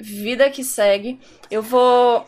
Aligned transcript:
vida 0.00 0.50
que 0.50 0.64
segue. 0.64 1.20
Eu 1.50 1.62
vou. 1.62 2.24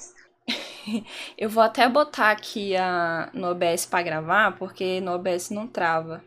eu 1.38 1.48
vou 1.48 1.62
até 1.62 1.88
botar 1.88 2.30
aqui 2.30 2.76
a... 2.76 3.30
no 3.32 3.48
OBS 3.50 3.86
pra 3.86 4.02
gravar, 4.02 4.56
porque 4.58 5.00
no 5.00 5.12
OBS 5.12 5.50
não 5.50 5.66
trava. 5.66 6.24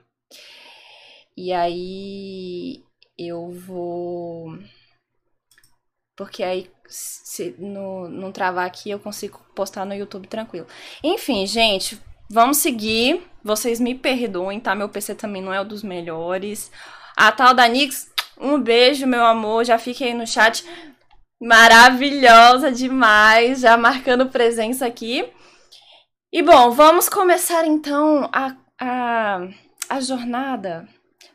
E 1.36 1.52
aí 1.52 2.84
eu 3.18 3.50
vou. 3.50 4.58
Porque 6.16 6.44
aí, 6.44 6.70
se 6.88 7.56
no, 7.58 8.08
não 8.08 8.32
travar 8.32 8.68
aqui, 8.68 8.92
eu 8.92 9.00
consigo 9.00 9.40
postar 9.56 9.86
no 9.86 9.96
YouTube 9.96 10.28
tranquilo. 10.28 10.68
Enfim, 11.04 11.46
gente, 11.48 12.00
vamos 12.30 12.58
seguir. 12.58 13.26
Vocês 13.44 13.80
me 13.80 13.96
perdoem, 13.96 14.60
tá? 14.60 14.76
Meu 14.76 14.90
PC 14.90 15.16
também 15.16 15.42
não 15.42 15.54
é 15.54 15.60
um 15.60 15.68
dos 15.68 15.84
melhores. 15.84 16.72
A 17.18 17.32
tal 17.32 17.54
da 17.54 17.68
Nix, 17.68 18.12
um 18.40 18.60
beijo, 18.60 19.08
meu 19.08 19.26
amor. 19.26 19.66
Já 19.66 19.80
fiquei 19.80 20.10
aí 20.10 20.14
no 20.14 20.28
chat. 20.28 20.64
Maravilhosa 21.44 22.72
demais, 22.72 23.60
já 23.60 23.76
marcando 23.76 24.30
presença 24.30 24.86
aqui. 24.86 25.30
E 26.32 26.42
bom, 26.42 26.72
vamos 26.72 27.10
começar 27.10 27.68
então 27.68 28.30
a, 28.32 28.56
a, 28.80 29.50
a 29.90 30.00
jornada 30.00 30.88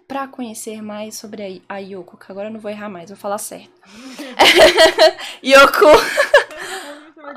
para 0.09 0.27
conhecer 0.27 0.81
mais 0.81 1.17
sobre 1.17 1.63
a, 1.69 1.75
a 1.75 1.79
Yoko, 1.79 2.17
que 2.17 2.33
agora 2.33 2.49
eu 2.49 2.53
não 2.55 2.59
vou 2.59 2.71
errar 2.71 2.89
mais, 2.89 3.11
vou 3.11 3.19
falar 3.19 3.37
certo. 3.37 3.71
Yoko. 5.45 5.85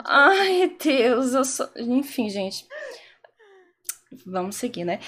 Ai, 0.06 0.74
Deus, 0.82 1.34
eu 1.34 1.44
sou. 1.44 1.70
Enfim, 1.76 2.30
gente. 2.30 2.66
Vamos 4.26 4.56
seguir, 4.56 4.86
né? 4.86 5.02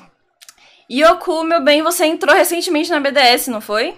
Yoko, 0.92 1.42
meu 1.42 1.64
bem, 1.64 1.82
você 1.82 2.04
entrou 2.04 2.36
recentemente 2.36 2.90
na 2.90 3.00
BDS, 3.00 3.48
não 3.48 3.62
foi? 3.62 3.96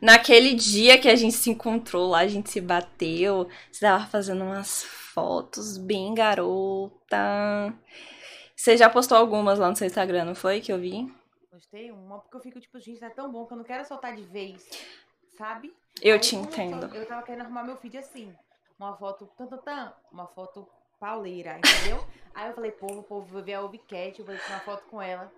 Naquele 0.00 0.54
dia 0.54 0.98
que 0.98 1.08
a 1.08 1.16
gente 1.16 1.34
se 1.34 1.50
encontrou 1.50 2.10
lá, 2.10 2.20
a 2.20 2.26
gente 2.26 2.50
se 2.50 2.60
bateu, 2.60 3.48
você 3.70 3.80
tava 3.80 4.06
fazendo 4.06 4.44
umas 4.44 4.84
fotos 4.84 5.78
bem 5.78 6.14
garota. 6.14 7.72
Você 8.56 8.76
já 8.76 8.88
postou 8.90 9.16
algumas 9.16 9.58
lá 9.58 9.68
no 9.68 9.76
seu 9.76 9.86
Instagram, 9.86 10.24
não 10.24 10.34
foi? 10.34 10.60
Que 10.60 10.72
eu 10.72 10.78
vi? 10.78 11.12
Postei 11.50 11.90
uma 11.90 12.18
porque 12.18 12.36
eu 12.36 12.40
fico 12.40 12.60
tipo, 12.60 12.78
gente, 12.80 13.00
tá 13.00 13.10
tão 13.10 13.30
bom 13.30 13.46
que 13.46 13.52
eu 13.52 13.58
não 13.58 13.64
quero 13.64 13.84
soltar 13.84 14.14
de 14.14 14.22
vez, 14.22 14.68
sabe? 15.36 15.72
Eu 16.02 16.14
Aí, 16.14 16.20
te 16.20 16.34
entendo. 16.34 16.94
Eu, 16.94 17.06
tava 17.06 17.22
querendo 17.22 17.42
arrumar 17.42 17.64
meu 17.64 17.76
feed 17.76 17.98
assim. 17.98 18.34
Uma 18.78 18.96
foto 18.96 19.30
tan, 19.38 19.46
tan, 19.46 19.58
tan, 19.58 19.92
uma 20.10 20.26
foto 20.26 20.66
pauleira, 20.98 21.58
entendeu? 21.58 22.04
Aí 22.34 22.48
eu 22.48 22.54
falei, 22.54 22.72
povo, 22.72 23.02
povo, 23.04 23.26
vou 23.26 23.42
ver 23.42 23.54
a 23.54 23.62
Ubicat, 23.62 24.18
eu 24.18 24.26
vou 24.26 24.36
tirar 24.36 24.56
uma 24.56 24.60
foto 24.60 24.84
com 24.90 25.00
ela. 25.00 25.30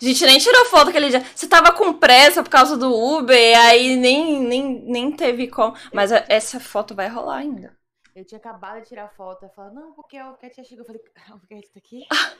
A 0.00 0.04
gente 0.04 0.24
nem 0.26 0.38
tirou 0.38 0.64
foto 0.66 0.90
aquele 0.90 1.08
dia. 1.08 1.24
Você 1.34 1.46
tava 1.48 1.72
com 1.72 1.92
pressa 1.92 2.42
por 2.42 2.50
causa 2.50 2.76
do 2.76 2.92
Uber, 2.92 3.58
aí 3.60 3.96
nem, 3.96 4.40
nem, 4.40 4.82
nem 4.84 5.12
teve 5.12 5.48
como. 5.48 5.76
Mas 5.92 6.10
essa 6.12 6.60
foto 6.60 6.94
vai 6.94 7.08
rolar 7.08 7.38
ainda. 7.38 7.76
Eu 8.14 8.24
tinha 8.24 8.38
acabado 8.38 8.80
de 8.80 8.88
tirar 8.88 9.08
foto. 9.08 9.44
Eu 9.44 9.50
falei, 9.50 9.74
não, 9.74 9.92
porque 9.92 10.16
a 10.16 10.32
Cat 10.34 10.56
já 10.56 10.64
chegou. 10.64 10.82
Eu 10.82 10.86
falei, 10.86 11.02
a 11.16 11.54
Cat 11.54 11.72
tá 11.72 11.78
aqui? 11.78 12.06
Ah. 12.12 12.32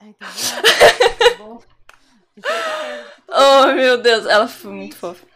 Ai, 0.00 0.12
tá 0.14 0.26
bom. 1.38 1.62
oh, 3.28 3.66
meu 3.74 3.96
Deus. 3.96 4.26
Ela 4.26 4.46
foi 4.46 4.72
muito 4.72 4.96
fofa. 4.96 5.26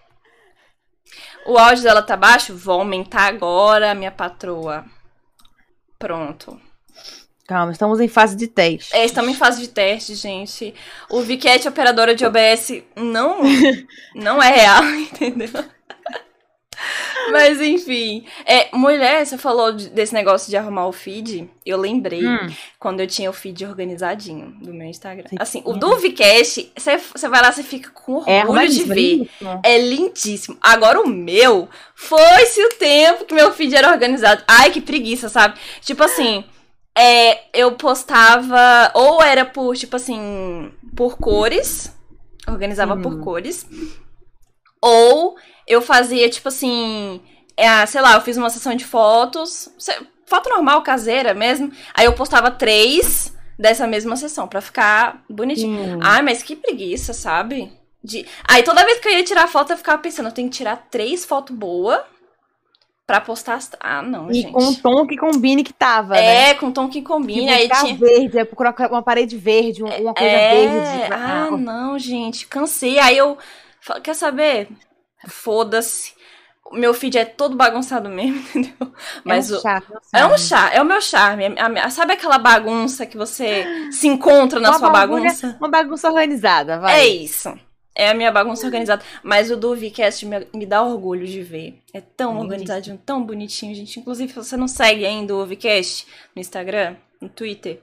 O 1.47 1.57
áudio 1.57 1.85
dela 1.85 2.03
tá 2.03 2.17
baixo? 2.17 2.55
Vou 2.55 2.81
aumentar 2.81 3.29
agora, 3.29 3.95
minha 3.95 4.13
patroa. 4.13 4.85
Pronto. 5.99 6.61
Calma, 7.49 7.73
estamos 7.73 7.99
em 7.99 8.09
fase 8.09 8.37
de 8.37 8.47
teste. 8.47 8.95
É, 8.95 9.07
estamos 9.07 9.31
em 9.31 9.35
fase 9.35 9.63
de 9.63 9.69
teste, 9.69 10.15
gente. 10.15 10.75
O 11.09 11.23
Vicat, 11.23 11.67
operadora 11.67 12.15
de 12.15 12.23
OBS, 12.27 12.83
não, 12.95 13.41
não 14.15 14.43
é 14.43 14.55
real, 14.55 14.85
entendeu? 14.93 15.49
Mas 17.33 17.59
enfim. 17.63 18.27
É, 18.45 18.69
mulher, 18.77 19.25
você 19.25 19.39
falou 19.39 19.73
desse 19.73 20.13
negócio 20.13 20.51
de 20.51 20.59
arrumar 20.59 20.89
o 20.89 20.93
feed. 20.93 21.49
Eu 21.65 21.79
lembrei 21.79 22.27
hum. 22.27 22.53
quando 22.79 23.01
eu 23.01 23.07
tinha 23.07 23.31
o 23.31 23.33
feed 23.33 23.65
organizadinho 23.65 24.51
do 24.61 24.75
meu 24.75 24.87
Instagram. 24.87 25.27
Sim. 25.31 25.37
Assim, 25.39 25.63
o 25.65 25.73
do 25.73 25.97
Vcast, 25.97 26.71
você, 26.77 26.99
você 26.99 27.29
vai 27.31 27.41
lá, 27.41 27.51
você 27.51 27.63
fica 27.63 27.89
com 27.91 28.25
é, 28.27 28.43
orgulho 28.43 28.61
é, 28.61 28.67
de 28.67 28.85
ver. 28.85 29.31
É 29.65 29.79
lindíssimo. 29.79 30.59
Agora 30.61 31.01
o 31.01 31.09
meu, 31.09 31.67
foi-se 31.95 32.63
o 32.63 32.75
tempo 32.75 33.25
que 33.25 33.35
meu 33.35 33.55
feed 33.55 33.75
era 33.75 33.91
organizado. 33.91 34.45
Ai, 34.47 34.71
que 34.71 34.83
preguiça, 34.83 35.31
sabe? 35.31 35.59
Tipo 35.81 36.05
assim 36.05 36.45
é, 36.99 37.45
eu 37.55 37.77
postava, 37.77 38.91
ou 38.93 39.23
era 39.23 39.45
por, 39.45 39.77
tipo 39.77 39.95
assim, 39.95 40.73
por 40.97 41.17
cores, 41.17 41.97
organizava 42.49 42.97
por 42.97 43.15
uhum. 43.15 43.21
cores, 43.21 43.65
ou 44.83 45.37
eu 45.65 45.81
fazia, 45.81 46.29
tipo 46.29 46.49
assim, 46.49 47.21
é, 47.57 47.87
sei 47.87 48.01
lá, 48.01 48.15
eu 48.15 48.21
fiz 48.21 48.37
uma 48.37 48.51
sessão 48.51 48.75
de 48.75 48.85
fotos, 48.85 49.71
foto 50.27 50.51
normal, 50.51 50.83
caseira 50.83 51.33
mesmo, 51.35 51.71
aí 51.95 52.07
eu 52.07 52.15
postava 52.15 52.51
três 52.51 53.33
dessa 53.57 53.87
mesma 53.87 54.17
sessão, 54.17 54.49
pra 54.49 54.61
ficar 54.61 55.23
bonitinho. 55.31 55.95
Uhum. 55.95 56.01
Ai, 56.03 56.23
mas 56.23 56.43
que 56.43 56.57
preguiça, 56.57 57.13
sabe? 57.13 57.73
De... 58.03 58.27
Aí 58.43 58.65
toda 58.65 58.85
vez 58.85 58.99
que 58.99 59.07
eu 59.07 59.13
ia 59.13 59.23
tirar 59.23 59.47
foto, 59.47 59.73
eu 59.73 59.77
ficava 59.77 60.03
pensando, 60.03 60.27
eu 60.27 60.35
tenho 60.35 60.51
que 60.51 60.57
tirar 60.57 60.89
três 60.91 61.25
fotos 61.25 61.55
boas 61.55 62.01
Pra 63.09 63.23
postar. 63.23 63.59
Ah, 63.81 64.03
não, 64.03 64.31
e 64.31 64.35
gente. 64.35 64.51
E 64.51 64.53
com 64.53 64.69
o 64.69 64.77
tom 64.77 65.07
que 65.07 65.17
combine 65.17 65.65
que 65.65 65.73
tava, 65.73 66.19
é, 66.19 66.49
né? 66.49 66.55
com 66.57 66.67
o 66.67 66.73
tom 66.73 66.91
que 66.91 67.01
combine. 67.01 67.49
Aí 67.49 67.67
tinha... 67.67 67.97
verde, 67.97 68.39
é 68.39 68.45
procurar 68.45 68.75
uma 68.91 69.01
parede 69.01 69.35
verde, 69.35 69.83
uma 69.83 70.13
coisa 70.13 70.31
é... 70.31 70.69
verde. 70.69 71.13
Ah, 71.15 71.51
não, 71.53 71.99
gente, 71.99 72.47
cansei. 72.47 72.99
Aí 72.99 73.17
eu. 73.17 73.39
Quer 74.05 74.13
saber? 74.13 74.69
Foda-se. 75.27 76.13
O 76.71 76.77
meu 76.77 76.93
feed 76.93 77.17
é 77.17 77.25
todo 77.25 77.57
bagunçado 77.57 78.11
mesmo, 78.11 78.41
entendeu? 78.55 78.93
Mas 79.25 79.51
é 79.51 79.57
um 79.57 79.61
charme. 79.63 79.87
É 80.13 80.27
um 80.27 80.37
charme, 80.37 80.77
é 80.77 80.83
o 80.83 80.85
meu 80.85 81.01
charme. 81.01 81.91
Sabe 81.91 82.13
aquela 82.13 82.37
bagunça 82.37 83.07
que 83.07 83.17
você 83.17 83.91
se 83.91 84.07
encontra 84.07 84.61
na 84.61 84.69
uma 84.69 84.79
sua 84.79 84.91
bagunça? 84.91 85.57
Uma 85.59 85.71
bagunça 85.71 86.09
organizada, 86.09 86.79
vai. 86.79 87.01
É 87.01 87.07
isso. 87.07 87.59
É 87.99 88.11
a 88.11 88.15
minha 88.15 88.31
bagunça 88.31 88.65
organizada. 88.65 89.05
Mas 89.25 89.51
o 89.51 89.57
do 89.57 89.75
Vcast 89.75 90.25
me, 90.25 90.47
me 90.55 90.65
dá 90.65 90.81
orgulho 90.81 91.27
de 91.27 91.43
ver. 91.43 91.83
É 91.93 92.01
tão 92.01 92.39
organizadinho, 92.39 92.97
tão 92.97 93.25
bonitinho, 93.25 93.75
gente. 93.75 93.99
Inclusive, 93.99 94.33
se 94.33 94.37
você 94.37 94.57
não 94.57 94.69
segue 94.69 95.05
ainda 95.05 95.35
o 95.35 95.45
Vcast 95.45 96.07
no 96.33 96.41
Instagram, 96.41 96.97
no 97.21 97.29
Twitter, 97.29 97.83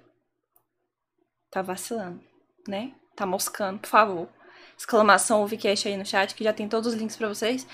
tá 1.51 1.61
vacilando, 1.61 2.21
né? 2.65 2.93
Tá 3.13 3.25
moscando, 3.25 3.79
por 3.79 3.89
favor. 3.89 4.29
Exclamação 4.77 5.45
Vcast 5.45 5.85
aí 5.85 5.97
no 5.97 6.05
chat, 6.05 6.33
que 6.33 6.45
já 6.45 6.53
tem 6.53 6.69
todos 6.69 6.93
os 6.93 6.99
links 6.99 7.17
para 7.17 7.27
vocês. 7.27 7.67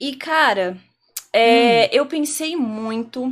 E, 0.00 0.16
cara, 0.16 0.78
é, 1.30 1.84
hum. 1.84 1.88
eu 1.92 2.06
pensei 2.06 2.56
muito. 2.56 3.30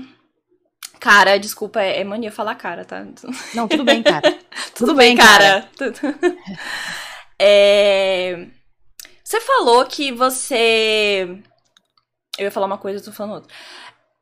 Cara, 1.00 1.38
desculpa, 1.38 1.80
é, 1.80 2.00
é 2.00 2.04
mania 2.04 2.30
falar 2.30 2.56
cara, 2.56 2.84
tá? 2.84 3.06
Não, 3.54 3.66
tudo 3.66 3.84
bem, 3.84 4.02
cara. 4.02 4.32
tudo, 4.76 4.88
tudo, 4.88 4.94
bem, 4.96 5.16
cara. 5.16 5.66
cara. 5.78 5.96
É... 7.40 8.46
Você 9.22 9.40
falou 9.40 9.84
que 9.84 10.10
você. 10.10 11.42
Eu 12.38 12.44
ia 12.44 12.50
falar 12.50 12.66
uma 12.66 12.78
coisa, 12.78 12.98
eu 12.98 13.04
tô 13.04 13.12
falando 13.12 13.34
outra. 13.34 13.54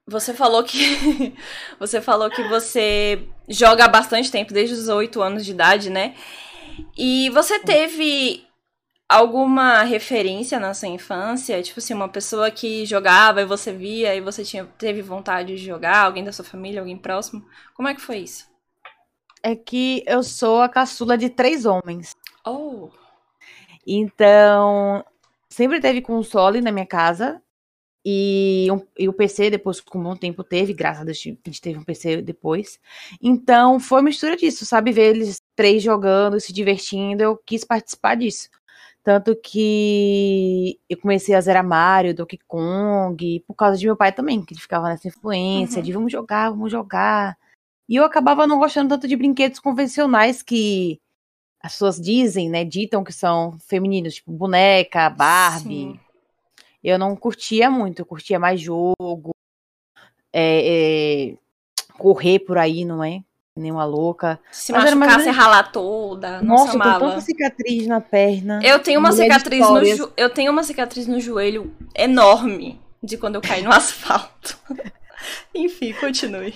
Você 0.07 0.35
falou 0.35 0.63
que. 0.65 1.35
você 1.79 2.01
falou 2.01 2.31
que 2.31 2.43
você 2.49 3.29
joga 3.49 3.85
há 3.85 3.89
bastante 3.89 4.31
tempo, 4.31 4.53
desde 4.53 4.75
os 4.75 4.89
8 4.89 5.23
anos 5.23 5.45
de 5.45 5.53
idade, 5.53 5.91
né? 5.91 6.15
E 6.97 7.31
você 7.31 7.59
teve 7.59 8.47
alguma 9.09 9.83
referência 9.83 10.59
na 10.59 10.75
sua 10.75 10.89
infância? 10.89 11.63
Tipo 11.63 11.79
assim, 11.79 11.95
uma 11.95 12.09
pessoa 12.09 12.51
que 12.51 12.85
jogava 12.85 13.41
e 13.41 13.47
você 13.47 13.73
via 13.73 14.15
e 14.15 14.21
você 14.21 14.45
tinha, 14.45 14.65
teve 14.79 15.03
vontade 15.03 15.57
de 15.57 15.65
jogar? 15.65 16.05
Alguém 16.05 16.25
da 16.25 16.33
sua 16.33 16.45
família, 16.45 16.81
alguém 16.81 16.97
próximo? 16.97 17.47
Como 17.75 17.89
é 17.89 17.95
que 17.95 18.01
foi 18.01 18.19
isso? 18.19 18.47
É 19.43 19.55
que 19.55 20.03
eu 20.07 20.23
sou 20.23 20.61
a 20.61 20.69
caçula 20.69 21.17
de 21.17 21.31
três 21.31 21.65
homens. 21.65 22.15
Oh! 22.45 22.91
Então, 23.87 25.05
sempre 25.49 25.81
teve 25.81 26.03
console 26.03 26.61
na 26.61 26.73
minha 26.73 26.87
casa. 26.87 27.41
E, 28.09 28.69
um, 28.71 28.87
e 28.97 29.09
o 29.09 29.13
PC, 29.13 29.51
depois, 29.51 29.81
com 29.81 29.99
um 29.99 30.03
bom 30.03 30.17
tempo, 30.17 30.45
teve, 30.45 30.73
graças 30.73 31.03
a 31.03 31.05
Deus, 31.05 31.19
a 31.19 31.51
gente 31.51 31.61
teve 31.61 31.79
um 31.79 31.85
PC 31.85 32.23
depois. 32.23 32.79
Então, 33.21 33.81
foi 33.81 34.01
mistura 34.01 34.37
disso, 34.37 34.65
sabe? 34.65 34.93
Ver 34.93 35.17
eles 35.17 35.43
três 35.57 35.83
jogando, 35.83 36.39
se 36.39 36.53
divertindo, 36.53 37.23
eu 37.23 37.37
quis 37.37 37.65
participar 37.65 38.15
disso. 38.17 38.49
Tanto 39.03 39.37
que 39.37 40.81
eu 40.89 40.99
comecei 40.99 41.35
a 41.35 41.41
zerar 41.41 41.65
Mario, 41.67 42.15
Donkey 42.15 42.39
Kong, 42.47 43.45
por 43.47 43.55
causa 43.55 43.79
de 43.79 43.87
meu 43.87 43.97
pai 43.97 44.13
também, 44.13 44.45
que 44.45 44.53
ele 44.55 44.61
ficava 44.61 44.89
nessa 44.89 45.09
influência 45.09 45.79
uhum. 45.79 45.85
de 45.85 45.93
vamos 45.93 46.13
jogar, 46.13 46.51
vamos 46.51 46.71
jogar. 46.73 47.37
E 47.89 47.97
eu 47.97 48.05
acabava 48.05 48.47
não 48.47 48.59
gostando 48.59 48.89
tanto 48.89 49.09
de 49.09 49.17
brinquedos 49.17 49.61
convencionais 49.61 50.43
que 50.43 51.01
as 51.67 51.73
pessoas 51.73 52.01
dizem, 52.01 52.49
né, 52.49 52.65
ditam 52.65 53.03
que 53.03 53.13
são 53.13 53.59
femininos, 53.59 54.15
tipo 54.15 54.31
boneca, 54.31 55.11
Barbie. 55.11 55.69
Sim. 55.69 56.01
Eu 56.83 56.97
não 56.97 57.17
curtia 57.17 57.69
muito, 57.69 58.01
eu 58.01 58.07
curtia 58.07 58.39
mais 58.39 58.61
jogo, 58.61 59.35
é, 60.33 61.33
é, 61.33 61.37
correr 61.99 62.39
por 62.39 62.57
aí, 62.57 62.85
não 62.85 63.03
é? 63.03 63.21
Nenhuma 63.57 63.85
louca. 63.85 64.39
Se 64.53 64.71
Mas 64.71 64.95
machucar, 64.95 65.21
você 65.21 65.31
ralar 65.31 65.73
toda. 65.73 66.41
Nossa, 66.43 66.77
eu 66.77 66.81
tenho 66.81 66.99
tanta 67.01 67.21
cicatriz 67.23 67.87
na 67.87 68.01
perna. 68.01 68.61
Eu 68.63 68.79
tenho 68.79 69.01
uma 69.01 69.11
cicatriz 69.11 69.69
no 69.69 69.85
jo... 69.85 70.13
eu 70.17 70.31
tenho 70.31 70.53
uma 70.53 70.63
cicatriz 70.63 71.07
no 71.09 71.19
joelho 71.19 71.75
enorme 71.97 72.81
de 73.03 73.17
quando 73.17 73.37
eu 73.37 73.41
caí 73.41 73.63
no 73.63 73.73
asfalto. 73.75 74.57
Enfim, 75.55 75.93
continue. 75.95 76.55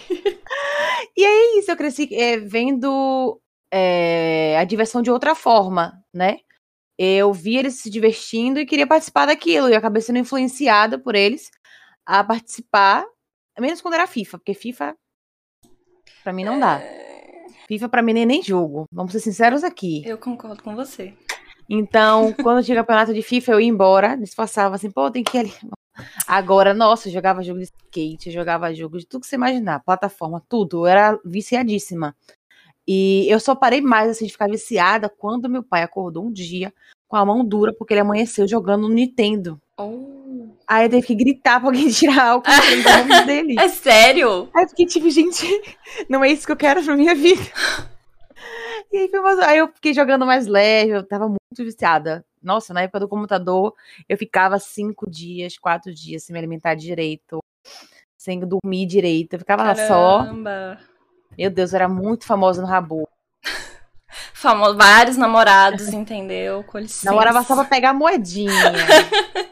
E 1.16 1.24
é 1.24 1.58
isso, 1.58 1.70
eu 1.70 1.76
cresci 1.76 2.08
é, 2.14 2.36
vendo 2.36 3.40
é, 3.72 4.56
a 4.58 4.64
diversão 4.64 5.02
de 5.02 5.10
outra 5.10 5.34
forma, 5.34 6.02
né? 6.12 6.38
Eu 6.98 7.32
vi 7.32 7.56
eles 7.56 7.80
se 7.80 7.88
divertindo 7.88 8.60
e 8.60 8.66
queria 8.66 8.86
participar 8.86 9.26
daquilo. 9.26 9.68
E 9.68 9.74
acabei 9.74 10.02
sendo 10.02 10.18
influenciada 10.18 10.98
por 10.98 11.14
eles 11.14 11.50
a 12.04 12.22
participar, 12.22 13.04
menos 13.58 13.80
quando 13.80 13.94
era 13.94 14.06
FIFA, 14.06 14.38
porque 14.38 14.54
FIFA 14.54 14.96
pra 16.22 16.32
mim 16.32 16.44
não 16.44 16.58
dá. 16.58 16.80
É, 16.80 17.46
FIFA 17.68 17.88
pra 17.88 18.02
mim 18.02 18.12
nem, 18.12 18.26
nem 18.26 18.42
jogo. 18.42 18.84
Vamos 18.92 19.12
ser 19.12 19.20
sinceros 19.20 19.64
aqui. 19.64 20.02
Eu 20.04 20.18
concordo 20.18 20.62
com 20.62 20.74
você. 20.74 21.14
Então, 21.68 22.34
quando 22.42 22.64
tinha 22.64 22.76
campeonato 22.76 23.14
de 23.14 23.22
FIFA, 23.22 23.52
eu 23.52 23.60
ia 23.60 23.68
embora, 23.68 24.16
disfarçava 24.16 24.74
assim, 24.74 24.90
pô, 24.90 25.08
tem 25.10 25.22
que 25.22 25.36
ir 25.36 25.40
ali. 25.40 25.54
Agora, 26.26 26.74
nossa, 26.74 27.08
eu 27.08 27.12
jogava 27.12 27.42
jogo 27.42 27.60
de 27.60 27.66
skate, 27.66 28.28
eu 28.28 28.32
jogava 28.32 28.74
jogo 28.74 28.98
de 28.98 29.06
tudo 29.06 29.20
que 29.20 29.26
você 29.28 29.36
imaginar, 29.36 29.84
plataforma, 29.84 30.42
tudo. 30.48 30.80
Eu 30.80 30.86
era 30.86 31.18
viciadíssima. 31.24 32.16
E 32.86 33.26
eu 33.28 33.38
só 33.38 33.54
parei 33.54 33.80
mais 33.80 34.10
assim 34.10 34.26
de 34.26 34.32
ficar 34.32 34.48
viciada 34.48 35.08
quando 35.08 35.48
meu 35.48 35.62
pai 35.62 35.82
acordou 35.82 36.24
um 36.24 36.32
dia 36.32 36.72
com 37.08 37.16
a 37.16 37.24
mão 37.24 37.44
dura 37.44 37.72
porque 37.72 37.92
ele 37.92 38.00
amanheceu 38.00 38.46
jogando 38.46 38.88
no 38.88 38.94
Nintendo. 38.94 39.60
Oh. 39.76 40.48
Aí 40.66 40.86
eu 40.86 40.90
teve 40.90 41.06
que 41.06 41.14
gritar 41.14 41.58
pra 41.58 41.68
alguém 41.68 41.88
tirar 41.90 42.34
controle 42.40 42.82
da 42.82 43.22
dele. 43.22 43.56
É 43.58 43.68
sério? 43.68 44.48
Aí 44.54 44.64
eu 44.64 44.68
fiquei 44.68 44.86
tipo, 44.86 45.10
gente, 45.10 45.44
não 46.08 46.22
é 46.22 46.30
isso 46.30 46.46
que 46.46 46.52
eu 46.52 46.56
quero 46.56 46.82
pra 46.82 46.96
minha 46.96 47.14
vida. 47.14 47.42
E 48.92 48.96
aí, 48.96 49.08
foi 49.08 49.20
mais... 49.20 49.38
aí 49.40 49.58
eu 49.58 49.68
fiquei 49.68 49.92
jogando 49.94 50.26
mais 50.26 50.46
leve, 50.46 50.92
eu 50.92 51.06
tava 51.06 51.28
muito 51.28 51.38
viciada. 51.58 52.24
Nossa, 52.42 52.72
na 52.72 52.82
época 52.82 53.00
do 53.00 53.08
computador, 53.08 53.74
eu 54.08 54.16
ficava 54.16 54.58
cinco 54.58 55.08
dias, 55.08 55.58
quatro 55.58 55.92
dias 55.92 56.24
sem 56.24 56.32
me 56.32 56.38
alimentar 56.38 56.74
direito, 56.74 57.38
sem 58.16 58.40
dormir 58.40 58.86
direito. 58.86 59.34
Eu 59.34 59.38
ficava 59.40 59.62
lá 59.62 59.74
só. 59.74 60.24
Meu 61.40 61.50
Deus, 61.50 61.72
eu 61.72 61.76
era 61.76 61.88
muito 61.88 62.26
famosa 62.26 62.60
no 62.60 62.68
Rabu. 62.68 63.08
Famoso, 64.34 64.76
vários 64.76 65.16
namorados, 65.16 65.88
entendeu? 65.88 66.62
Com 66.64 66.78
licença. 66.78 67.06
Namorava 67.06 67.42
só 67.42 67.54
pra 67.54 67.64
pegar 67.64 67.94
moedinha. 67.94 68.52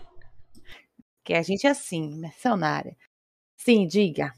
que 1.25 1.33
a 1.33 1.41
gente 1.41 1.67
é 1.67 1.71
assim, 1.71 2.15
mercenária. 2.19 2.95
Sim, 3.57 3.87
diga. 3.87 4.35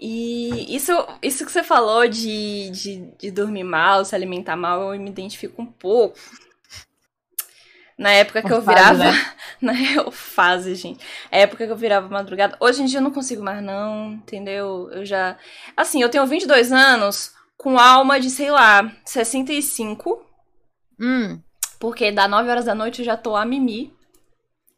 E 0.00 0.76
isso, 0.76 0.92
isso 1.20 1.44
que 1.44 1.50
você 1.50 1.64
falou 1.64 2.06
de, 2.06 2.70
de, 2.70 3.10
de 3.18 3.30
dormir 3.32 3.64
mal, 3.64 4.04
se 4.04 4.14
alimentar 4.14 4.54
mal, 4.54 4.94
eu 4.94 5.00
me 5.00 5.10
identifico 5.10 5.60
um 5.60 5.66
pouco. 5.66 6.16
Na 7.98 8.10
época 8.10 8.42
que 8.42 8.52
eu 8.52 8.60
fase, 8.62 8.68
virava. 8.68 9.04
né? 9.04 9.32
Na 9.60 9.72
eu- 9.94 10.10
fase, 10.10 10.74
gente. 10.74 11.02
A 11.32 11.38
época 11.38 11.64
que 11.66 11.72
eu 11.72 11.76
virava 11.76 12.08
madrugada. 12.08 12.56
Hoje 12.60 12.82
em 12.82 12.86
dia 12.86 12.98
eu 12.98 13.02
não 13.02 13.10
consigo 13.10 13.42
mais, 13.42 13.62
não, 13.62 14.12
entendeu? 14.12 14.90
Eu 14.92 15.04
já. 15.06 15.36
Assim, 15.76 16.02
eu 16.02 16.08
tenho 16.10 16.26
22 16.26 16.72
anos 16.72 17.32
com 17.56 17.78
alma 17.78 18.20
de, 18.20 18.28
sei 18.28 18.50
lá, 18.50 18.92
65. 19.04 20.22
Hum, 21.00 21.40
Porque 21.80 22.12
da 22.12 22.28
9 22.28 22.50
horas 22.50 22.66
da 22.66 22.74
noite 22.74 22.98
eu 23.00 23.04
já 23.04 23.16
tô 23.16 23.34
a 23.34 23.44
mimi. 23.46 23.94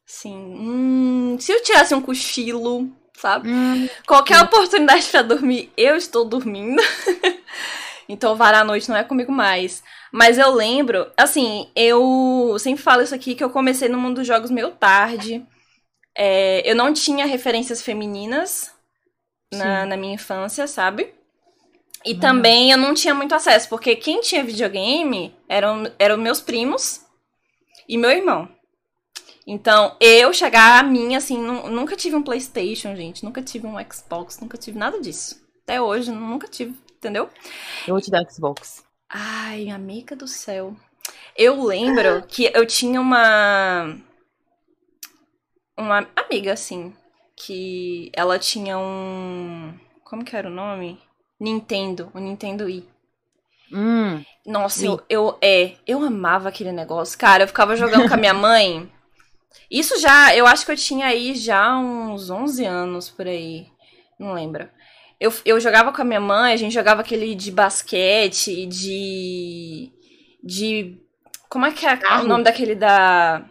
Sim. 0.07 0.37
Hum, 0.37 1.37
se 1.41 1.51
eu 1.53 1.63
tirasse 1.63 1.95
um 1.95 2.01
cochilo, 2.01 2.89
sabe? 3.15 3.49
hum, 3.51 3.89
Qualquer 4.07 4.41
oportunidade 4.43 5.07
pra 5.09 5.23
dormir, 5.23 5.73
eu 5.77 5.97
estou 5.97 6.25
dormindo. 6.25 6.81
então, 8.09 8.35
varar 8.37 8.63
a 8.63 8.65
noite 8.65 8.89
não 8.89 8.97
é 8.97 9.05
comigo 9.05 9.31
mais. 9.33 9.83
Mas 10.13 10.39
eu 10.39 10.51
lembro, 10.53 11.11
assim, 11.17 11.69
eu 11.77 12.57
sempre 12.59 12.83
falo 12.83 13.03
isso 13.03 13.15
aqui, 13.15 13.35
que 13.35 13.45
eu 13.45 13.51
comecei 13.51 13.89
no 13.89 13.99
mundo 13.99 14.17
dos 14.17 14.27
jogos 14.27 14.51
meio 14.51 14.71
tarde. 14.73 15.45
É, 16.17 16.69
eu 16.71 16.77
não 16.77 16.93
tinha 16.93 17.27
referências 17.27 17.83
femininas 17.83 18.73
na, 19.53 19.87
na 19.87 19.97
minha 19.97 20.15
infância, 20.15 20.67
sabe? 20.67 21.15
E 22.05 22.15
Uhum. 22.15 22.21
também 22.21 22.71
eu 22.73 22.79
não 22.79 22.95
tinha 22.95 23.15
muito 23.15 23.35
acesso, 23.35 23.69
porque 23.69 23.97
quem 23.97 24.21
tinha 24.21 24.45
videogame 24.45 25.35
eram, 25.49 25.91
eram 25.99 26.17
meus 26.17 26.41
primos 26.41 27.03
e 27.89 27.99
meu 27.99 28.11
irmão. 28.11 28.49
Então, 29.47 29.97
eu 30.01 30.33
chegar 30.33 30.79
a 30.81 30.83
mim, 30.83 31.17
assim, 31.17 31.39
nu- 31.39 31.69
nunca 31.71 31.97
tive 31.97 32.17
um 32.17 32.23
PlayStation, 32.23 32.95
gente. 32.95 33.25
Nunca 33.25 33.43
tive 33.43 33.67
um 33.67 33.77
Xbox, 33.91 34.39
nunca 34.41 34.59
tive 34.59 34.79
nada 34.79 35.01
disso. 35.01 35.41
Até 35.65 35.81
hoje, 35.81 36.11
nunca 36.11 36.47
tive, 36.49 36.75
entendeu? 36.97 37.31
eu 37.87 37.95
vou 37.95 38.01
te 38.01 38.11
dar 38.11 38.25
Xbox. 38.31 38.85
Ai, 39.11 39.71
amiga 39.71 40.15
do 40.15 40.29
céu. 40.29 40.77
Eu 41.37 41.65
lembro 41.65 42.23
que 42.27 42.51
eu 42.55 42.67
tinha 42.67 43.01
uma. 43.01 43.97
Uma 45.77 46.07
amiga, 46.17 46.53
assim. 46.53 46.95
Que 47.37 48.11
ela 48.13 48.39
tinha 48.39 48.79
um. 48.79 49.79
Como 50.05 50.25
que 50.25 50.37
era 50.37 50.49
o 50.49 50.53
nome? 50.53 51.01
Nintendo. 51.41 52.11
O 52.15 52.19
Nintendo 52.19 52.65
Wii. 52.65 52.89
Hum, 53.73 54.25
Nossa, 54.47 54.81
Wii. 54.83 54.91
eu, 54.91 55.05
eu. 55.09 55.39
É, 55.43 55.77
eu 55.87 56.03
amava 56.03 56.49
aquele 56.49 56.73
negócio. 56.73 57.19
Cara, 57.19 57.45
eu 57.45 57.49
ficava 57.49 57.77
jogando 57.77 58.09
com 58.09 58.15
a 58.15 58.19
minha 58.19 58.35
mãe. 58.35 58.91
Isso 59.71 59.99
já. 60.01 60.35
Eu 60.35 60.47
acho 60.47 60.67
que 60.67 60.73
eu 60.73 60.77
tinha 60.77 61.07
aí 61.07 61.35
já 61.35 61.79
uns 61.79 62.31
11 62.31 62.65
anos 62.65 63.09
por 63.09 63.27
aí. 63.27 63.69
Não 64.19 64.33
lembro. 64.33 64.69
Eu, 65.21 65.33
eu 65.45 65.59
jogava 65.61 65.93
com 65.93 66.01
a 66.01 66.05
minha 66.05 66.21
mãe, 66.21 66.53
a 66.53 66.57
gente 66.57 66.73
jogava 66.73 67.01
aquele 67.01 67.35
de 67.35 67.51
basquete, 67.51 68.67
de. 68.67 69.93
De. 70.43 70.97
Como 71.49 71.67
é 71.67 71.73
que 71.73 71.85
é 71.87 71.97
Carro. 71.97 72.25
o 72.25 72.29
nome 72.29 72.45
daquele 72.45 72.75
da. 72.75 73.45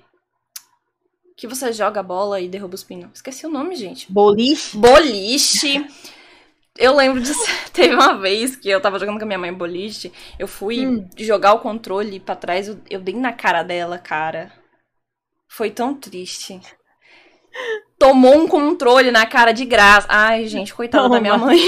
Que 1.35 1.45
você 1.47 1.71
joga 1.73 1.99
a 1.99 2.03
bola 2.03 2.39
e 2.39 2.47
derruba 2.47 2.75
os 2.75 2.83
pinos? 2.83 3.09
Esqueci 3.13 3.45
o 3.45 3.49
nome, 3.49 3.75
gente. 3.75 4.11
boliche. 4.11 4.77
Boliche. 4.77 5.85
Eu 6.77 6.95
lembro 6.95 7.21
de. 7.21 7.31
Teve 7.73 7.93
uma 7.93 8.17
vez 8.17 8.55
que 8.55 8.69
eu 8.69 8.79
tava 8.81 8.97
jogando 8.97 9.17
com 9.17 9.23
a 9.23 9.27
minha 9.27 9.37
mãe 9.39 9.53
boliche. 9.53 10.11
Eu 10.39 10.47
fui 10.47 10.87
Hum. 10.87 11.07
jogar 11.17 11.53
o 11.53 11.59
controle 11.59 12.19
pra 12.19 12.35
trás. 12.35 12.67
Eu, 12.67 12.79
eu 12.89 12.99
dei 13.01 13.13
na 13.15 13.33
cara 13.33 13.61
dela, 13.61 13.97
cara. 13.99 14.51
Foi 15.49 15.69
tão 15.69 15.93
triste. 15.93 16.59
Tomou 17.99 18.37
um 18.37 18.47
controle 18.47 19.09
na 19.11 19.25
cara 19.25 19.51
de 19.51 19.65
graça. 19.65 20.07
Ai, 20.09 20.47
gente, 20.47 20.73
coitada 20.73 21.09
da 21.09 21.19
minha 21.19 21.33
Toma. 21.33 21.47
mãe. 21.47 21.59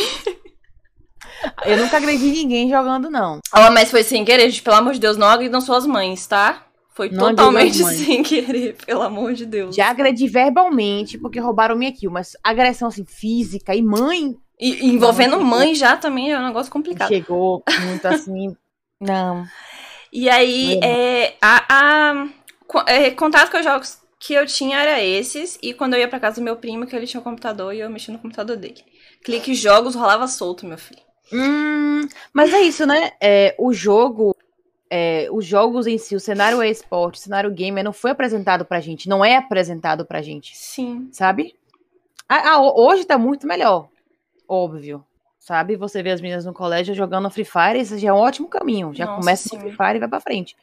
Eu 1.65 1.77
nunca 1.77 1.97
agredi 1.97 2.31
ninguém 2.31 2.69
jogando, 2.69 3.09
não. 3.09 3.39
Ó, 3.53 3.71
mas 3.71 3.89
foi 3.89 4.03
sem 4.03 4.25
querer, 4.25 4.49
gente. 4.49 4.61
Pelo 4.61 4.75
amor 4.75 4.93
de 4.93 4.99
Deus, 4.99 5.17
não 5.17 5.27
agridam 5.27 5.61
suas 5.61 5.85
mães, 5.85 6.27
tá? 6.27 6.65
Foi 6.93 7.09
Não 7.09 7.29
totalmente 7.29 7.81
sem 7.85 8.21
querer, 8.21 8.75
pelo 8.85 9.01
amor 9.01 9.33
de 9.33 9.45
Deus. 9.45 9.73
Já 9.75 9.89
agredi 9.89 10.27
verbalmente, 10.27 11.17
porque 11.17 11.39
roubaram 11.39 11.75
minha 11.77 11.93
kill, 11.93 12.11
mas 12.11 12.35
agressão 12.43 12.89
assim, 12.89 13.05
física 13.05 13.73
e 13.73 13.81
mãe 13.81 14.35
E, 14.59 14.85
e 14.85 14.93
envolvendo 14.93 15.37
Não, 15.37 15.43
mãe 15.43 15.73
já 15.73 15.95
também 15.95 16.29
é 16.31 16.37
um 16.37 16.45
negócio 16.47 16.69
complicado. 16.71 17.07
chegou 17.07 17.63
muito 17.85 18.05
assim. 18.05 18.53
Não. 18.99 19.45
E 20.11 20.29
aí, 20.29 20.77
é, 20.83 21.35
a, 21.41 21.63
a- 21.69 22.27
é, 22.87 23.11
contato 23.11 23.49
com 23.49 23.57
os 23.59 23.63
jogos 23.63 23.97
que 24.19 24.33
eu 24.33 24.45
tinha 24.45 24.79
era 24.81 25.01
esses. 25.03 25.57
E 25.61 25.73
quando 25.73 25.93
eu 25.93 25.99
ia 25.99 26.07
pra 26.07 26.19
casa 26.19 26.41
do 26.41 26.43
meu 26.43 26.57
primo, 26.57 26.85
que 26.85 26.95
ele 26.95 27.07
tinha 27.07 27.19
um 27.21 27.23
computador 27.23 27.73
e 27.73 27.79
eu 27.79 27.89
mexia 27.89 28.13
no 28.13 28.19
computador 28.19 28.57
dele. 28.57 28.83
Clique 29.23 29.53
jogos, 29.53 29.95
rolava 29.95 30.27
solto, 30.27 30.65
meu 30.65 30.77
filho. 30.77 31.01
Hum, 31.31 32.07
mas 32.33 32.53
é 32.53 32.61
isso, 32.61 32.85
né? 32.85 33.11
É, 33.21 33.55
o 33.59 33.71
jogo, 33.71 34.35
é, 34.89 35.27
os 35.31 35.45
jogos 35.45 35.85
em 35.87 35.97
si, 35.97 36.15
o 36.15 36.19
cenário 36.19 36.63
esporte, 36.63 37.15
o 37.19 37.21
cenário 37.21 37.51
gamer 37.51 37.83
não 37.83 37.93
foi 37.93 38.11
apresentado 38.11 38.65
pra 38.65 38.79
gente, 38.79 39.07
não 39.07 39.23
é 39.23 39.35
apresentado 39.37 40.05
pra 40.05 40.21
gente, 40.21 40.57
Sim. 40.57 41.07
sabe? 41.11 41.55
Ah, 42.27 42.53
ah, 42.53 42.57
ho- 42.59 42.73
hoje 42.87 43.05
tá 43.05 43.17
muito 43.17 43.45
melhor, 43.47 43.89
óbvio. 44.47 45.05
Sabe, 45.39 45.75
você 45.75 46.03
vê 46.03 46.11
as 46.11 46.21
meninas 46.21 46.45
no 46.45 46.53
colégio 46.53 46.93
jogando 46.93 47.29
Free 47.29 47.45
Fire, 47.45 47.79
isso 47.79 47.97
já 47.97 48.09
é 48.09 48.13
um 48.13 48.17
ótimo 48.17 48.47
caminho. 48.47 48.93
Já 48.93 49.05
Nossa, 49.05 49.19
começa 49.19 49.49
sim. 49.49 49.55
no 49.55 49.61
Free 49.61 49.71
Fire 49.75 49.95
e 49.95 49.99
vai 49.99 50.09
pra 50.09 50.19
frente. 50.19 50.55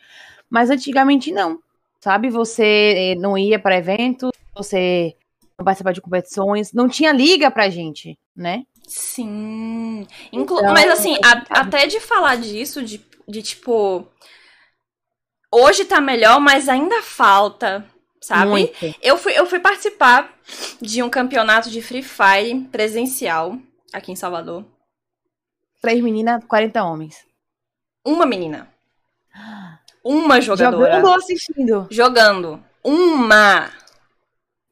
Mas 0.48 0.70
antigamente 0.70 1.32
não. 1.32 1.58
Sabe, 2.06 2.30
você 2.30 2.94
eh, 2.96 3.14
não 3.16 3.36
ia 3.36 3.58
pra 3.58 3.78
eventos, 3.78 4.30
você 4.54 5.16
não 5.58 5.64
participava 5.64 5.92
de 5.92 6.00
competições, 6.00 6.72
não 6.72 6.88
tinha 6.88 7.10
liga 7.10 7.50
pra 7.50 7.68
gente, 7.68 8.16
né? 8.36 8.62
Sim. 8.86 10.06
Inclu 10.32 10.60
Então, 10.60 10.72
Mas 10.72 10.88
assim, 10.88 11.16
a- 11.16 11.62
até 11.62 11.88
de 11.88 11.98
falar 11.98 12.36
disso, 12.36 12.80
de, 12.80 13.04
de 13.26 13.42
tipo. 13.42 14.06
Hoje 15.52 15.84
tá 15.84 16.00
melhor, 16.00 16.38
mas 16.38 16.68
ainda 16.68 17.02
falta, 17.02 17.84
sabe? 18.22 18.50
Muito. 18.52 18.72
Eu 19.02 19.18
fui, 19.18 19.36
eu 19.36 19.44
fui 19.44 19.58
participar 19.58 20.32
de 20.80 21.02
um 21.02 21.10
campeonato 21.10 21.68
de 21.68 21.82
Free 21.82 22.04
Fire 22.04 22.68
presencial 22.70 23.58
aqui 23.92 24.12
em 24.12 24.16
Salvador. 24.16 24.64
Três 25.82 26.00
meninas, 26.00 26.44
40 26.44 26.84
homens. 26.84 27.16
Uma 28.04 28.24
menina. 28.24 28.72
Uma 30.06 30.40
jogadora. 30.40 30.92
Jogando 30.92 31.08
ou 31.08 31.14
assistindo? 31.16 31.88
Jogando. 31.90 32.62
Uma. 32.84 33.72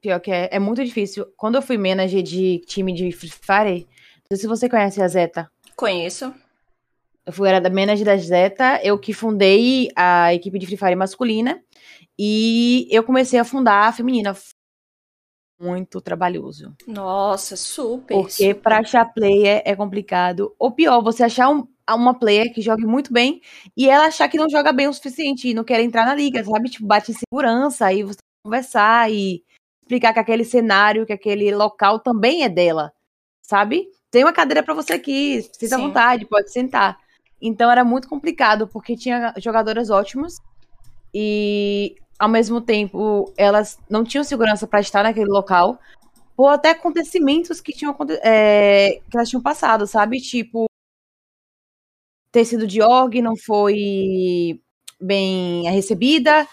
Pior 0.00 0.20
que 0.20 0.30
é, 0.30 0.48
é 0.52 0.58
muito 0.60 0.84
difícil. 0.84 1.26
Quando 1.36 1.56
eu 1.56 1.62
fui 1.62 1.76
manager 1.76 2.22
de 2.22 2.60
time 2.66 2.92
de 2.92 3.10
Free 3.10 3.30
Fire, 3.30 3.80
não 3.80 4.28
sei 4.30 4.36
se 4.36 4.46
você 4.46 4.68
conhece 4.68 5.02
a 5.02 5.08
Zeta. 5.08 5.50
Conheço. 5.74 6.32
Eu 7.26 7.32
fui 7.32 7.48
era 7.48 7.60
da 7.60 7.68
manager 7.68 8.04
da 8.04 8.16
Zeta, 8.16 8.80
eu 8.84 8.96
que 8.96 9.12
fundei 9.12 9.88
a 9.96 10.32
equipe 10.32 10.56
de 10.56 10.66
Free 10.66 10.76
Fire 10.76 10.94
masculina 10.94 11.60
e 12.16 12.86
eu 12.90 13.02
comecei 13.02 13.40
a 13.40 13.44
fundar 13.44 13.88
a 13.88 13.92
feminina. 13.92 14.36
muito 15.58 16.00
trabalhoso. 16.00 16.76
Nossa, 16.86 17.56
super. 17.56 18.14
Porque 18.14 18.54
pra 18.54 18.78
achar 18.78 19.06
player 19.06 19.62
é 19.64 19.74
complicado. 19.74 20.54
Ou 20.60 20.70
pior, 20.70 21.02
você 21.02 21.24
achar 21.24 21.48
um, 21.48 21.66
uma 21.90 22.14
player 22.14 22.52
que 22.52 22.62
jogue 22.62 22.86
muito 22.86 23.12
bem 23.12 23.42
e 23.76 23.90
ela 23.90 24.06
achar 24.06 24.28
que 24.28 24.38
não 24.38 24.48
joga 24.48 24.72
bem 24.72 24.88
o 24.88 24.92
suficiente 24.92 25.48
e 25.48 25.54
não 25.54 25.64
quer 25.64 25.80
entrar 25.80 26.06
na 26.06 26.14
liga, 26.14 26.42
sabe? 26.44 26.70
Tipo, 26.70 26.86
bate 26.86 27.10
em 27.10 27.14
segurança, 27.14 27.86
aí 27.86 28.02
você 28.02 28.18
conversar 28.44 29.10
e 29.10 29.42
explicar 29.82 30.12
que 30.12 30.20
aquele 30.20 30.44
cenário, 30.44 31.04
que 31.04 31.12
aquele 31.12 31.54
local 31.54 31.98
também 31.98 32.44
é 32.44 32.48
dela, 32.48 32.92
sabe? 33.42 33.88
Tem 34.10 34.24
uma 34.24 34.32
cadeira 34.32 34.62
para 34.62 34.74
você 34.74 34.94
aqui, 34.94 35.42
sinta 35.52 35.76
à 35.76 35.78
vontade, 35.78 36.26
pode 36.26 36.50
sentar. 36.50 36.98
Então 37.40 37.70
era 37.70 37.84
muito 37.84 38.08
complicado, 38.08 38.66
porque 38.68 38.96
tinha 38.96 39.34
jogadoras 39.36 39.90
ótimas 39.90 40.36
e 41.12 41.96
ao 42.18 42.28
mesmo 42.28 42.60
tempo 42.60 43.32
elas 43.36 43.78
não 43.90 44.04
tinham 44.04 44.24
segurança 44.24 44.66
para 44.66 44.80
estar 44.80 45.02
naquele 45.02 45.30
local, 45.30 45.78
ou 46.36 46.48
até 46.48 46.70
acontecimentos 46.70 47.60
que 47.60 47.72
tinham 47.72 47.94
é, 48.22 49.00
que 49.10 49.16
elas 49.16 49.28
tinham 49.28 49.42
passado, 49.42 49.86
sabe? 49.86 50.20
Tipo, 50.20 50.66
ter 52.34 52.44
sido 52.44 52.66
de 52.66 52.82
org 52.82 53.22
não 53.22 53.36
foi 53.36 54.60
bem 55.00 55.62
recebida, 55.70 56.46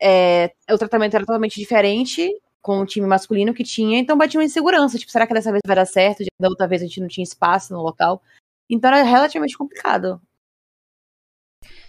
é, 0.00 0.52
o 0.70 0.78
tratamento 0.78 1.14
era 1.14 1.26
totalmente 1.26 1.58
diferente 1.58 2.30
com 2.62 2.78
o 2.78 2.86
time 2.86 3.06
masculino 3.06 3.52
que 3.52 3.64
tinha, 3.64 3.98
então 3.98 4.16
batia 4.16 4.38
uma 4.38 4.44
insegurança, 4.44 4.96
tipo, 4.96 5.10
será 5.10 5.26
que 5.26 5.34
dessa 5.34 5.50
vez 5.50 5.60
vai 5.66 5.74
dar 5.74 5.86
certo? 5.86 6.24
Da 6.40 6.48
outra 6.48 6.68
vez 6.68 6.82
a 6.82 6.86
gente 6.86 7.00
não 7.00 7.08
tinha 7.08 7.24
espaço 7.24 7.74
no 7.74 7.82
local. 7.82 8.22
Então 8.70 8.88
era 8.88 9.02
relativamente 9.02 9.58
complicado. 9.58 10.22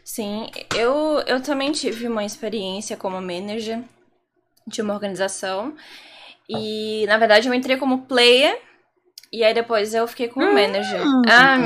Sim, 0.03 0.49
eu, 0.75 1.19
eu 1.27 1.41
também 1.41 1.71
tive 1.71 2.07
uma 2.07 2.25
experiência 2.25 2.97
como 2.97 3.21
manager 3.21 3.83
de 4.65 4.81
uma 4.81 4.93
organização. 4.93 5.75
E, 6.49 7.05
na 7.07 7.17
verdade, 7.17 7.47
eu 7.47 7.53
entrei 7.53 7.77
como 7.77 8.05
player. 8.05 8.59
E 9.35 9.43
aí 9.43 9.53
depois 9.53 9.93
eu 9.93 10.07
fiquei 10.07 10.29
como 10.29 10.45
manager. 10.45 11.05
Hum. 11.05 11.21
Ah, 11.27 11.57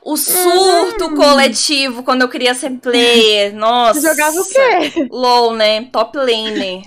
o 0.00 0.16
surto 0.16 1.06
hum. 1.06 1.16
coletivo 1.16 2.04
quando 2.04 2.22
eu 2.22 2.28
queria 2.28 2.54
ser 2.54 2.70
player. 2.78 3.52
Nossa. 3.58 4.00
Você 4.00 4.08
jogava 4.10 4.40
o 4.40 4.44
quê? 4.44 5.08
LOL, 5.10 5.54
né? 5.54 5.86
Top 5.86 6.16
laner. 6.16 6.82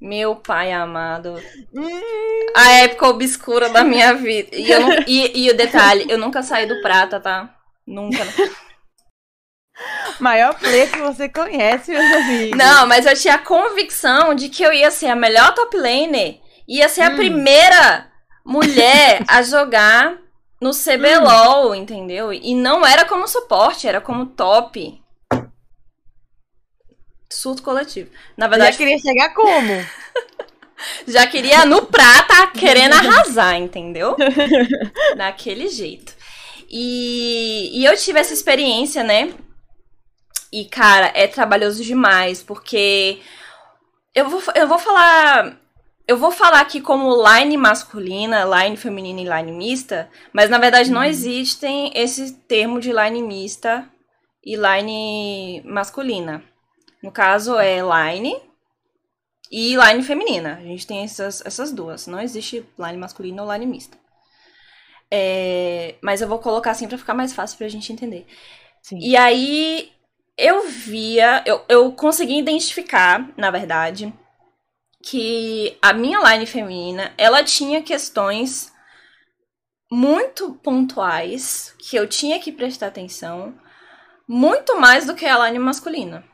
Meu 0.00 0.34
pai 0.34 0.72
amado. 0.72 1.40
Hum. 1.72 2.46
A 2.56 2.72
época 2.72 3.06
obscura 3.06 3.68
da 3.68 3.84
minha 3.84 4.14
vida. 4.14 4.48
E, 4.52 4.68
eu 4.68 4.80
não, 4.80 4.90
e, 5.06 5.44
e 5.44 5.48
o 5.48 5.56
detalhe, 5.56 6.06
eu 6.08 6.18
nunca 6.18 6.42
saí 6.42 6.66
do 6.66 6.82
prata, 6.82 7.20
tá? 7.20 7.54
Nunca. 7.86 8.26
Maior 10.18 10.58
play 10.58 10.88
que 10.88 10.98
você 10.98 11.28
conhece, 11.28 11.92
meus 11.92 12.12
amigos. 12.12 12.58
Não, 12.58 12.84
mas 12.88 13.06
eu 13.06 13.14
tinha 13.14 13.36
a 13.36 13.38
convicção 13.38 14.34
de 14.34 14.48
que 14.48 14.64
eu 14.64 14.72
ia 14.72 14.90
ser 14.90 15.06
a 15.06 15.14
melhor 15.14 15.54
top 15.54 15.76
laner. 15.76 16.40
Ia 16.68 16.88
ser 16.88 17.02
hum. 17.02 17.06
a 17.06 17.10
primeira 17.12 18.09
mulher 18.50 19.24
a 19.28 19.42
jogar 19.42 20.18
no 20.60 20.72
CBLOL, 20.72 21.74
entendeu? 21.74 22.32
E 22.32 22.54
não 22.54 22.84
era 22.84 23.04
como 23.04 23.28
suporte, 23.28 23.86
era 23.86 24.00
como 24.00 24.26
top. 24.26 25.00
Surto 27.32 27.62
coletivo. 27.62 28.10
Na 28.36 28.48
verdade. 28.48 28.72
Já 28.72 28.78
queria 28.78 28.98
chegar 28.98 29.32
como? 29.32 29.86
Já 31.06 31.26
queria 31.26 31.64
no 31.64 31.86
prata 31.86 32.48
querendo 32.48 32.94
arrasar, 32.94 33.56
entendeu? 33.56 34.16
Daquele 35.16 35.68
jeito. 35.68 36.14
E, 36.68 37.70
e 37.72 37.84
eu 37.84 37.96
tive 37.96 38.18
essa 38.18 38.32
experiência, 38.32 39.04
né? 39.04 39.32
E, 40.52 40.64
cara, 40.64 41.12
é 41.14 41.28
trabalhoso 41.28 41.84
demais, 41.84 42.42
porque 42.42 43.20
eu 44.14 44.28
vou, 44.28 44.42
eu 44.56 44.66
vou 44.66 44.78
falar. 44.78 45.59
Eu 46.10 46.16
vou 46.16 46.32
falar 46.32 46.60
aqui 46.60 46.80
como 46.80 47.22
line 47.22 47.56
masculina, 47.56 48.44
line 48.44 48.76
feminina 48.76 49.20
e 49.20 49.42
line 49.42 49.56
mista, 49.56 50.10
mas 50.32 50.50
na 50.50 50.58
verdade 50.58 50.90
não 50.90 51.02
uhum. 51.02 51.06
existem 51.06 51.92
esse 51.94 52.32
termo 52.48 52.80
de 52.80 52.92
line 52.92 53.22
mista 53.22 53.88
e 54.44 54.56
line 54.56 55.62
masculina. 55.64 56.42
No 57.00 57.12
caso 57.12 57.56
é 57.60 57.78
line 57.78 58.34
e 59.52 59.76
line 59.76 60.02
feminina. 60.02 60.56
A 60.56 60.62
gente 60.62 60.84
tem 60.84 61.04
essas, 61.04 61.46
essas 61.46 61.70
duas. 61.70 62.08
Não 62.08 62.20
existe 62.20 62.66
line 62.76 62.98
masculina 62.98 63.44
ou 63.44 63.52
line 63.52 63.66
mista. 63.66 63.96
É, 65.08 65.94
mas 66.02 66.20
eu 66.20 66.26
vou 66.26 66.40
colocar 66.40 66.72
assim 66.72 66.88
para 66.88 66.98
ficar 66.98 67.14
mais 67.14 67.32
fácil 67.32 67.56
pra 67.56 67.68
gente 67.68 67.92
entender. 67.92 68.26
Sim. 68.82 68.98
E 68.98 69.16
aí 69.16 69.92
eu 70.36 70.66
via, 70.66 71.44
eu, 71.46 71.64
eu 71.68 71.92
consegui 71.92 72.36
identificar, 72.36 73.30
na 73.36 73.52
verdade, 73.52 74.12
que 75.02 75.76
a 75.80 75.92
minha 75.92 76.18
line 76.20 76.46
feminina, 76.46 77.12
ela 77.16 77.42
tinha 77.42 77.82
questões 77.82 78.72
muito 79.90 80.54
pontuais 80.54 81.74
que 81.78 81.96
eu 81.96 82.06
tinha 82.06 82.38
que 82.38 82.52
prestar 82.52 82.88
atenção, 82.88 83.54
muito 84.28 84.78
mais 84.78 85.06
do 85.06 85.14
que 85.14 85.26
a 85.26 85.46
line 85.46 85.58
masculina. 85.58 86.24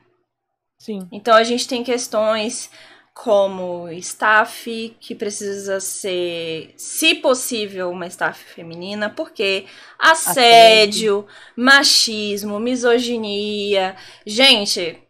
Sim. 0.78 1.08
Então 1.10 1.34
a 1.34 1.42
gente 1.42 1.66
tem 1.66 1.82
questões 1.82 2.70
como 3.14 3.88
staff, 3.92 4.94
que 5.00 5.14
precisa 5.14 5.80
ser, 5.80 6.74
se 6.76 7.14
possível, 7.14 7.90
uma 7.90 8.06
staff 8.08 8.44
feminina, 8.44 9.08
porque 9.08 9.64
assédio, 9.98 11.20
assédio. 11.20 11.26
machismo, 11.56 12.60
misoginia. 12.60 13.96
Gente, 14.26 15.02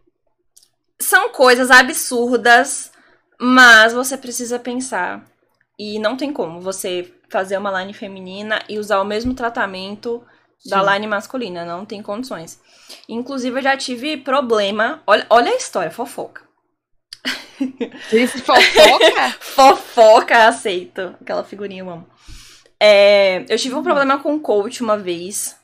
são 1.00 1.30
coisas 1.30 1.68
absurdas, 1.68 2.92
mas 3.40 3.92
você 3.92 4.16
precisa 4.16 4.58
pensar. 4.58 5.24
E 5.78 5.98
não 5.98 6.16
tem 6.16 6.32
como 6.32 6.60
você 6.60 7.12
fazer 7.28 7.58
uma 7.58 7.80
line 7.80 7.92
feminina 7.92 8.62
e 8.68 8.78
usar 8.78 9.00
o 9.00 9.04
mesmo 9.04 9.34
tratamento 9.34 10.24
Sim. 10.58 10.70
da 10.70 10.82
line 10.94 11.06
masculina. 11.06 11.64
Não 11.64 11.84
tem 11.84 12.02
condições. 12.02 12.60
Inclusive, 13.08 13.58
eu 13.58 13.62
já 13.62 13.76
tive 13.76 14.16
problema. 14.16 15.02
Olha, 15.06 15.26
olha 15.28 15.52
a 15.52 15.56
história, 15.56 15.90
fofoca. 15.90 16.42
Disse 18.10 18.40
fofoca? 18.40 19.30
fofoca, 19.40 20.48
aceito. 20.48 21.14
Aquela 21.20 21.44
figurinha 21.44 21.82
eu 21.82 21.90
amo. 21.90 22.06
É, 22.80 23.44
eu 23.48 23.58
tive 23.58 23.74
um 23.74 23.82
problema 23.82 24.18
com 24.18 24.34
o 24.34 24.40
coach 24.40 24.82
uma 24.82 24.96
vez. 24.96 25.56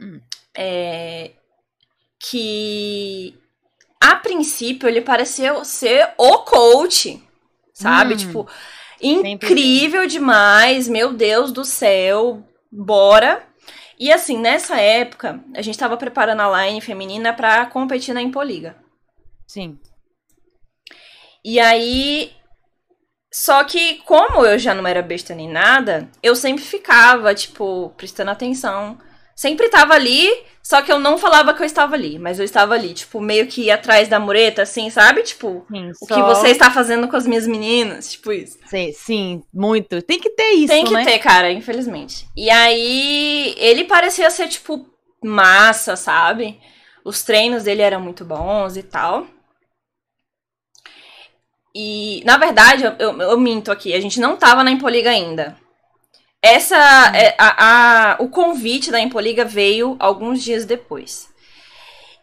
Hum. 0.00 0.20
É, 0.56 1.32
que 2.18 3.38
a 4.00 4.16
princípio 4.16 4.88
ele 4.88 5.00
pareceu 5.00 5.64
ser 5.64 6.10
o 6.16 6.38
coach. 6.38 7.22
Sabe? 7.72 8.14
Hum. 8.14 8.16
Tipo, 8.16 8.48
incrível 9.00 10.06
demais. 10.06 10.88
Meu 10.88 11.12
Deus 11.12 11.52
do 11.52 11.64
céu. 11.64 12.42
Bora. 12.70 13.46
E 13.98 14.12
assim, 14.12 14.38
nessa 14.38 14.78
época, 14.78 15.42
a 15.54 15.62
gente 15.62 15.78
tava 15.78 15.96
preparando 15.96 16.42
a 16.42 16.66
line 16.66 16.80
feminina 16.80 17.32
pra 17.32 17.66
competir 17.66 18.14
na 18.14 18.22
Impoliga. 18.22 18.76
Sim. 19.46 19.78
E 21.44 21.58
aí. 21.60 22.32
Só 23.32 23.64
que, 23.64 23.96
como 24.04 24.46
eu 24.46 24.58
já 24.58 24.74
não 24.74 24.86
era 24.86 25.02
besta 25.02 25.34
nem 25.34 25.48
nada, 25.48 26.10
eu 26.22 26.34
sempre 26.34 26.64
ficava, 26.64 27.34
tipo, 27.34 27.90
prestando 27.96 28.30
atenção. 28.30 28.98
Sempre 29.36 29.68
tava 29.68 29.92
ali, 29.92 30.32
só 30.62 30.80
que 30.80 30.90
eu 30.90 30.98
não 30.98 31.18
falava 31.18 31.52
que 31.52 31.60
eu 31.60 31.66
estava 31.66 31.94
ali, 31.94 32.18
mas 32.18 32.38
eu 32.38 32.44
estava 32.44 32.72
ali, 32.72 32.94
tipo, 32.94 33.20
meio 33.20 33.46
que 33.46 33.70
atrás 33.70 34.08
da 34.08 34.18
mureta, 34.18 34.62
assim, 34.62 34.88
sabe? 34.88 35.22
Tipo, 35.22 35.66
sim, 35.70 35.92
o 36.00 36.06
que 36.06 36.22
você 36.22 36.48
está 36.48 36.70
fazendo 36.70 37.06
com 37.06 37.16
as 37.16 37.26
minhas 37.26 37.46
meninas, 37.46 38.10
tipo 38.10 38.32
isso. 38.32 38.58
Sim, 38.64 38.92
sim, 38.94 39.42
muito. 39.52 40.00
Tem 40.00 40.18
que 40.18 40.30
ter 40.30 40.52
isso, 40.54 40.68
Tem 40.68 40.86
que 40.86 40.94
né? 40.94 41.04
ter, 41.04 41.18
cara, 41.18 41.52
infelizmente. 41.52 42.26
E 42.34 42.48
aí, 42.48 43.54
ele 43.58 43.84
parecia 43.84 44.30
ser, 44.30 44.48
tipo, 44.48 44.88
massa, 45.22 45.96
sabe? 45.96 46.58
Os 47.04 47.22
treinos 47.22 47.64
dele 47.64 47.82
eram 47.82 48.00
muito 48.00 48.24
bons 48.24 48.78
e 48.78 48.82
tal. 48.82 49.26
E, 51.74 52.22
na 52.24 52.38
verdade, 52.38 52.84
eu, 52.84 52.92
eu, 52.98 53.20
eu, 53.20 53.38
minto 53.38 53.70
aqui, 53.70 53.92
a 53.92 54.00
gente 54.00 54.18
não 54.18 54.34
tava 54.34 54.64
na 54.64 54.70
Impoliga 54.70 55.10
ainda. 55.10 55.54
Essa. 56.46 56.76
É, 57.14 57.34
a, 57.38 58.12
a, 58.12 58.22
o 58.22 58.28
convite 58.28 58.90
da 58.90 59.00
Impoliga 59.00 59.44
veio 59.44 59.96
alguns 59.98 60.42
dias 60.42 60.64
depois. 60.64 61.28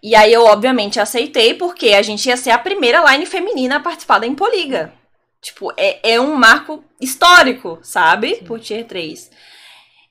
E 0.02 0.16
aí 0.16 0.32
eu, 0.32 0.46
obviamente, 0.46 1.00
aceitei, 1.00 1.54
porque 1.54 1.90
a 1.90 2.02
gente 2.02 2.28
ia 2.28 2.38
ser 2.38 2.52
a 2.52 2.58
primeira 2.58 3.04
line 3.12 3.26
feminina 3.26 3.78
a 3.78 3.80
participar 3.80 4.20
da 4.20 4.28
Impoliga. 4.28 4.94
Tipo, 5.42 5.74
é, 5.76 6.14
é 6.14 6.22
um 6.22 6.36
marco 6.36 6.84
histórico, 7.02 7.80
sabe? 7.82 8.36
Sim. 8.36 8.46
Por 8.46 8.60
Tier 8.60 8.86
3. 8.86 9.30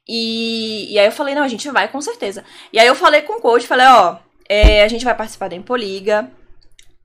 E, 0.06 0.92
e 0.92 0.98
aí 0.98 1.06
eu 1.06 1.12
falei, 1.12 1.34
não, 1.34 1.42
a 1.42 1.48
gente 1.48 1.70
vai 1.70 1.88
com 1.88 2.00
certeza. 2.00 2.44
E 2.72 2.78
aí 2.78 2.86
eu 2.86 2.94
falei 2.94 3.22
com 3.22 3.34
o 3.34 3.40
coach, 3.40 3.66
falei, 3.66 3.86
ó, 3.86 4.18
é, 4.48 4.82
a 4.82 4.88
gente 4.88 5.04
vai 5.04 5.14
participar 5.14 5.48
da 5.48 5.56
Impoliga. 5.56 6.30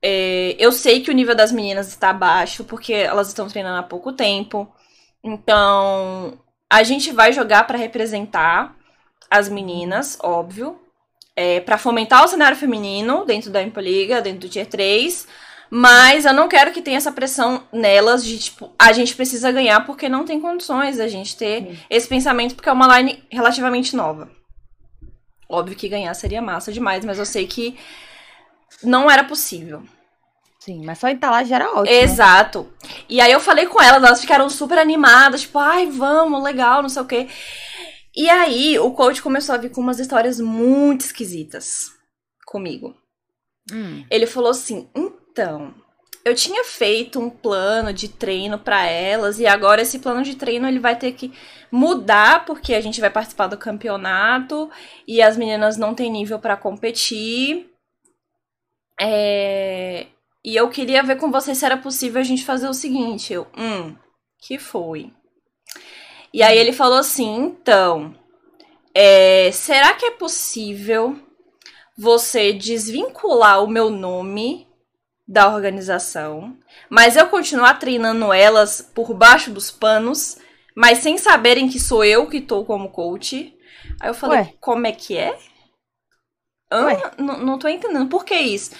É, 0.02 0.56
eu 0.58 0.72
sei 0.72 1.00
que 1.00 1.10
o 1.10 1.14
nível 1.14 1.34
das 1.34 1.52
meninas 1.52 1.88
está 1.88 2.12
baixo, 2.12 2.64
porque 2.64 2.92
elas 2.92 3.28
estão 3.28 3.48
treinando 3.48 3.78
há 3.78 3.82
pouco 3.82 4.12
tempo. 4.12 4.70
Então, 5.24 6.38
a 6.70 6.82
gente 6.82 7.10
vai 7.12 7.32
jogar 7.32 7.66
para 7.66 7.78
representar 7.78 8.74
as 9.30 9.48
meninas, 9.48 10.18
óbvio. 10.22 10.80
É, 11.34 11.60
para 11.60 11.78
fomentar 11.78 12.24
o 12.24 12.28
cenário 12.28 12.56
feminino 12.56 13.24
dentro 13.24 13.50
da 13.50 13.62
Impoliga, 13.62 14.20
dentro 14.20 14.40
do 14.40 14.48
Tier 14.48 14.66
3. 14.66 15.26
Mas 15.70 16.24
eu 16.24 16.32
não 16.32 16.48
quero 16.48 16.72
que 16.72 16.82
tenha 16.82 16.96
essa 16.96 17.12
pressão 17.12 17.62
nelas 17.72 18.24
de, 18.24 18.38
tipo, 18.38 18.72
a 18.78 18.92
gente 18.92 19.14
precisa 19.14 19.52
ganhar 19.52 19.84
porque 19.84 20.08
não 20.08 20.24
tem 20.24 20.40
condições 20.40 20.98
a 20.98 21.06
gente 21.06 21.36
ter 21.36 21.62
Sim. 21.62 21.78
esse 21.90 22.08
pensamento, 22.08 22.54
porque 22.54 22.68
é 22.68 22.72
uma 22.72 22.98
line 22.98 23.22
relativamente 23.30 23.94
nova. 23.94 24.30
Óbvio 25.48 25.76
que 25.76 25.88
ganhar 25.88 26.12
seria 26.14 26.42
massa 26.42 26.72
demais, 26.72 27.04
mas 27.04 27.18
eu 27.18 27.26
sei 27.26 27.46
que 27.46 27.78
não 28.82 29.10
era 29.10 29.24
possível. 29.24 29.82
Sim, 30.58 30.84
mas 30.84 30.98
só 30.98 31.08
já 31.44 31.56
era 31.56 31.70
ótimo. 31.72 31.96
Exato. 31.96 32.72
E 33.08 33.20
aí 33.20 33.30
eu 33.30 33.40
falei 33.40 33.66
com 33.66 33.80
elas, 33.80 34.02
elas 34.02 34.20
ficaram 34.20 34.50
super 34.50 34.78
animadas, 34.78 35.42
tipo, 35.42 35.58
ai, 35.58 35.86
vamos, 35.86 36.42
legal, 36.42 36.82
não 36.82 36.88
sei 36.88 37.02
o 37.02 37.06
quê. 37.06 37.28
E 38.14 38.28
aí 38.28 38.78
o 38.78 38.90
coach 38.90 39.22
começou 39.22 39.54
a 39.54 39.58
vir 39.58 39.70
com 39.70 39.80
umas 39.80 40.00
histórias 40.00 40.40
muito 40.40 41.02
esquisitas 41.02 41.92
comigo. 42.44 42.94
Hum. 43.72 44.04
Ele 44.10 44.26
falou 44.26 44.50
assim: 44.50 44.90
então, 44.94 45.72
eu 46.24 46.34
tinha 46.34 46.64
feito 46.64 47.20
um 47.20 47.30
plano 47.30 47.92
de 47.92 48.08
treino 48.08 48.58
para 48.58 48.84
elas 48.84 49.38
e 49.38 49.46
agora 49.46 49.82
esse 49.82 49.98
plano 49.98 50.22
de 50.22 50.34
treino 50.34 50.66
ele 50.66 50.78
vai 50.78 50.96
ter 50.96 51.12
que 51.12 51.32
mudar 51.70 52.44
porque 52.44 52.74
a 52.74 52.80
gente 52.80 53.00
vai 53.00 53.10
participar 53.10 53.46
do 53.46 53.56
campeonato 53.56 54.70
e 55.06 55.22
as 55.22 55.36
meninas 55.36 55.76
não 55.76 55.94
têm 55.94 56.10
nível 56.10 56.38
para 56.38 56.56
competir. 56.56 57.70
É... 59.00 60.06
E 60.44 60.54
eu 60.56 60.68
queria 60.70 61.02
ver 61.02 61.16
com 61.16 61.30
você 61.30 61.54
se 61.54 61.64
era 61.64 61.76
possível 61.76 62.20
a 62.20 62.24
gente 62.24 62.44
fazer 62.44 62.68
o 62.68 62.74
seguinte. 62.74 63.32
Eu, 63.32 63.46
hum, 63.56 63.96
que 64.40 64.58
foi? 64.58 65.12
E 66.32 66.42
aí 66.42 66.56
ele 66.56 66.72
falou 66.72 66.98
assim, 66.98 67.36
então, 67.36 68.14
é, 68.94 69.50
será 69.52 69.94
que 69.94 70.06
é 70.06 70.10
possível 70.10 71.18
você 71.96 72.52
desvincular 72.52 73.62
o 73.64 73.68
meu 73.68 73.90
nome 73.90 74.68
da 75.26 75.52
organização, 75.52 76.56
mas 76.88 77.16
eu 77.16 77.28
continuar 77.28 77.74
treinando 77.74 78.32
elas 78.32 78.80
por 78.80 79.12
baixo 79.12 79.50
dos 79.50 79.70
panos, 79.70 80.38
mas 80.74 80.98
sem 80.98 81.18
saberem 81.18 81.68
que 81.68 81.78
sou 81.78 82.02
eu 82.02 82.26
que 82.26 82.40
tô 82.40 82.64
como 82.64 82.90
coach. 82.90 83.54
Aí 84.00 84.08
eu 84.08 84.14
falei, 84.14 84.38
Ué. 84.38 84.54
como 84.60 84.86
é 84.86 84.92
que 84.92 85.18
é? 85.18 85.36
Hã? 86.70 86.88
Não 87.18 87.58
tô 87.58 87.68
entendendo. 87.68 88.08
Por 88.08 88.24
que 88.24 88.34
isso? 88.34 88.70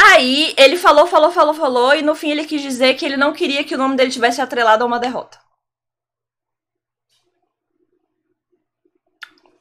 Aí 0.00 0.54
ele 0.56 0.76
falou, 0.76 1.08
falou, 1.08 1.32
falou, 1.32 1.54
falou, 1.54 1.94
e 1.94 2.02
no 2.02 2.14
fim 2.14 2.30
ele 2.30 2.44
quis 2.44 2.62
dizer 2.62 2.94
que 2.94 3.04
ele 3.04 3.16
não 3.16 3.32
queria 3.32 3.64
que 3.64 3.74
o 3.74 3.78
nome 3.78 3.96
dele 3.96 4.12
tivesse 4.12 4.40
atrelado 4.40 4.84
a 4.84 4.86
uma 4.86 5.00
derrota. 5.00 5.40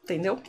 Entendeu? 0.03 0.39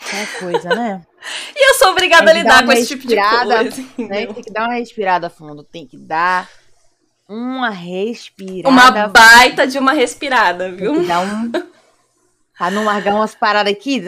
Que 0.00 0.38
coisa, 0.38 0.68
né? 0.70 1.06
e 1.54 1.70
eu 1.70 1.74
sou 1.74 1.90
obrigada 1.90 2.30
a 2.30 2.34
lidar 2.34 2.64
com 2.64 2.72
esse 2.72 2.88
tipo 2.88 3.06
de 3.06 3.14
coisa. 3.14 3.62
Né? 3.98 4.26
Tem 4.26 4.42
que 4.42 4.50
dar 4.50 4.68
uma 4.68 4.74
respirada 4.74 5.28
fundo, 5.28 5.62
tem 5.62 5.86
que 5.86 5.98
dar 5.98 6.48
uma 7.28 7.70
respirada. 7.70 8.68
Uma 8.68 9.08
baita 9.08 9.66
de 9.66 9.78
uma 9.78 9.92
respirada, 9.92 10.70
viu? 10.70 11.04
Dar 11.06 11.20
um. 11.20 11.50
Pra 12.56 12.70
não 12.70 12.84
largar 12.84 13.14
umas 13.14 13.34
paradas 13.34 13.70
aqui, 13.72 14.02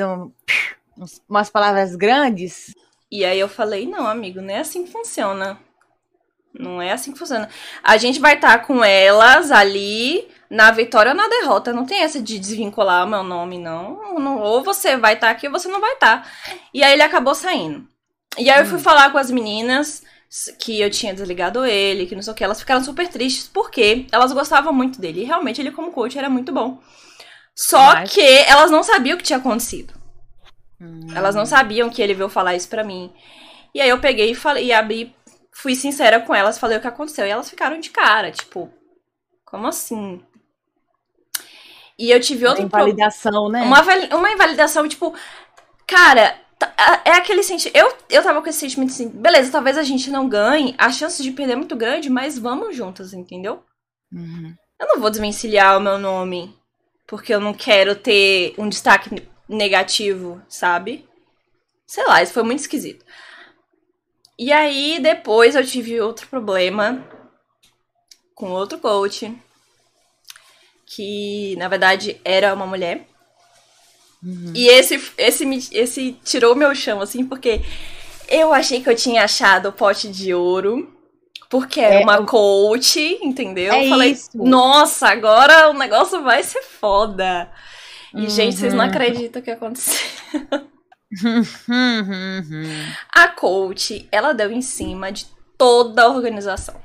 umas 1.29 1.51
palavras 1.51 1.95
grandes. 1.95 2.75
E 3.11 3.25
aí 3.25 3.39
eu 3.39 3.49
falei, 3.49 3.87
não, 3.87 4.07
amigo, 4.07 4.41
não 4.41 4.55
é 4.55 4.61
assim 4.61 4.85
que 4.85 4.93
funciona. 4.93 5.59
Não 6.59 6.81
é 6.81 6.93
assim 6.93 7.13
que 7.13 7.19
funciona. 7.19 7.49
A 7.83 7.99
gente 7.99 8.19
vai 8.19 8.35
estar 8.35 8.59
tá 8.59 8.65
com 8.65 8.83
elas 8.83 9.51
ali 9.51 10.27
na 10.49 10.71
vitória 10.71 11.11
ou 11.13 11.17
na 11.17 11.29
derrota. 11.29 11.75
Não 11.75 11.85
tem 11.85 12.01
essa 12.01 12.23
de 12.23 12.39
desvincular 12.39 13.07
o 13.07 13.11
meu 13.11 13.23
nome, 13.23 13.59
não. 13.59 14.19
não 14.19 14.39
ou 14.39 14.65
você 14.65 14.97
vai 14.97 15.13
estar 15.15 15.27
tá 15.27 15.33
aqui 15.33 15.47
ou 15.47 15.53
você 15.53 15.69
não 15.69 15.81
vai 15.81 15.93
estar. 15.93 16.23
Tá. 16.23 16.31
E 16.73 16.83
aí 16.83 16.95
ele 16.95 17.03
acabou 17.03 17.35
saindo. 17.35 17.87
E 18.39 18.49
aí 18.49 18.61
eu 18.61 18.67
fui 18.67 18.79
hum. 18.79 18.83
falar 18.83 19.11
com 19.11 19.19
as 19.19 19.31
meninas 19.31 20.03
que 20.59 20.81
eu 20.81 20.91
tinha 20.91 21.15
desligado 21.15 21.65
ele, 21.65 22.07
que 22.07 22.15
não 22.15 22.23
sei 22.23 22.33
o 22.33 22.37
que. 22.37 22.45
Elas 22.45 22.61
ficaram 22.61 22.85
super 22.85 23.09
tristes 23.09 23.49
porque 23.49 24.07
elas 24.13 24.33
gostavam 24.33 24.73
muito 24.73 25.01
dele. 25.01 25.23
E 25.23 25.25
realmente 25.25 25.61
ele, 25.61 25.71
como 25.71 25.93
coach, 25.93 26.19
era 26.19 26.29
muito 26.29 26.53
bom. 26.53 26.81
Só 27.55 27.95
Mas... 27.95 28.13
que 28.13 28.21
elas 28.21 28.71
não 28.71 28.83
sabiam 28.83 29.15
o 29.15 29.19
que 29.19 29.25
tinha 29.25 29.39
acontecido. 29.39 29.95
Hum. 30.81 31.09
Elas 31.15 31.35
não 31.35 31.47
sabiam 31.47 31.91
que 31.91 32.03
ele 32.03 32.15
veio 32.15 32.29
falar 32.29 32.55
isso 32.55 32.69
pra 32.69 32.85
mim. 32.85 33.13
E 33.75 33.81
aí 33.81 33.89
eu 33.89 34.01
peguei 34.01 34.31
e 34.31 34.35
falei, 34.35 34.67
e 34.67 34.73
abri, 34.73 35.15
fui 35.51 35.75
sincera 35.75 36.21
com 36.21 36.35
elas, 36.35 36.59
falei 36.59 36.79
o 36.79 36.81
que 36.81 36.87
aconteceu. 36.87 37.27
E 37.27 37.31
elas 37.31 37.51
ficaram 37.51 37.81
de 37.81 37.91
cara, 37.91 38.31
tipo, 38.31 38.73
como 39.45 39.67
assim? 39.67 40.23
E 41.99 42.11
eu 42.11 42.21
tive 42.21 42.47
outro 42.47 42.63
uma 42.63 42.67
invalidação, 42.67 43.45
pro... 43.45 43.49
né? 43.49 43.63
Uma, 43.63 43.83
uma 44.17 44.31
invalidação, 44.31 44.87
tipo, 44.87 45.15
cara, 45.87 46.39
é 47.05 47.13
aquele 47.13 47.43
sentimento. 47.43 47.77
Eu, 47.77 47.93
eu 48.11 48.23
tava 48.23 48.43
com 48.43 48.49
esse 48.49 48.59
sentimento 48.59 48.91
assim, 48.91 49.09
beleza, 49.09 49.53
talvez 49.53 49.79
a 49.79 49.83
gente 49.83 50.11
não 50.11 50.29
ganhe, 50.29 50.75
a 50.79 50.91
chance 50.91 51.23
de 51.23 51.31
perder 51.31 51.55
é 51.55 51.57
muito 51.57 51.77
grande, 51.77 52.11
mas 52.11 52.39
vamos 52.39 52.77
juntas, 52.77 53.13
entendeu? 53.13 53.63
Uhum. 54.13 54.55
Eu 54.79 54.87
não 54.89 55.01
vou 55.01 55.11
desvencilhar 55.11 55.77
o 55.77 55.81
meu 55.81 55.99
nome 55.99 56.57
porque 57.07 57.35
eu 57.35 57.41
não 57.41 57.55
quero 57.55 57.97
ter 57.97 58.55
um 58.59 58.69
destaque 58.69 59.27
negativo, 59.49 60.43
sabe? 60.49 61.09
Sei 61.87 62.07
lá, 62.07 62.23
isso 62.23 62.35
foi 62.35 62.43
muito 62.43 62.61
esquisito. 62.61 63.05
E 64.39 64.53
aí, 64.53 65.01
depois 65.01 65.57
eu 65.57 65.67
tive 65.67 66.01
outro 66.01 66.29
problema 66.29 67.05
com 68.35 68.53
outro 68.53 68.79
coach 68.79 69.35
que 70.87 71.57
na 71.57 71.67
verdade 71.67 72.21
era 72.25 72.55
uma 72.55 72.67
mulher. 72.67 73.08
Uhum. 74.23 74.53
E 74.55 74.69
esse, 74.69 75.01
esse, 75.17 75.69
esse 75.73 76.13
tirou 76.25 76.55
meu 76.55 76.75
chão, 76.75 77.01
assim, 77.01 77.25
porque 77.25 77.61
eu 78.29 78.53
achei 78.53 78.83
que 78.83 78.91
eu 78.91 78.97
tinha 78.97 79.25
achado 79.25 79.69
o 79.69 79.73
pote 79.73 80.09
de 80.09 80.35
ouro. 80.35 80.95
Porque 81.51 81.81
era 81.81 81.95
é, 81.95 82.05
uma 82.05 82.27
coach, 82.27 83.01
entendeu? 83.23 83.73
É 83.73 83.87
eu 83.87 83.89
falei, 83.89 84.11
isso. 84.11 84.31
nossa, 84.35 85.09
agora 85.09 85.71
o 85.71 85.73
negócio 85.73 86.23
vai 86.23 86.43
ser 86.43 86.63
foda. 86.63 87.51
E, 88.15 88.23
uhum. 88.23 88.29
gente, 88.29 88.57
vocês 88.57 88.75
não 88.75 88.85
uhum. 88.85 88.91
acreditam 88.91 89.41
o 89.41 89.45
que 89.45 89.51
aconteceu. 89.51 89.97
a 93.11 93.29
coach, 93.29 94.07
ela 94.13 94.35
deu 94.35 94.53
em 94.53 94.61
cima 94.61 95.11
de 95.11 95.27
toda 95.57 96.03
a 96.03 96.09
organização. 96.09 96.79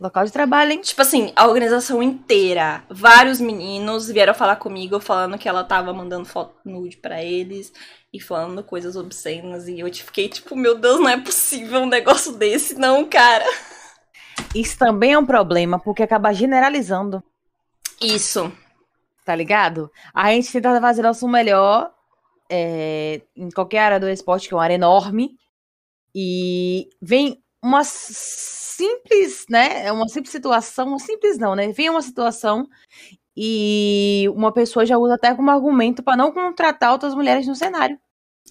Local 0.00 0.24
de 0.24 0.32
trabalho, 0.32 0.72
hein? 0.72 0.80
Tipo 0.80 1.02
assim, 1.02 1.32
a 1.36 1.46
organização 1.46 2.02
inteira. 2.02 2.82
Vários 2.88 3.40
meninos 3.40 4.08
vieram 4.08 4.34
falar 4.34 4.56
comigo 4.56 5.00
falando 5.00 5.38
que 5.38 5.48
ela 5.48 5.64
tava 5.64 5.92
mandando 5.92 6.24
foto 6.24 6.54
nude 6.64 6.96
para 6.96 7.22
eles 7.22 7.72
e 8.12 8.20
falando 8.20 8.62
coisas 8.62 8.96
obscenas. 8.96 9.68
E 9.68 9.80
eu 9.80 9.92
fiquei 9.92 10.28
tipo, 10.28 10.56
meu 10.56 10.76
Deus, 10.76 10.98
não 10.98 11.08
é 11.08 11.20
possível 11.20 11.80
um 11.80 11.86
negócio 11.86 12.32
desse, 12.32 12.74
não, 12.74 13.04
cara. 13.04 13.44
Isso 14.54 14.78
também 14.78 15.12
é 15.12 15.18
um 15.18 15.26
problema, 15.26 15.78
porque 15.78 16.02
acaba 16.02 16.32
generalizando. 16.32 17.22
Isso. 18.00 18.52
Tá 19.24 19.34
ligado? 19.34 19.90
A 20.14 20.32
gente 20.32 20.50
tenta 20.52 20.80
fazer 20.80 21.02
nosso 21.02 21.28
melhor 21.28 21.92
é, 22.50 23.20
em 23.36 23.50
qualquer 23.50 23.80
área 23.80 24.00
do 24.00 24.08
esporte, 24.08 24.48
que 24.48 24.54
é 24.54 24.56
uma 24.56 24.64
área 24.64 24.74
enorme. 24.74 25.36
E 26.14 26.88
vem 27.00 27.42
umas 27.62 27.88
simples, 27.88 29.46
né? 29.48 29.86
É 29.86 29.92
uma 29.92 30.08
simples 30.08 30.30
situação, 30.30 30.98
simples 30.98 31.38
não, 31.38 31.54
né? 31.54 31.72
Vem 31.72 31.90
uma 31.90 32.02
situação 32.02 32.68
e 33.36 34.26
uma 34.34 34.52
pessoa 34.52 34.86
já 34.86 34.98
usa 34.98 35.14
até 35.14 35.34
como 35.34 35.50
argumento 35.50 36.02
para 36.02 36.16
não 36.16 36.32
contratar 36.32 36.92
outras 36.92 37.14
mulheres 37.14 37.46
no 37.46 37.54
cenário. 37.54 37.98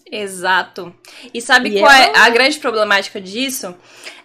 Exato. 0.10 0.96
E 1.34 1.42
sabe 1.42 1.70
e 1.70 1.80
qual 1.80 1.92
é, 1.92 2.12
é 2.12 2.18
a 2.20 2.30
grande 2.30 2.58
problemática 2.60 3.20
disso? 3.20 3.76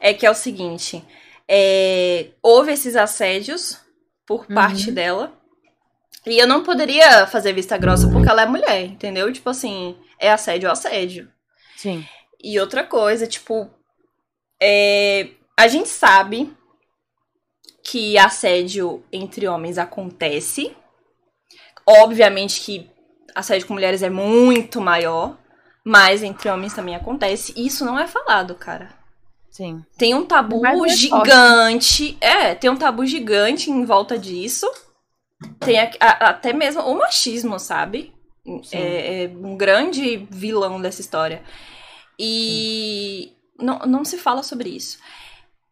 É 0.00 0.14
que 0.14 0.26
é 0.26 0.30
o 0.30 0.34
seguinte: 0.34 1.04
é, 1.48 2.28
houve 2.42 2.72
esses 2.72 2.96
assédios 2.96 3.80
por 4.26 4.46
uhum. 4.48 4.54
parte 4.54 4.90
dela. 4.90 5.32
E 6.24 6.38
eu 6.38 6.46
não 6.46 6.62
poderia 6.62 7.26
fazer 7.26 7.52
vista 7.52 7.76
grossa 7.76 8.08
porque 8.08 8.28
ela 8.28 8.42
é 8.42 8.46
mulher, 8.46 8.84
entendeu? 8.84 9.32
Tipo 9.32 9.50
assim, 9.50 9.96
é 10.20 10.30
assédio 10.30 10.68
ou 10.68 10.72
assédio. 10.72 11.28
Sim. 11.76 12.06
E 12.40 12.60
outra 12.60 12.84
coisa, 12.84 13.26
tipo, 13.26 13.68
é, 14.64 15.30
a 15.56 15.66
gente 15.66 15.88
sabe 15.88 16.54
que 17.84 18.16
assédio 18.16 19.02
entre 19.12 19.48
homens 19.48 19.76
acontece. 19.76 20.74
Obviamente 21.84 22.60
que 22.60 22.88
assédio 23.34 23.66
com 23.66 23.74
mulheres 23.74 24.04
é 24.04 24.10
muito 24.10 24.80
maior, 24.80 25.36
mas 25.84 26.22
entre 26.22 26.48
homens 26.48 26.74
também 26.74 26.94
acontece. 26.94 27.52
E 27.56 27.66
isso 27.66 27.84
não 27.84 27.98
é 27.98 28.06
falado, 28.06 28.54
cara. 28.54 28.90
Sim. 29.50 29.84
Tem 29.98 30.14
um 30.14 30.24
tabu 30.24 30.64
é 30.64 30.88
gigante. 30.88 32.16
É, 32.20 32.54
tem 32.54 32.70
um 32.70 32.76
tabu 32.76 33.04
gigante 33.04 33.68
em 33.68 33.84
volta 33.84 34.16
disso. 34.16 34.70
Tem 35.58 35.80
a, 35.80 35.90
a, 36.00 36.30
até 36.30 36.52
mesmo 36.52 36.82
o 36.82 36.96
machismo, 36.96 37.58
sabe? 37.58 38.14
É, 38.70 39.24
é, 39.24 39.28
um 39.28 39.56
grande 39.56 40.26
vilão 40.30 40.80
dessa 40.80 41.00
história. 41.00 41.42
E 42.18 43.32
não, 43.62 43.78
não 43.80 44.04
se 44.04 44.18
fala 44.18 44.42
sobre 44.42 44.68
isso. 44.70 44.98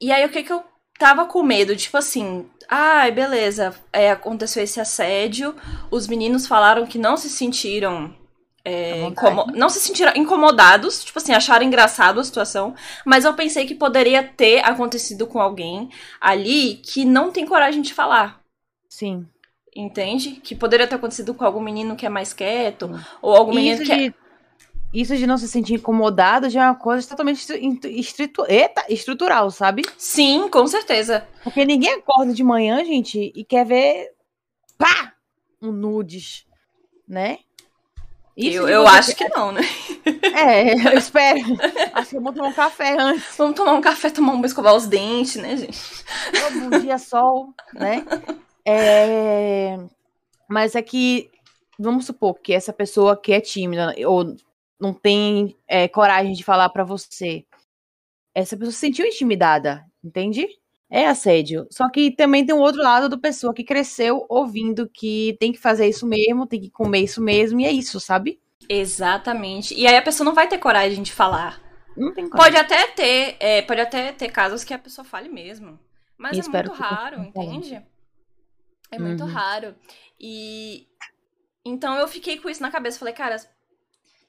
E 0.00 0.10
aí 0.10 0.24
o 0.24 0.30
que 0.30 0.42
que 0.42 0.52
eu 0.52 0.64
tava 0.98 1.24
com 1.24 1.42
medo, 1.42 1.74
tipo 1.74 1.96
assim, 1.96 2.48
ai, 2.68 3.08
ah, 3.08 3.12
beleza, 3.12 3.74
é, 3.92 4.10
aconteceu 4.10 4.62
esse 4.62 4.80
assédio, 4.80 5.54
os 5.90 6.06
meninos 6.06 6.46
falaram 6.46 6.86
que 6.86 6.98
não 6.98 7.16
se 7.16 7.28
sentiram 7.28 8.14
é, 8.62 9.10
não 9.54 9.70
se 9.70 9.80
sentiram 9.80 10.12
incomodados, 10.14 11.02
tipo 11.02 11.18
assim, 11.18 11.32
acharam 11.32 11.64
engraçado 11.64 12.20
a 12.20 12.24
situação, 12.24 12.74
mas 13.06 13.24
eu 13.24 13.32
pensei 13.32 13.66
que 13.66 13.74
poderia 13.74 14.22
ter 14.22 14.60
acontecido 14.60 15.26
com 15.26 15.40
alguém 15.40 15.88
ali 16.20 16.74
que 16.76 17.04
não 17.04 17.30
tem 17.30 17.46
coragem 17.46 17.80
de 17.80 17.94
falar. 17.94 18.40
Sim. 18.88 19.26
Entende? 19.74 20.32
Que 20.32 20.54
poderia 20.54 20.86
ter 20.86 20.96
acontecido 20.96 21.32
com 21.32 21.44
algum 21.44 21.60
menino 21.60 21.96
que 21.96 22.04
é 22.04 22.08
mais 22.08 22.32
quieto, 22.32 22.88
Sim. 22.88 23.00
ou 23.22 23.34
algum 23.34 23.54
menino 23.54 23.82
que 23.82 23.92
é... 23.92 24.14
Isso 24.92 25.16
de 25.16 25.26
não 25.26 25.38
se 25.38 25.46
sentir 25.46 25.74
incomodado 25.74 26.50
já 26.50 26.64
é 26.64 26.66
uma 26.66 26.74
coisa 26.74 27.08
totalmente 27.08 27.46
estritu... 27.84 28.44
Eita, 28.48 28.84
estrutural, 28.88 29.50
sabe? 29.50 29.82
Sim, 29.96 30.48
com 30.48 30.66
certeza. 30.66 31.26
Porque 31.44 31.64
ninguém 31.64 31.94
acorda 31.94 32.34
de 32.34 32.42
manhã, 32.42 32.84
gente, 32.84 33.32
e 33.34 33.44
quer 33.44 33.64
ver 33.64 34.10
pá, 34.76 35.12
um 35.62 35.70
nudes, 35.70 36.44
né? 37.06 37.38
Isso 38.36 38.58
eu 38.58 38.68
eu 38.68 38.86
acho 38.86 39.14
que 39.14 39.28
não, 39.28 39.52
né? 39.52 39.60
É, 40.34 40.72
eu 40.74 40.96
espero. 40.98 41.40
Acho 41.92 42.10
que 42.10 42.16
vamos 42.16 42.34
tomar 42.34 42.48
um 42.48 42.52
café 42.52 42.96
antes. 42.98 43.36
Vamos 43.36 43.54
tomar 43.54 43.74
um 43.74 43.80
café, 43.80 44.10
tomar 44.10 44.34
um 44.34 44.44
escovar 44.44 44.74
os 44.74 44.86
dentes, 44.86 45.36
né, 45.36 45.56
gente? 45.56 45.78
Todo 46.40 46.80
dia 46.80 46.98
sol, 46.98 47.52
né? 47.74 48.04
É... 48.64 49.78
Mas 50.48 50.74
é 50.74 50.82
que, 50.82 51.30
vamos 51.78 52.06
supor 52.06 52.34
que 52.40 52.52
essa 52.52 52.72
pessoa 52.72 53.16
que 53.16 53.32
é 53.32 53.40
tímida 53.40 53.94
ou 54.06 54.34
não 54.80 54.92
tem 54.94 55.56
é, 55.68 55.86
coragem 55.88 56.32
de 56.32 56.44
falar 56.44 56.68
para 56.70 56.84
você, 56.84 57.44
essa 58.34 58.56
pessoa 58.56 58.72
se 58.72 58.78
sentiu 58.78 59.06
intimidada, 59.06 59.84
entende? 60.02 60.46
É 60.90 61.06
assédio. 61.06 61.66
Só 61.70 61.88
que 61.88 62.10
também 62.10 62.44
tem 62.44 62.54
um 62.54 62.60
outro 62.60 62.82
lado 62.82 63.08
do 63.08 63.18
pessoa 63.18 63.54
que 63.54 63.62
cresceu 63.62 64.26
ouvindo 64.28 64.88
que 64.88 65.36
tem 65.38 65.52
que 65.52 65.58
fazer 65.58 65.88
isso 65.88 66.06
mesmo, 66.06 66.46
tem 66.46 66.60
que 66.60 66.70
comer 66.70 67.00
isso 67.00 67.22
mesmo, 67.22 67.60
e 67.60 67.64
é 67.64 67.70
isso, 67.70 68.00
sabe? 68.00 68.40
Exatamente. 68.68 69.74
E 69.74 69.86
aí 69.86 69.96
a 69.96 70.02
pessoa 70.02 70.24
não 70.24 70.34
vai 70.34 70.48
ter 70.48 70.58
coragem 70.58 71.02
de 71.02 71.12
falar. 71.12 71.60
Não 71.96 72.12
tem 72.12 72.28
coragem. 72.28 72.52
Pode 72.52 72.56
até 72.56 72.86
ter, 72.88 73.36
é, 73.40 73.62
pode 73.62 73.80
até 73.80 74.12
ter 74.12 74.30
casos 74.30 74.64
que 74.64 74.74
a 74.74 74.78
pessoa 74.78 75.04
fale 75.04 75.28
mesmo. 75.28 75.78
Mas 76.16 76.38
é 76.38 76.50
muito 76.50 76.72
raro, 76.72 77.22
entende? 77.22 77.82
É 78.90 78.98
muito 78.98 79.22
uhum. 79.22 79.30
raro. 79.30 79.74
E 80.18 80.86
então 81.64 81.96
eu 81.96 82.06
fiquei 82.06 82.38
com 82.38 82.50
isso 82.50 82.62
na 82.62 82.70
cabeça. 82.70 82.98
Falei, 82.98 83.14
cara, 83.14 83.36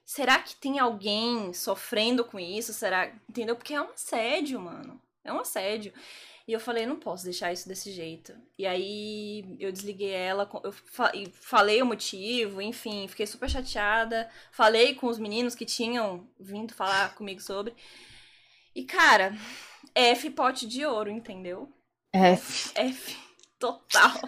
será 0.06 0.40
que 0.40 0.56
tem 0.56 0.80
alguém 0.80 1.54
sofrendo 1.54 2.24
com 2.24 2.40
isso? 2.40 2.74
Será, 2.74 3.12
entendeu? 3.30 3.56
Porque 3.56 3.74
é 3.74 3.82
um 3.82 3.92
assédio, 3.92 4.60
mano. 4.60 5.02
É 5.24 5.32
um 5.32 5.40
assédio. 5.40 5.94
E 6.48 6.54
eu 6.54 6.60
falei, 6.60 6.86
não 6.86 6.96
posso 6.96 7.24
deixar 7.24 7.54
isso 7.54 7.68
desse 7.68 7.92
jeito. 7.92 8.34
E 8.58 8.66
aí 8.66 9.56
eu 9.60 9.72
desliguei 9.72 10.10
ela, 10.10 10.50
eu 10.64 10.74
falei 11.32 11.82
o 11.82 11.86
motivo, 11.86 12.62
enfim, 12.62 13.08
fiquei 13.08 13.28
super 13.28 13.50
chateada. 13.50 14.30
Falei 14.52 14.96
com 14.96 15.08
os 15.08 15.20
meninos 15.20 15.56
que 15.56 15.66
tinham 15.66 16.28
vindo 16.40 16.74
falar 16.74 17.16
comigo 17.16 17.42
sobre. 17.42 17.74
E, 18.76 18.84
cara, 18.84 19.34
F 19.94 20.30
pote 20.32 20.68
de 20.68 20.86
ouro, 20.86 21.10
entendeu? 21.10 21.72
F. 22.14 22.72
F. 22.76 23.18
Total. 23.60 24.20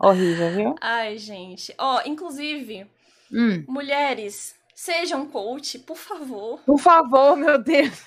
Horrível, 0.00 0.50
viu? 0.50 0.74
Ai, 0.80 1.18
gente. 1.18 1.74
Ó, 1.78 1.98
oh, 1.98 2.08
inclusive, 2.08 2.90
hum. 3.30 3.64
mulheres, 3.68 4.56
sejam 4.82 5.26
coach, 5.28 5.78
por 5.78 5.96
favor. 5.96 6.58
Por 6.60 6.78
favor, 6.78 7.36
meu 7.36 7.56
Deus. 7.62 8.04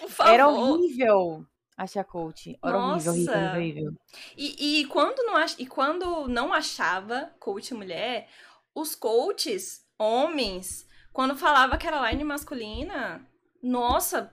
Por 0.00 0.10
favor. 0.10 0.32
Era 0.32 0.48
horrível. 0.48 1.46
Achar 1.76 2.02
coach. 2.02 2.58
Era 2.62 2.72
Nossa. 2.72 3.10
horrível, 3.10 3.34
horrível, 3.34 3.52
horrível. 3.52 3.92
E, 4.36 4.80
e, 4.80 4.86
quando 4.86 5.24
não 5.24 5.36
ach... 5.36 5.54
e 5.56 5.64
quando 5.64 6.26
não 6.26 6.52
achava 6.52 7.32
coach 7.38 7.72
mulher, 7.72 8.28
os 8.74 8.96
coaches, 8.96 9.86
homens, 9.96 10.88
quando 11.12 11.36
falava 11.36 11.78
que 11.78 11.86
era 11.86 12.10
line 12.10 12.24
masculina, 12.24 13.24
nossa, 13.62 14.32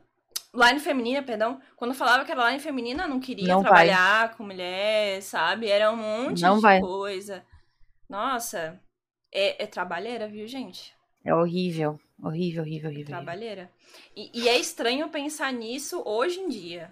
line 0.55 0.79
feminina, 0.79 1.21
perdão, 1.21 1.61
quando 1.75 1.93
falava 1.93 2.25
que 2.25 2.31
era 2.31 2.49
line 2.49 2.59
feminina, 2.59 3.07
não 3.07 3.19
queria 3.19 3.53
não 3.53 3.61
trabalhar 3.61 4.27
vai. 4.27 4.35
com 4.35 4.43
mulher, 4.43 5.21
sabe? 5.21 5.67
Era 5.67 5.91
um 5.91 5.97
monte 5.97 6.41
não 6.41 6.55
de 6.55 6.61
vai. 6.63 6.79
coisa. 6.79 7.45
Nossa, 8.09 8.81
é, 9.31 9.63
é 9.63 9.67
trabalheira, 9.67 10.27
viu, 10.27 10.47
gente? 10.47 10.99
É 11.23 11.33
horrível, 11.33 11.99
horrível, 12.21 12.63
horrível, 12.63 12.89
horrível. 12.89 13.15
Trabalheira. 13.15 13.71
E, 14.15 14.31
e 14.33 14.49
é 14.49 14.57
estranho 14.57 15.09
pensar 15.09 15.51
nisso 15.53 16.01
hoje 16.05 16.39
em 16.39 16.47
dia 16.47 16.91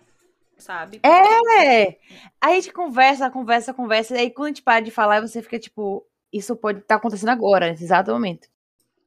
sabe? 0.59 0.99
É! 1.03 1.97
A 2.39 2.53
gente 2.53 2.71
conversa, 2.71 3.29
conversa, 3.29 3.73
conversa, 3.73 4.15
e 4.15 4.19
aí 4.19 4.29
quando 4.29 4.47
a 4.47 4.49
gente 4.49 4.61
para 4.61 4.81
de 4.81 4.91
falar, 4.91 5.21
você 5.21 5.41
fica 5.41 5.57
tipo, 5.57 6.05
isso 6.31 6.55
pode 6.55 6.79
estar 6.79 6.95
tá 6.95 6.99
acontecendo 6.99 7.29
agora, 7.29 7.69
nesse 7.69 7.83
exato 7.83 8.11
momento. 8.11 8.47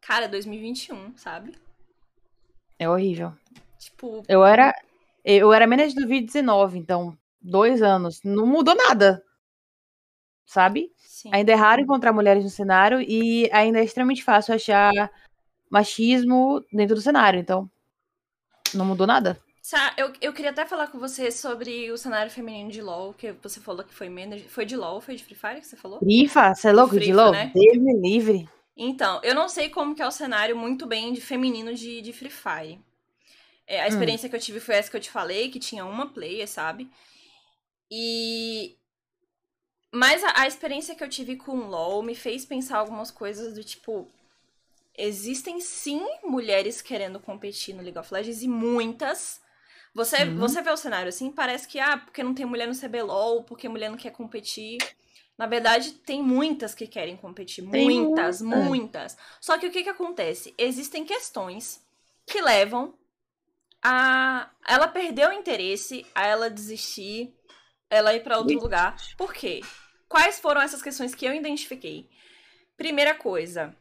Cara, 0.00 0.28
2021, 0.28 1.16
sabe? 1.16 1.54
É 2.78 2.88
horrível. 2.88 3.32
Tipo. 3.78 4.22
Eu 4.28 4.44
era. 4.44 4.74
Eu 5.24 5.52
era 5.52 5.68
menos 5.68 5.90
de 5.90 5.94
2019, 5.94 6.78
então, 6.78 7.16
dois 7.40 7.80
anos. 7.80 8.20
Não 8.24 8.44
mudou 8.44 8.74
nada. 8.74 9.22
Sabe? 10.44 10.92
Sim. 11.22 11.30
Ainda 11.32 11.52
é 11.52 11.54
raro 11.54 11.80
encontrar 11.80 12.12
mulheres 12.12 12.42
no 12.42 12.50
cenário 12.50 13.00
e 13.00 13.48
ainda 13.52 13.78
é 13.78 13.84
extremamente 13.84 14.24
fácil 14.24 14.54
achar 14.54 15.08
machismo 15.70 16.64
dentro 16.72 16.96
do 16.96 17.00
cenário, 17.00 17.38
então. 17.38 17.70
Não 18.74 18.84
mudou 18.84 19.06
nada. 19.06 19.38
Eu, 19.96 20.12
eu 20.20 20.32
queria 20.32 20.50
até 20.50 20.66
falar 20.66 20.88
com 20.88 20.98
você 20.98 21.30
sobre 21.30 21.92
o 21.92 21.96
cenário 21.96 22.30
feminino 22.30 22.72
de 22.72 22.82
LoL, 22.82 23.14
que 23.14 23.30
você 23.40 23.60
falou 23.60 23.84
que 23.84 23.94
foi 23.94 24.08
menos. 24.08 24.42
Foi 24.48 24.66
de 24.66 24.76
LoL, 24.76 25.00
foi 25.00 25.14
de 25.14 25.22
Free 25.22 25.36
Fire 25.36 25.60
que 25.60 25.66
você 25.68 25.76
falou? 25.76 26.00
Fire, 26.00 26.56
você 26.56 26.68
é 26.68 26.72
louco 26.72 26.98
de 26.98 27.12
LoL? 27.12 27.30
Né? 27.30 27.52
Deus 27.54 27.78
me 27.78 27.94
livre. 28.00 28.48
Então, 28.76 29.20
eu 29.22 29.32
não 29.32 29.48
sei 29.48 29.68
como 29.68 29.94
que 29.94 30.02
é 30.02 30.06
o 30.06 30.10
cenário 30.10 30.56
muito 30.56 30.86
bem 30.86 31.12
de 31.12 31.20
feminino 31.20 31.72
de, 31.72 32.02
de 32.02 32.12
Free 32.12 32.30
Fire. 32.30 32.80
É, 33.64 33.82
a 33.82 33.84
hum. 33.84 33.88
experiência 33.88 34.26
hum. 34.26 34.30
que 34.30 34.36
eu 34.36 34.40
tive 34.40 34.58
foi 34.58 34.74
essa 34.74 34.90
que 34.90 34.96
eu 34.96 35.00
te 35.00 35.10
falei, 35.10 35.50
que 35.50 35.60
tinha 35.60 35.84
uma 35.84 36.08
player, 36.08 36.48
sabe? 36.48 36.90
E. 37.88 38.76
Mas 39.92 40.24
a, 40.24 40.42
a 40.42 40.46
experiência 40.46 40.94
que 40.94 41.04
eu 41.04 41.08
tive 41.08 41.36
com 41.36 41.52
o 41.52 41.66
LoL 41.68 42.02
me 42.02 42.14
fez 42.14 42.44
pensar 42.44 42.78
algumas 42.78 43.10
coisas 43.10 43.54
do 43.54 43.62
tipo. 43.62 44.10
Existem 44.96 45.60
sim 45.60 46.06
mulheres 46.22 46.82
querendo 46.82 47.18
competir 47.18 47.74
no 47.74 47.82
League 47.82 47.98
of 47.98 48.12
Legends 48.12 48.42
e 48.42 48.48
muitas 48.48 49.40
você, 49.94 50.24
você 50.24 50.62
vê 50.62 50.70
o 50.70 50.76
cenário 50.76 51.08
assim, 51.10 51.30
parece 51.30 51.68
que, 51.68 51.78
ah, 51.78 51.98
porque 51.98 52.22
não 52.22 52.34
tem 52.34 52.46
mulher 52.46 52.66
no 52.66 52.74
CBLOL, 52.74 53.44
porque 53.44 53.68
mulher 53.68 53.90
não 53.90 53.98
quer 53.98 54.10
competir. 54.10 54.78
Na 55.36 55.46
verdade, 55.46 55.92
tem 55.92 56.22
muitas 56.22 56.74
que 56.74 56.86
querem 56.86 57.16
competir. 57.16 57.68
Tem 57.68 57.84
muitas, 57.84 58.40
muita. 58.40 58.64
muitas. 58.64 59.18
Só 59.40 59.58
que 59.58 59.66
o 59.66 59.70
que, 59.70 59.82
que 59.82 59.90
acontece? 59.90 60.54
Existem 60.56 61.04
questões 61.04 61.84
que 62.26 62.40
levam 62.40 62.94
a 63.82 64.48
ela 64.66 64.88
perder 64.88 65.28
o 65.28 65.32
interesse, 65.32 66.06
a 66.14 66.26
ela 66.26 66.48
desistir, 66.48 67.34
ela 67.90 68.14
ir 68.14 68.22
para 68.22 68.38
outro 68.38 68.58
lugar. 68.58 68.96
Por 69.18 69.34
quê? 69.34 69.60
Quais 70.12 70.38
foram 70.38 70.60
essas 70.60 70.82
questões 70.82 71.14
que 71.14 71.24
eu 71.24 71.32
identifiquei? 71.32 72.06
Primeira 72.76 73.14
coisa, 73.14 73.74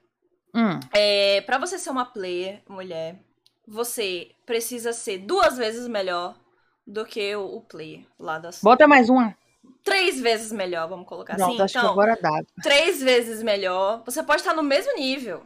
hum. 0.55 0.79
é, 0.93 1.41
para 1.41 1.57
você 1.57 1.77
ser 1.77 1.89
uma 1.89 2.05
player 2.05 2.61
mulher, 2.69 3.19
você 3.67 4.31
precisa 4.45 4.93
ser 4.93 5.17
duas 5.17 5.57
vezes 5.57 5.89
melhor 5.89 6.39
do 6.87 7.05
que 7.05 7.35
o, 7.35 7.57
o 7.57 7.61
player 7.61 8.05
lá 8.17 8.39
da 8.39 8.49
sua. 8.53 8.71
Bota 8.71 8.87
mais 8.87 9.09
uma. 9.09 9.35
Três 9.83 10.21
vezes 10.21 10.53
melhor, 10.53 10.87
vamos 10.87 11.05
colocar 11.05 11.35
Pronto, 11.35 11.51
assim. 11.51 11.63
Acho 11.63 11.77
então, 11.77 11.93
que 11.93 11.99
agora 11.99 12.17
dá. 12.21 12.41
três 12.63 13.01
vezes 13.01 13.43
melhor. 13.43 14.01
Você 14.05 14.23
pode 14.23 14.39
estar 14.39 14.53
no 14.53 14.63
mesmo 14.63 14.95
nível. 14.95 15.43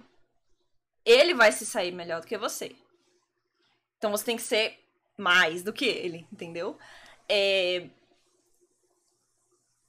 Ele 1.03 1.33
vai 1.33 1.51
se 1.51 1.65
sair 1.65 1.91
melhor 1.91 2.21
do 2.21 2.27
que 2.27 2.37
você. 2.37 2.75
Então 3.97 4.11
você 4.11 4.23
tem 4.23 4.35
que 4.35 4.43
ser 4.43 4.77
mais 5.17 5.63
do 5.63 5.73
que 5.73 5.85
ele, 5.85 6.27
entendeu? 6.31 6.77
É... 7.27 7.87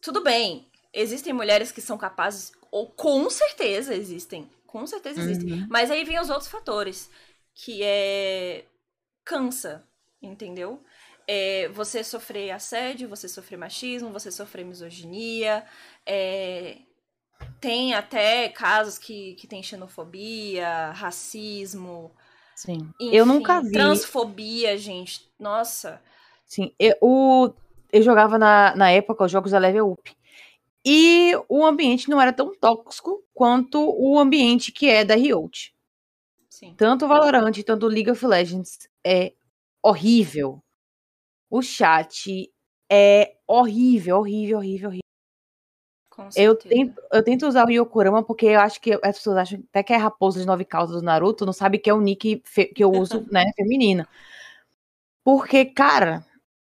Tudo 0.01 0.23
bem. 0.23 0.67
Existem 0.99 1.33
mulheres 1.33 1.71
que 1.71 1.83
são 1.83 1.99
capazes, 1.99 2.53
ou 2.71 2.87
com 2.87 3.29
certeza 3.29 3.95
existem. 3.95 4.51
Com 4.67 4.87
certeza 4.87 5.21
existem. 5.21 5.53
Uhum. 5.53 5.67
Mas 5.69 5.91
aí 5.91 6.03
vem 6.05 6.19
os 6.19 6.31
outros 6.31 6.49
fatores 6.49 7.11
que 7.55 7.83
é 7.83 8.65
cansa, 9.23 9.85
entendeu? 10.23 10.83
É, 11.29 11.69
você 11.69 12.03
sofrer 12.03 12.51
assédio, 12.51 13.11
você 13.11 13.29
sofrer 13.29 13.59
machismo, 13.59 14.11
você 14.11 14.31
sofrer 14.31 14.65
misoginia, 14.65 15.67
é, 16.07 16.79
tem 17.61 17.93
até 17.93 18.49
casos 18.49 18.97
que, 18.97 19.35
que 19.35 19.47
tem 19.47 19.63
xenofobia, 19.63 20.93
racismo. 20.93 22.11
Sim. 22.55 22.91
Enfim, 22.99 23.15
eu 23.15 23.27
nunca 23.27 23.61
vi. 23.61 23.73
Transfobia, 23.73 24.79
gente. 24.79 25.29
Nossa. 25.39 26.01
Sim. 26.47 26.73
Eu, 26.79 26.97
o, 27.03 27.53
eu 27.93 28.01
jogava 28.01 28.39
na, 28.39 28.75
na 28.75 28.91
época 28.91 29.25
os 29.25 29.31
jogos 29.31 29.51
da 29.51 29.59
Level 29.59 29.91
Up. 29.91 30.17
E 30.89 31.33
o 31.49 31.67
ambiente 31.67 32.09
não 32.09 32.21
era 32.21 32.33
tão 32.33 32.55
tóxico 32.55 33.25
quanto 33.35 33.81
o 33.99 34.21
ambiente 34.21 34.71
que 34.71 34.89
é 34.89 35.05
da 35.05 35.17
Riot. 35.17 35.75
Sim. 36.49 36.75
Tanto 36.77 37.05
o 37.05 37.09
Valorant, 37.09 37.53
tanto 37.65 37.87
o 37.87 37.89
League 37.89 38.11
of 38.11 38.25
Legends 38.25 38.89
é 39.05 39.33
horrível. 39.83 40.63
O 41.51 41.61
chat 41.61 42.49
é 42.91 43.37
horrível, 43.49 44.19
horrível, 44.19 44.59
horrível, 44.59 44.89
horrível. 44.91 45.01
Eu 46.35 46.57
tento, 46.57 47.03
eu 47.13 47.23
tento 47.23 47.47
usar 47.47 47.67
o 47.67 47.71
Yokurama 47.71 48.23
porque 48.23 48.47
eu 48.47 48.61
acho 48.61 48.81
que 48.81 48.95
as 48.95 49.19
pessoas 49.19 49.37
acham 49.37 49.63
até 49.69 49.83
que 49.83 49.93
é 49.93 49.97
a 49.97 50.01
raposa 50.01 50.41
de 50.41 50.47
nove 50.47 50.65
caudas 50.65 50.95
do 50.95 51.03
Naruto, 51.03 51.45
não 51.45 51.53
sabe 51.53 51.79
que 51.79 51.91
é 51.91 51.95
o 51.95 52.01
nick 52.01 52.43
que 52.75 52.83
eu 52.83 52.91
uso, 52.91 53.27
né, 53.31 53.45
feminino. 53.55 54.07
Porque, 55.23 55.67
cara, 55.67 56.26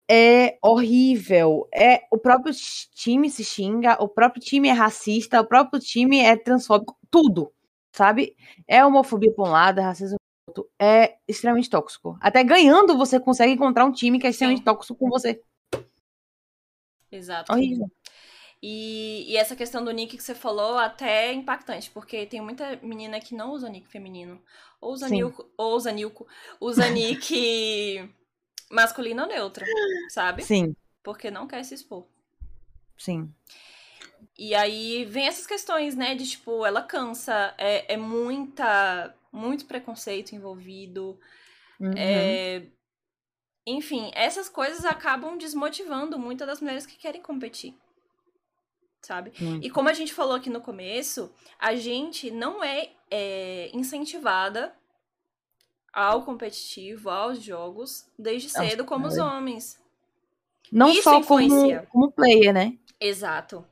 é 0.10 0.58
horrível. 0.62 1.68
É 1.74 2.04
o 2.12 2.18
próprio 2.18 2.54
time 2.94 3.30
se 3.30 3.44
xinga, 3.44 4.02
o 4.02 4.08
próprio 4.08 4.42
time 4.42 4.70
é 4.70 4.72
racista, 4.72 5.42
o 5.42 5.46
próprio 5.46 5.80
time 5.80 6.20
é 6.20 6.36
transfóbico, 6.36 6.98
tudo, 7.12 7.52
sabe? 7.92 8.36
É 8.68 8.86
homofobia 8.86 9.34
por 9.34 9.48
um 9.48 9.52
lado, 9.52 9.80
é 9.80 9.84
racismo 9.84 10.18
por 10.46 10.52
outro, 10.52 10.72
é 10.80 11.18
extremamente 11.28 11.70
tóxico. 11.70 12.18
Até 12.22 12.44
ganhando 12.44 12.98
você 12.98 13.20
consegue 13.20 13.54
encontrar 13.54 13.86
um 13.86 13.92
time 13.92 14.20
que 14.20 14.28
é 14.28 14.30
extremamente 14.30 14.60
Sim. 14.60 14.66
tóxico 14.66 14.98
com 14.98 15.10
você. 15.10 15.42
Exato. 17.12 17.52
Horrível. 17.52 17.90
E, 18.62 19.32
e, 19.32 19.38
essa 19.38 19.56
questão 19.56 19.86
do 19.86 19.92
nick 19.92 20.18
que 20.18 20.24
você 20.24 20.34
falou 20.34 20.80
até 20.80 21.28
é 21.28 21.34
impactante, 21.34 21.92
porque 21.92 22.26
tem 22.26 22.42
muita 22.42 22.76
menina 22.78 23.20
que 23.20 23.36
não 23.36 23.52
usa 23.52 23.70
nick 23.70 23.88
feminino. 23.88 24.42
Ou 24.82 24.94
usa 24.94 25.08
Nilco, 25.10 25.48
ou 25.58 25.76
usa 25.76 25.92
Nilco, 25.92 26.28
usa 26.60 26.90
nick 26.90 28.10
masculino 28.72 29.24
ou 29.24 29.28
neutro, 29.28 29.66
sabe? 30.10 30.44
Sim. 30.44 30.76
Porque 31.04 31.32
não 31.32 31.48
quer 31.48 31.64
se 31.64 31.74
expor. 31.74 32.06
Sim. 32.98 33.34
E 34.38 34.54
aí 34.54 35.06
vem 35.06 35.28
essas 35.28 35.48
questões, 35.48 35.96
né? 35.96 36.16
De 36.16 36.28
tipo, 36.28 36.66
ela 36.66 36.82
cansa, 36.82 37.54
é, 37.58 37.94
é 37.94 37.98
muita, 37.98 39.16
muito 39.32 39.66
preconceito 39.66 40.34
envolvido. 40.34 41.20
Uhum. 41.80 41.94
É, 41.96 42.64
enfim, 43.66 44.12
essas 44.14 44.50
coisas 44.50 44.86
acabam 44.86 45.38
desmotivando 45.38 46.18
muitas 46.18 46.48
das 46.48 46.62
mulheres 46.62 46.86
que 46.86 46.98
querem 46.98 47.22
competir 47.22 47.76
sabe? 49.08 49.32
E 49.62 49.70
como 49.70 49.88
a 49.88 49.94
gente 49.94 50.14
falou 50.14 50.36
aqui 50.36 50.50
no 50.50 50.60
começo, 50.60 51.32
a 51.58 51.76
gente 51.76 52.30
não 52.30 52.62
é, 52.62 52.90
é 53.10 53.70
incentivada 53.74 54.74
ao 55.98 56.22
competitivo, 56.22 57.10
aos 57.10 57.42
jogos, 57.42 58.06
desde 58.20 58.52
cedo, 58.52 58.86
como 58.86 59.08
os 59.08 59.18
homens. 59.18 59.82
Não 60.72 60.90
Isso 60.90 61.02
só 61.02 61.24
como, 61.24 61.50
como 61.90 62.12
player, 62.12 62.54
né? 62.54 62.78
Exato. 63.00 63.66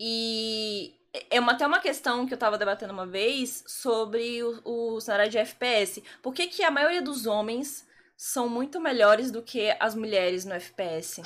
E 0.00 0.94
é 1.28 1.38
uma, 1.38 1.52
até 1.52 1.66
uma 1.66 1.78
questão 1.78 2.26
que 2.26 2.32
eu 2.32 2.38
tava 2.38 2.56
debatendo 2.56 2.94
uma 2.94 3.06
vez 3.06 3.62
sobre 3.66 4.42
o, 4.42 4.94
o 4.94 5.00
cenário 5.00 5.30
de 5.30 5.36
FPS. 5.36 6.02
Por 6.22 6.32
que, 6.32 6.46
que 6.46 6.64
a 6.64 6.70
maioria 6.70 7.02
dos 7.02 7.26
homens 7.26 7.86
são 8.16 8.48
muito 8.48 8.80
melhores 8.80 9.30
do 9.30 9.42
que 9.42 9.76
as 9.78 9.94
mulheres 9.94 10.46
no 10.46 10.54
FPS? 10.54 11.20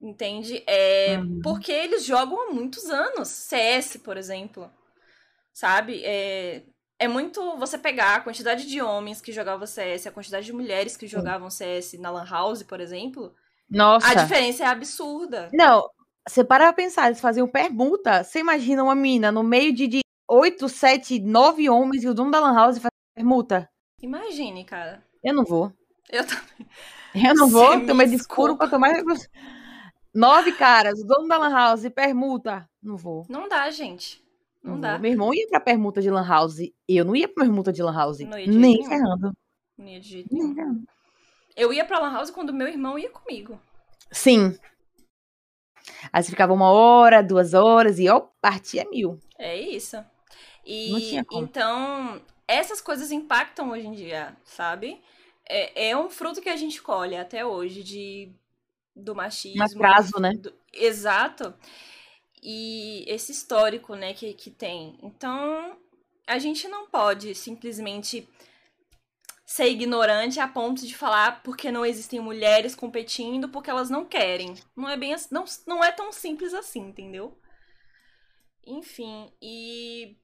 Entende? 0.00 0.62
É, 0.68 1.18
uhum. 1.18 1.40
Porque 1.42 1.72
eles 1.72 2.04
jogam 2.04 2.42
há 2.42 2.52
muitos 2.52 2.84
anos. 2.84 3.26
CS, 3.26 3.96
por 3.96 4.16
exemplo. 4.16 4.70
Sabe? 5.52 6.00
É, 6.04 6.62
é 6.98 7.06
muito 7.06 7.56
você 7.56 7.76
pegar 7.76 8.16
a 8.16 8.20
quantidade 8.20 8.66
de 8.66 8.80
homens 8.80 9.20
que 9.20 9.32
jogavam 9.32 9.66
CS, 9.66 10.06
a 10.06 10.12
quantidade 10.12 10.46
de 10.46 10.52
mulheres 10.52 10.96
que 10.96 11.06
jogavam 11.06 11.50
CS 11.50 11.94
na 11.98 12.10
Lan 12.10 12.24
House, 12.24 12.62
por 12.62 12.80
exemplo. 12.80 13.34
Nossa. 13.68 14.08
A 14.08 14.14
diferença 14.14 14.64
é 14.64 14.66
absurda. 14.66 15.50
Não, 15.52 15.88
você 16.26 16.42
para 16.44 16.64
pra 16.64 16.72
pensar, 16.72 17.06
eles 17.06 17.20
faziam 17.20 17.46
permuta. 17.46 18.24
Você 18.24 18.40
imagina 18.40 18.82
uma 18.82 18.94
mina 18.94 19.30
no 19.30 19.42
meio 19.42 19.72
de, 19.72 19.86
de 19.86 20.00
8, 20.28 20.68
7, 20.68 21.20
9 21.20 21.68
homens 21.68 22.02
e 22.02 22.08
o 22.08 22.14
dono 22.14 22.30
da 22.30 22.40
Lan 22.40 22.54
House 22.54 22.78
faz 22.78 22.90
permuta? 23.14 23.68
Imagine, 24.02 24.64
cara. 24.64 25.02
Eu 25.22 25.34
não 25.34 25.44
vou. 25.44 25.72
Eu 26.10 26.26
também. 26.26 26.66
Eu 27.14 27.34
não 27.34 27.48
vou, 27.48 27.80
tenho 27.80 27.94
medo 27.94 28.12
escuro 28.14 28.56
pra 28.56 28.68
tomar. 28.68 28.92
Nove 30.14 30.52
caras, 30.52 31.00
o 31.00 31.06
dono 31.06 31.28
da 31.28 31.38
Lan 31.38 31.50
House, 31.52 31.88
permuta. 31.88 32.68
Não 32.82 32.96
vou. 32.96 33.26
Não 33.28 33.48
dá, 33.48 33.70
gente. 33.70 34.25
Não, 34.66 34.80
dá. 34.80 34.98
Meu 34.98 35.12
irmão 35.12 35.32
ia 35.32 35.46
pra 35.48 35.60
permuta 35.60 36.02
de 36.02 36.10
Lan 36.10 36.26
House. 36.26 36.58
Eu 36.88 37.04
não 37.04 37.14
ia 37.14 37.28
pra 37.28 37.44
permuta 37.44 37.72
de 37.72 37.82
Lan 37.82 37.94
House. 37.94 38.18
Nem 38.18 38.84
ferrando. 38.84 39.32
Não 39.78 39.86
ia 39.86 40.00
de 40.00 40.08
jeito 40.08 40.34
nenhum. 40.34 40.84
Eu 41.56 41.72
ia 41.72 41.84
pra 41.84 42.00
Lan 42.00 42.12
House 42.12 42.30
quando 42.30 42.52
meu 42.52 42.66
irmão 42.66 42.98
ia 42.98 43.08
comigo. 43.08 43.60
Sim. 44.10 44.58
Aí 46.12 46.22
você 46.22 46.30
ficava 46.30 46.52
uma 46.52 46.70
hora, 46.70 47.22
duas 47.22 47.54
horas 47.54 47.98
e 47.98 48.08
ó, 48.08 48.20
partia 48.40 48.84
mil. 48.90 49.20
É 49.38 49.56
isso. 49.56 50.04
E 50.64 51.16
então, 51.32 52.20
essas 52.48 52.80
coisas 52.80 53.12
impactam 53.12 53.70
hoje 53.70 53.86
em 53.86 53.92
dia, 53.92 54.36
sabe? 54.44 55.00
É, 55.48 55.90
é 55.90 55.96
um 55.96 56.10
fruto 56.10 56.42
que 56.42 56.48
a 56.48 56.56
gente 56.56 56.82
colhe 56.82 57.16
até 57.16 57.46
hoje 57.46 57.84
de 57.84 58.32
do 58.94 59.14
machismo. 59.14 59.60
Um 59.60 59.64
atraso, 59.64 60.18
né? 60.18 60.32
Do, 60.32 60.52
exato. 60.72 61.54
E 62.48 63.04
esse 63.08 63.32
histórico, 63.32 63.96
né, 63.96 64.14
que, 64.14 64.32
que 64.34 64.50
tem. 64.50 64.96
Então, 65.02 65.76
a 66.26 66.38
gente 66.38 66.68
não 66.68 66.88
pode 66.88 67.34
simplesmente 67.34 68.28
ser 69.44 69.68
ignorante 69.68 70.38
a 70.38 70.46
ponto 70.46 70.86
de 70.86 70.96
falar 70.96 71.42
porque 71.42 71.72
não 71.72 71.84
existem 71.84 72.20
mulheres 72.20 72.74
competindo 72.74 73.48
porque 73.48 73.70
elas 73.70 73.90
não 73.90 74.04
querem. 74.04 74.54
Não 74.76 74.88
é 74.88 74.96
bem 74.96 75.14
não, 75.30 75.44
não 75.66 75.82
é 75.82 75.90
tão 75.90 76.12
simples 76.12 76.54
assim, 76.54 76.80
entendeu? 76.80 77.36
Enfim, 78.64 79.32
e 79.42 80.16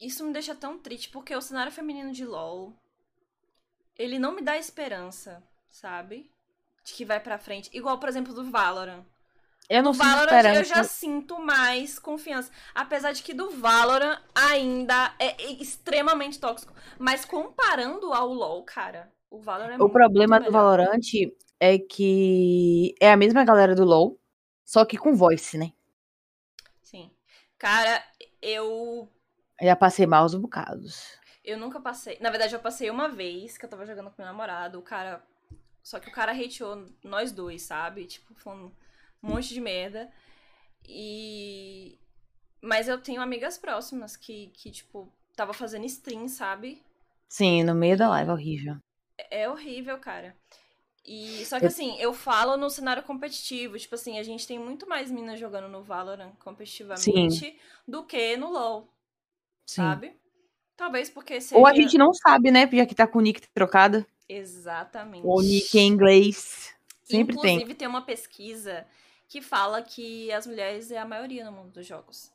isso 0.00 0.24
me 0.24 0.32
deixa 0.32 0.54
tão 0.54 0.78
triste 0.78 1.10
porque 1.10 1.36
o 1.36 1.40
cenário 1.42 1.72
feminino 1.72 2.12
de 2.12 2.24
LoL 2.24 2.74
ele 3.98 4.18
não 4.18 4.34
me 4.34 4.42
dá 4.42 4.56
esperança, 4.56 5.42
sabe? 5.68 6.32
de 6.84 6.94
que 6.94 7.04
vai 7.04 7.20
pra 7.20 7.38
frente. 7.38 7.70
Igual, 7.72 7.98
por 7.98 8.08
exemplo, 8.08 8.34
do 8.34 8.50
Valorant. 8.50 9.04
Eu 9.72 9.82
não 9.82 9.92
do 9.92 9.96
Valorant 9.96 10.54
eu 10.54 10.64
já 10.64 10.84
sinto 10.84 11.38
mais 11.38 11.98
confiança. 11.98 12.52
Apesar 12.74 13.12
de 13.12 13.22
que 13.22 13.32
do 13.32 13.48
Valorant 13.52 14.20
ainda 14.34 15.14
é 15.18 15.50
extremamente 15.52 16.38
tóxico. 16.38 16.74
Mas 16.98 17.24
comparando 17.24 18.12
ao 18.12 18.28
LoL, 18.34 18.62
cara, 18.64 19.10
o 19.30 19.40
Valorant 19.40 19.80
é 19.80 19.82
O 19.82 19.88
problema 19.88 20.38
do 20.38 20.52
Valorant 20.52 21.00
é 21.58 21.78
que 21.78 22.94
é 23.00 23.10
a 23.10 23.16
mesma 23.16 23.44
galera 23.44 23.74
do 23.74 23.86
LoL, 23.86 24.20
só 24.62 24.84
que 24.84 24.98
com 24.98 25.16
voice, 25.16 25.56
né? 25.56 25.72
Sim. 26.82 27.10
Cara, 27.56 28.04
eu. 28.42 29.08
Já 29.58 29.74
passei 29.74 30.06
maus 30.06 30.34
bocados. 30.34 31.16
Eu 31.42 31.56
nunca 31.56 31.80
passei. 31.80 32.18
Na 32.20 32.28
verdade, 32.28 32.54
eu 32.54 32.60
passei 32.60 32.90
uma 32.90 33.08
vez 33.08 33.56
que 33.56 33.64
eu 33.64 33.70
tava 33.70 33.86
jogando 33.86 34.10
com 34.10 34.20
meu 34.20 34.26
namorado. 34.26 34.78
O 34.78 34.82
cara 34.82 35.22
só 35.82 35.98
que 35.98 36.08
o 36.08 36.12
cara 36.12 36.32
hateou 36.32 36.86
nós 37.02 37.32
dois, 37.32 37.62
sabe? 37.62 38.06
Tipo, 38.06 38.34
foi 38.34 38.70
um 39.22 39.28
monte 39.28 39.54
de 39.54 39.60
merda. 39.60 40.10
E. 40.86 41.98
Mas 42.60 42.88
eu 42.88 42.98
tenho 42.98 43.20
amigas 43.20 43.58
próximas 43.58 44.16
que, 44.16 44.48
que 44.54 44.70
tipo, 44.70 45.12
tava 45.34 45.52
fazendo 45.52 45.84
stream, 45.86 46.28
sabe? 46.28 46.82
Sim, 47.28 47.64
no 47.64 47.74
meio 47.74 47.96
da 47.96 48.08
live, 48.08 48.30
é 48.30 48.32
horrível. 48.32 48.76
É, 49.18 49.42
é 49.42 49.48
horrível, 49.48 49.98
cara. 49.98 50.36
E 51.04 51.44
só 51.46 51.58
que 51.58 51.66
assim, 51.66 51.98
eu 51.98 52.14
falo 52.14 52.56
no 52.56 52.70
cenário 52.70 53.02
competitivo, 53.02 53.76
tipo 53.76 53.94
assim, 53.96 54.18
a 54.18 54.22
gente 54.22 54.46
tem 54.46 54.58
muito 54.58 54.88
mais 54.88 55.10
minas 55.10 55.40
jogando 55.40 55.68
no 55.68 55.82
Valorant 55.82 56.32
competitivamente 56.38 57.40
Sim. 57.40 57.56
do 57.88 58.04
que 58.04 58.36
no 58.36 58.52
LoL. 58.52 58.88
Sim. 59.66 59.82
Sabe? 59.82 60.12
Talvez 60.76 61.10
porque 61.10 61.40
seja... 61.40 61.58
Ou 61.58 61.66
a 61.66 61.74
gente 61.74 61.98
não 61.98 62.14
sabe, 62.14 62.52
né? 62.52 62.68
Já 62.72 62.86
que 62.86 62.94
tá 62.94 63.06
com 63.06 63.18
o 63.18 63.22
nick 63.22 63.40
trocado. 63.52 64.06
Exatamente. 64.28 65.26
O 65.26 65.40
nick 65.40 65.76
em 65.76 65.88
inglês. 65.88 66.72
Sempre 67.02 67.34
Inclusive, 67.34 67.42
tem. 67.42 67.54
Inclusive, 67.56 67.74
tem 67.74 67.88
uma 67.88 68.02
pesquisa 68.02 68.86
que 69.32 69.40
fala 69.40 69.80
que 69.80 70.30
as 70.30 70.46
mulheres 70.46 70.90
é 70.90 70.98
a 70.98 71.06
maioria 71.06 71.42
no 71.42 71.52
mundo 71.52 71.70
dos 71.70 71.86
jogos. 71.86 72.30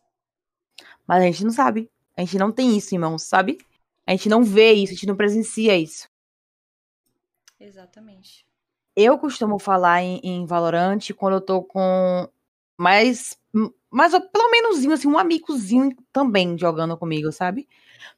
Mas 1.06 1.22
a 1.22 1.26
gente 1.28 1.44
não 1.44 1.52
sabe. 1.52 1.92
A 2.18 2.22
gente 2.22 2.40
não 2.40 2.52
tem 2.52 2.76
isso, 2.76 2.96
irmãos, 2.96 3.22
sabe? 3.22 3.60
A 4.04 4.14
gente 4.14 4.28
não 4.28 4.44
vê 4.44 4.74
isso, 4.74 4.94
a 4.94 4.96
gente 4.96 5.06
não 5.06 5.16
presencia 5.16 5.78
isso. 5.78 6.10
Exatamente. 7.60 8.48
Eu 8.96 9.20
costumo 9.20 9.60
falar 9.60 10.02
em, 10.02 10.20
em 10.24 10.46
Valorant 10.48 11.12
quando 11.16 11.36
eu 11.36 11.42
tô 11.42 11.62
com 11.62 12.28
mais. 12.76 13.38
Mas 13.92 14.14
pelo 14.14 14.50
menos 14.50 14.84
assim, 14.88 15.08
um 15.08 15.20
amigozinho 15.20 15.96
também 16.12 16.58
jogando 16.58 16.98
comigo, 16.98 17.32
sabe? 17.32 17.70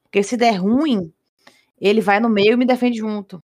Porque 0.04 0.24
se 0.24 0.38
der 0.38 0.56
ruim, 0.56 1.14
ele 1.82 2.00
vai 2.00 2.22
no 2.22 2.30
meio 2.30 2.54
e 2.54 2.56
me 2.56 2.66
defende 2.66 3.00
junto. 3.00 3.44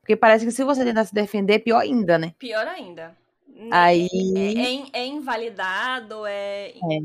Porque 0.00 0.16
parece 0.16 0.44
que 0.44 0.50
se 0.50 0.64
você 0.64 0.82
tentar 0.82 1.04
se 1.04 1.14
defender, 1.14 1.54
é 1.54 1.58
pior 1.60 1.78
ainda, 1.78 2.18
né? 2.18 2.34
Pior 2.36 2.66
ainda. 2.66 3.21
Aí. 3.70 4.08
É, 4.36 5.00
é, 5.00 5.02
é 5.04 5.06
invalidado, 5.06 6.26
é, 6.26 6.70
é. 6.70 7.00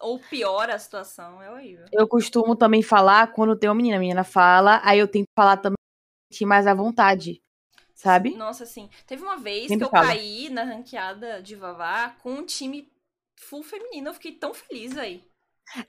Ou 0.00 0.18
pior 0.18 0.68
a 0.68 0.78
situação, 0.78 1.42
é 1.42 1.50
horrível. 1.50 1.86
Eu 1.90 2.06
costumo 2.06 2.54
também 2.54 2.82
falar 2.82 3.32
quando 3.32 3.56
tem 3.56 3.68
uma 3.68 3.74
menina, 3.76 3.96
a 3.96 4.00
menina 4.00 4.24
fala, 4.24 4.80
aí 4.84 4.98
eu 4.98 5.08
tenho 5.08 5.24
que 5.24 5.32
falar 5.34 5.56
também 5.56 5.76
mais 6.42 6.66
à 6.66 6.74
vontade. 6.74 7.40
Sabe? 7.94 8.36
Nossa, 8.36 8.64
assim. 8.64 8.90
Teve 9.06 9.22
uma 9.22 9.38
vez 9.38 9.68
Sempre 9.68 9.78
que 9.78 9.84
eu 9.84 9.90
fala. 9.90 10.08
caí 10.08 10.50
na 10.50 10.64
ranqueada 10.64 11.40
de 11.40 11.56
Vavá 11.56 12.10
com 12.22 12.30
um 12.30 12.44
time 12.44 12.92
full 13.36 13.62
feminino. 13.62 14.10
Eu 14.10 14.14
fiquei 14.14 14.32
tão 14.32 14.52
feliz 14.52 14.98
aí. 14.98 15.24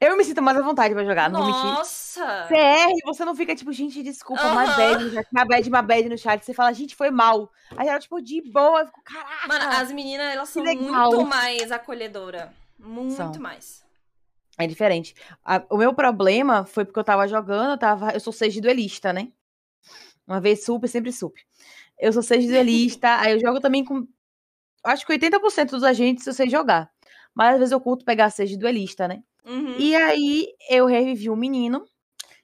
Eu 0.01 0.17
me 0.17 0.23
sinto 0.23 0.41
mais 0.41 0.57
à 0.57 0.61
vontade 0.61 0.93
pra 0.93 1.05
jogar, 1.05 1.29
não. 1.29 1.39
Nossa! 1.47 2.47
CR, 2.47 2.91
você 3.05 3.23
não 3.23 3.35
fica 3.35 3.55
tipo, 3.55 3.71
gente, 3.71 4.01
desculpa, 4.01 4.41
Aham. 4.41 4.51
uma 4.51 4.75
bad 4.75 5.05
uma 5.31 5.45
bad, 5.45 5.69
uma 5.69 5.81
bad 5.81 6.09
no 6.09 6.17
chat. 6.17 6.43
Você 6.43 6.53
fala, 6.53 6.73
gente, 6.73 6.95
foi 6.95 7.11
mal. 7.11 7.51
Aí 7.77 7.87
ela, 7.87 7.99
tipo, 7.99 8.19
de 8.21 8.41
boa, 8.51 8.81
eu 8.81 8.85
fico, 8.87 9.01
caraca. 9.03 9.47
Mano, 9.47 9.65
as 9.75 9.91
meninas, 9.91 10.33
elas 10.33 10.49
são 10.49 10.63
legal. 10.63 11.11
muito 11.11 11.25
mais 11.27 11.71
acolhedora. 11.71 12.51
Muito 12.79 13.13
São. 13.15 13.31
mais. 13.39 13.85
É 14.57 14.65
diferente. 14.65 15.15
A- 15.45 15.63
o 15.69 15.77
meu 15.77 15.93
problema 15.93 16.65
foi 16.65 16.83
porque 16.83 16.99
eu 16.99 17.03
tava 17.03 17.27
jogando, 17.27 17.71
eu 17.71 17.77
tava. 17.77 18.11
Eu 18.11 18.19
sou 18.19 18.33
seis 18.33 18.59
duelista, 18.59 19.13
né? 19.13 19.27
Uma 20.27 20.41
vez 20.41 20.65
super, 20.65 20.87
sempre 20.87 21.11
super. 21.11 21.41
Eu 21.99 22.11
sou 22.11 22.23
seis 22.23 22.45
duelista, 22.47 23.07
aí 23.21 23.33
eu 23.33 23.39
jogo 23.39 23.59
também 23.59 23.85
com. 23.85 24.07
Acho 24.83 25.05
que 25.05 25.13
80% 25.13 25.69
dos 25.71 25.83
agentes 25.83 26.25
eu 26.25 26.33
sei 26.33 26.49
jogar. 26.49 26.89
Mas 27.33 27.53
às 27.53 27.59
vezes 27.59 27.71
eu 27.71 27.79
curto 27.79 28.03
pegar 28.03 28.29
de 28.29 28.57
duelista, 28.57 29.07
né? 29.07 29.21
Uhum. 29.47 29.75
E 29.79 29.95
aí 29.95 30.47
eu 30.69 30.85
revivi 30.85 31.29
um 31.29 31.35
menino 31.35 31.85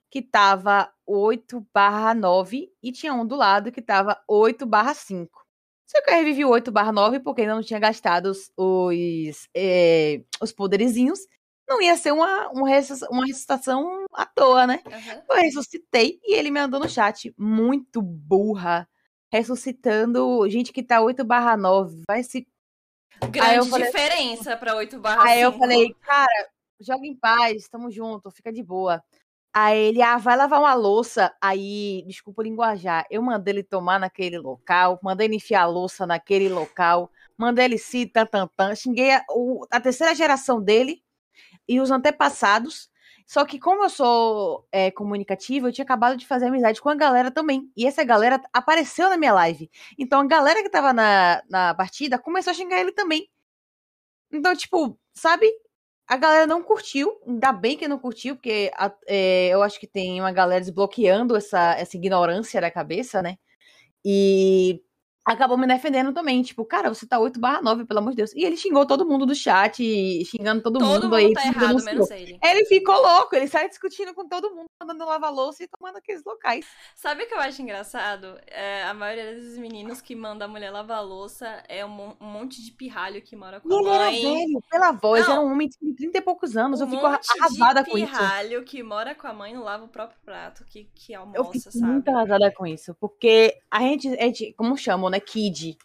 que 0.09 0.21
tava 0.21 0.89
8 1.05 1.65
barra 1.73 2.13
9 2.13 2.71
e 2.81 2.91
tinha 2.91 3.13
um 3.13 3.25
do 3.25 3.35
lado 3.35 3.71
que 3.71 3.81
tava 3.81 4.21
8 4.27 4.65
barra 4.65 4.93
5. 4.93 5.43
Só 5.85 6.01
que 6.01 6.09
eu 6.09 6.15
revivi 6.15 6.45
o 6.45 6.49
8 6.49 6.71
barra 6.71 6.91
9 6.91 7.19
porque 7.19 7.41
ainda 7.41 7.55
não 7.55 7.61
tinha 7.63 7.79
gastado 7.79 8.27
os, 8.27 8.51
os, 8.57 9.49
eh, 9.55 10.21
os 10.41 10.51
poderizinhos. 10.51 11.19
Não 11.67 11.81
ia 11.81 11.95
ser 11.97 12.11
uma, 12.11 12.49
uma, 12.49 12.61
uma 13.09 13.25
ressuscitação 13.25 14.05
à 14.13 14.25
toa, 14.25 14.65
né? 14.67 14.81
Aham. 14.85 15.23
Eu 15.29 15.35
ressuscitei 15.37 16.19
e 16.23 16.35
ele 16.35 16.51
me 16.51 16.59
mandou 16.61 16.79
no 16.79 16.89
chat. 16.89 17.33
Muito 17.37 18.01
burra. 18.01 18.87
Ressuscitando 19.31 20.47
gente 20.49 20.71
que 20.71 20.83
tá 20.83 21.01
8 21.01 21.23
barra 21.23 21.57
9. 21.57 22.01
Vai 22.07 22.23
se 22.23 22.47
Grande 23.29 23.55
eu 23.57 23.65
falei- 23.65 23.85
diferença 23.87 24.57
pra 24.57 24.75
8 24.75 24.99
barra 24.99 25.23
Aí 25.23 25.41
eu 25.41 25.51
5. 25.51 25.59
falei, 25.59 25.93
cara, 26.01 26.47
joga 26.79 27.05
em 27.05 27.15
paz, 27.15 27.67
tamo 27.69 27.91
junto, 27.91 28.31
fica 28.31 28.51
de 28.51 28.63
boa. 28.63 29.03
Aí 29.53 29.77
ele, 29.79 30.01
ah, 30.01 30.17
vai 30.17 30.35
lavar 30.37 30.59
uma 30.59 30.73
louça. 30.75 31.33
Aí, 31.41 32.03
desculpa 32.07 32.41
o 32.41 32.45
linguajar, 32.45 33.05
eu 33.11 33.21
mandei 33.21 33.53
ele 33.55 33.63
tomar 33.63 33.99
naquele 33.99 34.37
local, 34.39 34.99
mandei 35.03 35.27
ele 35.27 35.35
enfiar 35.37 35.63
a 35.63 35.67
louça 35.67 36.07
naquele 36.07 36.49
local, 36.49 37.11
mandei 37.37 37.65
ele 37.65 37.77
se 37.77 38.07
tan. 38.07 38.27
Xinguei 38.75 39.11
a, 39.13 39.23
o- 39.31 39.65
a 39.71 39.79
terceira 39.81 40.15
geração 40.15 40.61
dele 40.61 41.03
e 41.67 41.79
os 41.79 41.91
antepassados. 41.91 42.89
Só 43.25 43.45
que 43.45 43.59
como 43.59 43.83
eu 43.83 43.89
sou 43.89 44.67
é, 44.71 44.91
comunicativa, 44.91 45.67
eu 45.67 45.71
tinha 45.73 45.85
acabado 45.85 46.17
de 46.17 46.27
fazer 46.27 46.47
amizade 46.47 46.81
com 46.81 46.89
a 46.89 46.95
galera 46.95 47.31
também. 47.31 47.71
E 47.75 47.85
essa 47.87 48.03
galera 48.03 48.41
apareceu 48.53 49.09
na 49.09 49.17
minha 49.17 49.33
live. 49.33 49.69
Então 49.97 50.19
a 50.21 50.27
galera 50.27 50.61
que 50.61 50.69
tava 50.69 50.91
na, 50.93 51.41
na 51.49 51.73
partida 51.73 52.19
começou 52.19 52.51
a 52.51 52.53
xingar 52.53 52.79
ele 52.79 52.91
também. 52.91 53.29
Então, 54.31 54.55
tipo, 54.55 54.99
sabe? 55.15 55.47
A 56.07 56.17
galera 56.17 56.45
não 56.45 56.61
curtiu, 56.61 57.17
ainda 57.25 57.51
bem 57.53 57.77
que 57.77 57.87
não 57.87 57.97
curtiu, 57.97 58.35
porque 58.35 58.69
a- 58.75 58.93
é, 59.07 59.49
eu 59.49 59.63
acho 59.63 59.79
que 59.79 59.87
tem 59.87 60.19
uma 60.19 60.31
galera 60.31 60.61
desbloqueando 60.61 61.35
essa, 61.35 61.73
essa 61.75 61.95
ignorância 61.97 62.59
da 62.61 62.69
cabeça, 62.69 63.21
né? 63.21 63.37
E 64.05 64.81
acabou 65.25 65.57
me 65.57 65.65
defendendo 65.67 66.11
também, 66.13 66.41
tipo, 66.41 66.65
cara, 66.65 66.93
você 66.93 67.05
tá 67.07 67.19
8 67.19 67.39
barra 67.39 67.61
9, 67.61 67.85
pelo 67.85 67.99
amor 67.99 68.11
de 68.11 68.17
Deus. 68.17 68.33
E 68.33 68.43
ele 68.43 68.57
xingou 68.57 68.85
todo 68.85 69.05
mundo 69.05 69.25
do 69.25 69.33
chat, 69.35 69.81
xingando 70.25 70.61
todo, 70.61 70.79
Todo 70.79 70.87
mundo 70.87 71.03
mundo 71.03 71.15
aí. 71.15 71.33
tá 71.33 71.45
errado, 71.45 71.83
menos 71.83 72.09
ele. 72.11 72.37
Ele 72.43 72.65
ficou 72.65 72.95
louco, 73.01 73.35
ele 73.35 73.47
saiu 73.47 73.69
discutindo 73.69 74.13
com 74.13 74.27
todo 74.27 74.49
mundo, 74.53 74.65
mandando 74.81 75.05
lavar 75.05 75.33
louça 75.33 75.63
e 75.63 75.67
tomando 75.67 75.97
aqueles 75.97 76.23
locais. 76.25 76.65
Sabe 76.95 77.23
o 77.23 77.27
que 77.27 77.33
eu 77.33 77.39
acho 77.39 77.61
engraçado? 77.61 78.37
É, 78.47 78.83
a 78.83 78.93
maioria 78.93 79.33
desses 79.33 79.57
meninos 79.57 80.01
que 80.01 80.15
manda 80.15 80.45
a 80.45 80.47
mulher 80.47 80.71
lavar 80.71 81.03
louça 81.05 81.63
é 81.69 81.85
um, 81.85 82.15
um 82.19 82.25
monte 82.25 82.61
de 82.63 82.71
pirralho 82.71 83.21
que 83.21 83.35
mora 83.35 83.59
com 83.61 83.69
E 83.69 83.73
a 83.73 83.79
ele 83.79 83.89
era 83.89 84.05
mãe. 84.11 84.21
velho, 84.45 84.63
pela 84.69 84.91
voz, 84.91 85.25
Não. 85.25 85.33
era 85.33 85.41
um 85.41 85.51
homem 85.51 85.69
de 85.69 85.93
30 85.95 86.17
e 86.17 86.21
poucos 86.21 86.57
anos. 86.57 86.81
um 86.81 86.83
eu 86.85 86.89
fico 86.89 87.05
arrasada 87.05 87.83
com 87.85 87.97
isso. 87.97 88.07
pirralho 88.07 88.63
que 88.63 88.83
mora 88.83 89.15
com 89.15 89.27
a 89.27 89.33
mãe 89.33 89.53
não 89.53 89.63
lava 89.63 89.85
o 89.85 89.87
próprio 89.87 90.19
prato, 90.25 90.65
que, 90.65 90.89
que 90.93 91.13
Eu 91.13 91.21
almoça, 91.21 91.51
fico 91.51 91.71
sabe? 91.71 91.85
muito 91.91 92.07
arrasada 92.09 92.51
com 92.51 92.67
isso, 92.67 92.93
porque 92.99 93.55
a 93.71 93.79
gente, 93.79 94.07
a 94.09 94.23
gente 94.23 94.53
como 94.57 94.77
chamam, 94.77 95.09
né, 95.13 95.19
kid, 95.19 95.77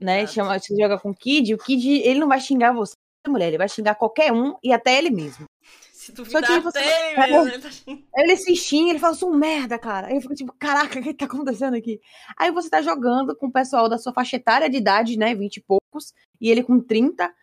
né, 0.00 0.22
Exato. 0.22 0.34
chama, 0.34 0.58
você 0.58 0.76
joga 0.76 0.98
com 0.98 1.14
kid, 1.14 1.54
o 1.54 1.58
kid, 1.58 1.88
ele 2.02 2.18
não 2.20 2.28
vai 2.28 2.40
xingar 2.40 2.72
você, 2.72 2.94
mulher, 3.28 3.48
ele 3.48 3.58
vai 3.58 3.68
xingar 3.68 3.94
qualquer 3.94 4.32
um 4.32 4.56
e 4.62 4.72
até 4.72 4.98
ele 4.98 5.10
mesmo. 5.10 5.46
Se 5.92 6.12
duvidar 6.12 6.44
que 6.44 6.60
você- 6.60 6.78
ele 6.78 6.88
É. 6.88 7.26
mesmo, 7.26 7.48
ele 7.48 7.58
tá. 7.62 7.68
Ele 8.16 8.36
se 8.36 8.54
xinga, 8.54 8.90
ele 8.90 8.98
fala, 9.00 9.14
sou 9.14 9.30
um 9.32 9.36
merda, 9.36 9.76
cara. 9.78 10.06
Aí 10.08 10.14
eu 10.14 10.20
fico 10.20 10.34
tipo, 10.34 10.52
caraca, 10.52 11.00
o 11.00 11.02
que 11.02 11.12
tá 11.14 11.24
acontecendo 11.24 11.74
aqui? 11.74 12.00
Aí 12.38 12.50
você 12.52 12.70
tá 12.70 12.80
jogando 12.82 13.34
com 13.36 13.46
o 13.46 13.52
pessoal 13.52 13.88
da 13.88 13.98
sua 13.98 14.12
faixa 14.12 14.36
etária 14.36 14.68
de 14.70 14.76
idade, 14.76 15.18
né, 15.18 15.34
20 15.34 15.56
e 15.56 15.62
poucos, 15.62 16.12
e 16.40 16.48
ele 16.50 16.62
com 16.62 16.80
30, 16.80 17.34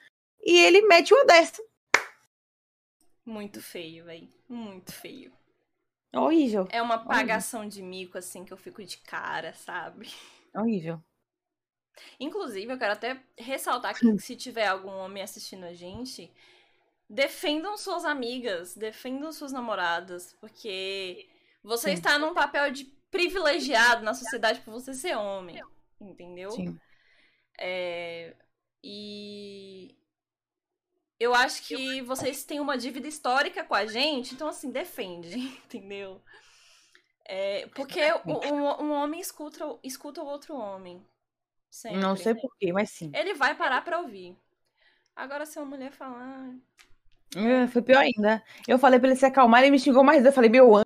e 0.42 0.58
ele 0.60 0.82
mete 0.84 1.14
uma 1.14 1.26
dessa. 1.26 1.62
Muito 3.26 3.62
feio, 3.62 4.06
velho. 4.06 4.30
Muito 4.48 4.92
feio. 4.94 5.32
Horrível, 6.16 6.68
É 6.70 6.80
uma 6.82 7.00
pagação 7.00 7.68
de 7.68 7.82
mico, 7.82 8.18
assim, 8.20 8.46
que 8.46 8.54
eu 8.54 8.58
fico 8.58 8.84
de 8.86 8.98
cara, 9.00 9.54
sabe? 9.54 10.08
Horrível. 10.56 11.02
Inclusive, 12.20 12.72
eu 12.72 12.78
quero 12.78 12.94
até 12.94 13.22
ressaltar 13.38 13.92
aqui 13.92 14.12
que 14.16 14.22
se 14.22 14.36
tiver 14.36 14.68
algum 14.68 14.92
homem 14.92 15.22
assistindo 15.22 15.64
a 15.66 15.74
gente, 15.74 16.32
defendam 17.10 17.78
suas 17.78 18.06
amigas, 18.06 18.76
defendam 18.76 19.32
suas 19.32 19.52
namoradas, 19.52 20.36
porque 20.40 21.28
você 21.64 21.90
Sim. 21.90 21.94
está 21.94 22.18
num 22.18 22.34
papel 22.34 22.72
de 22.72 22.86
privilegiado 23.12 24.04
na 24.04 24.14
sociedade 24.14 24.62
por 24.62 24.72
você 24.72 24.94
ser 24.94 25.16
homem, 25.16 25.62
entendeu? 26.02 26.50
Sim. 26.52 26.80
É, 27.60 28.36
e 28.84 29.96
eu 31.20 31.34
acho 31.34 31.64
que 31.64 32.02
vocês 32.02 32.44
têm 32.44 32.60
uma 32.60 32.78
dívida 32.78 33.08
histórica 33.08 33.64
com 33.64 33.76
a 33.76 33.86
gente, 33.86 34.34
então 34.34 34.48
assim, 34.48 34.72
defende, 34.72 35.38
entendeu? 35.66 36.22
É, 37.26 37.68
porque 37.68 38.02
um, 38.26 38.86
um 38.86 38.92
homem 38.92 39.20
escuta, 39.20 39.78
escuta 39.84 40.22
o 40.22 40.26
outro 40.26 40.56
homem. 40.56 41.02
Sempre. 41.70 42.00
Não 42.00 42.16
sei 42.16 42.36
porquê, 42.36 42.72
mas 42.72 42.92
sim. 42.92 43.12
Ele 43.14 43.34
vai 43.34 43.56
parar 43.56 43.84
pra 43.84 44.00
ouvir. 44.00 44.38
Agora, 45.16 45.46
se 45.46 45.58
uma 45.58 45.66
mulher 45.66 45.92
falar. 45.92 46.54
É, 47.36 47.68
foi 47.68 47.82
pior 47.82 48.00
ainda. 48.00 48.44
Eu 48.68 48.78
falei 48.78 49.00
pra 49.00 49.10
ele 49.10 49.18
se 49.18 49.26
acalmar, 49.26 49.62
ele 49.62 49.72
me 49.72 49.80
xingou 49.80 50.04
mais. 50.04 50.24
Eu 50.24 50.32
falei, 50.32 50.50
meu 50.50 50.76
anjo, 50.76 50.84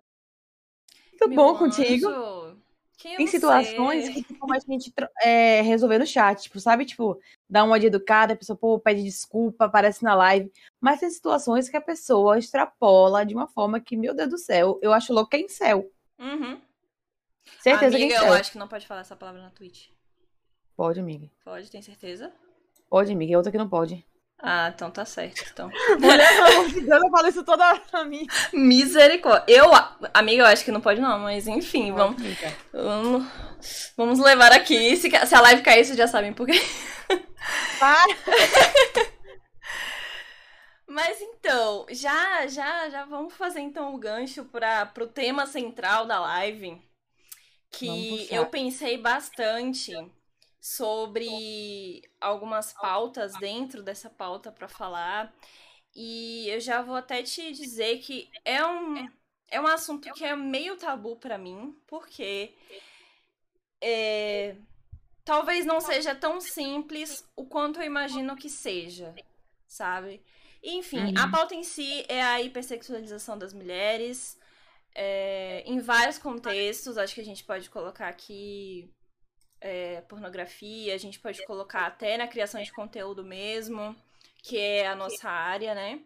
tudo 1.18 1.28
"Meu 1.28 1.36
bom 1.36 1.58
contigo? 1.58 2.08
anjo, 2.08 2.18
eu 2.18 2.56
Tem 3.02 3.18
não 3.18 3.26
situações 3.26 4.04
sei?" 4.06 4.14
que 4.14 4.22
tem 4.24 4.38
como 4.38 4.54
a 4.54 4.58
gente 4.58 4.92
é, 5.22 5.60
resolver 5.60 5.98
no 5.98 6.06
chat, 6.06 6.44
tipo, 6.44 6.58
sabe? 6.60 6.86
Tipo, 6.86 7.20
dar 7.50 7.64
uma 7.64 7.78
de 7.78 7.86
educada, 7.88 8.32
a 8.32 8.36
pessoa, 8.36 8.56
pô, 8.56 8.78
pede 8.78 9.02
desculpa, 9.02 9.66
aparece 9.66 10.02
na 10.02 10.14
live. 10.14 10.50
Mas 10.80 11.00
tem 11.00 11.10
situações 11.10 11.68
que 11.68 11.76
a 11.76 11.80
pessoa 11.82 12.38
extrapola 12.38 13.26
de 13.26 13.34
uma 13.34 13.46
forma 13.48 13.80
que, 13.80 13.96
meu 13.96 14.14
Deus 14.14 14.30
do 14.30 14.38
céu, 14.38 14.78
eu 14.80 14.92
acho 14.92 15.12
louco 15.12 15.30
que 15.30 15.36
é 15.36 15.40
em 15.40 15.48
céu. 15.48 15.90
Uhum. 16.18 16.60
Certeza 17.60 17.96
Amiga, 17.96 18.18
que 18.18 18.24
eu 18.24 18.32
acho 18.32 18.52
que 18.52 18.58
não 18.58 18.68
pode 18.68 18.86
falar 18.86 19.00
essa 19.00 19.16
palavra 19.16 19.40
na 19.42 19.50
Twitch. 19.50 19.88
Pode, 20.76 21.00
amiga. 21.00 21.28
Pode, 21.44 21.70
tem 21.70 21.82
certeza? 21.82 22.32
Pode, 22.88 23.12
amiga. 23.12 23.34
É 23.34 23.36
outra 23.36 23.50
que 23.50 23.58
não 23.58 23.68
pode. 23.68 24.04
Ah, 24.40 24.70
então 24.72 24.90
tá 24.90 25.04
certo. 25.04 25.44
Então. 25.52 25.68
Mulher, 25.98 26.36
pelo 26.36 26.46
amor 26.46 26.68
de 26.68 26.80
Deus, 26.80 27.02
eu 27.02 27.10
falo 27.10 27.28
isso 27.28 27.44
toda 27.44 27.66
hora 27.66 27.80
pra 27.80 28.04
mim. 28.04 28.26
Misericórdia. 28.52 29.44
Eu, 29.52 29.70
amiga, 30.14 30.42
eu 30.42 30.46
acho 30.46 30.64
que 30.64 30.70
não 30.70 30.80
pode 30.80 31.00
não, 31.00 31.18
mas 31.18 31.48
enfim, 31.48 31.92
vamos, 31.92 32.22
vamos, 32.72 33.26
vamos 33.96 34.18
levar 34.20 34.52
aqui. 34.52 34.96
Se, 34.96 35.10
se 35.10 35.34
a 35.34 35.40
live 35.40 35.62
cair, 35.62 35.84
vocês 35.84 35.98
já 35.98 36.06
sabem 36.06 36.32
por 36.32 36.46
quê. 36.46 36.62
Para. 37.80 38.14
Mas 40.88 41.20
então, 41.20 41.84
já, 41.90 42.46
já, 42.46 42.88
já 42.88 43.04
vamos 43.04 43.34
fazer 43.34 43.60
então 43.60 43.94
o 43.94 43.98
gancho 43.98 44.46
para 44.46 44.86
pro 44.86 45.06
tema 45.06 45.46
central 45.46 46.06
da 46.06 46.18
live, 46.18 46.80
que 47.70 48.26
eu 48.30 48.46
pensei 48.46 48.96
bastante 48.96 49.92
sobre 50.58 52.02
algumas 52.18 52.72
pautas 52.72 53.34
dentro 53.38 53.82
dessa 53.82 54.08
pauta 54.08 54.50
para 54.50 54.66
falar. 54.66 55.32
E 55.94 56.48
eu 56.48 56.58
já 56.58 56.80
vou 56.80 56.96
até 56.96 57.22
te 57.22 57.52
dizer 57.52 57.98
que 57.98 58.30
é 58.42 58.64
um, 58.64 59.10
é 59.50 59.60
um 59.60 59.66
assunto 59.66 60.10
que 60.14 60.24
é 60.24 60.34
meio 60.34 60.76
tabu 60.76 61.16
para 61.16 61.36
mim, 61.36 61.76
porque 61.86 62.54
é, 63.78 64.56
talvez 65.22 65.66
não 65.66 65.82
seja 65.82 66.14
tão 66.14 66.40
simples 66.40 67.28
o 67.36 67.44
quanto 67.44 67.78
eu 67.78 67.84
imagino 67.84 68.36
que 68.36 68.48
seja, 68.48 69.14
sabe? 69.66 70.22
Enfim, 70.62 70.98
a 71.16 71.24
Uhum. 71.24 71.30
pauta 71.30 71.54
em 71.54 71.62
si 71.62 72.04
é 72.08 72.22
a 72.22 72.40
hipersexualização 72.42 73.38
das 73.38 73.52
mulheres, 73.52 74.38
é, 74.94 75.62
em 75.66 75.80
vários 75.80 76.18
contextos. 76.18 76.98
Acho 76.98 77.14
que 77.14 77.20
a 77.20 77.24
gente 77.24 77.44
pode 77.44 77.70
colocar 77.70 78.08
aqui 78.08 78.90
é, 79.60 80.00
pornografia, 80.02 80.94
a 80.94 80.98
gente 80.98 81.18
pode 81.20 81.44
colocar 81.46 81.86
até 81.86 82.16
na 82.16 82.28
criação 82.28 82.62
de 82.62 82.72
conteúdo 82.72 83.24
mesmo, 83.24 83.94
que 84.42 84.56
é 84.58 84.86
a 84.86 84.94
nossa 84.96 85.28
área, 85.28 85.74
né? 85.74 86.00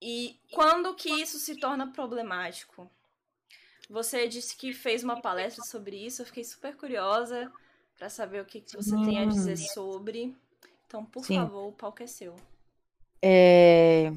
E 0.00 0.38
quando 0.52 0.94
que 0.94 1.08
isso 1.08 1.38
se 1.38 1.56
torna 1.58 1.90
problemático? 1.92 2.90
Você 3.88 4.26
disse 4.28 4.56
que 4.56 4.72
fez 4.72 5.04
uma 5.04 5.20
palestra 5.20 5.62
sobre 5.64 5.96
isso, 5.96 6.22
eu 6.22 6.26
fiquei 6.26 6.44
super 6.44 6.76
curiosa 6.76 7.50
para 7.96 8.08
saber 8.08 8.40
o 8.42 8.44
que, 8.44 8.60
que 8.60 8.74
você 8.76 8.94
tem 9.04 9.20
a 9.20 9.24
dizer 9.26 9.54
Hum. 9.54 9.66
sobre. 9.72 10.36
Então, 10.86 11.04
por 11.04 11.24
Sim. 11.24 11.36
favor, 11.36 11.68
o 11.68 11.72
palco 11.72 12.02
é 12.02 12.06
seu. 12.06 12.34
É, 13.26 14.12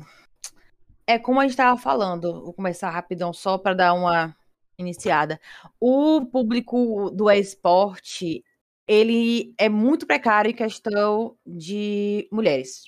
É 1.06 1.18
como 1.18 1.40
a 1.40 1.44
gente 1.44 1.52
estava 1.52 1.78
falando, 1.80 2.44
vou 2.44 2.54
começar 2.54 2.90
rapidão 2.90 3.32
só 3.34 3.58
para 3.58 3.74
dar 3.74 3.94
uma 3.94 4.36
iniciada. 4.78 5.40
O 5.80 6.26
público 6.26 7.10
do 7.12 7.32
esporte, 7.32 8.44
ele 8.88 9.54
é 9.58 9.70
muito 9.70 10.06
precário 10.06 10.52
em 10.52 10.56
questão 10.56 11.38
de 11.46 12.28
mulheres, 12.32 12.84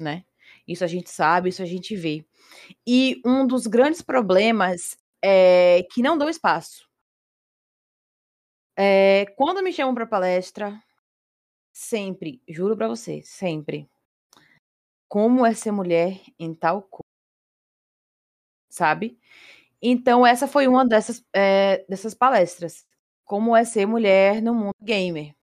né? 0.00 0.24
Isso 0.68 0.84
a 0.84 0.86
gente 0.86 1.10
sabe, 1.10 1.48
isso 1.50 1.62
a 1.62 1.66
gente 1.66 1.96
vê. 1.96 2.24
E 2.86 3.20
um 3.24 3.46
dos 3.46 3.66
grandes 3.66 4.02
problemas 4.02 4.96
é 5.22 5.84
que 5.92 6.02
não 6.02 6.18
dão 6.18 6.28
espaço. 6.28 6.88
É, 8.78 9.26
quando 9.36 9.62
me 9.62 9.72
chamam 9.72 9.94
para 9.94 10.06
palestra, 10.06 10.82
sempre, 11.72 12.42
juro 12.48 12.76
para 12.76 12.88
você, 12.88 13.22
sempre. 13.24 13.88
Como 15.08 15.44
é 15.44 15.52
ser 15.54 15.72
mulher 15.72 16.20
em 16.38 16.54
tal 16.54 16.82
coisa? 16.82 17.04
Sabe? 18.68 19.18
Então, 19.82 20.26
essa 20.26 20.48
foi 20.48 20.68
uma 20.68 20.86
dessas, 20.86 21.24
é, 21.34 21.84
dessas 21.88 22.14
palestras. 22.14 22.86
Como 23.24 23.56
é 23.56 23.64
ser 23.64 23.86
mulher 23.86 24.42
no 24.42 24.54
mundo 24.54 24.74
gamer. 24.82 25.34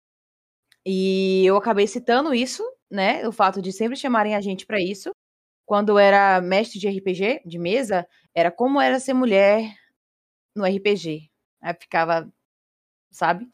E 0.86 1.46
eu 1.46 1.58
acabei 1.58 1.88
citando 1.88 2.34
isso, 2.34 2.64
né? 2.92 3.28
O 3.28 3.32
fato 3.32 3.62
de 3.62 3.72
sempre 3.72 3.98
chamarem 3.98 4.36
a 4.36 4.42
gente 4.42 4.66
para 4.66 4.82
isso. 4.82 5.12
Quando 5.66 6.00
era 6.00 6.42
mestre 6.42 6.80
de 6.80 6.88
RPG, 6.90 7.42
de 7.46 7.60
mesa, 7.60 8.08
era 8.36 8.52
como 8.52 8.82
era 8.82 9.00
ser 9.00 9.14
mulher 9.14 9.76
no 10.56 10.66
RPG. 10.66 11.30
Aí 11.62 11.76
ficava, 11.80 12.32
sabe? 13.12 13.50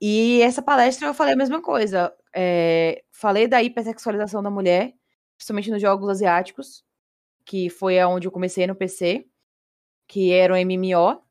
E 0.00 0.42
essa 0.42 0.62
palestra 0.62 1.08
eu 1.08 1.14
falei 1.14 1.34
a 1.34 1.36
mesma 1.38 1.62
coisa. 1.62 2.14
É, 2.36 3.02
falei 3.12 3.48
da 3.48 3.62
hipersexualização 3.62 4.42
da 4.42 4.50
mulher, 4.50 4.94
principalmente 5.40 5.70
nos 5.70 5.80
jogos 5.80 6.06
asiáticos, 6.10 6.84
que 7.46 7.70
foi 7.70 7.98
aonde 7.98 8.28
eu 8.28 8.30
comecei 8.30 8.66
no 8.66 8.74
PC, 8.74 9.26
que 10.06 10.32
era 10.32 10.52
um 10.52 10.56
MMO, 10.56 11.22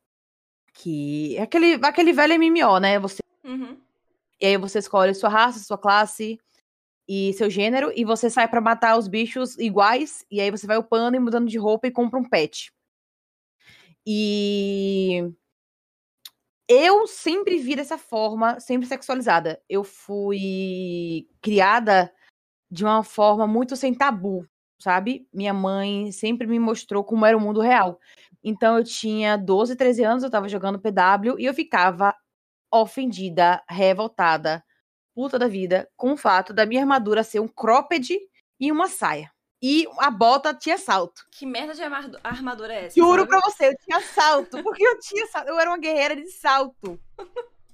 que 0.74 1.38
é 1.38 1.44
aquele, 1.44 1.76
aquele 1.76 2.12
velho 2.12 2.34
MMO, 2.34 2.80
né? 2.80 2.98
Você 2.98 3.20
Uhum. 3.44 3.78
e 4.42 4.46
aí 4.48 4.58
você 4.58 4.80
escolhe 4.80 5.14
sua 5.14 5.30
raça, 5.30 5.60
sua 5.60 5.78
classe 5.78 6.40
e 7.08 7.34
seu 7.34 7.52
gênero, 7.52 7.92
e 7.96 8.04
você 8.04 8.32
sai 8.32 8.48
pra 8.48 8.60
matar 8.60 8.98
os 8.98 9.08
bichos 9.08 9.58
iguais, 9.60 10.26
e 10.30 10.42
aí 10.42 10.50
você 10.50 10.66
vai 10.66 10.78
upando 10.78 11.16
e 11.16 11.20
mudando 11.20 11.48
de 11.48 11.58
roupa 11.60 11.88
e 11.88 11.92
compra 11.92 12.20
um 12.20 12.28
pet. 12.28 12.74
E 14.06 15.32
eu 16.68 17.06
sempre 17.06 17.60
vi 17.60 17.76
dessa 17.76 17.98
forma, 17.98 18.60
sempre 18.60 18.88
sexualizada. 18.88 19.62
Eu 19.70 19.84
fui 19.84 21.28
criada 21.42 22.12
de 22.72 22.84
uma 22.86 23.04
forma 23.04 23.48
muito 23.48 23.76
sem 23.76 23.94
tabu, 23.94 24.48
sabe? 24.80 25.28
Minha 25.34 25.54
mãe 25.54 26.12
sempre 26.12 26.46
me 26.48 26.60
mostrou 26.60 27.04
como 27.04 27.26
era 27.26 27.36
o 27.38 27.42
mundo 27.42 27.62
real. 27.62 28.00
Então 28.44 28.78
eu 28.78 28.84
tinha 28.84 29.38
12, 29.38 29.76
13 29.76 30.04
anos, 30.04 30.24
eu 30.24 30.30
tava 30.30 30.48
jogando 30.48 30.80
PW 30.80 31.38
e 31.40 31.46
eu 31.46 31.54
ficava 31.54 32.16
ofendida, 32.72 33.62
revoltada, 33.68 34.64
puta 35.16 35.38
da 35.40 35.48
vida, 35.48 35.90
com 35.98 36.14
o 36.14 36.18
fato 36.18 36.54
da 36.54 36.66
minha 36.66 36.82
armadura 36.82 37.24
ser 37.24 37.40
um 37.40 37.48
cropped 37.48 38.18
e 38.60 38.72
uma 38.72 38.88
saia. 38.88 39.32
E 39.62 39.86
a 39.98 40.10
bota 40.10 40.54
tinha 40.54 40.78
salto. 40.78 41.22
Que 41.32 41.46
merda 41.46 41.74
de 41.74 41.84
arma- 41.84 42.12
armadura 42.24 42.74
é 42.74 42.86
essa? 42.86 42.96
Juro 42.96 43.24
sabe? 43.24 43.28
pra 43.30 43.42
você, 43.42 43.68
eu 43.68 43.76
tinha 43.84 44.00
salto. 44.02 44.64
Porque 44.64 44.82
eu 44.88 44.98
tinha 45.00 45.28
salto. 45.28 45.50
Eu 45.50 45.60
era 45.60 45.70
uma 45.70 45.78
guerreira 45.78 46.16
de 46.16 46.32
salto. 46.32 46.98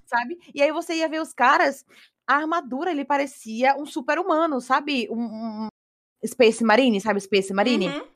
Sabe? 0.07 0.39
E 0.53 0.63
aí 0.63 0.71
você 0.71 0.95
ia 0.95 1.07
ver 1.07 1.21
os 1.21 1.31
caras, 1.33 1.85
a 2.28 2.36
armadura, 2.36 2.91
ele 2.91 3.05
parecia 3.05 3.76
um 3.78 3.86
super-humano, 3.86 4.59
sabe? 4.59 5.07
Um, 5.09 5.65
um 5.65 5.67
Space 6.26 6.63
Marine, 6.63 6.99
sabe 6.99 7.19
Space 7.19 7.53
Marine? 7.53 7.89
Uhum. 7.89 8.07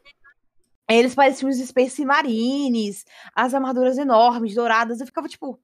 Eles 0.89 1.13
pareciam 1.13 1.49
os 1.49 1.57
Space 1.57 2.03
Marines, 2.03 3.05
as 3.35 3.53
armaduras 3.53 3.97
enormes, 3.97 4.55
douradas. 4.55 4.99
Eu 4.99 5.05
ficava 5.05 5.27
tipo, 5.27 5.59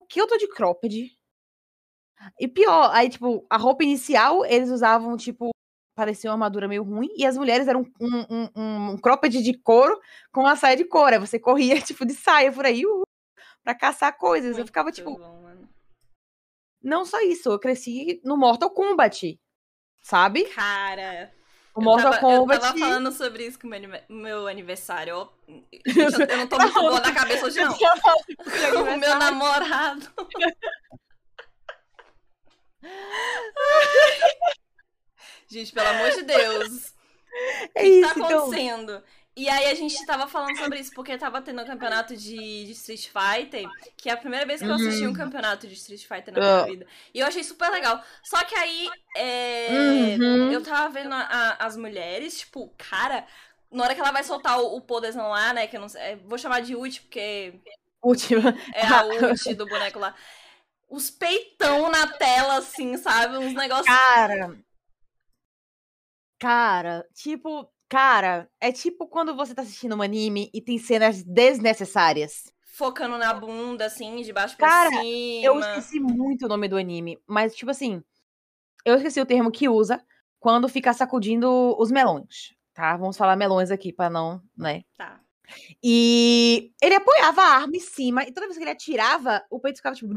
o 0.00 0.06
que 0.06 0.20
eu 0.20 0.26
tô 0.26 0.36
de 0.38 0.48
cropped? 0.48 1.14
E 2.40 2.48
pior, 2.48 2.90
aí, 2.94 3.10
tipo, 3.10 3.46
a 3.50 3.58
roupa 3.58 3.84
inicial, 3.84 4.46
eles 4.46 4.70
usavam, 4.70 5.14
tipo, 5.16 5.50
parecia 5.94 6.30
uma 6.30 6.34
armadura 6.34 6.66
meio 6.66 6.82
ruim, 6.82 7.08
e 7.16 7.26
as 7.26 7.36
mulheres 7.36 7.68
eram 7.68 7.82
um, 8.00 8.16
um, 8.30 8.48
um, 8.56 8.90
um 8.92 8.98
cropped 8.98 9.42
de 9.42 9.58
couro 9.58 10.00
com 10.32 10.40
uma 10.40 10.56
saia 10.56 10.76
de 10.76 10.84
couro. 10.84 11.14
Aí 11.14 11.18
você 11.18 11.38
corria, 11.38 11.80
tipo, 11.82 12.06
de 12.06 12.14
saia 12.14 12.50
por 12.50 12.64
aí, 12.64 12.86
uh, 12.86 13.02
pra 13.62 13.74
caçar 13.74 14.16
coisas. 14.16 14.56
eu 14.56 14.64
ficava, 14.64 14.86
Muito 14.86 14.96
tipo, 14.96 15.18
bom. 15.18 15.43
Não 16.84 17.04
só 17.04 17.20
isso, 17.22 17.50
eu 17.50 17.58
cresci 17.58 18.20
no 18.22 18.36
Mortal 18.36 18.70
Kombat, 18.70 19.40
sabe? 20.02 20.44
Cara. 20.44 21.32
O 21.74 21.80
Mortal 21.80 22.12
tava, 22.12 22.20
Kombat. 22.20 22.60
Eu 22.60 22.66
tava 22.68 22.78
falando 22.78 23.10
sobre 23.10 23.46
isso 23.46 23.58
com 23.58 23.66
o 23.66 23.70
meu, 23.70 23.80
meu 24.08 24.46
aniversário. 24.46 25.28
Gente, 25.48 25.80
eu, 26.20 26.26
eu 26.26 26.36
não 26.36 26.46
tô 26.46 26.58
muito 26.58 26.74
boa 26.74 27.00
na 27.00 27.14
cabeça 27.14 27.46
hoje, 27.46 27.58
não. 27.64 27.72
o 27.74 28.98
meu 28.98 29.18
namorado. 29.18 30.12
Gente, 35.48 35.72
pelo 35.72 35.88
amor 35.88 36.10
de 36.10 36.22
Deus. 36.22 36.68
O 36.68 36.94
É 37.74 37.82
que, 37.82 37.82
que 37.82 37.88
isso, 37.88 38.14
tá 38.14 38.20
então. 38.20 39.02
E 39.36 39.48
aí 39.48 39.66
a 39.66 39.74
gente 39.74 40.06
tava 40.06 40.28
falando 40.28 40.56
sobre 40.56 40.78
isso, 40.78 40.92
porque 40.94 41.18
tava 41.18 41.42
tendo 41.42 41.60
um 41.60 41.66
campeonato 41.66 42.16
de, 42.16 42.36
de 42.66 42.70
Street 42.70 43.08
Fighter, 43.08 43.68
que 43.96 44.08
é 44.08 44.12
a 44.12 44.16
primeira 44.16 44.46
vez 44.46 44.60
que 44.60 44.66
eu 44.68 44.74
assisti 44.74 45.06
um 45.08 45.12
campeonato 45.12 45.66
de 45.66 45.74
Street 45.74 46.02
Fighter 46.06 46.32
na 46.32 46.40
minha 46.40 46.60
Ah. 46.62 46.64
vida. 46.64 46.86
E 47.12 47.18
eu 47.18 47.26
achei 47.26 47.42
super 47.42 47.68
legal. 47.70 48.00
Só 48.22 48.44
que 48.44 48.54
aí 48.54 48.88
é, 49.16 50.16
Uhum. 50.20 50.52
eu 50.52 50.62
tava 50.62 50.88
vendo 50.92 51.12
a- 51.12 51.26
a- 51.58 51.66
as 51.66 51.76
mulheres, 51.76 52.38
tipo, 52.38 52.72
cara, 52.78 53.26
na 53.72 53.82
hora 53.82 53.94
que 53.94 54.00
ela 54.00 54.12
vai 54.12 54.22
soltar 54.22 54.60
o, 54.60 54.76
o 54.76 54.80
poderzão 54.80 55.28
lá, 55.28 55.52
né? 55.52 55.66
Que 55.66 55.76
eu 55.76 55.80
não 55.80 55.88
sei. 55.88 56.00
é, 56.00 56.16
Vou 56.16 56.38
chamar 56.38 56.60
de 56.62 56.76
ult, 56.76 57.00
porque 57.02 57.60
Última. 58.00 58.54
é 58.72 58.86
a 58.86 59.04
ult 59.04 59.54
do 59.56 59.66
boneco 59.66 59.98
lá. 59.98 60.14
Os 60.88 61.10
peitão 61.10 61.90
na 61.90 62.06
tela, 62.06 62.58
assim, 62.58 62.96
sabe? 62.96 63.36
Uns 63.38 63.52
negócios. 63.52 63.86
Cara. 63.88 64.56
Cara, 66.38 67.04
tipo, 67.14 67.68
cara, 67.94 68.50
é 68.60 68.72
tipo 68.72 69.06
quando 69.06 69.36
você 69.36 69.54
tá 69.54 69.62
assistindo 69.62 69.94
um 69.94 70.02
anime 70.02 70.50
e 70.52 70.60
tem 70.60 70.78
cenas 70.78 71.22
desnecessárias. 71.22 72.52
Focando 72.64 73.16
na 73.16 73.32
bunda, 73.32 73.86
assim, 73.86 74.20
de 74.20 74.32
baixo 74.32 74.56
pra 74.56 74.68
Cara, 74.68 74.90
cima. 74.90 75.44
Eu 75.44 75.60
esqueci 75.60 76.00
muito 76.00 76.44
o 76.44 76.48
nome 76.48 76.66
do 76.66 76.76
anime, 76.76 77.16
mas 77.24 77.54
tipo 77.54 77.70
assim, 77.70 78.02
eu 78.84 78.96
esqueci 78.96 79.20
o 79.20 79.26
termo 79.26 79.52
que 79.52 79.68
usa 79.68 80.04
quando 80.40 80.68
fica 80.68 80.92
sacudindo 80.92 81.48
os 81.78 81.92
melões, 81.92 82.52
tá? 82.74 82.96
Vamos 82.96 83.16
falar 83.16 83.36
melões 83.36 83.70
aqui 83.70 83.92
pra 83.92 84.10
não, 84.10 84.42
né? 84.56 84.82
Tá. 84.98 85.20
E 85.80 86.72
ele 86.82 86.96
apoiava 86.96 87.42
a 87.42 87.56
arma 87.58 87.76
em 87.76 87.80
cima 87.80 88.24
e 88.24 88.32
toda 88.32 88.46
vez 88.48 88.58
que 88.58 88.64
ele 88.64 88.70
atirava, 88.70 89.40
o 89.48 89.60
peito 89.60 89.76
ficava 89.76 89.94
tipo. 89.94 90.12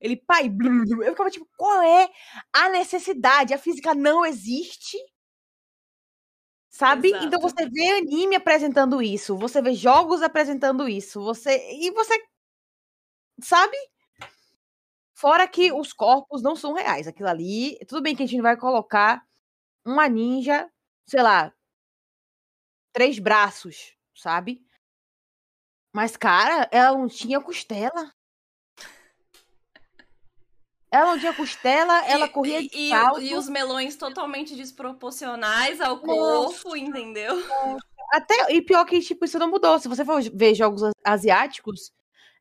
Ele, 0.00 0.16
pai, 0.16 0.54
eu 1.02 1.10
ficava 1.10 1.30
tipo, 1.30 1.48
qual 1.56 1.82
é 1.82 2.08
a 2.52 2.68
necessidade? 2.68 3.52
A 3.52 3.58
física 3.58 3.92
não 3.92 4.24
existe? 4.24 4.96
Sabe? 6.76 7.08
Então 7.08 7.40
Exato. 7.40 7.40
você 7.40 7.70
vê 7.70 7.88
anime 7.92 8.36
apresentando 8.36 9.00
isso, 9.00 9.34
você 9.38 9.62
vê 9.62 9.72
jogos 9.72 10.20
apresentando 10.20 10.86
isso, 10.86 11.22
você. 11.22 11.56
E 11.72 11.90
você. 11.92 12.22
Sabe? 13.40 13.74
Fora 15.14 15.48
que 15.48 15.72
os 15.72 15.94
corpos 15.94 16.42
não 16.42 16.54
são 16.54 16.74
reais. 16.74 17.06
Aquilo 17.06 17.30
ali. 17.30 17.78
Tudo 17.88 18.02
bem 18.02 18.14
que 18.14 18.22
a 18.22 18.26
gente 18.26 18.42
vai 18.42 18.58
colocar 18.58 19.26
uma 19.86 20.06
ninja, 20.06 20.70
sei 21.06 21.22
lá, 21.22 21.50
três 22.92 23.18
braços, 23.18 23.96
sabe? 24.14 24.62
Mas, 25.94 26.14
cara, 26.14 26.68
ela 26.70 26.98
não 26.98 27.08
tinha 27.08 27.40
costela. 27.40 28.12
Ela 30.90 31.12
não 31.12 31.18
tinha 31.18 31.34
costela, 31.34 32.06
ela 32.06 32.26
E- 32.26 32.30
corria 32.30 32.60
de 32.62 32.68
e, 32.72 32.86
e- 32.86 32.90
salto. 32.90 33.20
e 33.20 33.34
os 33.34 33.48
melões 33.48 33.96
totalmente 33.96 34.54
desproporcionais 34.54 35.80
ao 35.80 35.96
Nossa. 35.96 36.62
corpo, 36.64 36.76
entendeu? 36.76 37.34
Até, 38.12 38.52
e 38.54 38.62
pior 38.62 38.84
que, 38.84 39.00
tipo, 39.00 39.24
isso 39.24 39.38
não 39.38 39.50
mudou. 39.50 39.78
Se 39.80 39.88
você 39.88 40.04
for 40.04 40.22
ver 40.32 40.54
jogos 40.54 40.82
asiáticos, 41.04 41.92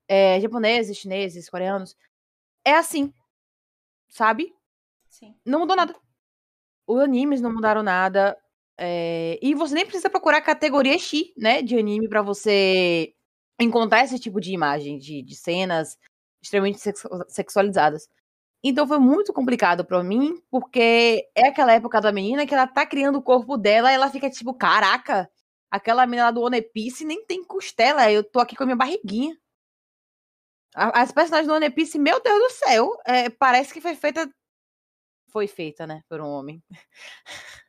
é, 0.08 0.39
japoneses, 0.39 0.98
chineses, 0.98 1.50
coreanos, 1.50 1.96
é 2.64 2.74
assim. 2.76 3.12
Sabe? 4.10 4.54
Sim. 5.10 5.36
Não 5.43 5.60
mudou 5.60 5.76
nada. 5.76 5.96
Os 6.88 7.00
animes 7.02 7.41
não 7.41 7.52
mudaram 7.54 7.82
nada. 7.84 8.38
é, 8.78 9.39
e 9.41 9.56
você 9.56 9.74
nem 9.74 9.86
precisa 9.86 10.10
procurar 10.10 10.41
categoria 10.41 11.00
X, 11.00 11.32
né? 11.38 11.62
De 11.62 11.78
anime 11.78 12.10
pra 12.10 12.22
você 12.22 13.14
encontrar 13.60 14.04
esse 14.04 14.20
tipo 14.20 14.39
de 14.41 14.52
imagem, 14.54 14.98
de, 15.00 15.22
de 15.24 15.34
cenas 15.36 15.98
extremamente 16.43 16.80
sexu- 16.80 17.08
sexualizadas. 17.30 18.08
Então 18.68 18.88
foi 18.88 18.97
muito 18.97 19.32
complicado 19.32 19.86
pra 19.86 20.03
mim, 20.03 20.41
porque 20.49 21.30
é 21.36 21.49
aquela 21.49 21.74
época 21.74 22.01
da 22.01 22.11
menina 22.11 22.47
que 22.47 22.53
ela 22.55 22.66
tá 22.66 22.84
criando 22.84 23.20
o 23.20 23.22
corpo 23.22 23.57
dela 23.57 23.91
e 23.91 23.93
ela 23.93 24.09
fica 24.09 24.28
tipo, 24.28 24.55
caraca, 24.55 25.30
aquela 25.70 26.03
menina 26.07 26.26
lá 26.26 26.32
do 26.32 26.41
One 26.41 26.63
Piece 26.63 27.05
nem 27.05 27.24
tem 27.28 27.43
costela, 27.43 28.11
eu 28.11 28.24
tô 28.24 28.39
aqui 28.39 28.55
com 28.55 28.63
a 28.63 28.66
minha 28.66 28.76
barriguinha. 28.76 29.38
As 30.74 31.11
personagens 31.11 31.47
do 31.47 31.53
One 31.53 31.70
Piece, 31.70 31.99
meu 31.99 32.20
Deus 32.20 32.39
do 32.39 32.49
céu, 32.66 32.89
é, 33.05 33.30
parece 33.30 33.72
que 33.72 33.80
foi 33.80 33.93
feita. 33.93 34.28
Foi 35.32 35.45
feita, 35.45 35.86
né? 35.86 36.01
Por 36.09 36.20
um 36.20 36.28
homem. 36.28 36.63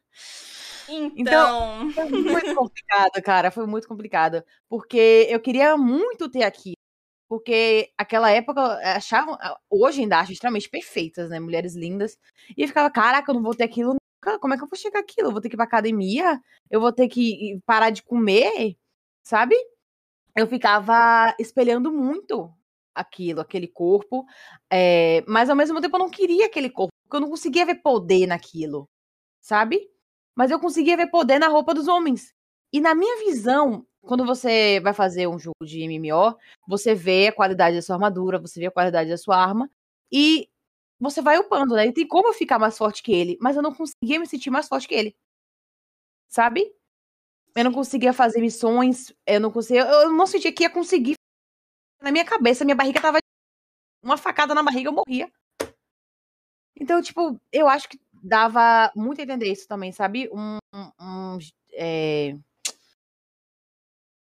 Então... 0.88 1.90
então 1.90 2.09
foi 2.09 2.22
muito 2.22 2.55
complicado, 2.55 3.22
cara, 3.24 3.51
foi 3.51 3.66
muito 3.66 3.88
complicado, 3.88 4.44
porque 4.68 5.26
eu 5.28 5.40
queria 5.40 5.76
muito 5.76 6.30
ter 6.30 6.44
aqui, 6.44 6.76
porque 7.29 7.91
aquela 7.99 8.31
época 8.31 8.61
achavam, 8.97 9.37
hoje 9.70 10.03
ainda 10.03 10.20
acho 10.20 10.33
extremamente 10.33 10.68
perfeitas, 10.68 11.29
né, 11.31 11.41
mulheres 11.41 11.74
lindas, 11.74 12.18
e 12.57 12.62
eu 12.62 12.68
ficava, 12.68 12.91
caraca, 12.91 13.31
eu 13.31 13.35
não 13.35 13.43
vou 13.43 13.55
ter 13.55 13.64
aquilo 13.64 13.95
nunca, 13.95 14.39
como 14.39 14.55
é 14.55 14.57
que 14.57 14.62
eu 14.64 14.68
vou 14.68 14.79
chegar 14.79 15.01
aquilo? 15.01 15.29
Eu 15.29 15.33
vou 15.33 15.41
ter 15.41 15.49
que 15.49 15.55
ir 15.55 15.59
pra 15.59 15.64
academia? 15.64 16.41
Eu 16.70 16.81
vou 16.81 16.93
ter 16.93 17.09
que 17.09 17.61
parar 17.66 17.91
de 17.91 18.03
comer? 18.03 18.77
Sabe? 19.24 19.57
Eu 20.37 20.47
ficava 20.47 21.35
espelhando 21.39 21.93
muito 21.93 22.53
aquilo, 22.95 23.41
aquele 23.41 23.68
corpo, 23.68 24.24
é, 24.70 25.22
mas 25.29 25.51
ao 25.51 25.57
mesmo 25.57 25.81
tempo 25.81 25.97
eu 25.97 26.01
não 26.01 26.11
queria 26.11 26.47
aquele 26.47 26.70
corpo, 26.70 26.93
porque 27.05 27.16
eu 27.16 27.20
não 27.20 27.31
conseguia 27.31 27.66
ver 27.66 27.77
poder 27.77 28.27
naquilo, 28.27 28.89
sabe? 29.41 29.81
Mas 30.37 30.51
eu 30.51 30.61
conseguia 30.61 30.97
ver 30.97 31.09
poder 31.09 31.39
na 31.39 31.49
roupa 31.49 31.74
dos 31.74 31.89
homens. 31.89 32.35
E 32.72 32.81
na 32.81 32.95
minha 32.95 33.18
visão, 33.27 33.87
quando 34.07 34.24
você 34.24 34.80
vai 34.80 34.94
fazer 34.94 35.26
um 35.26 35.38
jogo 35.38 35.66
de 35.66 35.86
MMO, 35.86 36.36
você 36.66 36.94
vê 36.94 37.28
a 37.28 37.32
qualidade 37.32 37.76
da 37.76 37.82
sua 37.82 37.96
armadura, 37.96 38.38
você 38.38 38.61
vê 38.61 38.66
a 38.66 38.70
qualidade 38.70 39.11
da 39.11 39.18
sua 39.18 39.36
arma, 39.36 39.70
e 40.11 40.48
você 40.98 41.20
vai 41.20 41.38
upando, 41.38 41.74
né? 41.74 41.86
E 41.86 41.92
tem 41.92 42.07
como 42.07 42.28
eu 42.28 42.32
ficar 42.32 42.59
mais 42.59 42.78
forte 42.78 43.02
que 43.02 43.12
ele, 43.12 43.36
mas 43.40 43.57
eu 43.57 43.62
não 43.62 43.74
conseguia 43.74 44.18
me 44.18 44.26
sentir 44.26 44.50
mais 44.50 44.68
forte 44.68 44.88
que 44.88 44.94
ele. 44.94 45.14
Sabe? 46.28 46.72
Eu 47.54 47.64
não 47.64 47.72
conseguia 47.72 48.12
fazer 48.12 48.40
missões, 48.40 49.12
eu 49.26 49.40
não 49.40 49.50
conseguia. 49.50 49.82
Eu 49.82 50.11
não 50.11 50.26
sentia 50.26 50.52
que 50.52 50.62
ia 50.62 50.70
conseguir. 50.70 51.14
Na 52.00 52.12
minha 52.12 52.24
cabeça, 52.24 52.64
minha 52.64 52.76
barriga 52.76 53.00
tava. 53.00 53.18
Uma 54.02 54.16
facada 54.16 54.54
na 54.54 54.62
barriga, 54.62 54.88
eu 54.90 54.92
morria. 54.92 55.30
Então, 56.78 57.00
tipo, 57.02 57.40
eu 57.52 57.68
acho 57.68 57.88
que 57.88 57.98
dava 58.22 58.92
muito 58.94 59.20
a 59.20 59.24
entender 59.24 59.50
isso 59.50 59.66
também, 59.66 59.92
sabe? 59.92 60.28
Um. 60.32 60.59
um, 60.74 60.90
um 61.00 61.38
é... 61.72 62.36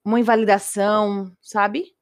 Uma 0.05 0.20
invalidação, 0.20 1.34
sabe? 1.40 1.94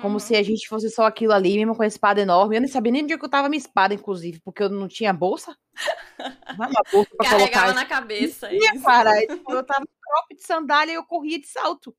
Como 0.00 0.14
uhum. 0.14 0.18
se 0.18 0.36
a 0.36 0.42
gente 0.42 0.68
fosse 0.68 0.90
só 0.90 1.04
aquilo 1.04 1.32
ali, 1.32 1.56
mesmo 1.56 1.74
com 1.74 1.82
a 1.82 1.86
espada 1.86 2.20
enorme. 2.20 2.56
Eu 2.56 2.60
nem 2.60 2.68
sabia 2.68 2.92
nem 2.92 3.04
onde 3.04 3.14
eu 3.14 3.28
tava 3.28 3.48
minha 3.48 3.58
espada, 3.58 3.94
inclusive, 3.94 4.40
porque 4.40 4.62
eu 4.62 4.68
não 4.68 4.88
tinha 4.88 5.12
bolsa. 5.12 5.56
Não 6.58 6.68
uma 6.68 6.82
bolsa 6.90 7.10
pra 7.16 7.28
Carregava 7.28 7.66
colocar. 7.66 7.74
na 7.74 7.84
cabeça. 7.84 8.48
Tinha, 8.48 8.74
isso. 8.74 8.82
cara. 8.82 9.12
Eu 9.22 9.62
tava 9.62 9.84
crop 9.84 10.34
de 10.34 10.42
sandália 10.42 10.92
e 10.92 10.94
eu 10.94 11.04
corria 11.04 11.38
de 11.38 11.46
salto. 11.46 11.94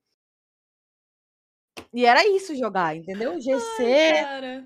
E 1.94 2.06
era 2.06 2.28
isso 2.28 2.56
jogar, 2.56 2.96
entendeu? 2.96 3.40
GC. 3.40 3.84
Ai, 3.84 4.64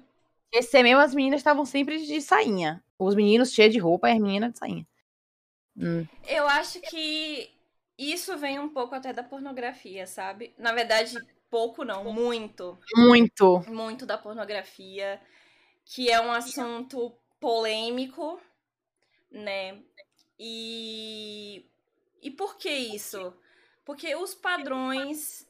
GC 0.53 0.83
mesmo, 0.83 1.01
as 1.01 1.13
meninas 1.13 1.41
estavam 1.41 1.65
sempre 1.65 2.05
de 2.05 2.21
sainha. 2.21 2.81
Os 2.97 3.15
meninos 3.15 3.51
cheios 3.51 3.73
de 3.73 3.79
roupa 3.79 4.09
e 4.09 4.13
as 4.13 4.19
meninas 4.19 4.53
de 4.53 4.59
sainha. 4.59 4.87
Hum. 5.77 6.05
Eu 6.27 6.47
acho 6.47 6.79
que 6.81 7.49
isso 8.09 8.37
vem 8.37 8.57
um 8.57 8.69
pouco 8.69 8.95
até 8.95 9.11
da 9.11 9.23
pornografia, 9.23 10.07
sabe? 10.07 10.53
Na 10.57 10.73
verdade, 10.73 11.17
pouco 11.49 11.83
não, 11.83 12.05
muito. 12.05 12.79
Muito. 12.95 13.59
Muito 13.67 14.05
da 14.05 14.17
pornografia, 14.17 15.21
que 15.85 16.09
é 16.09 16.21
um 16.21 16.31
assunto 16.31 17.13
polêmico, 17.39 18.41
né? 19.29 19.83
E 20.39 21.65
e 22.21 22.31
por 22.31 22.57
que 22.57 22.69
isso? 22.69 23.33
Porque 23.83 24.15
os 24.15 24.33
padrões 24.33 25.47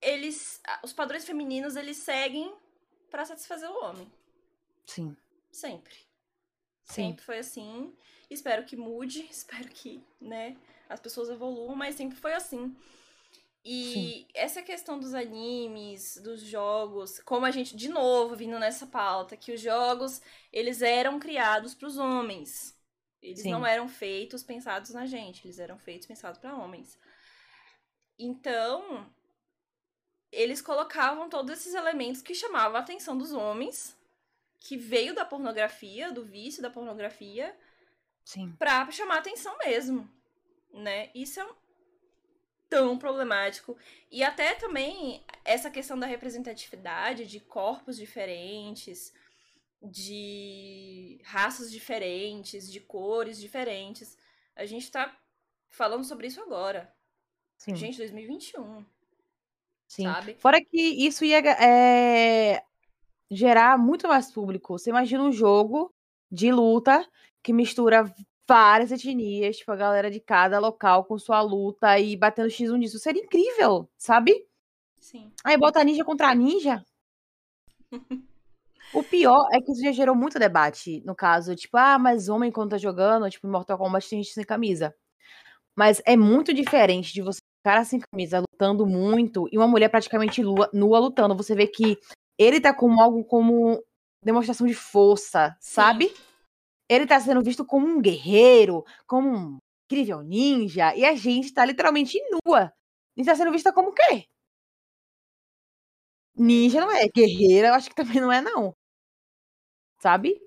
eles 0.00 0.62
os 0.82 0.92
padrões 0.92 1.24
femininos 1.24 1.76
eles 1.76 1.96
seguem 1.96 2.54
para 3.10 3.24
satisfazer 3.24 3.68
o 3.68 3.84
homem. 3.84 4.10
Sim. 4.86 5.16
Sempre. 5.50 5.94
Sim. 6.84 7.08
Sempre 7.08 7.24
foi 7.24 7.38
assim. 7.38 7.94
Espero 8.30 8.64
que 8.64 8.76
mude, 8.76 9.26
espero 9.30 9.68
que, 9.68 10.02
né, 10.20 10.56
as 10.90 11.00
pessoas 11.00 11.30
evoluam, 11.30 11.74
mas 11.74 11.94
sempre 11.94 12.18
foi 12.18 12.34
assim. 12.34 12.76
E 13.64 13.92
Sim. 13.92 14.28
essa 14.34 14.62
questão 14.62 14.98
dos 14.98 15.14
animes, 15.14 16.16
dos 16.16 16.42
jogos, 16.42 17.20
como 17.20 17.46
a 17.46 17.50
gente, 17.50 17.76
de 17.76 17.88
novo, 17.88 18.34
vindo 18.34 18.58
nessa 18.58 18.86
pauta, 18.86 19.36
que 19.36 19.52
os 19.52 19.60
jogos, 19.60 20.20
eles 20.52 20.82
eram 20.82 21.20
criados 21.20 21.74
para 21.74 21.86
os 21.86 21.96
homens. 21.96 22.76
Eles 23.22 23.42
Sim. 23.42 23.50
não 23.50 23.66
eram 23.66 23.88
feitos 23.88 24.42
pensados 24.42 24.90
na 24.90 25.06
gente, 25.06 25.46
eles 25.46 25.58
eram 25.58 25.78
feitos 25.78 26.06
pensados 26.06 26.40
para 26.40 26.56
homens. 26.56 26.98
Então, 28.18 29.06
eles 30.32 30.62
colocavam 30.62 31.28
todos 31.28 31.52
esses 31.52 31.74
elementos 31.74 32.22
que 32.22 32.34
chamavam 32.34 32.76
a 32.76 32.80
atenção 32.80 33.16
dos 33.16 33.32
homens, 33.32 33.96
que 34.58 34.76
veio 34.76 35.14
da 35.14 35.24
pornografia, 35.24 36.10
do 36.10 36.24
vício 36.24 36.62
da 36.62 36.70
pornografia, 36.70 37.54
Sim. 38.24 38.54
pra 38.58 38.90
chamar 38.90 39.16
a 39.16 39.18
atenção 39.18 39.56
mesmo, 39.58 40.10
né? 40.72 41.10
Isso 41.14 41.40
é 41.40 41.46
tão 42.68 42.96
problemático. 42.96 43.76
E 44.10 44.22
até 44.22 44.54
também 44.54 45.22
essa 45.44 45.70
questão 45.70 45.98
da 45.98 46.06
representatividade 46.06 47.26
de 47.26 47.40
corpos 47.40 47.96
diferentes, 47.96 49.12
de 49.82 51.20
raças 51.24 51.70
diferentes, 51.70 52.70
de 52.70 52.80
cores 52.80 53.40
diferentes. 53.40 54.16
A 54.54 54.64
gente 54.66 54.90
tá 54.90 55.16
falando 55.68 56.04
sobre 56.04 56.28
isso 56.28 56.40
agora. 56.40 56.92
Sim. 57.56 57.74
Gente, 57.74 57.98
2021. 57.98 58.84
Sim. 59.86 60.04
Sabe? 60.04 60.34
Fora 60.34 60.64
que 60.64 60.80
isso 60.80 61.24
ia 61.24 61.38
é, 61.38 62.62
gerar 63.30 63.76
muito 63.76 64.06
mais 64.06 64.30
público. 64.30 64.78
Você 64.78 64.90
imagina 64.90 65.22
um 65.22 65.32
jogo 65.32 65.92
de 66.30 66.52
luta 66.52 67.06
que 67.42 67.52
mistura 67.52 68.04
várias 68.50 68.90
etnias, 68.90 69.58
tipo, 69.58 69.70
a 69.70 69.76
galera 69.76 70.10
de 70.10 70.18
cada 70.18 70.58
local 70.58 71.04
com 71.04 71.16
sua 71.16 71.40
luta 71.40 71.96
e 72.00 72.16
batendo 72.16 72.48
X1 72.48 72.80
disso. 72.80 72.98
Seria 72.98 73.22
incrível, 73.22 73.88
sabe? 73.96 74.44
Sim. 74.98 75.30
Aí 75.44 75.56
bota 75.56 75.84
ninja 75.84 76.04
contra 76.04 76.34
ninja. 76.34 76.84
o 78.92 79.04
pior 79.04 79.46
é 79.52 79.60
que 79.60 79.70
isso 79.70 79.84
já 79.84 79.92
gerou 79.92 80.16
muito 80.16 80.36
debate, 80.36 81.00
no 81.06 81.14
caso, 81.14 81.54
tipo, 81.54 81.76
ah, 81.76 81.96
mas 81.96 82.28
homem 82.28 82.50
quando 82.50 82.70
tá 82.70 82.76
jogando, 82.76 83.30
tipo, 83.30 83.46
Mortal 83.46 83.78
Kombat 83.78 84.10
tem 84.10 84.20
gente 84.20 84.34
sem 84.34 84.42
camisa. 84.42 84.92
Mas 85.76 86.02
é 86.04 86.16
muito 86.16 86.52
diferente 86.52 87.12
de 87.12 87.22
você 87.22 87.38
cara 87.62 87.84
sem 87.84 88.00
camisa 88.00 88.40
lutando 88.40 88.84
muito 88.84 89.46
e 89.52 89.58
uma 89.58 89.68
mulher 89.68 89.90
praticamente 89.90 90.42
nua, 90.42 90.68
nua 90.72 90.98
lutando. 90.98 91.36
Você 91.36 91.54
vê 91.54 91.68
que 91.68 91.96
ele 92.36 92.60
tá 92.60 92.74
com 92.74 93.00
algo 93.00 93.22
como 93.22 93.80
demonstração 94.24 94.66
de 94.66 94.74
força, 94.74 95.56
sabe? 95.60 96.12
Ele 96.90 97.06
tá 97.06 97.20
sendo 97.20 97.40
visto 97.40 97.64
como 97.64 97.86
um 97.86 98.02
guerreiro, 98.02 98.84
como 99.06 99.28
um 99.30 99.58
incrível 99.86 100.22
ninja, 100.22 100.92
e 100.96 101.04
a 101.04 101.14
gente 101.14 101.54
tá 101.54 101.64
literalmente 101.64 102.20
nua. 102.44 102.64
A 102.64 102.72
gente 103.16 103.26
tá 103.26 103.36
sendo 103.36 103.52
vista 103.52 103.72
como 103.72 103.90
o 103.90 103.94
quê? 103.94 104.26
Ninja 106.34 106.80
não 106.80 106.90
é, 106.90 107.06
guerreira 107.08 107.68
eu 107.68 107.74
acho 107.74 107.88
que 107.88 107.94
também 107.94 108.20
não 108.20 108.32
é, 108.32 108.40
não. 108.40 108.74
Sabe? 110.00 110.42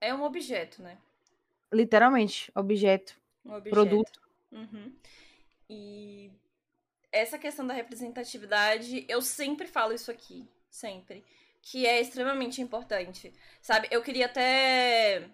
É 0.00 0.14
um 0.14 0.22
objeto, 0.22 0.80
né? 0.82 0.98
Literalmente, 1.72 2.52
objeto. 2.54 3.20
Um 3.44 3.54
objeto. 3.54 3.74
Produto. 3.74 4.20
Uhum. 4.52 4.94
E 5.68 6.30
essa 7.10 7.38
questão 7.38 7.66
da 7.66 7.74
representatividade, 7.74 9.04
eu 9.08 9.20
sempre 9.20 9.66
falo 9.66 9.92
isso 9.92 10.12
aqui, 10.12 10.48
sempre. 10.70 11.24
Que 11.60 11.86
é 11.86 12.00
extremamente 12.00 12.62
importante. 12.62 13.32
Sabe? 13.60 13.88
Eu 13.90 14.00
queria 14.00 14.26
até 14.26 15.28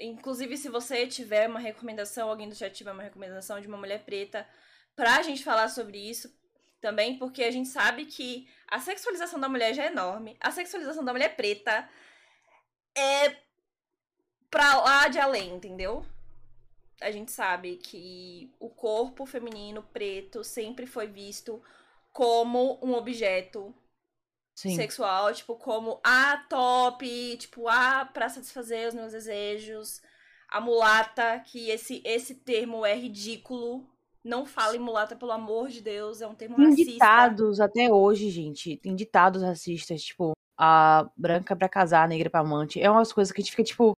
Inclusive, 0.00 0.56
se 0.56 0.68
você 0.68 1.06
tiver 1.06 1.48
uma 1.48 1.58
recomendação, 1.58 2.28
alguém 2.28 2.48
do 2.48 2.54
chat 2.54 2.72
tiver 2.72 2.92
uma 2.92 3.02
recomendação 3.02 3.60
de 3.60 3.66
uma 3.66 3.76
mulher 3.76 4.04
preta, 4.04 4.46
pra 4.94 5.22
gente 5.22 5.42
falar 5.42 5.68
sobre 5.68 5.98
isso 5.98 6.32
também, 6.80 7.18
porque 7.18 7.42
a 7.42 7.50
gente 7.50 7.68
sabe 7.68 8.06
que 8.06 8.48
a 8.68 8.78
sexualização 8.78 9.40
da 9.40 9.48
mulher 9.48 9.74
já 9.74 9.84
é 9.84 9.88
enorme. 9.88 10.36
A 10.40 10.50
sexualização 10.50 11.04
da 11.04 11.12
mulher 11.12 11.34
preta 11.34 11.88
é 12.96 13.36
pra 14.50 14.80
lá 14.80 15.08
de 15.08 15.18
além, 15.18 15.54
entendeu? 15.54 16.04
A 17.00 17.10
gente 17.10 17.30
sabe 17.30 17.76
que 17.76 18.52
o 18.58 18.68
corpo 18.68 19.26
feminino 19.26 19.82
preto 19.82 20.42
sempre 20.42 20.86
foi 20.86 21.06
visto 21.06 21.62
como 22.12 22.78
um 22.82 22.94
objeto 22.94 23.74
Sim. 24.58 24.74
sexual, 24.74 25.32
tipo, 25.32 25.54
como 25.54 26.00
a 26.02 26.36
top, 26.48 27.36
tipo, 27.36 27.68
a 27.68 28.04
pra 28.06 28.28
satisfazer 28.28 28.88
os 28.88 28.94
meus 28.94 29.12
desejos, 29.12 30.02
a 30.48 30.60
mulata, 30.60 31.38
que 31.46 31.70
esse, 31.70 32.02
esse 32.04 32.34
termo 32.34 32.84
é 32.84 32.92
ridículo. 32.92 33.88
Não 34.24 34.44
fale 34.44 34.76
mulata, 34.76 35.14
pelo 35.14 35.30
amor 35.30 35.68
de 35.68 35.80
Deus, 35.80 36.20
é 36.20 36.26
um 36.26 36.34
termo 36.34 36.56
tem 36.56 36.70
racista. 36.70 36.90
ditados 36.90 37.60
até 37.60 37.88
hoje, 37.92 38.30
gente. 38.30 38.76
Tem 38.78 38.96
ditados 38.96 39.44
racistas, 39.44 40.02
tipo, 40.02 40.32
a 40.58 41.08
branca 41.16 41.54
pra 41.54 41.68
casar, 41.68 42.02
a 42.02 42.08
negra 42.08 42.28
pra 42.28 42.40
amante. 42.40 42.82
É 42.82 42.90
umas 42.90 43.12
coisas 43.12 43.30
que 43.30 43.40
a 43.40 43.44
gente 43.44 43.52
fica, 43.52 43.62
tipo. 43.62 43.92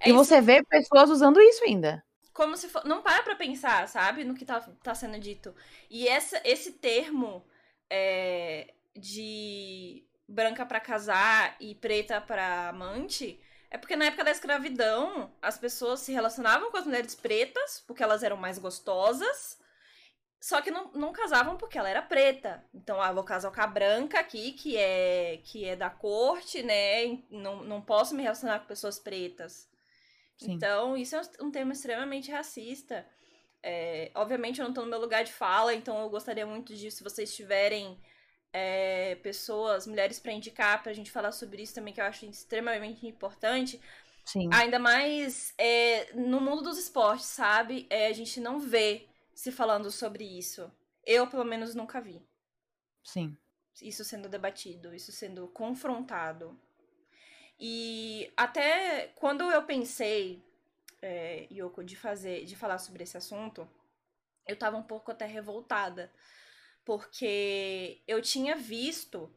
É 0.00 0.08
e 0.08 0.10
isso. 0.10 0.18
você 0.18 0.40
vê 0.40 0.60
pessoas 0.64 1.08
usando 1.08 1.40
isso 1.40 1.62
ainda. 1.62 2.04
Como 2.32 2.56
se 2.56 2.68
for. 2.68 2.84
Não 2.84 3.00
para 3.00 3.22
pra 3.22 3.36
pensar, 3.36 3.86
sabe? 3.86 4.24
No 4.24 4.34
que 4.34 4.44
tá, 4.44 4.60
tá 4.82 4.92
sendo 4.92 5.20
dito. 5.20 5.54
E 5.88 6.08
essa, 6.08 6.42
esse 6.44 6.72
termo. 6.72 7.46
É, 7.88 8.74
de 8.98 10.04
branca 10.28 10.66
para 10.66 10.80
casar 10.80 11.56
e 11.58 11.74
preta 11.74 12.20
para 12.20 12.68
amante 12.68 13.40
É 13.70 13.78
porque 13.78 13.96
na 13.96 14.06
época 14.06 14.24
da 14.24 14.30
escravidão, 14.30 15.32
as 15.40 15.58
pessoas 15.58 16.00
se 16.00 16.12
relacionavam 16.12 16.70
com 16.70 16.76
as 16.76 16.84
mulheres 16.84 17.14
pretas 17.14 17.82
porque 17.86 18.02
elas 18.02 18.22
eram 18.22 18.36
mais 18.36 18.58
gostosas, 18.58 19.58
só 20.40 20.60
que 20.62 20.70
não, 20.70 20.92
não 20.92 21.12
casavam 21.12 21.56
porque 21.56 21.76
ela 21.76 21.88
era 21.88 22.00
preta. 22.02 22.64
Então, 22.72 23.00
ah, 23.00 23.12
vou 23.12 23.24
casar 23.24 23.50
com 23.50 23.60
a 23.60 23.66
branca 23.66 24.20
aqui, 24.20 24.52
que 24.52 24.76
é 24.76 25.40
que 25.44 25.64
é 25.64 25.74
da 25.74 25.90
corte, 25.90 26.62
né? 26.62 27.18
Não, 27.30 27.64
não 27.64 27.82
posso 27.82 28.14
me 28.14 28.22
relacionar 28.22 28.60
com 28.60 28.66
pessoas 28.66 28.98
pretas. 28.98 29.68
Sim. 30.38 30.52
Então, 30.52 30.96
isso 30.96 31.16
é 31.16 31.22
um 31.40 31.50
tema 31.50 31.72
extremamente 31.72 32.30
racista. 32.30 33.04
É, 33.62 34.12
obviamente, 34.14 34.60
eu 34.60 34.64
não 34.64 34.70
estou 34.70 34.84
no 34.84 34.90
meu 34.90 35.00
lugar 35.00 35.24
de 35.24 35.32
fala, 35.32 35.74
então 35.74 36.00
eu 36.00 36.08
gostaria 36.08 36.46
muito 36.46 36.74
de, 36.74 36.90
se 36.90 37.02
vocês 37.02 37.34
tiverem 37.34 38.00
é, 38.52 39.16
pessoas, 39.16 39.86
mulheres 39.86 40.18
para 40.18 40.32
indicar, 40.32 40.82
para 40.82 40.90
a 40.90 40.94
gente 40.94 41.10
falar 41.10 41.32
sobre 41.32 41.62
isso 41.62 41.74
também, 41.74 41.92
que 41.92 42.00
eu 42.00 42.04
acho 42.04 42.26
extremamente 42.26 43.06
importante. 43.06 43.80
Sim. 44.24 44.48
Ainda 44.52 44.78
mais 44.78 45.54
é, 45.56 46.12
no 46.14 46.40
mundo 46.40 46.62
dos 46.62 46.78
esportes, 46.78 47.26
sabe? 47.26 47.86
É, 47.88 48.08
a 48.08 48.12
gente 48.12 48.40
não 48.40 48.58
vê 48.58 49.06
se 49.34 49.50
falando 49.50 49.90
sobre 49.90 50.24
isso. 50.24 50.70
Eu, 51.04 51.26
pelo 51.26 51.44
menos, 51.44 51.74
nunca 51.74 52.00
vi. 52.00 52.22
Sim. 53.02 53.36
Isso 53.80 54.04
sendo 54.04 54.28
debatido, 54.28 54.94
isso 54.94 55.12
sendo 55.12 55.48
confrontado. 55.48 56.58
E 57.58 58.30
até 58.36 59.08
quando 59.16 59.50
eu 59.50 59.62
pensei, 59.62 60.42
é, 61.00 61.46
Yoko, 61.50 61.82
de 61.82 61.96
fazer, 61.96 62.44
de 62.44 62.54
falar 62.54 62.78
sobre 62.78 63.04
esse 63.04 63.16
assunto, 63.16 63.68
eu 64.46 64.56
tava 64.56 64.76
um 64.76 64.82
pouco 64.82 65.10
até 65.10 65.26
revoltada 65.26 66.10
porque 66.88 68.00
eu 68.08 68.22
tinha 68.22 68.56
visto 68.56 69.30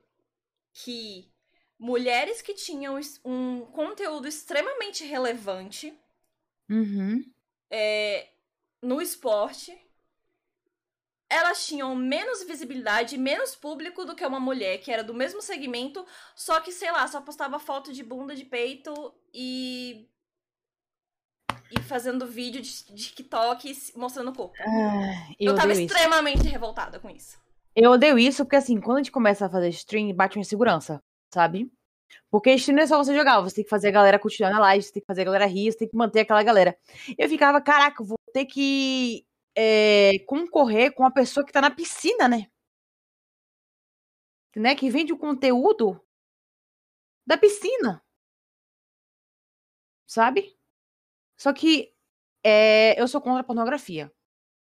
que 0.72 1.30
mulheres 1.78 2.42
que 2.42 2.54
tinham 2.54 2.98
um 3.26 3.66
conteúdo 3.66 4.26
extremamente 4.26 5.04
relevante 5.04 5.94
uhum. 6.70 7.22
é, 7.70 8.30
no 8.82 9.02
esporte, 9.02 9.78
elas 11.30 11.68
tinham 11.68 11.94
menos 11.94 12.42
visibilidade, 12.44 13.18
menos 13.18 13.54
público 13.54 14.06
do 14.06 14.16
que 14.16 14.26
uma 14.26 14.40
mulher 14.40 14.78
que 14.78 14.90
era 14.90 15.04
do 15.04 15.14
mesmo 15.14 15.42
segmento, 15.42 16.08
só 16.34 16.62
que, 16.62 16.72
sei 16.72 16.90
lá, 16.90 17.06
só 17.06 17.20
postava 17.20 17.60
foto 17.60 17.92
de 17.92 18.02
bunda, 18.02 18.34
de 18.34 18.46
peito 18.46 19.14
e. 19.34 20.08
E 21.72 21.82
fazendo 21.84 22.28
vídeo 22.28 22.62
de, 22.62 22.86
de 22.86 23.04
TikTok 23.04 23.74
mostrando 23.96 24.30
o 24.32 24.36
corpo. 24.36 24.56
Ah, 24.60 25.34
eu, 25.40 25.52
eu 25.52 25.56
tava 25.56 25.72
extremamente 25.72 26.42
isso. 26.42 26.50
revoltada 26.50 27.00
com 27.00 27.10
isso. 27.10 27.40
Eu 27.76 27.92
odeio 27.92 28.20
isso 28.20 28.44
porque, 28.44 28.58
assim, 28.58 28.80
quando 28.82 28.98
a 28.98 29.00
gente 29.00 29.12
começa 29.12 29.46
a 29.46 29.50
fazer 29.50 29.70
stream, 29.70 30.14
bate 30.14 30.38
uma 30.38 30.42
insegurança, 30.42 31.02
sabe? 31.34 31.72
Porque 32.30 32.54
stream 32.56 32.76
não 32.76 32.84
é 32.84 32.88
só 32.88 32.98
você 32.98 33.16
jogar, 33.16 33.40
você 33.40 33.56
tem 33.56 33.64
que 33.64 33.70
fazer 33.70 33.88
a 33.88 33.92
galera 33.92 34.20
continuar 34.20 34.52
na 34.52 34.60
live, 34.60 34.84
você 34.84 34.92
tem 34.92 35.02
que 35.02 35.08
fazer 35.08 35.22
a 35.22 35.26
galera 35.26 35.46
rir, 35.46 35.72
você 35.72 35.78
tem 35.78 35.88
que 35.88 35.96
manter 35.96 36.22
aquela 36.22 36.44
galera. 36.44 36.78
Eu 37.18 37.30
ficava, 37.30 37.62
caraca, 37.62 38.02
eu 38.02 38.06
vou 38.06 38.18
ter 38.34 38.46
que 38.46 39.26
é, 39.56 40.20
concorrer 40.28 40.94
com 40.94 41.06
a 41.06 41.12
pessoa 41.12 41.46
que 41.46 41.54
tá 41.54 41.62
na 41.62 41.72
piscina, 41.72 42.28
né? 42.28 42.48
Né? 44.56 44.76
Que 44.76 44.90
vende 44.90 45.14
o 45.14 45.18
conteúdo 45.18 46.02
da 47.26 47.38
piscina. 47.38 48.04
Sabe? 50.06 50.58
Só 51.42 51.52
que 51.52 51.92
é, 52.44 53.02
eu 53.02 53.08
sou 53.08 53.20
contra 53.20 53.42
a 53.42 53.44
pornografia. 53.44 54.12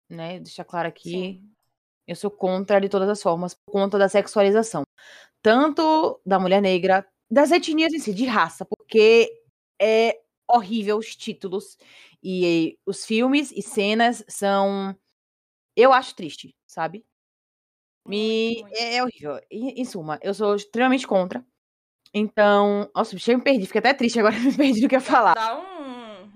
Né? 0.09 0.39
Deixa 0.39 0.65
claro 0.65 0.87
aqui. 0.87 1.11
Sim. 1.11 1.51
Eu 2.07 2.15
sou 2.15 2.31
contra 2.31 2.81
de 2.81 2.89
todas 2.89 3.09
as 3.09 3.21
formas, 3.21 3.55
por 3.55 3.73
conta 3.73 3.99
da 3.99 4.09
sexualização. 4.09 4.85
Tanto 5.43 6.21
da 6.25 6.39
mulher 6.39 6.63
negra, 6.63 7.05
das 7.29 7.51
etnias 7.51 7.93
em 7.93 7.99
si, 7.99 8.15
de 8.15 8.25
raça, 8.25 8.65
porque 8.65 9.33
é 9.83 10.21
horrível 10.49 10.99
os 10.99 11.17
títulos 11.17 11.77
e 12.23 12.79
os 12.87 13.05
filmes 13.05 13.51
e 13.51 13.63
cenas 13.63 14.25
são. 14.29 14.97
Eu 15.77 15.93
acho 15.93 16.15
triste, 16.15 16.55
sabe? 16.69 17.05
Me... 18.07 18.63
É, 18.75 18.97
é 18.99 19.03
horrível. 19.03 19.41
Em, 19.51 19.81
em, 19.81 19.85
suma, 19.85 20.21
eu 20.23 20.35
sou 20.35 20.55
extremamente 20.55 21.05
contra. 21.05 21.45
Então. 22.15 22.89
Nossa, 22.95 23.17
eu 23.17 23.39
me 23.39 23.45
perdi, 23.45 23.67
fiquei 23.67 23.81
até 23.81 23.93
triste 23.93 24.21
agora, 24.21 24.35
me 24.39 24.57
perdi 24.57 24.81
do 24.81 24.89
que 24.89 24.95
ia 24.95 25.01
falar. 25.01 25.35
Dá 25.35 25.59
um, 25.59 25.80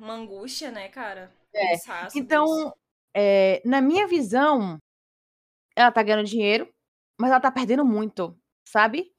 uma 0.05 0.15
angústia, 0.15 0.71
né, 0.71 0.89
cara? 0.89 1.33
É. 1.55 1.77
Então, 2.15 2.75
é, 3.17 3.63
na 3.65 3.81
minha 3.81 4.07
visão, 4.07 4.79
ela 5.75 5.91
tá 5.91 6.03
ganhando 6.03 6.27
dinheiro, 6.27 6.69
mas 7.19 7.31
ela 7.31 7.41
tá 7.41 7.51
perdendo 7.51 7.85
muito, 7.85 8.39
sabe? 8.69 9.11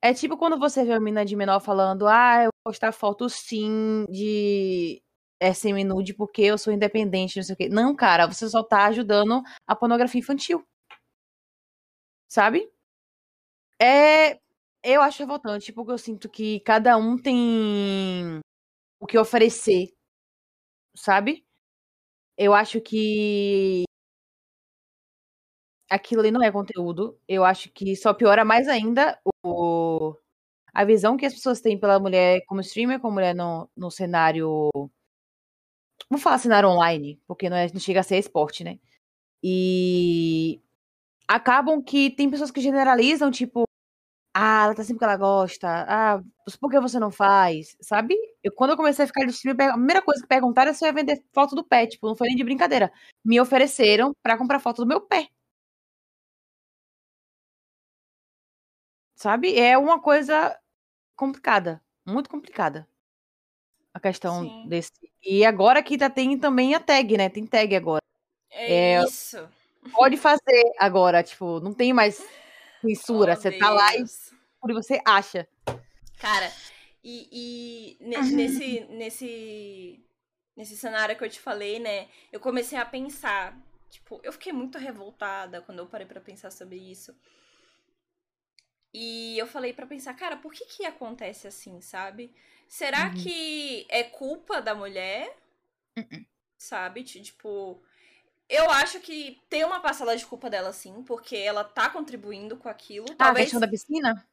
É 0.00 0.14
tipo 0.14 0.36
quando 0.36 0.58
você 0.58 0.84
vê 0.84 0.92
uma 0.92 1.00
menina 1.00 1.24
de 1.24 1.36
menor 1.36 1.60
falando, 1.60 2.06
ah, 2.06 2.44
eu 2.44 2.50
vou 2.64 2.72
postar 2.72 2.92
foto 2.92 3.28
sim 3.28 4.06
de 4.08 5.02
é, 5.40 5.52
semi-nude 5.52 6.14
porque 6.14 6.42
eu 6.42 6.56
sou 6.56 6.72
independente, 6.72 7.36
não 7.36 7.42
sei 7.42 7.54
o 7.54 7.58
quê. 7.58 7.68
Não, 7.68 7.94
cara, 7.94 8.26
você 8.26 8.48
só 8.48 8.62
tá 8.62 8.86
ajudando 8.86 9.42
a 9.66 9.74
pornografia 9.76 10.20
infantil. 10.20 10.64
Sabe? 12.28 12.70
É. 13.80 14.38
Eu 14.86 15.00
acho 15.00 15.20
revoltante, 15.20 15.72
porque 15.72 15.92
eu 15.92 15.98
sinto 15.98 16.28
que 16.28 16.60
cada 16.60 16.96
um 16.98 17.16
tem 17.16 18.40
o 19.00 19.06
que 19.06 19.18
oferecer, 19.18 19.94
sabe? 20.94 21.44
Eu 22.36 22.54
acho 22.54 22.80
que 22.80 23.84
aquilo 25.90 26.20
ali 26.20 26.30
não 26.30 26.42
é 26.42 26.50
conteúdo. 26.52 27.18
Eu 27.28 27.44
acho 27.44 27.70
que 27.70 27.96
só 27.96 28.12
piora 28.14 28.44
mais 28.44 28.68
ainda 28.68 29.18
o, 29.44 30.14
a 30.74 30.84
visão 30.84 31.16
que 31.16 31.26
as 31.26 31.34
pessoas 31.34 31.60
têm 31.60 31.78
pela 31.78 32.00
mulher 32.00 32.42
como 32.46 32.60
streamer, 32.60 33.00
como 33.00 33.14
mulher 33.14 33.34
no, 33.34 33.68
no 33.76 33.90
cenário. 33.90 34.70
Vamos 36.10 36.22
falar 36.22 36.38
cenário 36.38 36.68
online, 36.68 37.20
porque 37.26 37.48
não, 37.48 37.56
é, 37.56 37.68
não 37.72 37.80
chega 37.80 38.00
a 38.00 38.02
ser 38.02 38.18
esporte, 38.18 38.62
né? 38.64 38.78
E 39.42 40.60
acabam 41.28 41.82
que 41.82 42.10
tem 42.10 42.30
pessoas 42.30 42.50
que 42.50 42.60
generalizam, 42.60 43.30
tipo, 43.30 43.64
ah, 44.34 44.64
ela 44.64 44.74
tá 44.74 44.82
sempre 44.82 44.98
que 44.98 45.04
ela 45.04 45.16
gosta, 45.16 45.68
ah, 45.88 46.20
por 46.60 46.68
que 46.68 46.80
você 46.80 46.98
não 46.98 47.12
faz, 47.12 47.76
sabe? 47.80 48.16
Eu, 48.42 48.50
quando 48.52 48.70
eu 48.70 48.76
comecei 48.76 49.04
a 49.04 49.06
ficar 49.06 49.24
no 49.24 49.30
stream, 49.30 49.54
a 49.70 49.74
primeira 49.74 50.02
coisa 50.02 50.20
que 50.20 50.26
perguntaram 50.26 50.72
é 50.72 50.74
se 50.74 50.84
eu 50.84 50.88
ia 50.88 50.92
vender 50.92 51.24
foto 51.32 51.54
do 51.54 51.62
pé, 51.62 51.86
tipo, 51.86 52.08
não 52.08 52.16
foi 52.16 52.26
nem 52.26 52.36
de 52.36 52.42
brincadeira. 52.42 52.92
Me 53.24 53.40
ofereceram 53.40 54.12
para 54.20 54.36
comprar 54.36 54.58
foto 54.58 54.82
do 54.82 54.88
meu 54.88 55.00
pé. 55.00 55.28
Sabe? 59.14 59.56
É 59.56 59.78
uma 59.78 60.00
coisa 60.00 60.58
complicada, 61.14 61.80
muito 62.04 62.28
complicada. 62.28 62.88
A 63.94 64.00
questão 64.00 64.42
Sim. 64.42 64.68
desse. 64.68 64.90
E 65.22 65.44
agora 65.44 65.80
que 65.80 65.96
tá, 65.96 66.10
tem 66.10 66.36
também 66.36 66.74
a 66.74 66.80
tag, 66.80 67.16
né? 67.16 67.28
Tem 67.28 67.46
tag 67.46 67.76
agora. 67.76 68.02
É, 68.50 68.94
é 68.94 69.04
isso. 69.04 69.48
Pode 69.92 70.16
fazer 70.16 70.72
agora, 70.78 71.22
tipo, 71.22 71.60
não 71.60 71.72
tem 71.72 71.92
mais 71.92 72.20
censura. 72.88 73.32
Oh, 73.32 73.36
você 73.36 73.50
Deus. 73.50 73.60
tá 73.60 73.70
lá 73.70 73.96
e 73.96 74.04
por 74.60 74.72
você 74.72 75.00
acha. 75.04 75.48
Cara, 76.18 76.50
e, 77.02 77.28
e 77.30 77.98
nesse, 78.00 78.80
nesse, 78.90 80.04
nesse 80.56 80.76
cenário 80.76 81.16
que 81.16 81.24
eu 81.24 81.28
te 81.28 81.40
falei, 81.40 81.78
né? 81.78 82.08
Eu 82.32 82.40
comecei 82.40 82.78
a 82.78 82.84
pensar. 82.84 83.58
Tipo, 83.90 84.20
eu 84.24 84.32
fiquei 84.32 84.52
muito 84.52 84.78
revoltada 84.78 85.60
quando 85.62 85.78
eu 85.78 85.86
parei 85.86 86.06
para 86.06 86.20
pensar 86.20 86.50
sobre 86.50 86.76
isso. 86.76 87.14
E 88.92 89.36
eu 89.38 89.46
falei 89.46 89.72
para 89.72 89.86
pensar, 89.86 90.14
cara, 90.14 90.36
por 90.36 90.52
que 90.52 90.64
que 90.66 90.86
acontece 90.86 91.46
assim, 91.46 91.80
sabe? 91.80 92.32
Será 92.68 93.08
uhum. 93.08 93.14
que 93.14 93.86
é 93.88 94.04
culpa 94.04 94.62
da 94.62 94.74
mulher? 94.74 95.36
Uhum. 95.96 96.24
Sabe? 96.56 97.02
Tipo, 97.02 97.82
eu 98.48 98.70
acho 98.70 99.00
que 99.00 99.40
tem 99.48 99.64
uma 99.64 99.80
parcela 99.80 100.16
de 100.16 100.26
culpa 100.26 100.50
dela 100.50 100.72
sim, 100.72 101.02
porque 101.02 101.36
ela 101.36 101.64
tá 101.64 101.88
contribuindo 101.88 102.56
com 102.56 102.68
aquilo. 102.68 103.06
Ah, 103.12 103.26
Talvez... 103.26 103.36
a 103.36 103.44
questão 103.44 103.60
da 103.60 103.68
piscina? 103.68 104.26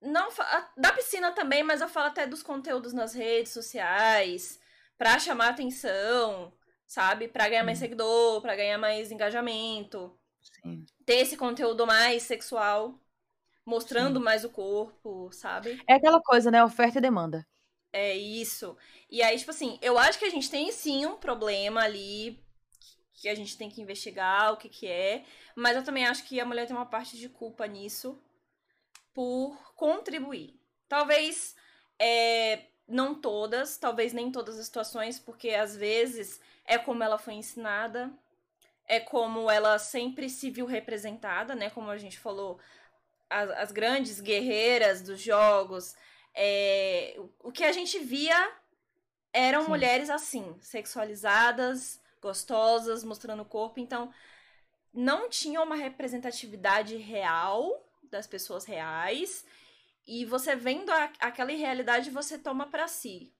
Não, 0.00 0.28
da 0.76 0.92
piscina 0.92 1.30
também, 1.30 1.62
mas 1.62 1.80
eu 1.80 1.88
falo 1.88 2.08
até 2.08 2.26
dos 2.26 2.42
conteúdos 2.42 2.92
nas 2.92 3.14
redes 3.14 3.52
sociais, 3.52 4.58
pra 4.98 5.18
chamar 5.18 5.50
atenção, 5.50 6.52
sabe? 6.86 7.28
Pra 7.28 7.48
ganhar 7.48 7.62
mais 7.62 7.78
seguidor, 7.78 8.42
pra 8.42 8.56
ganhar 8.56 8.78
mais 8.78 9.12
engajamento. 9.12 10.18
Sim. 10.40 10.84
Ter 11.06 11.18
esse 11.18 11.36
conteúdo 11.36 11.86
mais 11.86 12.24
sexual 12.24 12.98
mostrando 13.64 14.18
Sim. 14.18 14.24
mais 14.24 14.44
o 14.44 14.50
corpo, 14.50 15.30
sabe? 15.32 15.80
É 15.86 15.94
aquela 15.94 16.20
coisa, 16.20 16.50
né? 16.50 16.64
Oferta 16.64 16.98
e 16.98 17.02
demanda. 17.02 17.46
É 17.92 18.16
isso. 18.16 18.76
E 19.08 19.22
aí, 19.22 19.38
tipo 19.38 19.50
assim, 19.50 19.78
eu 19.82 19.98
acho 19.98 20.18
que 20.18 20.24
a 20.24 20.30
gente 20.30 20.50
tem 20.50 20.72
sim 20.72 21.06
um 21.06 21.16
problema 21.16 21.82
ali 21.82 22.42
que 23.22 23.28
a 23.28 23.34
gente 23.36 23.56
tem 23.56 23.70
que 23.70 23.80
investigar 23.80 24.52
o 24.52 24.56
que 24.56 24.68
que 24.68 24.88
é, 24.88 25.24
mas 25.54 25.76
eu 25.76 25.84
também 25.84 26.04
acho 26.04 26.24
que 26.24 26.40
a 26.40 26.44
mulher 26.44 26.66
tem 26.66 26.74
uma 26.74 26.84
parte 26.84 27.16
de 27.16 27.28
culpa 27.28 27.64
nisso 27.68 28.20
por 29.14 29.56
contribuir. 29.74 30.60
Talvez 30.88 31.54
é, 32.00 32.64
não 32.88 33.14
todas, 33.14 33.78
talvez 33.78 34.12
nem 34.12 34.32
todas 34.32 34.58
as 34.58 34.66
situações, 34.66 35.20
porque 35.20 35.50
às 35.50 35.76
vezes 35.76 36.40
é 36.64 36.76
como 36.76 37.04
ela 37.04 37.16
foi 37.16 37.34
ensinada, 37.34 38.12
é 38.88 38.98
como 38.98 39.48
ela 39.48 39.78
sempre 39.78 40.28
se 40.28 40.50
viu 40.50 40.66
representada, 40.66 41.54
né? 41.54 41.70
Como 41.70 41.90
a 41.90 41.98
gente 41.98 42.18
falou, 42.18 42.58
as, 43.30 43.50
as 43.50 43.70
grandes 43.70 44.20
guerreiras 44.20 45.00
dos 45.00 45.20
jogos, 45.20 45.94
É, 46.34 47.14
o 47.40 47.52
que 47.52 47.62
a 47.62 47.72
gente 47.72 47.98
via 47.98 48.52
eram 49.32 49.62
Sim. 49.62 49.68
mulheres 49.68 50.10
assim, 50.10 50.56
sexualizadas, 50.60 52.01
gostosas, 52.22 53.04
mostrando 53.04 53.42
o 53.42 53.46
corpo. 53.46 53.80
Então, 53.80 54.14
não 54.94 55.28
tinha 55.28 55.60
uma 55.60 55.74
representatividade 55.74 56.96
real 56.96 57.84
das 58.04 58.26
pessoas 58.26 58.64
reais. 58.64 59.44
E 60.06 60.24
você 60.24 60.56
vendo 60.56 60.90
a, 60.90 61.12
aquela 61.20 61.52
realidade, 61.52 62.10
você 62.10 62.38
toma 62.38 62.66
para 62.66 62.88
si. 62.88 63.32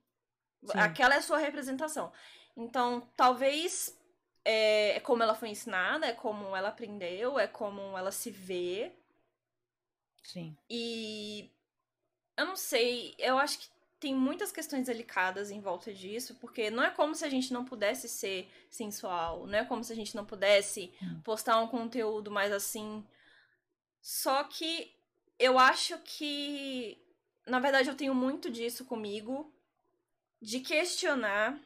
Sim. 0.64 0.78
Aquela 0.78 1.14
é 1.14 1.18
a 1.18 1.22
sua 1.22 1.38
representação. 1.38 2.12
Então, 2.56 3.00
talvez 3.16 3.96
é, 4.44 4.96
é 4.96 5.00
como 5.00 5.22
ela 5.22 5.34
foi 5.34 5.48
ensinada, 5.48 6.06
é 6.06 6.12
como 6.12 6.54
ela 6.54 6.68
aprendeu, 6.68 7.38
é 7.38 7.46
como 7.46 7.96
ela 7.96 8.12
se 8.12 8.30
vê. 8.30 8.92
Sim. 10.22 10.56
E 10.68 11.50
eu 12.36 12.46
não 12.46 12.56
sei, 12.56 13.14
eu 13.18 13.38
acho 13.38 13.58
que 13.58 13.71
tem 14.02 14.16
muitas 14.16 14.50
questões 14.50 14.86
delicadas 14.86 15.48
em 15.52 15.60
volta 15.60 15.94
disso, 15.94 16.34
porque 16.40 16.72
não 16.72 16.82
é 16.82 16.90
como 16.90 17.14
se 17.14 17.24
a 17.24 17.28
gente 17.28 17.52
não 17.52 17.64
pudesse 17.64 18.08
ser 18.08 18.50
sensual, 18.68 19.46
não 19.46 19.56
é 19.56 19.64
como 19.64 19.84
se 19.84 19.92
a 19.92 19.94
gente 19.94 20.16
não 20.16 20.26
pudesse 20.26 20.92
hum. 21.00 21.20
postar 21.22 21.60
um 21.60 21.68
conteúdo 21.68 22.28
mais 22.28 22.50
assim. 22.50 23.06
Só 24.00 24.42
que 24.42 24.92
eu 25.38 25.56
acho 25.56 25.96
que, 25.98 26.98
na 27.46 27.60
verdade, 27.60 27.88
eu 27.88 27.94
tenho 27.94 28.12
muito 28.12 28.50
disso 28.50 28.84
comigo, 28.84 29.54
de 30.40 30.58
questionar 30.58 31.56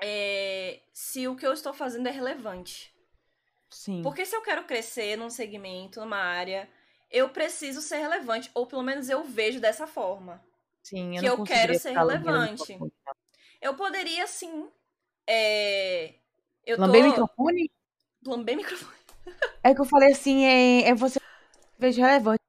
é, 0.00 0.80
se 0.92 1.26
o 1.26 1.34
que 1.34 1.44
eu 1.44 1.52
estou 1.52 1.74
fazendo 1.74 2.06
é 2.06 2.12
relevante. 2.12 2.94
Sim. 3.68 4.00
Porque 4.00 4.24
se 4.24 4.36
eu 4.36 4.42
quero 4.42 4.62
crescer 4.62 5.16
num 5.16 5.28
segmento, 5.28 5.98
numa 5.98 6.18
área, 6.18 6.70
eu 7.10 7.30
preciso 7.30 7.82
ser 7.82 7.96
relevante, 7.96 8.48
ou 8.54 8.64
pelo 8.64 8.84
menos 8.84 9.08
eu 9.08 9.24
vejo 9.24 9.58
dessa 9.58 9.88
forma. 9.88 10.40
Sim, 10.84 11.16
eu 11.16 11.22
que 11.22 11.28
eu 11.28 11.44
quero 11.44 11.78
ser 11.78 11.92
relevante. 11.92 12.78
Eu 13.60 13.74
poderia 13.74 14.26
sim. 14.26 14.68
É... 15.26 16.14
Eu 16.66 16.78
Lamber 16.78 17.02
tô... 17.02 17.08
microfone? 17.08 17.70
Lamber 18.24 18.56
microfone. 18.56 18.94
É 19.66 19.74
que 19.74 19.80
eu 19.80 19.86
falei 19.86 20.12
assim, 20.12 20.44
é, 20.44 20.88
é 20.88 20.94
você 20.94 21.18
vejo 21.78 22.02
relevante. 22.02 22.42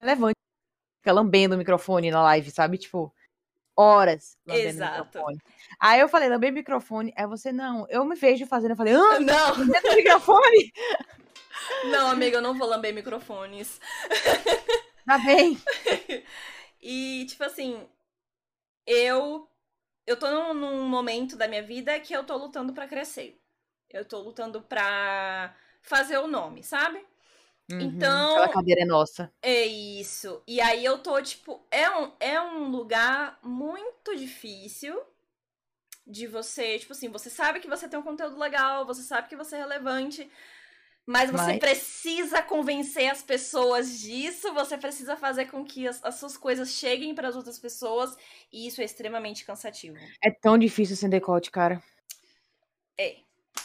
Relevante. 0.00 0.36
Fica 1.02 1.12
lambendo 1.12 1.56
o 1.56 1.58
microfone 1.58 2.12
na 2.12 2.22
live, 2.22 2.48
sabe? 2.52 2.78
Tipo, 2.78 3.12
horas 3.76 4.38
lambendo 4.46 4.68
Exato. 4.68 5.02
o 5.02 5.04
microfone. 5.06 5.38
Aí 5.80 5.98
eu 5.98 6.08
falei, 6.08 6.28
lamber 6.28 6.52
microfone. 6.52 7.12
Aí 7.16 7.26
você, 7.26 7.50
não, 7.50 7.88
eu 7.88 8.04
me 8.04 8.14
vejo 8.14 8.46
fazendo. 8.46 8.70
Eu 8.70 8.76
falei, 8.76 8.94
ah, 8.94 9.18
não. 9.18 9.58
Lambendo 9.58 9.96
microfone? 9.96 10.72
Não, 11.86 12.06
amiga, 12.12 12.36
eu 12.36 12.42
não 12.42 12.56
vou 12.56 12.68
lamber 12.68 12.94
microfones. 12.94 13.80
Tá 15.04 15.18
bem. 15.18 15.58
e, 16.82 17.26
tipo 17.28 17.44
assim, 17.44 17.86
eu. 18.86 19.48
Eu 20.06 20.18
tô 20.18 20.28
num, 20.30 20.54
num 20.54 20.88
momento 20.88 21.36
da 21.36 21.46
minha 21.46 21.62
vida 21.62 21.98
que 22.00 22.12
eu 22.12 22.24
tô 22.24 22.36
lutando 22.36 22.72
para 22.72 22.88
crescer. 22.88 23.40
Eu 23.88 24.04
tô 24.04 24.20
lutando 24.20 24.62
pra 24.62 25.54
fazer 25.82 26.18
o 26.18 26.26
nome, 26.26 26.64
sabe? 26.64 26.98
Uhum, 27.70 27.80
então. 27.80 28.30
Aquela 28.30 28.48
cadeira 28.48 28.82
é 28.82 28.84
nossa. 28.84 29.32
É 29.42 29.64
isso. 29.66 30.42
E 30.46 30.60
aí 30.60 30.84
eu 30.84 30.98
tô, 30.98 31.20
tipo, 31.22 31.64
é 31.70 31.88
um, 31.90 32.12
é 32.18 32.40
um 32.40 32.68
lugar 32.70 33.38
muito 33.42 34.16
difícil 34.16 35.00
de 36.06 36.26
você, 36.26 36.78
tipo 36.78 36.92
assim, 36.92 37.08
você 37.08 37.30
sabe 37.30 37.60
que 37.60 37.68
você 37.68 37.88
tem 37.88 37.98
um 37.98 38.02
conteúdo 38.02 38.38
legal, 38.38 38.84
você 38.84 39.02
sabe 39.02 39.28
que 39.28 39.36
você 39.36 39.56
é 39.56 39.60
relevante, 39.60 40.28
mas 41.06 41.30
você 41.30 41.52
mas... 41.52 41.58
precisa 41.58 42.42
convencer 42.42 43.10
as 43.10 43.22
pessoas 43.22 43.98
disso, 43.98 44.52
você 44.52 44.76
precisa 44.76 45.16
fazer 45.16 45.46
com 45.46 45.64
que 45.64 45.88
as, 45.88 46.02
as 46.04 46.16
suas 46.16 46.36
coisas 46.36 46.70
cheguem 46.70 47.14
para 47.14 47.28
as 47.28 47.36
outras 47.36 47.58
pessoas, 47.58 48.16
e 48.52 48.66
isso 48.66 48.80
é 48.80 48.84
extremamente 48.84 49.44
cansativo. 49.44 49.96
É 50.22 50.30
tão 50.30 50.56
difícil 50.56 50.96
sem 50.96 51.08
decote, 51.08 51.50
cara. 51.50 51.82
É. 52.98 53.16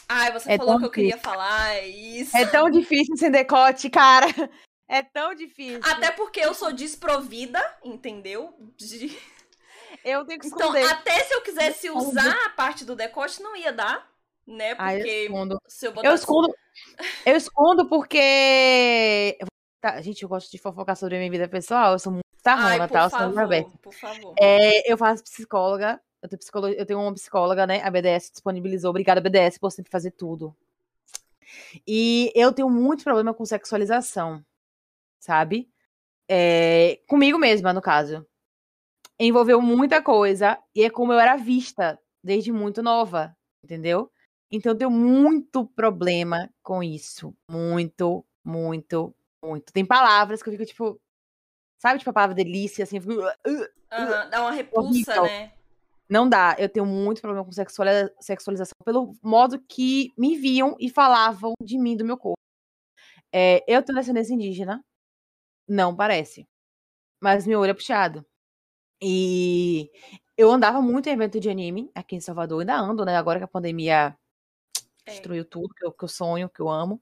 Ai, 0.08 0.32
você 0.32 0.54
é 0.54 0.58
falou 0.58 0.80
que 0.80 0.86
eu 0.86 0.92
queria 0.92 1.18
falar, 1.18 1.76
é 1.76 1.88
isso. 1.88 2.36
É 2.36 2.46
tão 2.46 2.70
difícil 2.70 3.16
sem 3.18 3.32
decote, 3.32 3.90
cara. 3.90 4.28
É 4.88 5.02
tão 5.02 5.34
difícil. 5.34 5.82
Até 5.84 6.12
porque 6.12 6.40
eu 6.40 6.54
sou 6.54 6.72
desprovida, 6.72 7.60
entendeu? 7.84 8.56
De... 8.78 9.18
Eu 10.04 10.24
tenho 10.24 10.40
que 10.40 10.46
então, 10.46 10.60
esconder. 10.60 10.84
Então, 10.84 10.96
até 10.96 11.24
se 11.24 11.34
eu 11.34 11.42
quisesse 11.42 11.90
usar 11.90 12.46
a 12.46 12.50
parte 12.50 12.86
do 12.86 12.96
decote, 12.96 13.42
não 13.42 13.56
ia 13.56 13.74
dar, 13.74 14.08
né? 14.48 14.76
Porque 14.76 14.90
ah, 14.90 15.00
eu 15.00 15.26
escondo. 15.26 15.62
se 15.68 15.88
eu 15.88 15.94
botar... 15.94 16.08
Eu 16.08 16.16
escondo, 16.16 16.56
eu 17.26 17.36
escondo 17.36 17.90
porque... 17.90 19.38
Tá, 19.82 20.02
gente, 20.02 20.24
eu 20.24 20.30
gosto 20.30 20.52
de 20.52 20.58
fofocar 20.58 20.96
sobre 20.96 21.16
a 21.16 21.20
minha 21.20 21.32
vida 21.32 21.48
pessoal, 21.48 21.94
eu 21.94 22.00
sou 22.00 22.12
muito 22.12 22.26
tarrona, 22.42 22.88
tá? 22.88 23.04
Eu 23.04 23.10
sou 23.10 23.34
favor, 23.34 23.72
por 23.82 23.94
favor. 23.94 24.36
É, 24.40 24.92
eu 24.92 24.98
faço 24.98 25.24
psicóloga, 25.24 26.02
eu 26.22 26.30
tenho, 26.30 26.74
eu 26.74 26.86
tenho 26.86 27.00
uma 27.00 27.14
psicóloga, 27.14 27.68
né? 27.68 27.82
A 27.84 27.90
BDS 27.90 28.32
disponibilizou. 28.32 28.90
Obrigada, 28.90 29.22
BDS, 29.22 29.60
por 29.60 29.72
sempre 29.72 29.92
fazer 29.92 30.12
tudo. 30.12 30.56
E 31.88 32.32
eu 32.36 32.52
tenho 32.52 32.70
muito 32.70 33.04
problema 33.04 33.34
com 33.34 33.46
sexualização, 33.46 34.44
sabe? 35.20 35.70
É, 36.28 37.00
comigo 37.08 37.38
mesma, 37.38 37.74
no 37.74 37.82
caso. 37.82 38.26
Envolveu 39.20 39.62
muita 39.62 40.02
coisa 40.02 40.58
e 40.74 40.84
é 40.84 40.90
como 40.90 41.14
eu 41.14 41.20
era 41.20 41.38
vista 41.38 42.00
desde 42.24 42.52
muito 42.52 42.82
nova, 42.82 43.36
entendeu? 43.64 44.12
Então 44.52 44.72
eu 44.72 44.78
tenho 44.78 44.92
muito 44.92 45.66
problema 45.66 46.50
com 46.64 46.84
isso. 46.84 47.36
Muito, 47.50 48.26
muito, 48.44 49.16
muito. 49.44 49.74
Tem 49.74 49.86
palavras 49.86 50.42
que 50.42 50.50
eu 50.50 50.54
fico 50.54 50.66
tipo. 50.66 51.02
Sabe, 51.82 52.00
tipo 52.00 52.10
a 52.10 52.14
palavra 52.14 52.36
delícia, 52.36 52.84
assim, 52.84 52.98
eu 52.98 53.02
fico. 53.02 53.14
Uhum, 53.14 54.30
dá 54.30 54.42
uma 54.42 54.52
repulsa, 54.52 55.22
né? 55.22 55.54
Não 56.10 56.30
dá. 56.30 56.56
Eu 56.58 56.70
tenho 56.70 56.86
muito 56.86 57.22
problema 57.22 57.44
com 57.44 57.52
sexualização 57.52 58.76
pelo 58.84 59.16
modo 59.24 59.60
que 59.68 60.14
me 60.18 60.38
viam 60.38 60.76
e 60.80 60.90
falavam 60.90 61.54
de 61.62 61.78
mim, 61.78 61.98
do 61.98 62.06
meu 62.06 62.18
corpo. 62.18 62.40
É, 63.34 63.64
eu 63.68 63.84
tenho 63.84 63.98
descendência 63.98 64.34
indígena. 64.34 64.84
Não 65.68 65.96
parece. 65.96 66.48
Mas 67.22 67.48
meu 67.48 67.60
olho 67.60 67.72
é 67.72 67.74
puxado. 67.74 68.26
E 69.02 69.92
eu 70.38 70.52
andava 70.52 70.82
muito 70.82 71.08
em 71.10 71.14
evento 71.14 71.40
de 71.40 71.50
anime 71.50 71.90
aqui 71.96 72.16
em 72.16 72.22
Salvador. 72.22 72.62
Ainda 72.62 72.78
ando, 72.78 73.04
né? 73.04 73.18
Agora 73.18 73.40
que 73.40 73.46
a 73.46 73.48
pandemia 73.48 74.16
é. 75.06 75.12
destruiu 75.12 75.46
tudo, 75.46 75.74
que 75.74 75.86
eu, 75.86 75.92
que 75.92 76.04
eu 76.04 76.08
sonho, 76.10 76.50
que 76.50 76.62
eu 76.62 76.70
amo. 76.70 77.02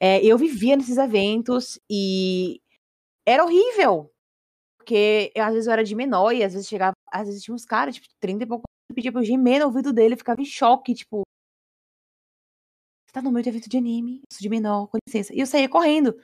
É, 0.00 0.24
eu 0.24 0.38
vivia 0.38 0.76
nesses 0.76 0.96
eventos 0.96 1.78
e 1.90 2.60
era 3.26 3.44
horrível. 3.44 4.12
Porque 4.78 5.32
às 5.36 5.52
vezes 5.52 5.66
eu 5.66 5.72
era 5.72 5.84
de 5.84 5.94
menor 5.94 6.32
e 6.32 6.42
às 6.42 6.54
vezes 6.54 6.68
chegava 6.68 6.92
às 7.12 7.26
vezes 7.26 7.42
tinha 7.42 7.54
uns 7.54 7.66
caras, 7.66 7.94
tipo, 7.94 8.08
30 8.18 8.44
e 8.44 8.46
pouco, 8.46 8.64
pedia 8.94 9.12
pra 9.12 9.20
eu 9.20 9.24
gemer 9.24 9.60
no 9.60 9.66
ouvido 9.66 9.92
dele, 9.92 10.16
ficava 10.16 10.40
em 10.40 10.46
choque, 10.46 10.94
tipo. 10.94 11.22
Você 13.06 13.12
tá 13.12 13.20
no 13.20 13.30
meio 13.30 13.42
de 13.42 13.50
evento 13.50 13.68
de 13.68 13.76
anime, 13.76 14.22
isso 14.30 14.40
de 14.40 14.48
menor, 14.48 14.86
com 14.88 14.96
licença. 15.06 15.34
E 15.34 15.40
eu 15.40 15.46
saía 15.46 15.68
correndo. 15.68 16.18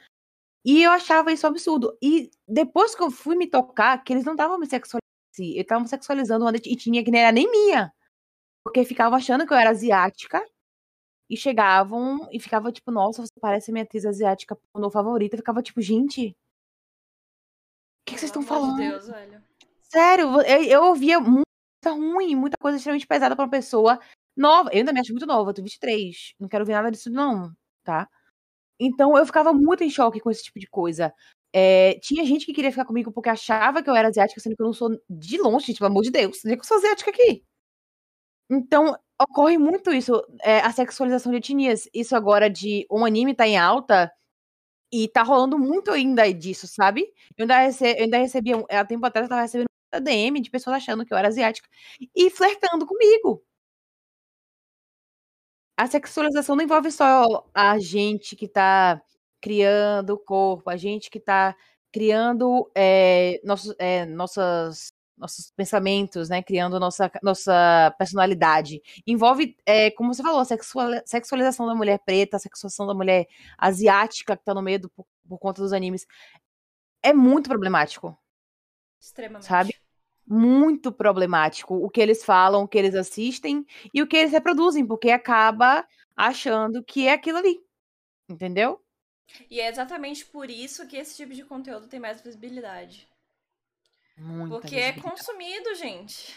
E 0.65 0.83
eu 0.83 0.91
achava 0.91 1.33
isso 1.33 1.47
absurdo. 1.47 1.97
E 2.03 2.31
depois 2.47 2.95
que 2.95 3.03
eu 3.03 3.11
fui 3.11 3.37
me 3.37 3.47
tocar, 3.47 4.03
que 4.03 4.13
eles 4.13 4.25
não 4.25 4.33
estavam 4.33 4.59
me 4.59 4.67
sexualizando, 4.67 5.03
eles 5.39 5.57
estavam 5.59 5.87
sexualizando 5.87 6.45
uma 6.45 6.57
etnia 6.57 7.05
que 7.05 7.11
nem 7.11 7.21
era 7.21 7.33
nem 7.33 7.51
minha. 7.51 7.93
Porque 8.65 8.85
ficavam 8.85 9.19
achando 9.19 9.47
que 9.47 9.53
eu 9.53 9.57
era 9.57 9.71
asiática. 9.71 10.43
E 11.31 11.37
chegavam 11.37 12.29
e 12.33 12.41
ficava 12.41 12.73
tipo, 12.73 12.91
nossa, 12.91 13.23
você 13.23 13.33
parece 13.41 13.71
minha 13.71 13.85
atriz 13.85 14.07
asiática 14.07 14.57
pornô 14.73 14.91
favorita. 14.91 15.37
Eu 15.37 15.39
ficava 15.39 15.63
tipo, 15.63 15.81
gente. 15.81 16.29
O 16.29 16.35
que, 18.07 18.15
que 18.15 18.21
vocês 18.21 18.31
estão 18.31 18.43
falando? 18.43 18.77
Meu 18.77 18.93
Deus, 18.93 19.09
velho. 19.09 19.43
Sério, 19.83 20.41
eu, 20.43 20.63
eu 20.65 20.85
ouvia 20.85 21.21
muita 21.21 21.45
ruim, 21.87 22.35
muita 22.35 22.57
coisa 22.59 22.77
extremamente 22.77 23.07
pesada 23.07 23.35
pra 23.37 23.45
uma 23.45 23.51
pessoa 23.51 23.99
nova. 24.37 24.71
Eu 24.73 24.79
ainda 24.79 24.93
me 24.93 25.01
acho 25.01 25.13
muito 25.13 25.27
nova, 25.27 25.51
eu 25.51 25.55
tô 25.55 25.63
23. 25.63 26.35
Não 26.39 26.49
quero 26.49 26.65
ver 26.65 26.73
nada 26.73 26.91
disso, 26.91 27.11
não, 27.11 27.53
tá? 27.85 28.09
Então 28.81 29.17
eu 29.17 29.27
ficava 29.27 29.53
muito 29.53 29.85
em 29.85 29.91
choque 29.91 30.21
com 30.21 30.31
esse 30.31 30.45
tipo 30.45 30.59
de 30.59 30.69
coisa. 30.69 31.13
É, 31.53 31.99
tinha 32.01 32.25
gente 32.25 32.47
que 32.47 32.53
queria 32.53 32.71
ficar 32.71 32.85
comigo 32.85 33.11
porque 33.11 33.29
achava 33.31 33.83
que 33.83 33.91
eu 33.91 33.97
era 33.97 34.09
asiática, 34.09 34.41
sendo 34.41 34.57
que 34.57 34.63
eu 34.63 34.67
não 34.67 34.73
sou 34.73 34.91
de 35.09 35.39
longe, 35.39 35.67
gente, 35.67 35.79
pelo 35.79 35.91
amor 35.91 36.03
de 36.03 36.11
Deus. 36.11 36.41
Nem 36.45 36.55
que 36.57 36.61
eu 36.61 36.67
sou 36.67 36.77
asiática 36.77 37.11
aqui. 37.11 37.43
Então, 38.51 38.97
ocorre 39.21 39.59
muito 39.59 39.93
isso, 39.93 40.23
é, 40.43 40.61
a 40.61 40.71
sexualização 40.73 41.33
de 41.33 41.39
etnias. 41.39 41.89
Isso 41.95 42.17
agora 42.17 42.49
de 42.51 42.87
um 42.91 43.05
anime 43.05 43.35
tá 43.35 43.47
em 43.47 43.59
alta, 43.59 44.11
e 44.93 45.09
tá 45.09 45.23
rolando 45.23 45.59
muito 45.59 45.91
ainda 45.91 46.33
disso, 46.33 46.67
sabe? 46.67 47.03
Eu 47.37 47.45
ainda, 47.45 47.59
rece 47.61 47.85
eu 47.99 48.05
ainda 48.05 48.19
recebia, 48.19 48.57
há 48.71 48.85
tempo 48.85 49.05
atrás 49.07 49.25
eu 49.27 49.29
tava 49.31 49.43
recebendo 49.43 49.69
DM 50.03 50.41
de 50.41 50.51
pessoas 50.51 50.77
achando 50.77 51.05
que 51.05 51.13
eu 51.13 51.19
era 51.19 51.29
asiática 51.29 51.69
e 52.15 52.31
flertando 52.31 52.87
comigo. 52.87 53.43
A 55.77 55.87
sexualização 55.87 56.57
não 56.57 56.65
envolve 56.65 56.91
só 56.91 57.25
a 57.55 57.79
gente 57.79 58.35
que 58.35 58.49
tá 58.49 59.01
criando 59.41 60.11
o 60.11 60.19
corpo, 60.19 60.69
a 60.71 60.77
gente 60.77 61.09
que 61.11 61.21
tá 61.21 61.57
criando 61.93 62.69
é, 62.75 63.41
nossos, 63.45 63.75
é, 63.79 64.05
nossas, 64.05 64.93
nossos 65.19 65.51
pensamentos, 65.57 66.29
né? 66.29 66.43
Criando 66.43 66.79
nossa, 66.79 67.11
nossa 67.23 67.95
personalidade. 67.99 68.81
Envolve, 69.07 69.57
é, 69.67 69.91
como 69.91 70.15
você 70.15 70.23
falou, 70.23 70.41
a 70.41 71.05
sexualização 71.05 71.67
da 71.67 71.75
mulher 71.75 71.99
preta, 72.05 72.37
a 72.37 72.41
sexualização 72.41 72.87
da 72.87 72.95
mulher 72.95 73.27
asiática 73.57 74.37
que 74.37 74.45
tá 74.45 74.55
no 74.55 74.63
meio 74.63 74.81
do, 74.81 74.91
por, 74.91 75.07
por 75.29 75.39
conta 75.39 75.63
dos 75.63 75.73
animes. 75.73 76.07
É 77.03 77.13
muito 77.13 77.49
problemático 77.49 78.17
Extremamente. 79.01 79.47
Sabe? 79.47 79.75
Muito 80.27 80.93
problemático 80.93 81.75
o 81.75 81.89
que 81.89 82.01
eles 82.01 82.25
falam, 82.25 82.63
o 82.63 82.69
que 82.69 82.77
eles 82.77 82.95
assistem 82.95 83.65
e 83.95 84.03
o 84.03 84.07
que 84.07 84.17
eles 84.17 84.33
reproduzem, 84.33 84.87
porque 84.87 85.11
acaba 85.11 85.87
achando 86.17 86.83
que 86.83 87.07
é 87.07 87.13
aquilo 87.13 87.39
ali. 87.39 87.61
Entendeu? 88.29 88.83
E 89.51 89.61
é 89.61 89.69
exatamente 89.69 90.27
por 90.27 90.51
isso 90.51 90.87
que 90.87 90.97
esse 90.97 91.17
tipo 91.17 91.33
de 91.33 91.45
conteúdo 91.45 91.87
tem 91.87 92.01
mais 92.01 92.21
visibilidade. 92.21 93.09
Muita 94.19 94.61
Porque 94.61 94.77
é 94.77 94.93
consumido, 94.93 95.75
gente. 95.75 96.35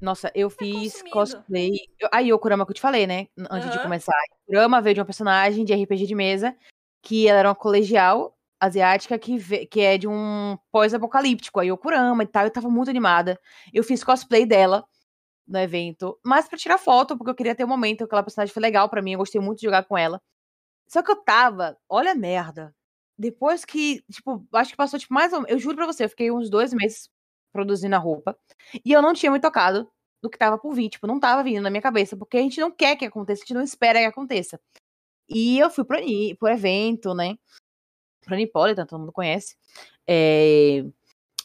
Nossa, 0.00 0.30
eu 0.34 0.50
fiz 0.50 0.92
consumido. 0.94 1.10
cosplay. 1.10 1.70
Eu, 1.98 2.08
aí, 2.12 2.32
o 2.32 2.38
Kurama 2.38 2.66
que 2.66 2.70
eu 2.70 2.74
te 2.74 2.80
falei, 2.80 3.06
né? 3.06 3.28
Antes 3.50 3.70
de 3.70 3.76
Aham. 3.78 3.82
começar. 3.84 4.12
Kurama 4.46 4.80
veio 4.80 4.94
de 4.94 5.00
uma 5.00 5.06
personagem 5.06 5.64
de 5.64 5.72
RPG 5.72 6.06
de 6.06 6.14
mesa 6.14 6.56
que 7.02 7.26
ela 7.28 7.38
era 7.38 7.48
uma 7.48 7.54
colegial 7.54 8.36
asiática 8.60 9.18
que, 9.18 9.38
ve- 9.38 9.66
que 9.66 9.80
é 9.80 9.96
de 9.96 10.08
um 10.08 10.58
pós-apocalíptico. 10.72 11.60
Aí 11.60 11.70
o 11.70 11.78
Kurama 11.78 12.22
e 12.22 12.26
tal, 12.26 12.44
eu 12.44 12.50
tava 12.50 12.68
muito 12.68 12.90
animada. 12.90 13.40
Eu 13.72 13.84
fiz 13.84 14.02
cosplay 14.02 14.44
dela 14.44 14.84
no 15.46 15.58
evento, 15.58 16.18
mas 16.24 16.48
pra 16.48 16.58
tirar 16.58 16.76
foto, 16.78 17.16
porque 17.16 17.30
eu 17.30 17.34
queria 17.34 17.54
ter 17.54 17.64
um 17.64 17.68
momento. 17.68 18.04
Aquela 18.04 18.22
personagem 18.22 18.52
foi 18.52 18.60
legal 18.60 18.88
pra 18.88 19.00
mim, 19.00 19.12
eu 19.12 19.18
gostei 19.18 19.40
muito 19.40 19.60
de 19.60 19.66
jogar 19.66 19.84
com 19.84 19.96
ela. 19.96 20.20
Só 20.88 21.02
que 21.02 21.10
eu 21.10 21.16
tava, 21.16 21.78
olha 21.88 22.12
a 22.12 22.14
merda. 22.14 22.74
Depois 23.18 23.64
que, 23.64 24.02
tipo, 24.10 24.46
acho 24.52 24.70
que 24.70 24.76
passou, 24.76 24.98
tipo, 24.98 25.14
mais 25.14 25.32
ou 25.32 25.44
Eu 25.48 25.58
juro 25.58 25.76
pra 25.76 25.86
você, 25.86 26.04
eu 26.04 26.08
fiquei 26.10 26.30
uns 26.30 26.50
dois 26.50 26.72
meses 26.74 27.08
produzindo 27.52 27.96
a 27.96 27.98
roupa. 27.98 28.38
E 28.84 28.92
eu 28.92 29.02
não 29.02 29.14
tinha 29.14 29.32
me 29.32 29.40
tocado 29.40 29.90
do 30.22 30.30
que 30.30 30.38
tava 30.38 30.58
por 30.58 30.74
vir. 30.74 30.90
Tipo, 30.90 31.06
não 31.06 31.20
tava 31.20 31.42
vindo 31.42 31.62
na 31.62 31.70
minha 31.70 31.82
cabeça. 31.82 32.16
Porque 32.16 32.36
a 32.38 32.40
gente 32.40 32.60
não 32.60 32.70
quer 32.70 32.96
que 32.96 33.04
aconteça, 33.06 33.42
a 33.42 33.46
gente 33.46 33.54
não 33.54 33.62
espera 33.62 33.98
que 34.00 34.04
aconteça. 34.06 34.60
E 35.28 35.58
eu 35.58 35.70
fui 35.70 35.84
pro, 35.84 35.96
pro 36.38 36.48
evento, 36.48 37.14
né? 37.14 37.36
Pro 38.24 38.34
Anipolitan, 38.34 38.86
todo 38.86 39.00
mundo 39.00 39.12
conhece. 39.12 39.56
É, 40.08 40.80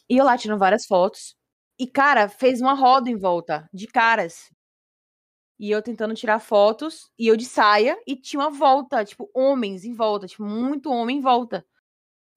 E 0.10 0.18
eu 0.18 0.26
lá 0.26 0.38
tirando 0.38 0.60
várias 0.60 0.86
fotos. 0.86 1.36
E, 1.80 1.88
cara, 1.88 2.30
fez 2.30 2.62
uma 2.62 2.74
roda 2.76 3.10
em 3.10 3.18
volta 3.18 3.70
de 3.74 3.88
caras. 3.88 4.52
E 5.62 5.70
eu 5.72 5.82
tentando 5.84 6.16
tirar 6.16 6.40
fotos, 6.40 7.12
e 7.20 7.28
eu 7.28 7.38
de 7.38 7.46
saia, 7.46 7.96
e 8.08 8.16
tinha 8.16 8.42
uma 8.42 8.50
volta, 8.50 9.06
tipo, 9.06 9.30
homens 9.32 9.86
em 9.86 9.94
volta, 9.94 10.28
tipo, 10.28 10.44
muito 10.44 10.92
homem 10.92 11.20
em 11.20 11.22
volta. 11.22 11.64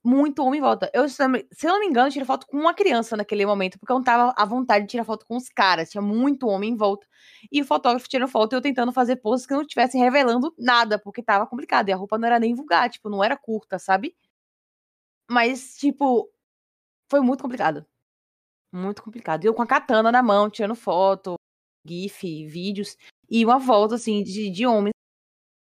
Muito 0.05 0.45
homem 0.45 0.59
em 0.61 0.63
volta. 0.63 0.91
Eu, 0.95 1.09
se 1.09 1.23
eu 1.23 1.29
não 1.73 1.81
me 1.81 1.87
engano, 1.87 2.11
tirei 2.11 2.27
foto 2.27 2.47
com 2.47 2.59
uma 2.59 2.75
criança 2.75 3.17
naquele 3.17 3.47
momento, 3.47 3.79
porque 3.79 3.93
eu 3.93 3.97
não 3.97 4.05
tava 4.05 4.35
à 4.37 4.45
vontade 4.45 4.85
de 4.87 4.91
tirar 4.93 5.05
foto 5.05 5.27
com 5.27 5.37
os 5.37 5.49
caras, 5.49 5.91
tinha 5.91 6.03
muito 6.03 6.47
homem 6.49 6.73
em 6.73 6.77
volta. 6.77 7.07
E 7.53 7.63
o 7.63 7.65
fotógrafo 7.65 8.09
tirando 8.09 8.29
foto 8.31 8.55
eu 8.55 8.61
tentando 8.63 8.93
fazer 8.93 9.17
poses 9.17 9.47
que 9.47 9.55
não 9.55 9.63
estivessem 9.63 10.01
revelando 10.03 10.55
nada, 10.59 10.99
porque 10.99 11.23
tava 11.23 11.47
complicado. 11.47 11.89
E 11.89 11.93
a 11.93 11.97
roupa 11.97 12.19
não 12.19 12.27
era 12.29 12.39
nem 12.39 12.55
vulgar, 12.55 12.91
tipo, 12.91 13.09
não 13.11 13.25
era 13.25 13.37
curta, 13.37 13.79
sabe? 13.79 14.15
Mas, 15.31 15.77
tipo, 15.77 16.31
foi 17.11 17.21
muito 17.21 17.43
complicado. 17.43 17.87
Muito 18.73 19.03
complicado. 19.03 19.45
E 19.45 19.49
eu 19.49 19.55
com 19.55 19.63
a 19.63 19.67
katana 19.67 20.13
na 20.13 20.23
mão, 20.23 20.51
tirando 20.51 20.75
foto, 20.75 21.37
gif, 21.85 22.23
vídeos, 22.47 22.97
e 23.29 23.45
uma 23.45 23.59
volta, 23.59 23.95
assim, 23.97 24.23
de, 24.23 24.51
de 24.51 24.67
homens. 24.67 24.93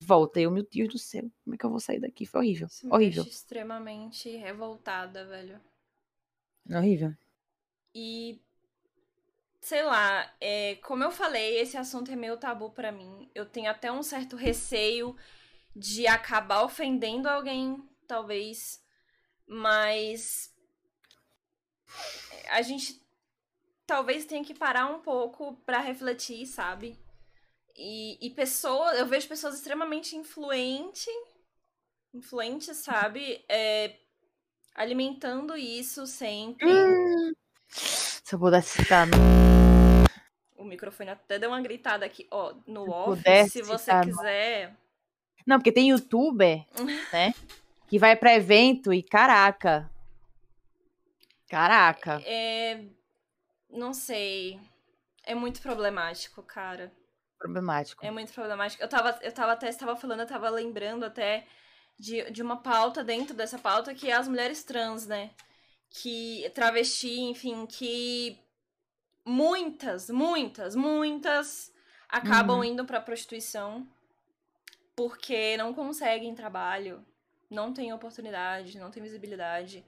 Volta. 0.05 0.41
Eu, 0.41 0.51
meu 0.51 0.67
Deus 0.69 0.89
do 0.89 0.99
céu, 0.99 1.31
como 1.45 1.55
é 1.55 1.59
que 1.59 1.65
eu 1.65 1.71
vou 1.71 1.79
sair 1.79 2.01
daqui? 2.01 2.27
Foi 2.27 2.41
horrível. 2.41 2.67
Isso 2.67 2.89
Horrível. 2.93 3.23
extremamente 3.25 4.29
revoltada, 4.37 5.25
velho. 5.27 5.61
Horrível. 6.69 7.15
E 7.95 8.41
sei 9.61 9.83
lá, 9.85 10.35
é, 10.41 10.75
como 10.77 11.05
eu 11.05 11.11
falei, 11.11 11.59
esse 11.61 11.77
assunto 11.77 12.11
é 12.11 12.17
meio 12.17 12.37
tabu 12.37 12.71
pra 12.71 12.91
mim. 12.91 13.31
Eu 13.35 13.47
tenho 13.47 13.71
até 13.71 13.93
um 13.93 14.03
certo 14.03 14.35
receio 14.35 15.17
de 15.75 16.07
acabar 16.07 16.65
ofendendo 16.65 17.29
alguém, 17.29 17.83
talvez, 18.07 18.83
mas 19.47 20.53
a 22.51 22.61
gente 22.61 23.01
talvez 23.93 24.25
tenha 24.25 24.43
que 24.43 24.55
parar 24.55 24.87
um 24.87 25.01
pouco 25.01 25.55
pra 25.67 25.79
refletir, 25.79 26.47
sabe? 26.47 26.99
E, 27.77 28.27
e 28.27 28.31
pessoas, 28.31 28.99
eu 28.99 29.05
vejo 29.05 29.29
pessoas 29.29 29.55
extremamente 29.55 30.17
influentes, 30.17 31.07
influentes, 32.15 32.75
sabe? 32.79 33.45
É, 33.47 33.95
alimentando 34.75 35.55
isso 35.59 36.07
sempre. 36.07 36.67
Se 37.69 38.35
eu 38.35 38.39
pudesse 38.39 38.83
citar 38.83 39.07
O 40.57 40.65
microfone 40.65 41.11
até 41.11 41.39
deu 41.39 41.51
uma 41.51 41.61
gritada 41.61 42.07
aqui, 42.07 42.27
ó, 42.31 42.55
no 42.67 42.87
Se 42.87 42.91
off, 42.91 43.51
se 43.51 43.63
você 43.63 43.85
citar 43.85 44.05
quiser. 44.07 44.75
Não, 45.47 45.59
porque 45.59 45.71
tem 45.71 45.91
youtuber, 45.91 46.65
né? 47.13 47.35
Que 47.89 47.99
vai 47.99 48.17
pra 48.17 48.35
evento 48.35 48.91
e 48.91 49.03
caraca. 49.03 49.91
Caraca. 51.47 52.23
É, 52.25 52.87
não 53.73 53.93
sei. 53.95 54.61
É 55.25 55.35
muito 55.35 55.61
problemático, 55.63 56.43
cara. 56.43 56.93
Problemático. 57.39 58.05
É 58.05 58.11
muito 58.11 58.33
problemático. 58.33 58.83
Eu 58.83 58.89
tava, 58.89 59.19
eu 59.23 59.33
tava 59.33 59.53
até 59.53 59.69
estava 59.69 59.97
falando, 59.97 60.21
eu 60.21 60.27
tava 60.27 60.49
lembrando 60.51 61.05
até 61.05 61.47
de, 61.99 62.31
de 62.31 62.43
uma 62.43 62.63
pauta 62.63 63.03
dentro 63.05 63.35
dessa 63.35 63.59
pauta 63.59 63.95
que 63.95 64.11
é 64.11 64.15
as 64.15 64.29
mulheres 64.29 64.63
trans, 64.65 65.07
né? 65.07 65.31
Que 65.91 66.51
travesti, 66.55 67.21
enfim, 67.21 67.67
que 67.67 68.39
muitas, 69.25 70.09
muitas, 70.11 70.75
muitas 70.75 71.73
acabam 72.09 72.59
Uhum. 72.59 72.65
indo 72.65 72.85
pra 72.85 73.01
prostituição 73.01 73.87
porque 74.95 75.57
não 75.57 75.73
conseguem 75.75 76.35
trabalho, 76.35 77.05
não 77.51 77.73
têm 77.73 77.93
oportunidade, 77.93 78.79
não 78.79 78.91
têm 78.91 79.03
visibilidade 79.03 79.85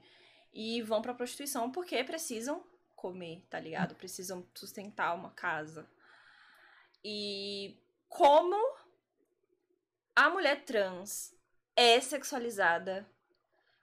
e 0.52 0.80
vão 0.82 1.02
pra 1.02 1.14
prostituição 1.14 1.70
porque 1.70 2.02
precisam 2.04 2.64
comer, 3.04 3.44
tá 3.50 3.60
ligado? 3.60 3.94
Precisam 3.94 4.46
sustentar 4.54 5.14
uma 5.14 5.28
casa. 5.28 5.86
E 7.04 7.78
como 8.08 8.56
a 10.16 10.30
mulher 10.30 10.64
trans 10.64 11.34
é 11.76 12.00
sexualizada, 12.00 13.06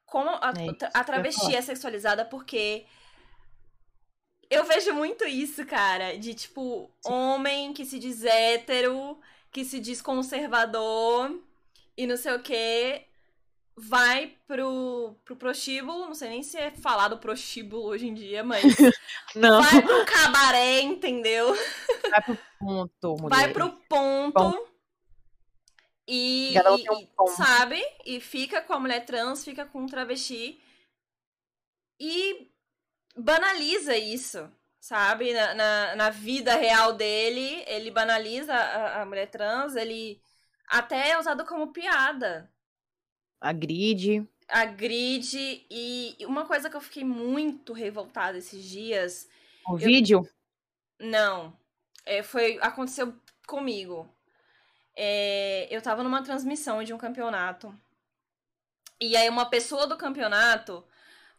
como 0.08 0.28
a, 0.28 0.52
É 0.58 0.90
a 0.92 1.04
travesti 1.04 1.56
é 1.56 1.62
sexualizada, 1.62 2.26
porque 2.26 2.88
eu 4.50 4.64
vejo 4.64 4.92
muito 4.96 5.24
isso, 5.24 5.64
cara, 5.68 6.18
de 6.18 6.34
tipo, 6.34 6.92
Sim. 7.06 7.14
homem 7.14 7.74
que 7.74 7.86
se 7.86 8.00
diz 8.00 8.26
hétero, 8.26 9.20
que 9.52 9.64
se 9.64 9.80
diz 9.80 10.02
conservador 10.02 11.40
e 11.96 12.08
não 12.08 12.18
sei 12.18 12.34
o 12.34 12.42
que, 12.42 13.06
vai 13.76 14.38
pro, 14.48 15.16
pro 15.24 15.36
prostíbulo, 15.36 16.06
não 16.08 16.14
sei 16.16 16.30
nem 16.30 16.44
se 16.44 16.58
é 16.58 16.72
falado 16.72 17.18
prostíbulo 17.18 17.84
hoje 17.86 18.08
em 18.08 18.14
dia, 18.14 18.44
mas 18.44 18.64
Não. 19.36 19.62
vai 19.62 19.82
pro 19.82 20.06
cabaré, 20.06 20.82
entendeu? 20.82 21.54
Vai 22.10 22.22
pro 22.24 22.38
ponto, 22.60 23.16
mulher. 23.22 23.30
vai 23.30 23.54
pro 23.54 23.72
ponto 23.90 24.68
e, 26.08 26.54
um 26.68 26.78
e- 26.78 26.90
um 26.90 27.00
e, 27.00 27.08
ponto. 27.16 27.32
sabe? 27.32 27.82
E 28.06 28.20
fica 28.20 28.62
com 28.62 28.74
a 28.74 28.80
mulher 28.80 29.06
trans, 29.06 29.44
fica 29.44 29.66
com 29.66 29.84
o 29.84 29.88
travesti 29.88 30.62
e 32.00 32.52
banaliza 33.16 33.96
isso, 33.96 34.52
sabe? 34.80 35.34
Na, 35.34 35.54
na, 35.54 35.96
na 35.96 36.10
vida 36.10 36.56
real 36.56 36.94
dele, 36.94 37.64
ele 37.68 37.90
banaliza 37.90 38.54
a, 38.54 39.02
a 39.02 39.06
mulher 39.06 39.28
trans, 39.30 39.76
ele 39.76 40.22
até 40.68 41.12
é 41.12 41.20
usado 41.20 41.46
como 41.46 41.72
piada. 41.72 42.51
A 43.42 43.52
grid. 43.52 44.26
Agride 44.48 45.66
e 45.70 46.16
e 46.20 46.26
uma 46.26 46.46
coisa 46.46 46.70
que 46.70 46.76
eu 46.76 46.82
fiquei 46.82 47.04
muito 47.04 47.74
revoltada 47.74 48.38
esses 48.38 48.64
dias 48.64 49.28
O 49.66 49.76
vídeo. 49.76 50.28
Não. 51.00 51.58
É, 52.06 52.22
foi, 52.22 52.60
aconteceu 52.62 53.14
comigo. 53.48 54.08
É, 54.96 55.68
eu 55.72 55.82
tava 55.82 56.04
numa 56.04 56.24
transmissão 56.24 56.84
de 56.84 56.94
um 56.94 56.98
campeonato. 56.98 57.74
E 59.00 59.16
aí 59.18 59.28
uma 59.30 59.50
pessoa 59.50 59.88
do 59.88 59.98
campeonato 59.98 60.84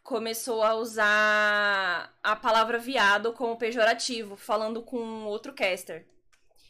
começou 0.03 0.65
a 0.65 0.75
usar 0.75 2.13
a 2.23 2.35
palavra 2.35 2.79
viado 2.79 3.33
como 3.35 3.57
pejorativo, 3.57 4.37
falando 4.37 4.83
com 4.83 5.25
outro 5.25 5.53
caster. 5.53 6.07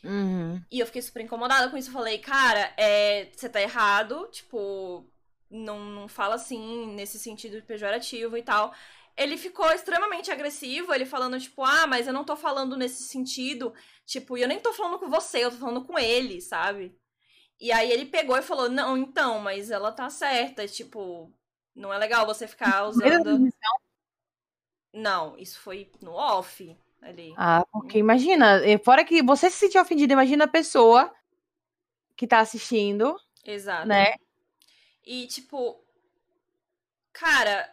Uhum. 0.05 0.61
E 0.71 0.81
eu 0.81 0.87
fiquei 0.87 1.01
super 1.01 1.23
incomodada 1.23 1.71
com 1.71 1.77
isso. 1.77 1.89
Eu 1.89 1.95
falei, 1.95 2.19
cara, 2.19 2.73
é, 2.77 3.31
você 3.33 3.49
tá 3.49 3.63
errado, 3.63 4.29
tipo, 4.31 5.07
não, 5.53 5.81
não 5.85 6.09
fala 6.09 6.37
assim, 6.37 6.87
nesse 6.95 7.19
sentido 7.19 7.63
pejorativo 7.63 8.37
e 8.37 8.43
tal. 8.43 8.73
Ele 9.17 9.37
ficou 9.37 9.71
extremamente 9.71 10.31
agressivo, 10.31 10.93
ele 10.93 11.05
falando, 11.05 11.39
tipo, 11.39 11.63
ah, 11.63 11.87
mas 11.87 12.07
eu 12.07 12.13
não 12.13 12.25
tô 12.25 12.35
falando 12.35 12.77
nesse 12.77 13.03
sentido, 13.03 13.75
tipo, 14.07 14.39
e 14.39 14.43
eu 14.43 14.49
nem 14.49 14.59
tô 14.59 14.73
falando 14.73 14.99
com 14.99 15.11
você, 15.11 15.45
eu 15.45 15.51
tô 15.51 15.59
falando 15.59 15.85
com 15.85 15.99
ele, 15.99 16.41
sabe? 16.41 16.97
E 17.61 17.71
aí 17.71 17.93
ele 17.93 18.07
pegou 18.07 18.37
e 18.37 18.43
falou, 18.43 18.71
não, 18.71 18.97
então, 18.97 19.39
mas 19.39 19.71
ela 19.71 19.93
tá 19.93 20.09
certa, 20.09 20.67
tipo, 20.67 21.31
não 21.77 21.93
é 21.93 21.99
legal 21.99 22.27
você 22.27 22.49
ficar 22.49 22.89
usando. 22.89 23.23
transmissão. 23.23 23.79
Não, 24.95 25.39
isso 25.39 25.61
foi 25.61 25.91
no 26.01 26.13
off 26.13 26.77
ali. 27.01 27.35
Ah, 27.37 27.65
porque 27.71 27.99
imagina, 27.99 28.67
eh, 28.67 28.79
fora 28.79 29.05
que 29.05 29.23
você 29.23 29.51
se 29.51 29.59
sentir 29.59 29.79
ofendido, 29.79 30.13
imagina 30.13 30.45
a 30.45 30.49
pessoa 30.49 31.15
que 32.17 32.27
tá 32.27 32.41
assistindo, 32.41 33.17
Exato. 33.45 33.89
né? 33.89 34.15
E, 35.05 35.27
tipo, 35.27 35.83
cara, 37.13 37.69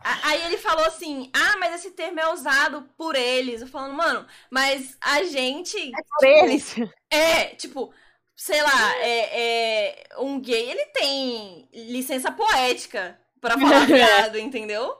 Aí 0.00 0.44
ele 0.46 0.56
falou 0.56 0.84
assim: 0.84 1.30
ah, 1.34 1.56
mas 1.58 1.74
esse 1.74 1.90
termo 1.90 2.20
é 2.20 2.32
usado 2.32 2.88
por 2.96 3.16
eles. 3.16 3.60
Eu 3.60 3.66
falando, 3.66 3.96
mano, 3.96 4.26
mas 4.50 4.96
a 5.00 5.24
gente. 5.24 5.76
É 5.76 6.02
por 6.02 6.24
eles. 6.24 6.76
É, 7.10 7.46
tipo, 7.56 7.92
sei 8.36 8.62
lá, 8.62 8.96
é, 8.98 9.40
é, 9.40 10.08
um 10.18 10.40
gay 10.40 10.70
ele 10.70 10.86
tem 10.86 11.68
licença 11.72 12.30
poética 12.30 13.18
pra 13.40 13.58
falar 13.58 13.86
viado, 13.86 14.38
entendeu? 14.38 14.96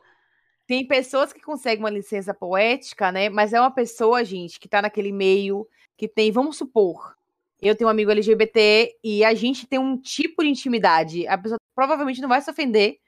Tem 0.66 0.86
pessoas 0.86 1.32
que 1.32 1.40
conseguem 1.40 1.78
uma 1.78 1.90
licença 1.90 2.34
poética, 2.34 3.12
né? 3.12 3.28
Mas 3.28 3.52
é 3.52 3.60
uma 3.60 3.70
pessoa, 3.70 4.24
gente, 4.24 4.58
que 4.58 4.68
tá 4.68 4.82
naquele 4.82 5.12
meio 5.12 5.66
que 5.96 6.08
tem, 6.08 6.30
vamos 6.30 6.58
supor, 6.58 7.16
eu 7.60 7.76
tenho 7.76 7.88
um 7.88 7.90
amigo 7.90 8.10
LGBT 8.10 8.96
e 9.02 9.24
a 9.24 9.34
gente 9.34 9.66
tem 9.66 9.78
um 9.78 10.00
tipo 10.00 10.42
de 10.42 10.48
intimidade. 10.48 11.26
A 11.26 11.36
pessoa 11.36 11.58
provavelmente 11.74 12.20
não 12.20 12.28
vai 12.28 12.40
se 12.40 12.50
ofender 12.50 12.98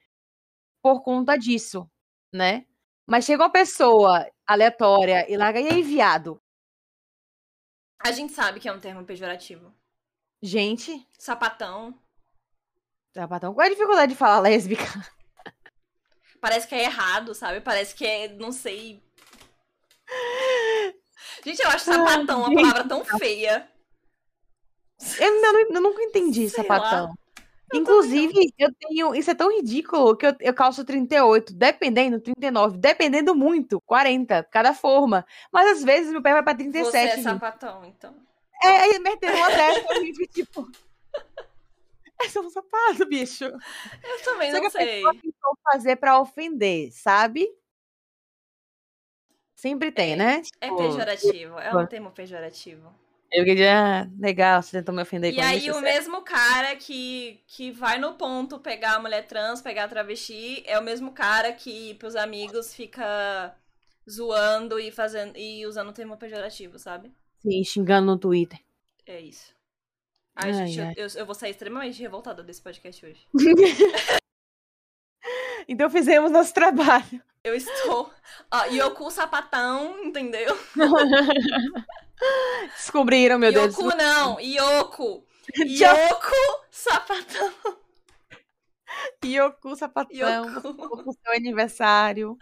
por 0.83 1.03
conta 1.03 1.37
disso, 1.37 1.89
né? 2.33 2.67
Mas 3.07 3.25
chega 3.25 3.43
uma 3.43 3.51
pessoa 3.51 4.29
aleatória 4.47 5.31
e 5.31 5.37
larga, 5.37 5.61
e 5.61 5.69
aí, 5.69 5.83
viado? 5.83 6.41
A 8.05 8.13
gente 8.13 8.33
sabe 8.33 8.59
que 8.59 8.69
é 8.69 8.73
um 8.73 8.81
termo 8.81 9.05
pejorativo. 9.05 9.75
Gente. 10.43 11.07
Sapatão. 11.19 11.95
Sapatão. 13.15 13.53
Qual 13.53 13.65
é 13.65 13.67
a 13.67 13.73
dificuldade 13.73 14.13
de 14.13 14.19
falar 14.19 14.41
lésbica? 14.41 14.85
Parece 16.41 16.67
que 16.67 16.75
é 16.75 16.85
errado, 16.85 17.35
sabe? 17.35 17.61
Parece 17.61 17.95
que 17.95 18.07
é, 18.07 18.29
não 18.29 18.51
sei. 18.51 19.03
Gente, 21.45 21.61
eu 21.61 21.69
acho 21.69 21.85
sapatão 21.85 22.43
uma 22.43 22.55
palavra 22.55 22.89
tão 22.89 23.05
feia. 23.05 23.71
Eu, 25.19 25.35
eu, 25.35 25.69
eu 25.71 25.81
nunca 25.81 26.03
entendi 26.03 26.49
sei 26.49 26.63
sapatão. 26.63 27.07
Lá. 27.07 27.15
Inclusive, 27.73 28.53
eu 28.59 28.73
tenho. 28.75 29.15
Isso 29.15 29.31
é 29.31 29.35
tão 29.35 29.51
ridículo 29.51 30.17
que 30.17 30.27
eu, 30.27 30.35
eu 30.41 30.53
calço 30.53 30.85
38, 30.85 31.55
dependendo, 31.55 32.21
39, 32.21 32.77
dependendo 32.79 33.35
muito, 33.35 33.81
40, 33.83 34.43
cada 34.45 34.75
forma. 34.75 35.25
Mas 35.53 35.79
às 35.79 35.85
vezes 35.85 36.11
meu 36.11 36.21
pé 36.21 36.33
vai 36.33 36.43
pra 36.43 36.55
37. 36.55 36.91
Você 36.91 36.99
é 36.99 37.17
gente. 37.17 37.23
sapatão, 37.23 37.85
então. 37.85 38.15
É, 38.63 38.69
aí 38.69 38.99
metendo 38.99 39.37
uma 39.37 39.49
dessa, 39.49 39.93
a 39.93 39.95
gente, 40.01 40.27
tipo. 40.29 40.69
É 42.23 42.29
só 42.29 42.41
um 42.41 42.51
sapato, 42.51 43.07
bicho. 43.09 43.45
Eu 43.45 44.23
também 44.23 44.51
Só 44.51 44.61
não 44.61 44.69
sei. 44.69 45.03
A 45.07 45.11
tentou 45.13 45.59
fazer 45.65 45.97
pra 45.97 46.21
ofender, 46.21 46.93
sabe? 46.93 47.49
Sempre 49.55 49.91
tem, 49.91 50.13
é, 50.13 50.17
né? 50.17 50.43
É 50.61 50.67
tipo, 50.67 50.77
pejorativo, 50.77 51.59
é 51.59 51.75
um 51.75 51.87
termo 51.87 52.11
pejorativo. 52.11 52.95
Eu 53.33 53.45
queria, 53.45 54.03
ah, 54.03 54.09
legal, 54.19 54.61
você 54.61 54.79
tentou 54.79 54.93
me 54.93 55.03
ofender 55.03 55.33
e 55.33 55.37
com 55.37 55.41
isso. 55.41 55.49
E 55.49 55.53
aí 55.53 55.71
o 55.71 55.81
mesmo 55.81 56.23
cara 56.23 56.75
que, 56.75 57.41
que 57.47 57.71
vai 57.71 57.97
no 57.97 58.15
ponto 58.15 58.59
pegar 58.59 58.97
a 58.97 58.99
mulher 58.99 59.27
trans, 59.27 59.63
pegar 59.63 59.85
a 59.85 59.89
travesti, 59.89 60.65
é 60.67 60.79
o 60.79 60.83
mesmo 60.83 61.13
cara 61.13 61.53
que 61.53 61.95
pros 61.95 62.17
amigos 62.17 62.75
fica 62.75 63.55
zoando 64.11 64.81
e 64.81 64.91
fazendo 64.91 65.37
e 65.37 65.65
usando 65.65 65.91
o 65.91 65.93
termo 65.93 66.17
pejorativo, 66.17 66.77
sabe? 66.77 67.13
Sim, 67.39 67.63
xingando 67.63 68.07
no 68.07 68.19
Twitter. 68.19 68.59
É 69.07 69.21
isso. 69.21 69.55
Ai, 70.35 70.51
ai 70.51 70.67
gente, 70.67 70.81
ai. 70.81 70.95
Eu, 70.97 71.07
eu, 71.15 71.27
vou 71.27 71.35
sair 71.35 71.51
extremamente 71.51 72.01
revoltada 72.01 72.43
desse 72.43 72.61
podcast 72.61 73.07
hoje. 73.07 73.27
então 75.69 75.89
fizemos 75.89 76.33
nosso 76.33 76.53
trabalho. 76.53 77.23
Eu 77.43 77.55
estou. 77.55 78.13
Ó, 78.51 78.65
Yoku 78.67 79.11
sapatão, 79.11 80.05
entendeu? 80.05 80.55
Descobriram, 82.77 83.39
meu 83.39 83.51
Yoku 83.51 83.61
Deus. 83.61 83.79
Yoku 83.79 83.97
não, 83.97 84.39
Yoko. 84.41 85.27
Yoko 85.65 86.67
sapatão. 86.71 87.79
Yoku 89.25 89.75
sapatão. 89.75 90.15
Yoku. 90.15 91.15
seu 91.15 91.33
aniversário. 91.33 92.37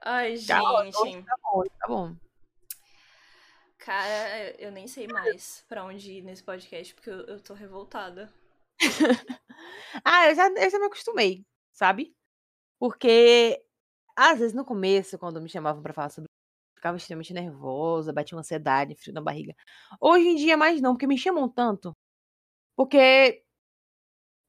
Ai, 0.00 0.36
gente. 0.36 0.48
Tá 0.48 0.62
bom, 0.62 0.90
tá 0.90 1.36
bom. 1.42 1.64
Tá 1.78 1.88
bom. 1.88 2.16
Cara, 3.78 4.54
eu 4.58 4.70
nem 4.70 4.86
sei 4.86 5.06
mais 5.06 5.64
pra 5.68 5.84
onde 5.84 6.12
ir 6.12 6.22
nesse 6.22 6.42
podcast, 6.42 6.94
porque 6.94 7.10
eu, 7.10 7.20
eu 7.20 7.40
tô 7.40 7.54
revoltada. 7.54 8.32
ah, 10.04 10.28
eu 10.28 10.34
já, 10.34 10.48
eu 10.48 10.70
já 10.70 10.78
me 10.78 10.86
acostumei, 10.86 11.46
sabe? 11.72 12.14
Porque, 12.78 13.62
às 14.18 14.38
vezes, 14.40 14.54
no 14.54 14.64
começo, 14.64 15.18
quando 15.18 15.40
me 15.40 15.48
chamavam 15.48 15.82
pra 15.82 15.92
falar 15.94 16.10
sobre 16.10 16.28
ficava 16.76 16.96
extremamente 16.96 17.34
nervosa, 17.34 18.12
batia 18.12 18.36
uma 18.36 18.40
ansiedade, 18.40 18.94
frio 18.96 19.14
na 19.14 19.20
barriga. 19.22 19.54
Hoje 20.00 20.28
em 20.28 20.36
dia, 20.36 20.56
mais 20.56 20.80
não, 20.80 20.94
porque 20.94 21.06
me 21.08 21.18
chamam 21.18 21.48
tanto. 21.48 21.96
Porque 22.76 23.44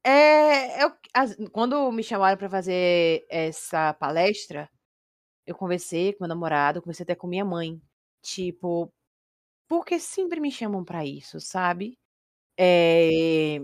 é, 0.06 0.84
é 0.84 0.92
as, 1.14 1.36
quando 1.52 1.92
me 1.92 2.04
chamaram 2.04 2.38
para 2.38 2.50
fazer 2.50 3.26
essa 3.30 3.94
palestra, 3.94 4.70
eu 5.48 5.56
conversei 5.56 6.14
com 6.14 6.24
meu 6.26 6.30
namorado, 6.30 6.82
conversei 6.82 7.04
até 7.06 7.16
com 7.16 7.28
minha 7.28 7.46
mãe. 7.46 7.82
Tipo, 8.24 8.92
porque 9.70 10.00
sempre 10.00 10.40
me 10.42 10.52
chamam 10.52 10.84
para 10.86 11.06
isso, 11.06 11.40
sabe? 11.42 11.98
É, 12.60 13.60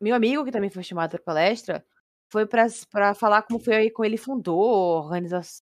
meu 0.00 0.14
amigo, 0.16 0.44
que 0.44 0.52
também 0.52 0.70
foi 0.70 0.82
chamado 0.84 1.12
para 1.12 1.22
palestra, 1.22 1.86
foi 2.30 2.46
para 2.46 3.14
falar 3.14 3.42
como 3.42 3.58
foi 3.58 3.90
com 3.90 4.04
ele 4.04 4.16
fundou 4.16 4.98
a 4.98 5.02
organização 5.02 5.62